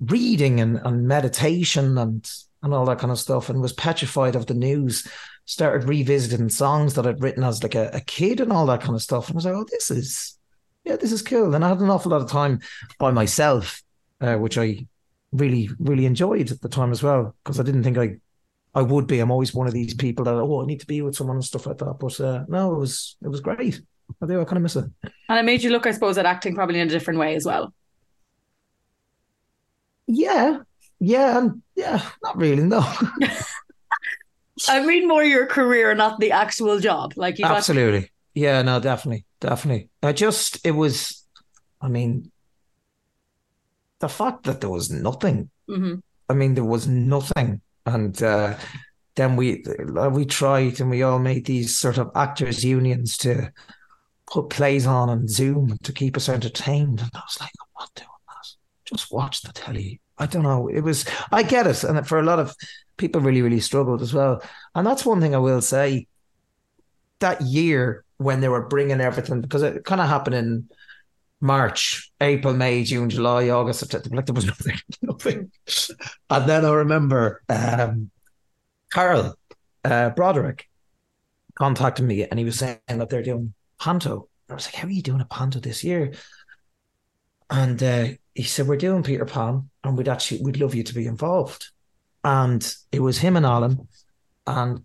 reading 0.00 0.60
and, 0.60 0.80
and 0.84 1.06
meditation 1.06 1.98
and, 1.98 2.30
and 2.62 2.74
all 2.74 2.86
that 2.86 2.98
kind 2.98 3.12
of 3.12 3.18
stuff 3.18 3.48
and 3.48 3.60
was 3.60 3.72
petrified 3.72 4.36
of 4.36 4.46
the 4.46 4.54
news. 4.54 5.06
Started 5.44 5.88
revisiting 5.88 6.48
songs 6.48 6.94
that 6.94 7.06
I'd 7.06 7.22
written 7.22 7.42
as 7.42 7.62
like 7.62 7.74
a, 7.74 7.90
a 7.92 8.00
kid 8.00 8.40
and 8.40 8.52
all 8.52 8.66
that 8.66 8.82
kind 8.82 8.94
of 8.94 9.02
stuff. 9.02 9.28
And 9.28 9.34
I 9.34 9.38
was 9.38 9.44
like, 9.44 9.54
oh, 9.54 9.66
this 9.68 9.90
is, 9.90 10.38
yeah, 10.84 10.96
this 10.96 11.12
is 11.12 11.22
cool. 11.22 11.54
And 11.54 11.64
I 11.64 11.68
had 11.70 11.80
an 11.80 11.90
awful 11.90 12.12
lot 12.12 12.20
of 12.20 12.30
time 12.30 12.60
by 12.98 13.10
myself, 13.10 13.82
uh, 14.20 14.36
which 14.36 14.58
I 14.58 14.86
really 15.32 15.70
really 15.78 16.06
enjoyed 16.06 16.50
at 16.50 16.60
the 16.60 16.68
time 16.68 16.90
as 16.90 17.02
well 17.02 17.34
because 17.44 17.60
I 17.60 17.62
didn't 17.62 17.84
think 17.84 17.98
I 17.98 18.16
I 18.72 18.82
would 18.82 19.06
be. 19.06 19.18
I'm 19.18 19.32
always 19.32 19.52
one 19.52 19.66
of 19.66 19.72
these 19.72 19.94
people 19.94 20.24
that 20.24 20.34
oh 20.34 20.62
I 20.62 20.66
need 20.66 20.80
to 20.80 20.86
be 20.86 21.02
with 21.02 21.16
someone 21.16 21.36
and 21.36 21.44
stuff 21.44 21.66
like 21.66 21.78
that. 21.78 21.96
But 21.98 22.20
uh, 22.20 22.44
no, 22.48 22.74
it 22.74 22.78
was 22.78 23.16
it 23.22 23.28
was 23.28 23.40
great. 23.40 23.80
I 24.22 24.26
do. 24.26 24.40
I 24.40 24.44
kind 24.44 24.58
of 24.58 24.62
miss 24.62 24.76
it. 24.76 24.84
And 25.28 25.38
it 25.38 25.44
made 25.44 25.62
you 25.62 25.70
look, 25.70 25.86
I 25.86 25.92
suppose, 25.92 26.18
at 26.18 26.26
acting 26.26 26.54
probably 26.54 26.80
in 26.80 26.88
a 26.88 26.90
different 26.90 27.18
way 27.18 27.34
as 27.34 27.44
well. 27.44 27.72
Yeah, 30.12 30.58
yeah, 30.98 31.38
and 31.38 31.62
yeah. 31.76 32.02
Not 32.22 32.36
really. 32.36 32.64
No. 32.64 32.80
I 34.68 34.84
mean, 34.84 35.06
more 35.06 35.22
your 35.22 35.46
career, 35.46 35.94
not 35.94 36.18
the 36.18 36.32
actual 36.32 36.80
job. 36.80 37.12
Like 37.16 37.38
you 37.38 37.44
got 37.44 37.58
Absolutely. 37.58 38.10
Yeah. 38.34 38.60
No. 38.62 38.80
Definitely. 38.80 39.24
Definitely. 39.40 39.88
I 40.02 40.12
just 40.12 40.58
it 40.66 40.72
was. 40.72 41.24
I 41.80 41.88
mean, 41.88 42.30
the 44.00 44.08
fact 44.08 44.44
that 44.44 44.60
there 44.60 44.70
was 44.70 44.90
nothing. 44.90 45.48
Mhm. 45.68 46.02
I 46.28 46.34
mean, 46.34 46.54
there 46.54 46.64
was 46.64 46.88
nothing, 46.88 47.60
and 47.86 48.20
uh, 48.22 48.56
then 49.14 49.36
we 49.36 49.64
we 50.10 50.24
tried, 50.26 50.80
and 50.80 50.90
we 50.90 51.04
all 51.04 51.20
made 51.20 51.46
these 51.46 51.78
sort 51.78 51.98
of 51.98 52.10
actors 52.16 52.64
unions 52.64 53.16
to 53.18 53.52
put 54.30 54.50
plays 54.50 54.86
on 54.86 55.08
and 55.08 55.30
Zoom 55.30 55.78
to 55.84 55.92
keep 55.92 56.16
us 56.16 56.28
entertained. 56.28 57.00
And 57.00 57.10
I 57.14 57.20
was 57.20 57.38
like, 57.40 57.50
doing 57.52 57.96
that. 57.96 58.09
Just 58.92 59.12
watch 59.12 59.42
the 59.42 59.52
telly. 59.52 60.00
I 60.18 60.26
don't 60.26 60.42
know. 60.42 60.68
It 60.68 60.80
was. 60.80 61.04
I 61.32 61.42
get 61.42 61.66
it, 61.66 61.82
and 61.84 62.06
for 62.06 62.18
a 62.18 62.24
lot 62.24 62.38
of 62.38 62.54
people, 62.96 63.20
really, 63.20 63.42
really 63.42 63.60
struggled 63.60 64.02
as 64.02 64.12
well. 64.12 64.42
And 64.74 64.86
that's 64.86 65.06
one 65.06 65.20
thing 65.20 65.34
I 65.34 65.38
will 65.38 65.62
say. 65.62 66.06
That 67.20 67.42
year 67.42 68.04
when 68.16 68.40
they 68.40 68.48
were 68.48 68.66
bringing 68.66 69.00
everything, 69.00 69.40
because 69.40 69.62
it 69.62 69.84
kind 69.84 70.00
of 70.00 70.08
happened 70.08 70.36
in 70.36 70.68
March, 71.40 72.10
April, 72.20 72.54
May, 72.54 72.84
June, 72.84 73.08
July, 73.08 73.48
August, 73.48 73.80
September. 73.80 74.16
Like 74.16 74.26
there 74.26 74.34
was 74.34 74.46
nothing, 74.46 74.78
nothing. 75.02 75.50
And 76.28 76.48
then 76.48 76.64
I 76.64 76.70
remember 76.70 77.42
um, 77.48 78.10
Carl 78.90 79.36
uh, 79.84 80.10
Broderick 80.10 80.68
contacted 81.54 82.04
me, 82.04 82.24
and 82.24 82.38
he 82.38 82.44
was 82.44 82.58
saying 82.58 82.78
that 82.88 83.08
they're 83.08 83.22
doing 83.22 83.54
Panto. 83.78 84.28
I 84.48 84.54
was 84.54 84.66
like, 84.66 84.74
"How 84.74 84.88
are 84.88 84.90
you 84.90 85.02
doing 85.02 85.20
a 85.20 85.26
Panto 85.26 85.60
this 85.60 85.82
year?" 85.82 86.12
And 87.48 87.82
uh, 87.82 88.08
he 88.34 88.42
said, 88.42 88.66
"We're 88.66 88.76
doing 88.76 89.02
Peter 89.02 89.24
Pan, 89.24 89.70
and 89.84 89.96
we'd 89.96 90.08
actually 90.08 90.42
we'd 90.42 90.60
love 90.60 90.74
you 90.74 90.82
to 90.82 90.94
be 90.94 91.06
involved." 91.06 91.70
And 92.22 92.74
it 92.92 93.00
was 93.00 93.18
him 93.18 93.36
and 93.36 93.46
Alan, 93.46 93.88
and 94.46 94.84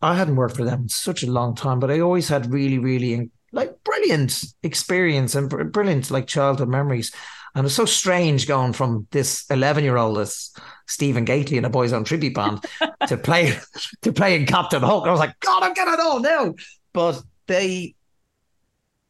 I 0.00 0.14
hadn't 0.14 0.36
worked 0.36 0.56
for 0.56 0.64
them 0.64 0.82
in 0.82 0.88
such 0.88 1.22
a 1.22 1.30
long 1.30 1.54
time, 1.54 1.80
but 1.80 1.90
I 1.90 2.00
always 2.00 2.28
had 2.28 2.52
really, 2.52 2.78
really 2.78 3.30
like 3.52 3.82
brilliant 3.84 4.44
experience 4.62 5.34
and 5.34 5.48
br- 5.48 5.64
brilliant 5.64 6.10
like 6.10 6.26
childhood 6.26 6.68
memories. 6.68 7.12
And 7.54 7.66
it's 7.66 7.74
so 7.76 7.84
strange 7.84 8.48
going 8.48 8.72
from 8.72 9.06
this 9.12 9.44
11 9.48 9.84
year 9.84 9.96
old 9.96 10.18
as 10.18 10.50
Stephen 10.86 11.24
Gately 11.24 11.56
in 11.56 11.64
a 11.64 11.70
Boyzone 11.70 12.04
tribute 12.04 12.34
band 12.34 12.64
to 13.06 13.16
play 13.16 13.56
to 14.02 14.12
playing 14.12 14.46
Captain 14.46 14.82
Hook. 14.82 15.06
I 15.06 15.10
was 15.10 15.20
like, 15.20 15.38
God, 15.40 15.62
I'm 15.62 15.72
getting 15.72 15.94
it 15.94 16.00
all 16.00 16.20
now. 16.20 16.54
But 16.92 17.22
they 17.46 17.94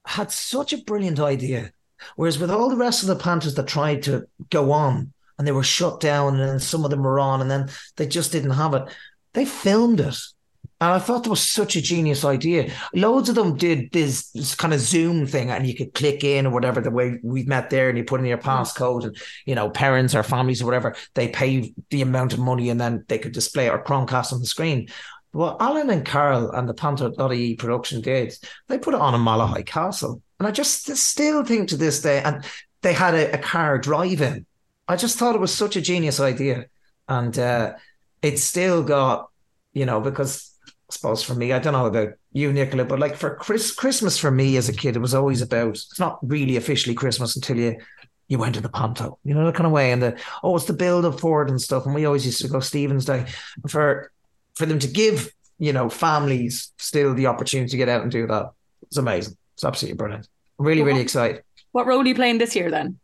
had 0.04 0.30
such 0.30 0.72
a 0.72 0.78
brilliant 0.78 1.20
idea. 1.20 1.72
Whereas 2.16 2.38
with 2.38 2.50
all 2.50 2.68
the 2.68 2.76
rest 2.76 3.02
of 3.02 3.08
the 3.08 3.16
pantos 3.16 3.54
that 3.56 3.66
tried 3.66 4.02
to 4.04 4.26
go 4.50 4.72
on 4.72 5.12
and 5.38 5.46
they 5.46 5.52
were 5.52 5.62
shut 5.62 6.00
down 6.00 6.38
and 6.38 6.48
then 6.48 6.60
some 6.60 6.84
of 6.84 6.90
them 6.90 7.02
were 7.02 7.18
on 7.18 7.40
and 7.40 7.50
then 7.50 7.68
they 7.96 8.06
just 8.06 8.32
didn't 8.32 8.50
have 8.50 8.74
it, 8.74 8.84
they 9.32 9.44
filmed 9.44 10.00
it. 10.00 10.16
And 10.80 10.92
I 10.92 10.98
thought 10.98 11.24
that 11.24 11.30
was 11.30 11.40
such 11.40 11.76
a 11.76 11.82
genius 11.82 12.24
idea. 12.24 12.70
Loads 12.94 13.28
of 13.28 13.36
them 13.36 13.56
did 13.56 13.92
this, 13.92 14.30
this 14.30 14.54
kind 14.54 14.74
of 14.74 14.80
Zoom 14.80 15.26
thing, 15.26 15.50
and 15.50 15.66
you 15.66 15.74
could 15.74 15.94
click 15.94 16.24
in 16.24 16.46
or 16.46 16.50
whatever 16.50 16.80
the 16.80 16.90
way 16.90 17.18
we've 17.22 17.46
met 17.46 17.70
there, 17.70 17.88
and 17.88 17.96
you 17.96 18.04
put 18.04 18.20
in 18.20 18.26
your 18.26 18.38
mm. 18.38 18.42
passcode, 18.42 19.04
and 19.04 19.16
you 19.46 19.54
know, 19.54 19.70
parents 19.70 20.14
or 20.14 20.22
families 20.22 20.60
or 20.60 20.66
whatever, 20.66 20.94
they 21.14 21.28
pay 21.28 21.72
the 21.90 22.02
amount 22.02 22.32
of 22.32 22.38
money, 22.38 22.70
and 22.70 22.80
then 22.80 23.04
they 23.08 23.18
could 23.18 23.32
display 23.32 23.66
it 23.66 23.70
or 23.70 23.82
Chromecast 23.82 24.32
on 24.32 24.40
the 24.40 24.46
screen. 24.46 24.88
What 25.32 25.56
Alan 25.60 25.90
and 25.90 26.04
Carl 26.04 26.50
and 26.50 26.68
the 26.68 26.74
Panto.ie 26.74 27.56
production 27.56 28.00
did, 28.00 28.34
they 28.68 28.78
put 28.78 28.94
it 28.94 29.00
on 29.00 29.14
a 29.14 29.18
Malahide 29.18 29.66
Castle. 29.66 30.22
And 30.44 30.50
I 30.50 30.52
just 30.52 30.94
still 30.94 31.42
think 31.42 31.70
to 31.70 31.76
this 31.78 32.02
day, 32.02 32.22
and 32.22 32.44
they 32.82 32.92
had 32.92 33.14
a, 33.14 33.32
a 33.32 33.38
car 33.38 33.78
drive 33.78 34.20
in. 34.20 34.44
I 34.86 34.94
just 34.94 35.18
thought 35.18 35.34
it 35.34 35.40
was 35.40 35.54
such 35.54 35.74
a 35.74 35.80
genius 35.80 36.20
idea. 36.20 36.66
And 37.08 37.38
uh, 37.38 37.76
still 38.36 38.82
got, 38.82 39.30
you 39.72 39.86
know, 39.86 40.02
because 40.02 40.52
I 40.66 40.70
suppose 40.90 41.22
for 41.22 41.34
me, 41.34 41.54
I 41.54 41.60
don't 41.60 41.72
know 41.72 41.86
about 41.86 42.10
you, 42.34 42.52
Nicola, 42.52 42.84
but 42.84 42.98
like 42.98 43.16
for 43.16 43.36
Chris, 43.36 43.72
Christmas 43.72 44.18
for 44.18 44.30
me 44.30 44.58
as 44.58 44.68
a 44.68 44.74
kid, 44.74 44.96
it 44.96 44.98
was 44.98 45.14
always 45.14 45.40
about 45.40 45.76
it's 45.76 45.98
not 45.98 46.18
really 46.22 46.56
officially 46.56 46.94
Christmas 46.94 47.36
until 47.36 47.56
you 47.56 47.78
you 48.28 48.36
went 48.36 48.54
to 48.56 48.60
the 48.60 48.68
Panto, 48.68 49.18
you 49.24 49.32
know, 49.32 49.46
that 49.46 49.54
kind 49.54 49.66
of 49.66 49.72
way. 49.72 49.92
And 49.92 50.02
the 50.02 50.20
oh, 50.42 50.56
it's 50.56 50.66
the 50.66 50.74
build 50.74 51.06
up 51.06 51.20
for 51.20 51.42
it 51.42 51.48
and 51.48 51.58
stuff. 51.58 51.86
And 51.86 51.94
we 51.94 52.04
always 52.04 52.26
used 52.26 52.42
to 52.42 52.48
go 52.48 52.60
Stephen's 52.60 53.06
Day 53.06 53.24
for 53.66 54.12
for 54.56 54.66
them 54.66 54.78
to 54.80 54.88
give, 54.88 55.32
you 55.58 55.72
know, 55.72 55.88
families 55.88 56.70
still 56.76 57.14
the 57.14 57.28
opportunity 57.28 57.70
to 57.70 57.76
get 57.78 57.88
out 57.88 58.02
and 58.02 58.12
do 58.12 58.26
that. 58.26 58.50
It's 58.82 58.98
amazing. 58.98 59.38
It's 59.54 59.64
absolutely 59.64 59.96
brilliant. 59.96 60.28
Really, 60.58 60.82
really 60.82 61.00
excited. 61.00 61.42
What 61.72 61.86
role 61.86 62.00
are 62.00 62.06
you 62.06 62.14
playing 62.14 62.38
this 62.38 62.54
year 62.54 62.70
then? 62.70 62.98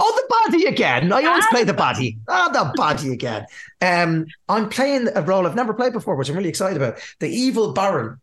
Oh, 0.00 0.12
the 0.16 0.50
body 0.50 0.66
again. 0.66 1.12
I 1.12 1.22
always 1.24 1.46
play 1.48 1.64
the 1.64 1.74
body. 1.74 2.18
Ah, 2.28 2.48
the 2.48 2.72
body 2.76 3.12
again. 3.12 3.44
Um, 3.82 4.26
I'm 4.48 4.68
playing 4.68 5.08
a 5.14 5.20
role 5.22 5.46
I've 5.46 5.54
never 5.56 5.74
played 5.74 5.92
before, 5.92 6.16
which 6.16 6.30
I'm 6.30 6.36
really 6.36 6.48
excited 6.48 6.76
about. 6.76 6.98
The 7.20 7.28
evil 7.28 7.72
Baron. 7.72 8.18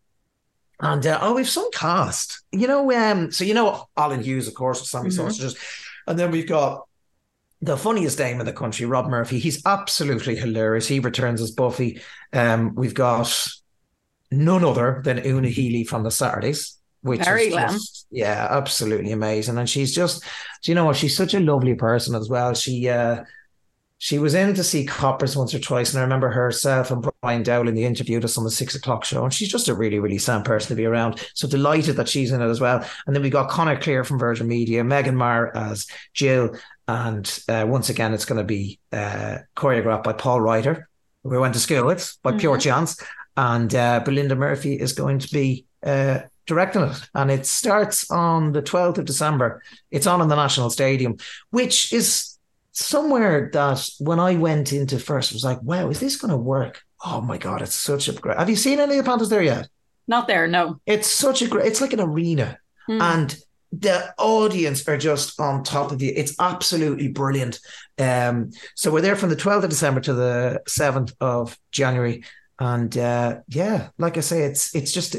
And 0.79 1.05
uh, 1.05 1.19
oh, 1.21 1.35
we've 1.35 1.47
some 1.49 1.69
cast. 1.71 2.41
You 2.51 2.67
know, 2.67 2.91
um, 2.93 3.31
so 3.31 3.43
you 3.43 3.53
know 3.53 3.87
Alan 3.97 4.23
Hughes, 4.23 4.47
of 4.47 4.53
course, 4.55 4.89
Sammy 4.89 5.09
Mhm. 5.09 5.13
Sausages. 5.13 5.57
And 6.07 6.17
then 6.17 6.31
we've 6.31 6.47
got 6.47 6.87
the 7.61 7.77
funniest 7.77 8.17
name 8.17 8.39
in 8.39 8.45
the 8.45 8.53
country, 8.53 8.85
Rob 8.85 9.07
Murphy. 9.07 9.37
He's 9.37 9.63
absolutely 9.65 10.37
hilarious. 10.37 10.87
He 10.87 10.99
returns 11.01 11.41
as 11.41 11.51
Buffy. 11.51 12.01
Um, 12.33 12.73
we've 12.73 12.93
got 12.93 13.47
none 14.31 14.63
other 14.63 15.01
than 15.03 15.23
Una 15.25 15.49
Healy 15.49 15.83
from 15.83 16.03
the 16.03 16.11
Saturdays, 16.11 16.77
which 17.01 17.23
Very 17.23 17.49
just, 17.49 18.07
yeah, 18.11 18.47
absolutely 18.49 19.11
amazing. 19.11 19.57
And 19.57 19.69
she's 19.69 19.95
just, 19.95 20.23
do 20.63 20.71
you 20.71 20.75
know 20.75 20.85
what? 20.85 20.95
She's 20.95 21.15
such 21.15 21.33
a 21.33 21.39
lovely 21.39 21.75
person 21.75 22.15
as 22.15 22.29
well. 22.29 22.53
She 22.53 22.89
uh, 22.89 23.23
she 23.99 24.17
was 24.17 24.33
in 24.33 24.53
to 24.55 24.63
see 24.63 24.85
Coppers 24.85 25.35
once 25.35 25.53
or 25.53 25.59
twice, 25.59 25.91
and 25.91 25.99
I 25.99 26.03
remember 26.03 26.29
herself 26.29 26.89
and 26.89 27.05
Brian 27.21 27.43
Dowling 27.43 27.75
they 27.75 27.83
interviewed 27.83 28.23
us 28.23 28.37
on 28.37 28.45
the 28.45 28.51
six 28.51 28.73
o'clock 28.73 29.03
show, 29.03 29.25
and 29.25 29.33
she's 29.33 29.49
just 29.49 29.67
a 29.67 29.73
really, 29.73 29.99
really 29.99 30.17
sound 30.17 30.45
person 30.45 30.69
to 30.69 30.75
be 30.75 30.85
around. 30.85 31.25
So 31.33 31.49
delighted 31.49 31.97
that 31.97 32.07
she's 32.07 32.31
in 32.31 32.41
it 32.41 32.49
as 32.49 32.61
well. 32.61 32.85
And 33.05 33.15
then 33.15 33.21
we 33.21 33.29
got 33.29 33.49
Connor 33.49 33.77
Clear 33.77 34.05
from 34.05 34.17
Virgin 34.17 34.47
Media, 34.47 34.85
Megan 34.85 35.17
Marr 35.17 35.55
as 35.55 35.85
Jill, 36.13 36.55
and 36.87 37.39
uh, 37.49 37.65
once 37.67 37.89
again 37.89 38.13
it's 38.13 38.25
going 38.25 38.39
to 38.39 38.45
be 38.45 38.79
uh, 38.93 39.39
choreographed 39.57 40.03
by 40.03 40.13
Paul 40.13 40.39
Ryder, 40.39 40.89
who 41.23 41.29
we 41.29 41.37
went 41.37 41.53
to 41.55 41.59
school 41.59 41.85
with 41.85 42.17
by 42.23 42.37
pure 42.37 42.57
chance, 42.57 43.03
and 43.35 43.75
uh, 43.75 43.99
Belinda 43.99 44.35
Murphy 44.35 44.75
is 44.75 44.93
going 44.93 45.19
to 45.19 45.29
be 45.29 45.65
uh, 45.83 46.19
directing 46.49 46.81
it, 46.81 46.97
and 47.15 47.31
it 47.31 47.45
starts 47.45 48.09
on 48.11 48.51
the 48.51 48.61
twelfth 48.61 48.97
of 48.97 49.05
December. 49.05 49.63
It's 49.91 50.07
on 50.07 50.21
in 50.21 50.27
the 50.27 50.35
National 50.35 50.69
Stadium, 50.69 51.15
which 51.51 51.93
is 51.93 52.37
somewhere 52.73 53.49
that 53.53 53.89
when 53.99 54.19
I 54.19 54.35
went 54.35 54.73
into 54.73 54.99
first 54.99 55.31
was 55.33 55.43
like, 55.43 55.61
wow, 55.61 55.89
is 55.89 55.99
this 55.99 56.17
going 56.17 56.31
to 56.31 56.37
work? 56.37 56.81
Oh 57.05 57.21
my 57.21 57.37
god, 57.37 57.61
it's 57.61 57.75
such 57.75 58.07
a 58.09 58.13
great. 58.13 58.37
Have 58.37 58.49
you 58.49 58.55
seen 58.57 58.79
any 58.79 58.97
of 58.97 59.05
the 59.05 59.09
pantos 59.09 59.29
there 59.29 59.41
yet? 59.41 59.67
Not 60.07 60.27
there, 60.27 60.47
no. 60.47 60.81
It's 60.85 61.07
such 61.07 61.41
a 61.41 61.47
great. 61.47 61.67
It's 61.67 61.81
like 61.81 61.93
an 61.93 62.01
arena, 62.01 62.57
Hmm. 62.87 63.01
and 63.01 63.37
the 63.71 64.13
audience 64.17 64.87
are 64.87 64.97
just 64.97 65.39
on 65.39 65.63
top 65.63 65.91
of 65.91 66.01
you. 66.01 66.11
It's 66.15 66.35
absolutely 66.39 67.07
brilliant. 67.09 67.59
Um, 67.99 68.49
so 68.75 68.91
we're 68.91 69.01
there 69.01 69.15
from 69.15 69.29
the 69.29 69.35
12th 69.35 69.63
of 69.65 69.69
December 69.69 70.01
to 70.01 70.13
the 70.13 70.61
7th 70.67 71.13
of 71.21 71.55
January, 71.71 72.23
and 72.59 72.97
uh, 72.97 73.41
yeah, 73.47 73.89
like 73.99 74.17
I 74.17 74.21
say, 74.21 74.41
it's 74.43 74.73
it's 74.75 74.91
just 74.91 75.15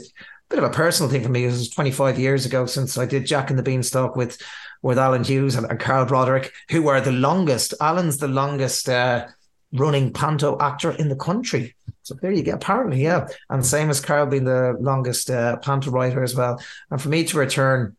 bit 0.51 0.59
of 0.59 0.65
a 0.65 0.75
personal 0.75 1.11
thing 1.11 1.23
for 1.23 1.29
me. 1.29 1.45
It 1.45 1.49
was 1.49 1.71
25 1.71 2.19
years 2.19 2.45
ago 2.45 2.67
since 2.67 2.99
I 2.99 3.07
did 3.07 3.27
Jack 3.27 3.51
and 3.51 3.59
the 3.59 3.63
Beanstalk 3.63 4.17
with 4.17 4.39
with 4.83 4.99
Alan 4.99 5.25
Hughes 5.25 5.57
and, 5.57 5.67
and 5.67 5.79
Carl 5.79 6.07
Broderick, 6.07 6.53
who 6.71 6.83
were 6.83 7.01
the 7.01 7.13
longest. 7.13 7.75
Alan's 7.81 8.17
the 8.17 8.29
longest 8.29 8.89
uh, 8.89 9.27
running 9.73 10.13
panto 10.13 10.59
actor 10.59 10.91
in 10.93 11.09
the 11.09 11.17
country. 11.17 11.75
So 12.03 12.15
there 12.21 12.33
you 12.33 12.43
go. 12.43 12.53
Apparently, 12.53 13.03
yeah, 13.03 13.29
and 13.51 13.65
same 13.65 13.91
as 13.91 14.01
Carl 14.01 14.27
being 14.27 14.45
the 14.45 14.77
longest 14.81 15.31
uh, 15.31 15.57
panto 15.59 15.91
writer 15.91 16.23
as 16.23 16.35
well. 16.35 16.61
And 16.91 17.01
for 17.01 17.09
me 17.09 17.25
to 17.25 17.39
return 17.39 17.97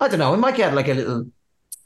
I 0.00 0.08
don't 0.08 0.18
know. 0.18 0.32
I 0.32 0.36
might 0.36 0.56
get 0.56 0.74
like 0.74 0.88
a 0.88 0.94
little 0.94 1.26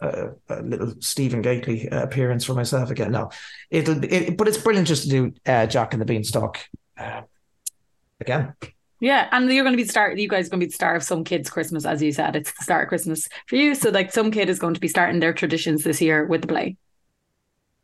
uh, 0.00 0.28
a 0.48 0.62
little 0.62 0.94
Stephen 1.00 1.42
Gately 1.42 1.88
uh, 1.88 2.02
appearance 2.02 2.44
for 2.44 2.54
myself 2.54 2.90
again. 2.90 3.12
No, 3.12 3.30
it'll 3.70 3.98
be, 3.98 4.08
it, 4.08 4.36
but 4.36 4.48
it's 4.48 4.58
brilliant 4.58 4.88
just 4.88 5.04
to 5.04 5.08
do 5.08 5.34
uh, 5.46 5.66
Jack 5.66 5.92
and 5.92 6.00
the 6.00 6.06
Beanstalk 6.06 6.58
uh, 6.98 7.22
again. 8.20 8.54
Yeah, 9.00 9.28
and 9.30 9.50
you're 9.52 9.64
going 9.64 9.74
to 9.74 9.76
be 9.76 9.82
the 9.82 9.90
start. 9.90 10.18
You 10.18 10.28
guys 10.28 10.46
are 10.46 10.50
going 10.50 10.60
to 10.60 10.66
be 10.66 10.70
the 10.70 10.74
start 10.74 10.96
of 10.96 11.02
some 11.02 11.22
kids' 11.22 11.50
Christmas, 11.50 11.84
as 11.84 12.02
you 12.02 12.12
said. 12.12 12.34
It's 12.34 12.52
the 12.52 12.64
start 12.64 12.84
of 12.84 12.88
Christmas 12.88 13.28
for 13.46 13.56
you. 13.56 13.74
So, 13.74 13.90
like, 13.90 14.12
some 14.12 14.30
kid 14.30 14.48
is 14.48 14.58
going 14.58 14.74
to 14.74 14.80
be 14.80 14.88
starting 14.88 15.20
their 15.20 15.34
traditions 15.34 15.84
this 15.84 16.00
year 16.00 16.24
with 16.24 16.42
the 16.42 16.48
play. 16.48 16.76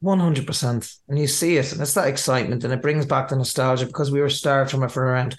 One 0.00 0.18
hundred 0.18 0.46
percent, 0.46 0.92
and 1.08 1.18
you 1.18 1.26
see 1.26 1.58
it, 1.58 1.70
and 1.72 1.80
it's 1.80 1.94
that 1.94 2.08
excitement, 2.08 2.64
and 2.64 2.72
it 2.72 2.82
brings 2.82 3.06
back 3.06 3.28
the 3.28 3.36
nostalgia 3.36 3.86
because 3.86 4.10
we 4.10 4.20
were 4.20 4.30
starved 4.30 4.70
from 4.70 4.82
it 4.82 4.90
for 4.90 5.04
around, 5.04 5.38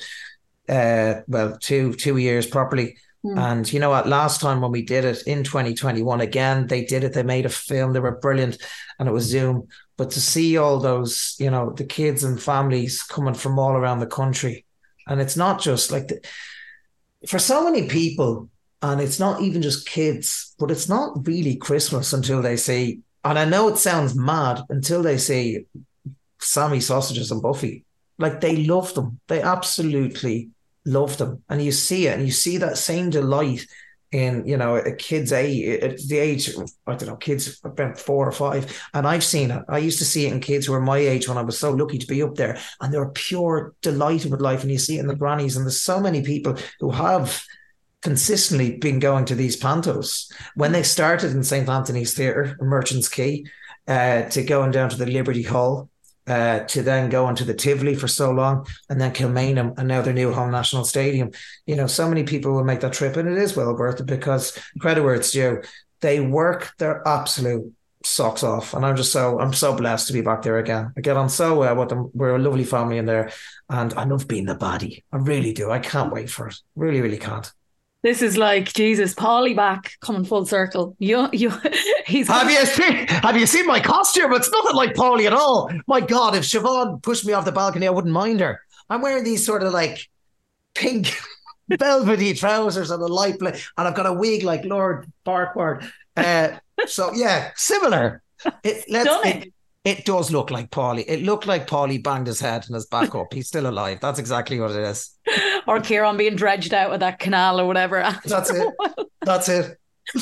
uh, 0.70 1.16
well, 1.28 1.58
two 1.60 1.94
two 1.94 2.18
years 2.18 2.46
properly. 2.46 2.96
Mm. 3.26 3.38
And 3.38 3.74
you 3.74 3.80
know 3.80 3.90
what? 3.90 4.08
Last 4.08 4.42
time 4.42 4.62
when 4.62 4.72
we 4.72 4.82
did 4.82 5.06
it 5.06 5.24
in 5.26 5.44
2021, 5.44 6.22
again, 6.22 6.68
they 6.68 6.86
did 6.86 7.04
it. 7.04 7.14
They 7.14 7.24
made 7.24 7.46
a 7.46 7.50
film. 7.50 7.92
They 7.94 8.00
were 8.00 8.20
brilliant, 8.20 8.58
and 9.00 9.10
it 9.10 9.12
was 9.12 9.26
Zoom. 9.26 9.68
But 9.98 10.12
to 10.12 10.22
see 10.22 10.58
all 10.58 10.80
those, 10.80 11.36
you 11.40 11.50
know, 11.50 11.72
the 11.72 11.86
kids 11.86 12.24
and 12.24 12.42
families 12.42 13.02
coming 13.04 13.34
from 13.34 13.60
all 13.60 13.74
around 13.74 14.00
the 14.00 14.08
country 14.08 14.66
and 15.08 15.22
it's 15.22 15.38
not 15.38 15.62
just 15.62 15.92
like 15.92 16.08
the, 16.08 16.22
for 17.28 17.40
so 17.40 17.64
many 17.64 17.88
people, 17.88 18.50
and 18.82 19.00
it's 19.00 19.20
not 19.20 19.42
even 19.42 19.62
just 19.62 19.88
kids, 19.88 20.56
but 20.60 20.72
it's 20.72 20.90
not 20.90 21.26
really 21.28 21.56
Christmas 21.56 22.14
until 22.14 22.42
they 22.42 22.58
see, 22.58 23.02
and 23.24 23.40
I 23.40 23.46
know 23.46 23.70
it 23.70 23.78
sounds 23.78 24.16
mad 24.16 24.62
until 24.70 25.02
they 25.02 25.18
see 25.18 25.66
Sammy 26.40 26.82
sausages 26.82 27.32
and 27.32 27.42
Buffy. 27.42 27.86
Like 28.18 28.42
they 28.42 28.58
love 28.58 28.94
them. 28.94 29.20
They 29.28 29.42
absolutely 29.42 30.50
love 30.86 31.18
them. 31.18 31.44
And 31.50 31.64
you 31.64 31.72
see 31.72 32.08
it 32.08 32.18
and 32.18 32.26
you 32.26 32.32
see 32.32 32.58
that 32.58 32.78
same 32.78 33.10
delight 33.10 33.66
in 34.14 34.46
you 34.46 34.56
know 34.56 34.76
a 34.76 34.96
kid's 34.96 35.34
age 35.34 35.84
at 35.84 35.98
the 35.98 36.20
age 36.20 36.50
I 36.88 36.96
don't 36.96 37.10
know 37.10 37.16
kids 37.16 37.60
about 37.64 38.00
four 38.00 38.28
or 38.28 38.32
five. 38.32 38.82
And 38.94 39.08
I've 39.08 39.24
seen 39.24 39.52
it. 39.52 39.64
I 39.68 39.80
used 39.80 40.00
to 40.00 40.06
see 40.06 40.28
it 40.28 40.34
in 40.34 40.40
kids 40.40 40.68
who 40.68 40.74
were 40.74 40.82
my 40.82 41.00
age 41.00 41.28
when 41.28 41.38
I 41.38 41.42
was 41.42 41.60
so 41.60 41.72
lucky 41.72 41.98
to 41.98 42.08
be 42.08 42.22
up 42.22 42.36
there. 42.36 42.58
And 42.80 42.94
they 42.94 43.00
were 43.00 43.12
pure 43.12 43.74
delighted 43.82 44.32
with 44.32 44.42
life. 44.42 44.62
And 44.62 44.72
you 44.72 44.78
see 44.78 44.98
it 44.98 45.02
in 45.02 45.08
the 45.08 45.16
grannies. 45.16 45.58
And 45.58 45.66
there's 45.66 45.82
so 45.82 46.00
many 46.00 46.22
people 46.22 46.56
who 46.80 46.92
have 46.92 47.44
consistently 48.02 48.78
been 48.78 49.00
going 49.00 49.26
to 49.26 49.36
these 49.36 49.60
pantos. 49.60 50.32
When 50.56 50.74
they 50.74 50.84
started 50.84 51.32
in 51.32 51.44
St 51.44 51.68
Anthony's 51.68 52.14
Theatre 52.14 52.56
Merchants 52.62 53.10
Quay 53.10 53.46
uh, 53.88 54.24
to 54.24 54.44
going 54.44 54.72
down 54.72 54.90
to 54.90 54.98
the 54.98 55.08
Liberty 55.08 55.44
Hall 55.44 55.90
uh, 56.28 56.60
to 56.60 56.82
then 56.82 57.10
go 57.10 57.30
into 57.30 57.44
the 57.44 57.54
Tivoli 57.54 57.96
for 57.96 58.08
so 58.08 58.32
long 58.32 58.66
and 58.90 59.00
then 59.00 59.14
Kilmainham 59.14 59.78
and 59.78 59.88
now 59.88 60.02
their 60.02 60.14
new 60.14 60.32
home 60.32 60.52
national 60.52 60.86
stadium. 60.86 61.32
You 61.66 61.76
know, 61.76 61.88
so 61.88 62.08
many 62.08 62.24
people 62.24 62.54
will 62.54 62.64
make 62.64 62.80
that 62.82 62.94
trip 62.94 63.18
and 63.18 63.30
it 63.30 63.38
is 63.38 63.56
well 63.56 63.76
worth 63.76 64.00
it 64.00 64.06
because 64.06 64.58
credit 64.80 65.04
where 65.04 65.16
it's 65.16 65.32
due. 65.32 65.62
They 66.02 66.20
work 66.20 66.74
their 66.78 67.06
absolute 67.08 67.74
socks 68.06 68.44
off. 68.44 68.74
And 68.74 68.86
I'm 68.86 68.96
just 68.96 69.12
so 69.12 69.40
I'm 69.40 69.54
so 69.54 69.76
blessed 69.76 70.08
to 70.08 70.14
be 70.14 70.22
back 70.22 70.42
there 70.42 70.60
again. 70.60 70.94
I 70.98 71.02
get 71.02 71.18
on 71.18 71.30
so 71.30 71.58
well 71.60 71.76
with 71.76 71.90
them. 71.90 72.12
We're 72.14 72.36
a 72.36 72.40
lovely 72.40 72.66
family 72.66 72.98
in 72.98 73.06
there. 73.06 73.32
And 73.70 73.94
I 73.94 74.04
love 74.04 74.28
being 74.28 74.46
the 74.46 74.56
baddie. 74.56 75.04
I 75.12 75.18
really 75.18 75.54
do. 75.54 75.72
I 75.72 75.80
can't 75.80 76.12
wait 76.12 76.30
for 76.30 76.48
it. 76.48 76.56
Really, 76.76 77.02
really 77.02 77.18
can't. 77.18 77.52
This 78.04 78.22
is 78.22 78.38
like 78.38 78.74
Jesus, 78.74 79.16
Paulie 79.16 79.56
back 79.56 79.94
coming 80.02 80.26
full 80.26 80.46
circle. 80.46 80.94
You, 81.00 81.30
you, 81.32 81.54
he's. 82.06 82.28
Have 82.28 82.52
you 82.52 82.66
seen? 82.66 83.08
Have 83.08 83.38
you 83.38 83.48
seen 83.48 83.66
my 83.66 83.80
costume? 83.80 84.34
It's 84.34 84.52
nothing 84.52 84.76
like 84.76 84.94
Paulie 84.94 85.26
at 85.26 85.32
all. 85.32 85.72
My 85.88 86.02
God, 86.02 86.36
if 86.36 86.44
Siobhan 86.44 87.02
pushed 87.02 87.26
me 87.26 87.32
off 87.32 87.46
the 87.46 87.54
balcony, 87.54 87.88
I 87.88 87.92
wouldn't 87.92 88.14
mind 88.14 88.42
her. 88.42 88.60
I'm 88.90 89.02
wearing 89.02 89.24
these 89.24 89.46
sort 89.46 89.64
of 89.64 89.72
like 89.72 90.10
pink 90.76 91.16
velvety 91.70 92.34
trousers 92.34 92.92
and 92.92 93.02
a 93.02 93.08
light 93.08 93.40
blue, 93.40 93.52
and 93.52 93.88
I've 93.88 93.96
got 93.96 94.06
a 94.06 94.14
wig 94.14 94.44
like 94.44 94.66
Lord 94.66 95.10
Farquaad. 95.26 95.90
Uh, 96.18 96.58
so 96.86 97.14
yeah, 97.14 97.52
similar. 97.56 98.22
It, 98.66 98.84
let's, 98.90 99.26
it, 99.26 99.54
it 99.84 100.06
does 100.06 100.32
look 100.32 100.50
like 100.50 100.72
Paulie. 100.72 101.04
It 101.08 101.24
looked 101.24 101.46
like 101.46 101.68
Paulie 101.68 102.02
banged 102.02 102.28
his 102.28 102.40
head 102.40 102.64
and 102.66 102.76
his 102.76 102.86
back 102.86 103.16
up. 103.16 103.34
He's 103.34 103.48
still 103.48 103.68
alive. 103.68 104.00
That's 104.02 104.20
exactly 104.20 104.60
what 104.60 104.72
it 104.72 104.84
is. 104.84 105.12
Or 105.66 105.80
Ciarán 105.80 106.18
being 106.18 106.36
dredged 106.36 106.74
out 106.74 106.92
of 106.92 107.00
that 107.00 107.20
canal 107.20 107.58
or 107.58 107.66
whatever. 107.66 108.02
That's 108.26 108.50
it. 108.50 108.74
That's 109.22 109.48
it. 109.48 109.78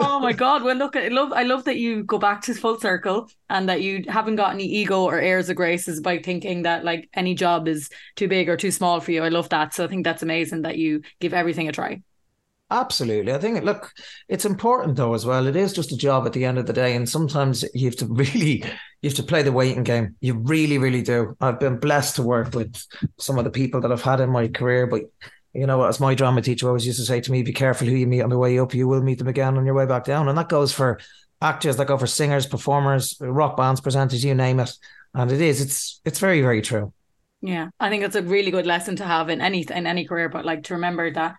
oh 0.00 0.18
my 0.20 0.32
god! 0.32 0.62
Well, 0.62 0.76
look, 0.76 0.96
I 0.96 1.08
love, 1.08 1.34
I 1.34 1.42
love 1.42 1.64
that 1.64 1.76
you 1.76 2.02
go 2.02 2.18
back 2.18 2.40
to 2.42 2.54
full 2.54 2.80
circle 2.80 3.28
and 3.50 3.68
that 3.68 3.82
you 3.82 4.04
haven't 4.08 4.36
got 4.36 4.54
any 4.54 4.64
ego 4.64 5.04
or 5.04 5.18
airs 5.20 5.50
of 5.50 5.56
graces 5.56 6.00
by 6.00 6.18
thinking 6.18 6.62
that 6.62 6.82
like 6.82 7.10
any 7.12 7.34
job 7.34 7.68
is 7.68 7.90
too 8.16 8.26
big 8.26 8.48
or 8.48 8.56
too 8.56 8.70
small 8.70 9.00
for 9.00 9.12
you. 9.12 9.22
I 9.22 9.28
love 9.28 9.50
that. 9.50 9.74
So 9.74 9.84
I 9.84 9.88
think 9.88 10.04
that's 10.04 10.22
amazing 10.22 10.62
that 10.62 10.78
you 10.78 11.02
give 11.20 11.34
everything 11.34 11.68
a 11.68 11.72
try. 11.72 12.00
Absolutely. 12.70 13.32
I 13.32 13.38
think, 13.38 13.64
look, 13.64 13.92
it's 14.28 14.44
important 14.44 14.96
though 14.96 15.14
as 15.14 15.26
well. 15.26 15.48
It 15.48 15.56
is 15.56 15.72
just 15.72 15.90
a 15.90 15.96
job 15.96 16.24
at 16.26 16.32
the 16.32 16.44
end 16.44 16.56
of 16.56 16.66
the 16.66 16.72
day. 16.72 16.94
And 16.94 17.08
sometimes 17.08 17.64
you 17.74 17.86
have 17.86 17.96
to 17.96 18.06
really, 18.08 18.64
you 19.02 19.10
have 19.10 19.14
to 19.14 19.22
play 19.24 19.42
the 19.42 19.52
waiting 19.52 19.82
game. 19.82 20.14
You 20.20 20.34
really, 20.34 20.78
really 20.78 21.02
do. 21.02 21.36
I've 21.40 21.58
been 21.58 21.78
blessed 21.78 22.16
to 22.16 22.22
work 22.22 22.54
with 22.54 22.80
some 23.18 23.38
of 23.38 23.44
the 23.44 23.50
people 23.50 23.80
that 23.80 23.90
I've 23.90 24.02
had 24.02 24.20
in 24.20 24.30
my 24.30 24.48
career, 24.48 24.86
but 24.86 25.02
you 25.52 25.66
know, 25.66 25.82
as 25.82 25.98
my 25.98 26.14
drama 26.14 26.42
teacher 26.42 26.68
always 26.68 26.86
used 26.86 27.00
to 27.00 27.04
say 27.04 27.20
to 27.20 27.32
me, 27.32 27.42
be 27.42 27.52
careful 27.52 27.88
who 27.88 27.96
you 27.96 28.06
meet 28.06 28.22
on 28.22 28.30
the 28.30 28.38
way 28.38 28.56
up. 28.60 28.72
You 28.72 28.86
will 28.86 29.02
meet 29.02 29.18
them 29.18 29.26
again 29.26 29.58
on 29.58 29.66
your 29.66 29.74
way 29.74 29.86
back 29.86 30.04
down. 30.04 30.28
And 30.28 30.38
that 30.38 30.48
goes 30.48 30.72
for 30.72 31.00
actors, 31.42 31.76
that 31.76 31.88
go 31.88 31.98
for 31.98 32.06
singers, 32.06 32.46
performers, 32.46 33.16
rock 33.20 33.56
bands, 33.56 33.80
presenters, 33.80 34.24
you 34.24 34.32
name 34.36 34.60
it. 34.60 34.70
And 35.12 35.32
it 35.32 35.40
is, 35.40 35.60
it's, 35.60 36.00
it's 36.04 36.20
very, 36.20 36.40
very 36.40 36.62
true. 36.62 36.92
Yeah. 37.40 37.70
I 37.80 37.88
think 37.88 38.04
it's 38.04 38.14
a 38.14 38.22
really 38.22 38.52
good 38.52 38.66
lesson 38.66 38.94
to 38.96 39.04
have 39.04 39.28
in 39.28 39.40
any, 39.40 39.66
in 39.68 39.88
any 39.88 40.04
career, 40.04 40.28
but 40.28 40.44
like 40.44 40.64
to 40.64 40.74
remember 40.74 41.10
that 41.14 41.34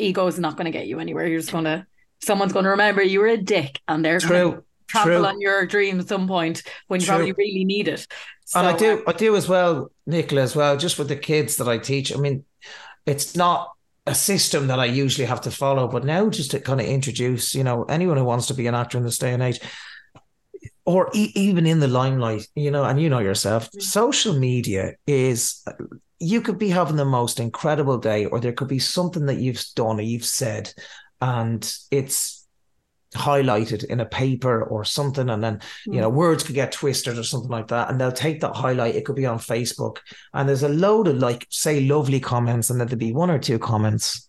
ego 0.00 0.26
is 0.26 0.38
not 0.38 0.56
going 0.56 0.66
to 0.66 0.70
get 0.70 0.86
you 0.86 1.00
anywhere. 1.00 1.26
You're 1.26 1.40
just 1.40 1.52
going 1.52 1.64
to, 1.64 1.86
someone's 2.22 2.52
going 2.52 2.64
to 2.64 2.70
remember 2.70 3.02
you 3.02 3.20
were 3.20 3.28
a 3.28 3.36
dick 3.36 3.80
and 3.86 4.04
they're 4.04 4.20
going 4.20 4.52
to 4.52 4.64
trample 4.88 5.26
on 5.26 5.40
your 5.40 5.66
dream 5.66 6.00
at 6.00 6.08
some 6.08 6.26
point 6.26 6.62
when 6.88 7.00
you 7.00 7.06
True. 7.06 7.16
probably 7.16 7.32
really 7.32 7.64
need 7.64 7.88
it. 7.88 8.06
So, 8.44 8.58
and 8.58 8.68
I 8.68 8.76
do, 8.76 9.02
I 9.06 9.12
do 9.12 9.36
as 9.36 9.48
well, 9.48 9.92
Nicola, 10.06 10.42
as 10.42 10.56
well, 10.56 10.76
just 10.76 10.98
with 10.98 11.08
the 11.08 11.16
kids 11.16 11.56
that 11.56 11.68
I 11.68 11.78
teach. 11.78 12.12
I 12.12 12.16
mean, 12.16 12.44
it's 13.06 13.36
not 13.36 13.70
a 14.06 14.14
system 14.14 14.66
that 14.66 14.80
I 14.80 14.86
usually 14.86 15.26
have 15.26 15.42
to 15.42 15.50
follow, 15.50 15.86
but 15.86 16.04
now 16.04 16.28
just 16.30 16.50
to 16.50 16.60
kind 16.60 16.80
of 16.80 16.86
introduce, 16.86 17.54
you 17.54 17.62
know, 17.62 17.84
anyone 17.84 18.16
who 18.16 18.24
wants 18.24 18.46
to 18.46 18.54
be 18.54 18.66
an 18.66 18.74
actor 18.74 18.98
in 18.98 19.04
this 19.04 19.18
day 19.18 19.32
and 19.32 19.42
age, 19.42 19.60
or 20.84 21.10
e- 21.14 21.32
even 21.34 21.66
in 21.66 21.78
the 21.78 21.86
limelight, 21.86 22.48
you 22.56 22.70
know, 22.70 22.84
and 22.84 23.00
you 23.00 23.08
know 23.08 23.20
yourself, 23.20 23.66
mm-hmm. 23.66 23.80
social 23.80 24.36
media 24.36 24.94
is 25.06 25.64
you 26.20 26.42
could 26.42 26.58
be 26.58 26.68
having 26.68 26.96
the 26.96 27.04
most 27.04 27.40
incredible 27.40 27.98
day, 27.98 28.26
or 28.26 28.38
there 28.38 28.52
could 28.52 28.68
be 28.68 28.78
something 28.78 29.26
that 29.26 29.38
you've 29.38 29.64
done 29.74 29.98
or 29.98 30.02
you've 30.02 30.24
said, 30.24 30.72
and 31.20 31.74
it's 31.90 32.40
highlighted 33.14 33.84
in 33.84 33.98
a 33.98 34.06
paper 34.06 34.62
or 34.62 34.84
something 34.84 35.30
and 35.30 35.42
then 35.42 35.60
you 35.84 35.94
mm. 35.94 36.00
know 36.00 36.08
words 36.08 36.44
could 36.44 36.54
get 36.54 36.70
twisted 36.70 37.18
or 37.18 37.24
something 37.24 37.50
like 37.50 37.66
that 37.66 37.90
and 37.90 38.00
they'll 38.00 38.12
take 38.12 38.40
that 38.40 38.54
highlight. 38.54 38.94
It 38.94 39.04
could 39.04 39.16
be 39.16 39.26
on 39.26 39.38
facebook 39.38 39.98
and 40.32 40.48
there's 40.48 40.62
a 40.62 40.68
load 40.68 41.08
of 41.08 41.16
like 41.16 41.44
say 41.50 41.80
lovely 41.80 42.20
comments 42.20 42.70
and 42.70 42.78
then 42.78 42.86
there'll 42.86 43.00
be 43.00 43.12
one 43.12 43.30
or 43.30 43.40
two 43.40 43.58
comments 43.58 44.28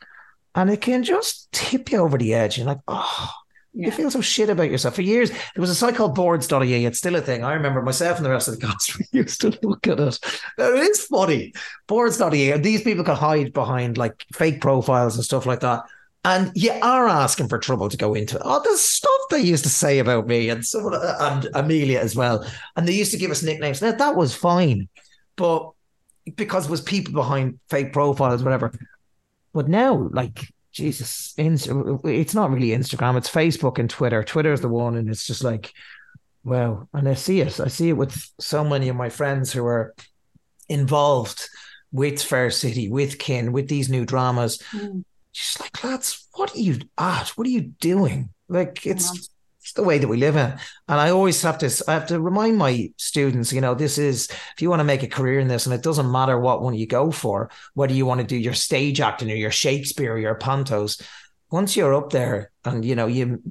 and 0.55 0.69
it 0.69 0.81
can 0.81 1.03
just 1.03 1.51
tip 1.51 1.91
you 1.91 1.99
over 1.99 2.17
the 2.17 2.33
edge. 2.33 2.57
You're 2.57 2.65
like 2.65 2.79
oh 2.87 3.29
yeah. 3.73 3.85
You 3.85 3.91
feel 3.91 4.11
so 4.11 4.21
shit 4.21 4.49
about 4.49 4.69
yourself. 4.69 4.95
For 4.95 5.01
years, 5.01 5.29
there 5.29 5.61
was 5.61 5.69
a 5.69 5.75
site 5.75 5.95
called 5.95 6.13
boards.ie. 6.13 6.85
It's 6.85 6.97
still 6.97 7.15
a 7.15 7.21
thing. 7.21 7.43
I 7.43 7.53
remember 7.53 7.81
myself 7.81 8.17
and 8.17 8.25
the 8.25 8.29
rest 8.29 8.49
of 8.49 8.59
the 8.59 8.65
cast 8.67 8.97
we 8.99 9.05
used 9.11 9.41
to 9.41 9.57
look 9.63 9.87
at 9.87 9.99
it. 9.99 10.19
It 10.57 10.89
is 10.91 11.05
funny. 11.05 11.53
Boards.ie. 11.87 12.57
These 12.57 12.81
people 12.83 13.05
can 13.05 13.15
hide 13.15 13.53
behind 13.53 13.97
like 13.97 14.25
fake 14.33 14.59
profiles 14.59 15.15
and 15.15 15.23
stuff 15.23 15.45
like 15.45 15.61
that. 15.61 15.83
And 16.23 16.51
you 16.53 16.71
are 16.83 17.07
asking 17.07 17.47
for 17.47 17.57
trouble 17.57 17.89
to 17.89 17.97
go 17.97 18.13
into 18.13 18.35
it. 18.35 18.41
Oh, 18.45 18.61
there's 18.63 18.81
stuff 18.81 19.11
they 19.29 19.39
used 19.39 19.63
to 19.63 19.69
say 19.69 19.99
about 19.99 20.27
me 20.27 20.49
and 20.49 20.63
someone 20.65 20.93
and 20.95 21.49
Amelia 21.55 21.99
as 21.99 22.15
well. 22.15 22.45
And 22.75 22.87
they 22.87 22.93
used 22.93 23.11
to 23.11 23.17
give 23.17 23.31
us 23.31 23.41
nicknames. 23.41 23.81
Now 23.81 23.93
that 23.93 24.15
was 24.15 24.35
fine. 24.35 24.89
But 25.37 25.71
because 26.35 26.65
it 26.65 26.71
was 26.71 26.81
people 26.81 27.13
behind 27.13 27.59
fake 27.69 27.93
profiles, 27.93 28.43
whatever. 28.43 28.71
But 29.53 29.67
now, 29.67 30.09
like 30.11 30.45
Jesus, 30.71 31.33
it's 31.37 31.67
not 32.35 32.51
really 32.51 32.69
Instagram, 32.69 33.17
it's 33.17 33.29
Facebook 33.29 33.77
and 33.77 33.89
Twitter. 33.89 34.23
Twitter 34.23 34.53
is 34.53 34.61
the 34.61 34.69
one, 34.69 34.95
and 34.95 35.09
it's 35.09 35.27
just 35.27 35.43
like, 35.43 35.73
wow. 36.43 36.87
And 36.93 37.09
I 37.09 37.13
see 37.13 37.41
it. 37.41 37.59
I 37.59 37.67
see 37.67 37.89
it 37.89 37.97
with 37.97 38.31
so 38.39 38.63
many 38.63 38.89
of 38.89 38.95
my 38.95 39.09
friends 39.09 39.51
who 39.51 39.65
are 39.65 39.93
involved 40.69 41.47
with 41.91 42.23
Fair 42.23 42.49
City, 42.51 42.89
with 42.89 43.19
Kin, 43.19 43.51
with 43.51 43.67
these 43.67 43.89
new 43.89 44.05
dramas. 44.05 44.59
Mm. 44.71 45.03
Just 45.33 45.59
like, 45.59 45.83
lads, 45.83 46.27
what 46.33 46.55
are 46.55 46.59
you 46.59 46.79
at? 46.97 47.29
What 47.29 47.47
are 47.47 47.51
you 47.51 47.61
doing? 47.61 48.29
Like, 48.47 48.85
it's 48.85 49.29
it's 49.61 49.73
the 49.73 49.83
way 49.83 49.99
that 49.99 50.07
we 50.07 50.17
live 50.17 50.35
in. 50.35 50.51
And 50.87 50.99
I 50.99 51.11
always 51.11 51.41
have 51.43 51.57
to 51.59 51.83
I 51.87 51.93
have 51.93 52.07
to 52.07 52.19
remind 52.19 52.57
my 52.57 52.91
students, 52.97 53.53
you 53.53 53.61
know, 53.61 53.75
this 53.75 53.97
is 53.97 54.27
if 54.29 54.61
you 54.61 54.69
want 54.69 54.79
to 54.79 54.85
make 54.85 55.03
a 55.03 55.07
career 55.07 55.39
in 55.39 55.47
this, 55.47 55.65
and 55.65 55.75
it 55.75 55.83
doesn't 55.83 56.11
matter 56.11 56.39
what 56.39 56.61
one 56.61 56.73
you 56.73 56.87
go 56.87 57.11
for, 57.11 57.49
whether 57.75 57.93
you 57.93 58.05
want 58.05 58.21
to 58.21 58.27
do 58.27 58.35
your 58.35 58.53
stage 58.53 58.99
acting 58.99 59.31
or 59.31 59.35
your 59.35 59.51
Shakespeare 59.51 60.13
or 60.13 60.17
your 60.17 60.35
pantos, 60.35 61.01
once 61.51 61.75
you're 61.75 61.93
up 61.93 62.09
there 62.09 62.51
and 62.65 62.83
you 62.83 62.95
know 62.95 63.07
you 63.07 63.41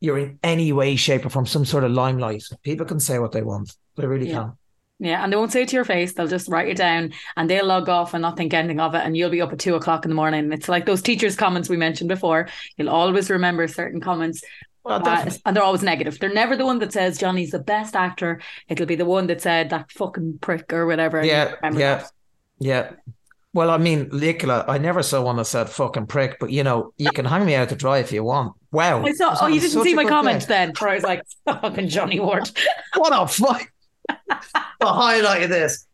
you're 0.00 0.18
in 0.18 0.38
any 0.42 0.72
way, 0.72 0.96
shape, 0.96 1.24
or 1.24 1.30
form 1.30 1.46
some 1.46 1.64
sort 1.64 1.84
of 1.84 1.92
limelight, 1.92 2.44
people 2.62 2.84
can 2.84 3.00
say 3.00 3.18
what 3.18 3.32
they 3.32 3.42
want. 3.42 3.74
They 3.96 4.06
really 4.06 4.28
yeah. 4.28 4.34
can. 4.34 4.52
Yeah, 5.00 5.24
and 5.24 5.32
they 5.32 5.36
won't 5.36 5.50
say 5.50 5.62
it 5.62 5.68
to 5.68 5.76
your 5.76 5.84
face. 5.84 6.12
They'll 6.12 6.28
just 6.28 6.48
write 6.48 6.68
it 6.68 6.76
down 6.76 7.12
and 7.36 7.50
they'll 7.50 7.66
log 7.66 7.88
off 7.88 8.14
and 8.14 8.22
not 8.22 8.36
think 8.36 8.54
anything 8.54 8.80
of 8.80 8.94
it. 8.94 9.02
And 9.04 9.16
you'll 9.16 9.30
be 9.30 9.40
up 9.40 9.52
at 9.52 9.58
two 9.58 9.74
o'clock 9.74 10.04
in 10.04 10.08
the 10.08 10.14
morning. 10.14 10.52
It's 10.52 10.68
like 10.68 10.86
those 10.86 11.02
teachers' 11.02 11.36
comments 11.36 11.68
we 11.68 11.76
mentioned 11.76 12.08
before. 12.08 12.48
You'll 12.76 12.90
always 12.90 13.28
remember 13.28 13.66
certain 13.66 14.00
comments. 14.00 14.42
Well, 14.84 15.06
uh, 15.06 15.30
and 15.46 15.56
they're 15.56 15.62
always 15.62 15.82
negative. 15.82 16.18
They're 16.18 16.32
never 16.32 16.56
the 16.56 16.66
one 16.66 16.78
that 16.80 16.92
says 16.92 17.16
Johnny's 17.16 17.52
the 17.52 17.58
best 17.58 17.96
actor. 17.96 18.40
It'll 18.68 18.86
be 18.86 18.96
the 18.96 19.06
one 19.06 19.26
that 19.28 19.40
said 19.40 19.70
that 19.70 19.90
fucking 19.90 20.38
prick 20.40 20.72
or 20.72 20.86
whatever. 20.86 21.24
Yeah, 21.24 21.54
yeah, 21.62 21.70
that. 21.70 22.12
yeah. 22.58 22.90
Well, 23.54 23.70
I 23.70 23.78
mean, 23.78 24.10
Nicola, 24.12 24.64
I 24.66 24.78
never 24.78 25.02
saw 25.02 25.22
one 25.22 25.36
that 25.36 25.46
said 25.46 25.70
fucking 25.70 26.06
prick, 26.06 26.38
but 26.38 26.50
you 26.50 26.64
know, 26.64 26.92
you 26.98 27.10
can 27.12 27.24
hang 27.24 27.46
me 27.46 27.54
out 27.54 27.68
to 27.70 27.76
dry 27.76 27.98
if 27.98 28.12
you 28.12 28.24
want. 28.24 28.52
Wow. 28.72 29.04
I 29.04 29.12
saw, 29.12 29.36
oh, 29.40 29.46
you 29.46 29.60
didn't 29.60 29.82
see 29.84 29.94
my 29.94 30.04
comment 30.04 30.40
day. 30.40 30.46
then, 30.48 30.72
where 30.78 30.90
I 30.90 30.94
was 30.96 31.04
like, 31.04 31.22
fucking 31.46 31.88
Johnny 31.88 32.18
Ward. 32.18 32.50
what 32.96 33.12
a 33.14 33.26
fuck. 33.28 33.66
the 34.08 34.86
highlight 34.86 35.44
of 35.44 35.50
this. 35.50 35.86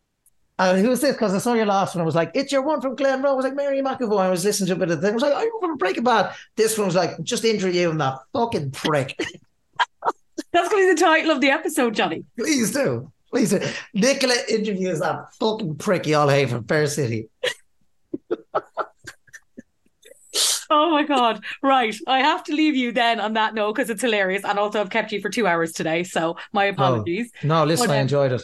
And 0.61 0.85
who's 0.85 1.01
this? 1.01 1.13
Because 1.13 1.33
I 1.33 1.39
saw 1.39 1.53
your 1.55 1.65
last 1.65 1.95
one. 1.95 2.03
I 2.03 2.05
was 2.05 2.13
like, 2.13 2.29
it's 2.35 2.51
your 2.51 2.61
one 2.61 2.81
from 2.81 2.95
Glenroe. 2.95 3.29
I 3.29 3.33
was 3.33 3.43
like, 3.43 3.55
Mary 3.55 3.81
McEvoy. 3.81 4.19
I 4.19 4.29
was 4.29 4.45
listening 4.45 4.67
to 4.67 4.73
a 4.73 4.77
bit 4.77 4.91
of 4.91 5.01
the 5.01 5.07
thing. 5.07 5.13
I 5.13 5.15
was 5.15 5.23
like, 5.23 5.33
I'm 5.35 5.49
from 5.59 5.77
Breaking 5.77 6.03
Bad. 6.03 6.35
This 6.55 6.77
one 6.77 6.85
was 6.85 6.95
like, 6.95 7.19
just 7.23 7.43
interviewing 7.43 7.97
that 7.97 8.19
fucking 8.31 8.69
prick. 8.69 9.17
That's 10.53 10.69
going 10.69 10.83
to 10.83 10.93
be 10.93 10.93
the 10.93 11.01
title 11.01 11.31
of 11.31 11.41
the 11.41 11.49
episode, 11.49 11.95
Johnny. 11.95 12.25
Please 12.37 12.71
do. 12.71 13.11
Please 13.31 13.49
do. 13.49 13.59
Nicola 13.95 14.35
interviews 14.49 14.99
that 14.99 15.33
fucking 15.39 15.77
prick 15.77 16.05
you 16.05 16.15
all 16.15 16.29
hate 16.29 16.49
from 16.49 16.63
Fair 16.65 16.85
City. 16.85 17.27
Oh 20.73 20.89
my 20.89 21.03
god! 21.03 21.43
Right, 21.61 21.93
I 22.07 22.19
have 22.19 22.45
to 22.45 22.53
leave 22.53 22.77
you 22.77 22.93
then 22.93 23.19
on 23.19 23.33
that 23.33 23.53
note 23.53 23.75
because 23.75 23.89
it's 23.89 24.01
hilarious, 24.01 24.45
and 24.45 24.57
also 24.57 24.79
I've 24.79 24.89
kept 24.89 25.11
you 25.11 25.19
for 25.19 25.27
two 25.27 25.45
hours 25.45 25.73
today, 25.73 26.05
so 26.05 26.37
my 26.53 26.67
oh. 26.67 26.69
apologies. 26.69 27.29
Oh, 27.43 27.47
no, 27.47 27.65
listen, 27.65 27.87
but, 27.87 27.93
I 27.93 27.97
uh, 27.97 28.01
enjoyed 28.03 28.31
it. 28.31 28.41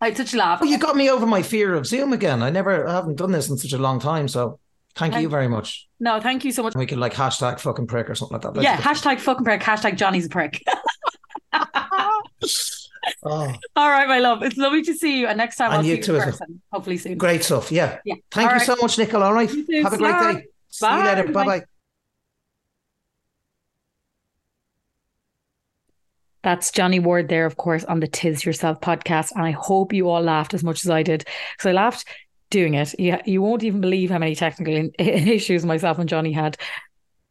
I 0.00 0.06
had 0.06 0.16
such 0.16 0.34
a 0.34 0.36
laugh. 0.36 0.60
Well, 0.60 0.70
you 0.70 0.78
got 0.78 0.96
me 0.96 1.10
over 1.10 1.26
my 1.26 1.42
fear 1.42 1.74
of 1.74 1.86
Zoom 1.86 2.12
again. 2.12 2.42
I 2.42 2.50
never, 2.50 2.86
I 2.86 2.92
haven't 2.92 3.16
done 3.16 3.32
this 3.32 3.50
in 3.50 3.58
such 3.58 3.72
a 3.72 3.78
long 3.78 4.00
time, 4.00 4.28
so 4.28 4.58
thank, 4.94 5.12
thank 5.12 5.22
you 5.22 5.28
very 5.28 5.48
much. 5.48 5.88
No, 5.98 6.20
thank 6.20 6.44
you 6.44 6.52
so 6.52 6.62
much. 6.62 6.74
We 6.74 6.86
could 6.86 6.98
like 6.98 7.12
hashtag 7.12 7.60
fucking 7.60 7.86
prick 7.86 8.08
or 8.08 8.14
something 8.14 8.34
like 8.34 8.42
that. 8.42 8.54
Let's 8.54 8.64
yeah, 8.64 8.76
hashtag 8.78 9.20
fucking 9.20 9.44
prick. 9.44 9.60
Hashtag 9.60 9.96
Johnny's 9.96 10.26
a 10.26 10.30
prick. 10.30 10.62
Oh. 11.52 12.22
All 13.22 13.90
right, 13.90 14.08
my 14.08 14.18
love. 14.18 14.42
It's 14.42 14.56
lovely 14.56 14.82
to 14.82 14.94
see 14.94 15.20
you. 15.20 15.26
And 15.26 15.38
next 15.38 15.56
time 15.56 15.70
and 15.70 15.78
I'll 15.78 15.84
you 15.84 16.02
see 16.02 16.12
you 16.12 16.18
in 16.18 16.24
person. 16.24 16.62
Hopefully 16.72 16.96
soon. 16.96 17.18
Great 17.18 17.44
stuff. 17.44 17.72
Yeah. 17.72 17.98
yeah. 18.04 18.14
Thank 18.30 18.48
all 18.48 18.54
you 18.54 18.58
right. 18.58 18.66
so 18.66 18.76
much, 18.76 18.98
Nicole. 18.98 19.22
All 19.22 19.34
right. 19.34 19.48
Have 19.48 19.92
a 19.92 19.98
great 19.98 20.12
day. 20.12 20.32
Bye. 20.32 20.44
See 20.70 20.86
you 20.86 21.02
later. 21.04 21.32
Bye 21.32 21.44
bye. 21.44 21.64
That's 26.42 26.70
Johnny 26.70 27.00
Ward 27.00 27.28
there, 27.28 27.46
of 27.46 27.56
course, 27.56 27.84
on 27.84 28.00
the 28.00 28.06
Tis 28.06 28.44
Yourself 28.44 28.80
podcast. 28.80 29.32
And 29.32 29.44
I 29.44 29.50
hope 29.50 29.92
you 29.92 30.08
all 30.08 30.22
laughed 30.22 30.54
as 30.54 30.64
much 30.64 30.84
as 30.84 30.90
I 30.90 31.02
did. 31.02 31.24
Because 31.52 31.68
I 31.68 31.72
laughed 31.72 32.06
doing 32.50 32.74
it. 32.74 32.98
You, 32.98 33.18
you 33.24 33.42
won't 33.42 33.62
even 33.62 33.80
believe 33.80 34.10
how 34.10 34.18
many 34.18 34.34
technical 34.34 34.90
issues 34.98 35.64
myself 35.64 35.98
and 35.98 36.08
Johnny 36.08 36.32
had. 36.32 36.56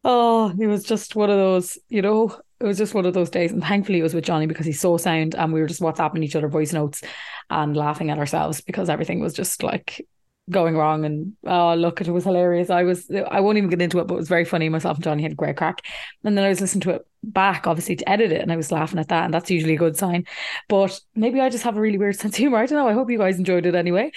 Oh, 0.03 0.53
it 0.57 0.67
was 0.67 0.83
just 0.83 1.15
one 1.15 1.29
of 1.29 1.37
those, 1.37 1.77
you 1.89 2.01
know, 2.01 2.37
it 2.59 2.65
was 2.65 2.77
just 2.77 2.93
one 2.93 3.05
of 3.05 3.13
those 3.13 3.29
days. 3.29 3.51
And 3.51 3.63
thankfully, 3.63 3.99
it 3.99 4.03
was 4.03 4.13
with 4.13 4.23
Johnny 4.25 4.45
because 4.45 4.65
he's 4.65 4.79
so 4.79 4.97
sound. 4.97 5.35
And 5.35 5.51
we 5.51 5.59
were 5.59 5.67
just 5.67 5.81
WhatsApping 5.81 6.23
each 6.23 6.35
other 6.35 6.47
voice 6.47 6.71
notes 6.73 7.01
and 7.49 7.75
laughing 7.75 8.09
at 8.09 8.19
ourselves 8.19 8.61
because 8.61 8.89
everything 8.89 9.19
was 9.19 9.33
just 9.33 9.63
like 9.63 10.05
going 10.49 10.75
wrong 10.75 11.05
and 11.05 11.33
oh 11.45 11.75
look 11.75 12.01
it 12.01 12.09
was 12.09 12.23
hilarious. 12.23 12.69
I 12.69 12.83
was 12.83 13.09
i 13.31 13.39
won't 13.39 13.57
even 13.57 13.69
get 13.69 13.81
into 13.81 13.99
it 13.99 14.07
but 14.07 14.15
it 14.15 14.17
was 14.17 14.29
very 14.29 14.45
funny. 14.45 14.69
Myself 14.69 14.97
and 14.97 15.03
johnny 15.03 15.23
had 15.23 15.33
a 15.33 15.35
great 15.35 15.57
crack. 15.57 15.85
And 16.23 16.37
then 16.37 16.45
i 16.45 16.49
was 16.49 16.61
listening 16.61 16.81
to 16.81 16.91
it 16.91 17.07
back 17.23 17.67
obviously 17.67 17.97
to 17.97 18.09
edit 18.09 18.31
it 18.31 18.41
and 18.41 18.51
i 18.51 18.55
was 18.55 18.71
laughing 18.71 18.99
at 18.99 19.09
that 19.09 19.25
and 19.25 19.33
that's 19.33 19.51
usually 19.51 19.75
a 19.75 19.77
good 19.77 19.97
sign. 19.97 20.25
But 20.67 20.99
maybe 21.15 21.39
i 21.39 21.49
just 21.49 21.63
have 21.63 21.77
a 21.77 21.81
really 21.81 21.97
weird 21.97 22.15
sense 22.15 22.35
of 22.35 22.37
humor. 22.37 22.57
I 22.57 22.65
don't 22.65 22.77
know. 22.77 22.87
I 22.87 22.93
hope 22.93 23.09
you 23.09 23.17
guys 23.17 23.37
enjoyed 23.37 23.65
it 23.65 23.75
anyway. 23.75 24.11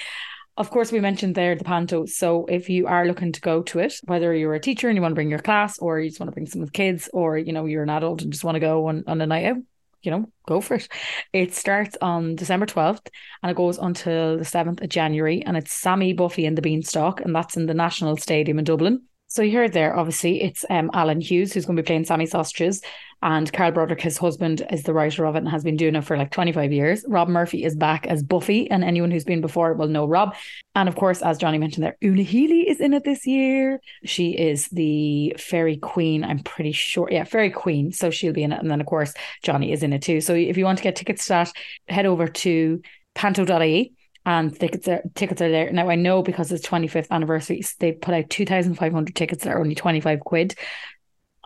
Of 0.58 0.68
course, 0.68 0.92
we 0.92 1.00
mentioned 1.00 1.34
there 1.34 1.54
the 1.54 1.64
panto. 1.64 2.04
So 2.04 2.44
if 2.44 2.68
you 2.68 2.86
are 2.86 3.06
looking 3.06 3.32
to 3.32 3.40
go 3.40 3.62
to 3.62 3.78
it, 3.78 3.94
whether 4.04 4.34
you're 4.34 4.52
a 4.54 4.60
teacher 4.60 4.88
and 4.88 4.96
you 4.96 5.00
want 5.00 5.12
to 5.12 5.16
bring 5.16 5.30
your 5.30 5.38
class, 5.38 5.78
or 5.78 5.98
you 5.98 6.10
just 6.10 6.20
want 6.20 6.28
to 6.28 6.34
bring 6.34 6.46
some 6.46 6.60
of 6.60 6.68
the 6.68 6.72
kids, 6.72 7.08
or 7.14 7.38
you 7.38 7.54
know 7.54 7.64
you're 7.64 7.82
an 7.82 7.88
adult 7.88 8.20
and 8.20 8.30
just 8.30 8.44
want 8.44 8.56
to 8.56 8.60
go 8.60 8.88
on, 8.88 9.02
on 9.06 9.20
a 9.22 9.26
night 9.26 9.46
out, 9.46 9.56
you 10.02 10.10
know, 10.10 10.30
go 10.46 10.60
for 10.60 10.74
it. 10.74 10.88
It 11.32 11.54
starts 11.54 11.96
on 12.00 12.36
December 12.36 12.66
12th 12.66 13.06
and 13.42 13.50
it 13.50 13.56
goes 13.56 13.78
until 13.78 14.38
the 14.38 14.44
7th 14.44 14.82
of 14.82 14.88
January. 14.88 15.42
And 15.42 15.56
it's 15.56 15.72
Sammy 15.72 16.12
Buffy 16.12 16.46
and 16.46 16.56
the 16.56 16.62
Beanstalk, 16.62 17.20
and 17.20 17.34
that's 17.34 17.56
in 17.56 17.66
the 17.66 17.74
National 17.74 18.16
Stadium 18.16 18.58
in 18.58 18.64
Dublin. 18.64 19.02
So 19.32 19.40
you 19.40 19.56
heard 19.56 19.72
there, 19.72 19.96
obviously, 19.96 20.42
it's 20.42 20.62
um, 20.68 20.90
Alan 20.92 21.18
Hughes 21.18 21.54
who's 21.54 21.64
going 21.64 21.76
to 21.76 21.82
be 21.82 21.86
playing 21.86 22.04
Sammy 22.04 22.26
Sausages, 22.26 22.82
and 23.22 23.50
Carl 23.50 23.72
Broderick, 23.72 24.02
his 24.02 24.18
husband, 24.18 24.60
is 24.70 24.82
the 24.82 24.92
writer 24.92 25.24
of 25.24 25.36
it 25.36 25.38
and 25.38 25.48
has 25.48 25.64
been 25.64 25.78
doing 25.78 25.94
it 25.94 26.04
for 26.04 26.18
like 26.18 26.30
25 26.30 26.70
years. 26.70 27.02
Rob 27.08 27.28
Murphy 27.28 27.64
is 27.64 27.74
back 27.74 28.06
as 28.08 28.22
Buffy, 28.22 28.70
and 28.70 28.84
anyone 28.84 29.10
who's 29.10 29.24
been 29.24 29.40
before 29.40 29.72
will 29.72 29.88
know 29.88 30.04
Rob. 30.04 30.34
And 30.74 30.86
of 30.86 30.96
course, 30.96 31.22
as 31.22 31.38
Johnny 31.38 31.56
mentioned 31.56 31.82
there, 31.82 31.96
Una 32.04 32.20
Healy 32.22 32.68
is 32.68 32.78
in 32.78 32.92
it 32.92 33.04
this 33.04 33.26
year. 33.26 33.80
She 34.04 34.32
is 34.32 34.68
the 34.68 35.34
fairy 35.38 35.78
queen, 35.78 36.24
I'm 36.24 36.40
pretty 36.40 36.72
sure. 36.72 37.08
Yeah, 37.10 37.24
fairy 37.24 37.48
queen. 37.48 37.90
So 37.90 38.10
she'll 38.10 38.34
be 38.34 38.42
in 38.42 38.52
it. 38.52 38.60
And 38.60 38.70
then, 38.70 38.82
of 38.82 38.86
course, 38.86 39.14
Johnny 39.42 39.72
is 39.72 39.82
in 39.82 39.94
it 39.94 40.02
too. 40.02 40.20
So 40.20 40.34
if 40.34 40.58
you 40.58 40.66
want 40.66 40.76
to 40.76 40.84
get 40.84 40.94
tickets 40.94 41.24
to 41.24 41.28
that, 41.30 41.52
head 41.88 42.04
over 42.04 42.28
to 42.28 42.82
panto.ie 43.14 43.94
and 44.24 44.58
tickets 44.58 44.86
are 44.86 45.02
tickets 45.14 45.42
are 45.42 45.50
there 45.50 45.72
now. 45.72 45.88
I 45.88 45.96
know 45.96 46.22
because 46.22 46.52
it's 46.52 46.66
25th 46.66 47.10
anniversary, 47.10 47.62
they 47.80 47.92
put 47.92 48.14
out 48.14 48.30
2,500 48.30 49.14
tickets 49.14 49.44
that 49.44 49.52
are 49.52 49.60
only 49.60 49.74
25 49.74 50.20
quid. 50.20 50.54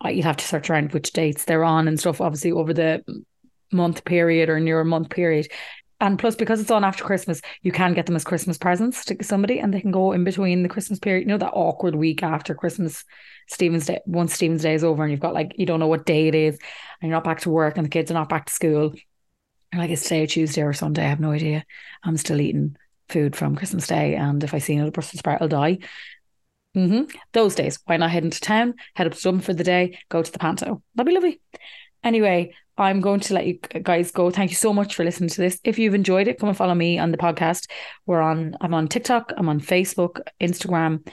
You'll 0.04 0.24
have 0.24 0.36
to 0.36 0.44
search 0.44 0.68
around 0.68 0.92
which 0.92 1.12
dates 1.12 1.46
they're 1.46 1.64
on 1.64 1.88
and 1.88 1.98
stuff. 1.98 2.20
Obviously, 2.20 2.52
over 2.52 2.74
the 2.74 3.02
month 3.72 4.04
period 4.04 4.48
or 4.50 4.60
near 4.60 4.80
a 4.80 4.84
month 4.84 5.08
period. 5.10 5.48
And 5.98 6.18
plus, 6.18 6.36
because 6.36 6.60
it's 6.60 6.70
on 6.70 6.84
after 6.84 7.02
Christmas, 7.02 7.40
you 7.62 7.72
can 7.72 7.94
get 7.94 8.04
them 8.04 8.16
as 8.16 8.24
Christmas 8.24 8.58
presents 8.58 9.06
to 9.06 9.16
somebody, 9.22 9.58
and 9.58 9.72
they 9.72 9.80
can 9.80 9.90
go 9.90 10.12
in 10.12 10.24
between 10.24 10.62
the 10.62 10.68
Christmas 10.68 10.98
period. 10.98 11.22
You 11.22 11.28
know 11.28 11.38
that 11.38 11.54
awkward 11.54 11.94
week 11.94 12.22
after 12.22 12.54
Christmas, 12.54 13.02
Stephen's 13.48 13.86
Day. 13.86 14.00
Once 14.04 14.34
Stephen's 14.34 14.60
Day 14.60 14.74
is 14.74 14.84
over, 14.84 15.02
and 15.02 15.10
you've 15.10 15.20
got 15.20 15.32
like 15.32 15.54
you 15.56 15.64
don't 15.64 15.80
know 15.80 15.86
what 15.86 16.04
day 16.04 16.28
it 16.28 16.34
is, 16.34 16.58
and 17.00 17.08
you're 17.08 17.16
not 17.16 17.24
back 17.24 17.40
to 17.40 17.50
work, 17.50 17.78
and 17.78 17.86
the 17.86 17.90
kids 17.90 18.10
are 18.10 18.14
not 18.14 18.28
back 18.28 18.44
to 18.44 18.52
school 18.52 18.92
like 19.78 19.90
it's 19.90 20.02
today 20.02 20.24
or 20.24 20.26
Tuesday 20.26 20.62
or 20.62 20.72
Sunday. 20.72 21.04
I 21.04 21.08
have 21.08 21.20
no 21.20 21.32
idea. 21.32 21.64
I'm 22.02 22.16
still 22.16 22.40
eating 22.40 22.76
food 23.08 23.36
from 23.36 23.56
Christmas 23.56 23.86
Day, 23.86 24.14
and 24.14 24.42
if 24.42 24.54
I 24.54 24.58
see 24.58 24.74
another 24.74 24.90
Brussels 24.90 25.18
sprout, 25.18 25.42
I'll 25.42 25.48
die. 25.48 25.78
Mm-hmm. 26.76 27.16
Those 27.32 27.54
days, 27.54 27.78
why 27.86 27.96
not 27.96 28.10
head 28.10 28.24
into 28.24 28.40
town, 28.40 28.74
head 28.94 29.06
up 29.06 29.14
to 29.14 29.22
Dublin 29.22 29.40
for 29.40 29.54
the 29.54 29.64
day, 29.64 29.98
go 30.08 30.22
to 30.22 30.30
the 30.30 30.38
Panto? 30.38 30.82
That'd 30.94 31.08
be 31.08 31.14
lovely. 31.14 31.40
Anyway, 32.04 32.54
I'm 32.76 33.00
going 33.00 33.20
to 33.20 33.34
let 33.34 33.46
you 33.46 33.54
guys 33.54 34.10
go. 34.10 34.30
Thank 34.30 34.50
you 34.50 34.56
so 34.56 34.74
much 34.74 34.94
for 34.94 35.04
listening 35.04 35.30
to 35.30 35.40
this. 35.40 35.58
If 35.64 35.78
you've 35.78 35.94
enjoyed 35.94 36.28
it, 36.28 36.38
come 36.38 36.50
and 36.50 36.58
follow 36.58 36.74
me 36.74 36.98
on 36.98 37.10
the 37.10 37.16
podcast. 37.16 37.70
We're 38.04 38.20
on. 38.20 38.56
I'm 38.60 38.74
on 38.74 38.88
TikTok. 38.88 39.32
I'm 39.36 39.48
on 39.48 39.60
Facebook, 39.60 40.20
Instagram. 40.40 41.08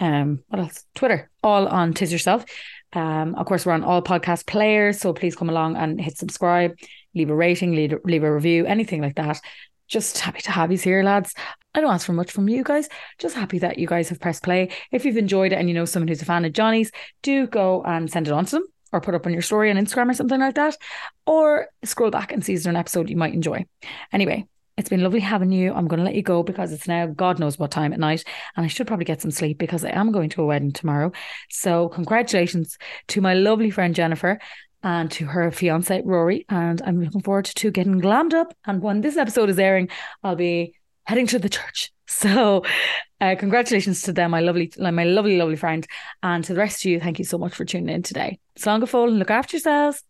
Um, 0.00 0.42
what 0.48 0.60
else? 0.60 0.84
Twitter. 0.96 1.30
All 1.44 1.68
on 1.68 1.94
Tis 1.94 2.12
Yourself. 2.12 2.44
Um, 2.92 3.36
of 3.36 3.46
course, 3.46 3.64
we're 3.64 3.72
on 3.72 3.84
all 3.84 4.02
podcast 4.02 4.46
players, 4.46 4.98
so 4.98 5.12
please 5.12 5.36
come 5.36 5.48
along 5.48 5.76
and 5.76 6.00
hit 6.00 6.18
subscribe 6.18 6.72
leave 7.14 7.30
a 7.30 7.34
rating, 7.34 7.74
leave, 7.74 7.94
leave 8.04 8.22
a 8.22 8.32
review, 8.32 8.66
anything 8.66 9.00
like 9.00 9.16
that. 9.16 9.40
Just 9.88 10.18
happy 10.18 10.40
to 10.42 10.50
have 10.50 10.72
you 10.72 10.78
here, 10.78 11.02
lads. 11.02 11.34
I 11.74 11.80
don't 11.80 11.92
ask 11.92 12.06
for 12.06 12.12
much 12.12 12.30
from 12.30 12.48
you 12.48 12.64
guys. 12.64 12.88
Just 13.18 13.34
happy 13.34 13.58
that 13.58 13.78
you 13.78 13.86
guys 13.86 14.08
have 14.08 14.20
pressed 14.20 14.42
play. 14.42 14.70
If 14.90 15.04
you've 15.04 15.16
enjoyed 15.16 15.52
it 15.52 15.56
and 15.56 15.68
you 15.68 15.74
know 15.74 15.84
someone 15.84 16.08
who's 16.08 16.22
a 16.22 16.26
fan 16.26 16.44
of 16.44 16.52
Johnny's, 16.52 16.90
do 17.22 17.46
go 17.46 17.82
and 17.82 18.10
send 18.10 18.28
it 18.28 18.32
on 18.32 18.44
to 18.46 18.56
them 18.56 18.66
or 18.92 19.00
put 19.00 19.14
up 19.14 19.26
on 19.26 19.32
your 19.32 19.42
story 19.42 19.70
on 19.70 19.76
Instagram 19.76 20.10
or 20.10 20.14
something 20.14 20.40
like 20.40 20.54
that. 20.54 20.76
Or 21.26 21.68
scroll 21.84 22.10
back 22.10 22.32
and 22.32 22.44
see 22.44 22.52
is 22.54 22.64
there 22.64 22.70
an 22.70 22.76
episode 22.76 23.10
you 23.10 23.16
might 23.16 23.34
enjoy. 23.34 23.66
Anyway, 24.12 24.46
it's 24.76 24.88
been 24.88 25.02
lovely 25.02 25.20
having 25.20 25.52
you. 25.52 25.72
I'm 25.72 25.88
going 25.88 25.98
to 25.98 26.04
let 26.04 26.14
you 26.14 26.22
go 26.22 26.42
because 26.42 26.72
it's 26.72 26.88
now 26.88 27.06
God 27.06 27.38
knows 27.38 27.58
what 27.58 27.70
time 27.70 27.92
at 27.92 28.00
night, 28.00 28.24
and 28.56 28.64
I 28.64 28.68
should 28.68 28.86
probably 28.86 29.04
get 29.04 29.20
some 29.20 29.30
sleep 29.30 29.58
because 29.58 29.84
I 29.84 29.90
am 29.90 30.12
going 30.12 30.30
to 30.30 30.42
a 30.42 30.46
wedding 30.46 30.72
tomorrow. 30.72 31.12
So, 31.50 31.88
congratulations 31.88 32.78
to 33.08 33.20
my 33.20 33.34
lovely 33.34 33.70
friend 33.70 33.94
Jennifer 33.94 34.38
and 34.82 35.10
to 35.12 35.26
her 35.26 35.50
fiance 35.50 36.02
Rory. 36.04 36.44
And 36.48 36.80
I'm 36.82 37.00
looking 37.02 37.22
forward 37.22 37.46
to 37.46 37.70
getting 37.70 38.00
glammed 38.00 38.34
up. 38.34 38.54
And 38.66 38.82
when 38.82 39.00
this 39.00 39.16
episode 39.16 39.50
is 39.50 39.58
airing, 39.58 39.88
I'll 40.22 40.36
be 40.36 40.74
heading 41.04 41.26
to 41.28 41.38
the 41.38 41.48
church. 41.48 41.92
So, 42.12 42.62
uh, 43.22 43.36
congratulations 43.38 44.02
to 44.02 44.12
them, 44.12 44.32
my 44.32 44.40
lovely, 44.40 44.70
my 44.78 45.04
lovely, 45.04 45.38
lovely 45.38 45.56
friend, 45.56 45.86
and 46.22 46.44
to 46.44 46.52
the 46.52 46.58
rest 46.58 46.84
of 46.84 46.90
you. 46.90 47.00
Thank 47.00 47.18
you 47.18 47.24
so 47.24 47.38
much 47.38 47.54
for 47.54 47.64
tuning 47.64 47.88
in 47.88 48.02
today. 48.02 48.38
Slán 48.58 48.82
fóill, 48.82 49.18
look 49.18 49.30
after 49.30 49.56
yourselves. 49.56 50.04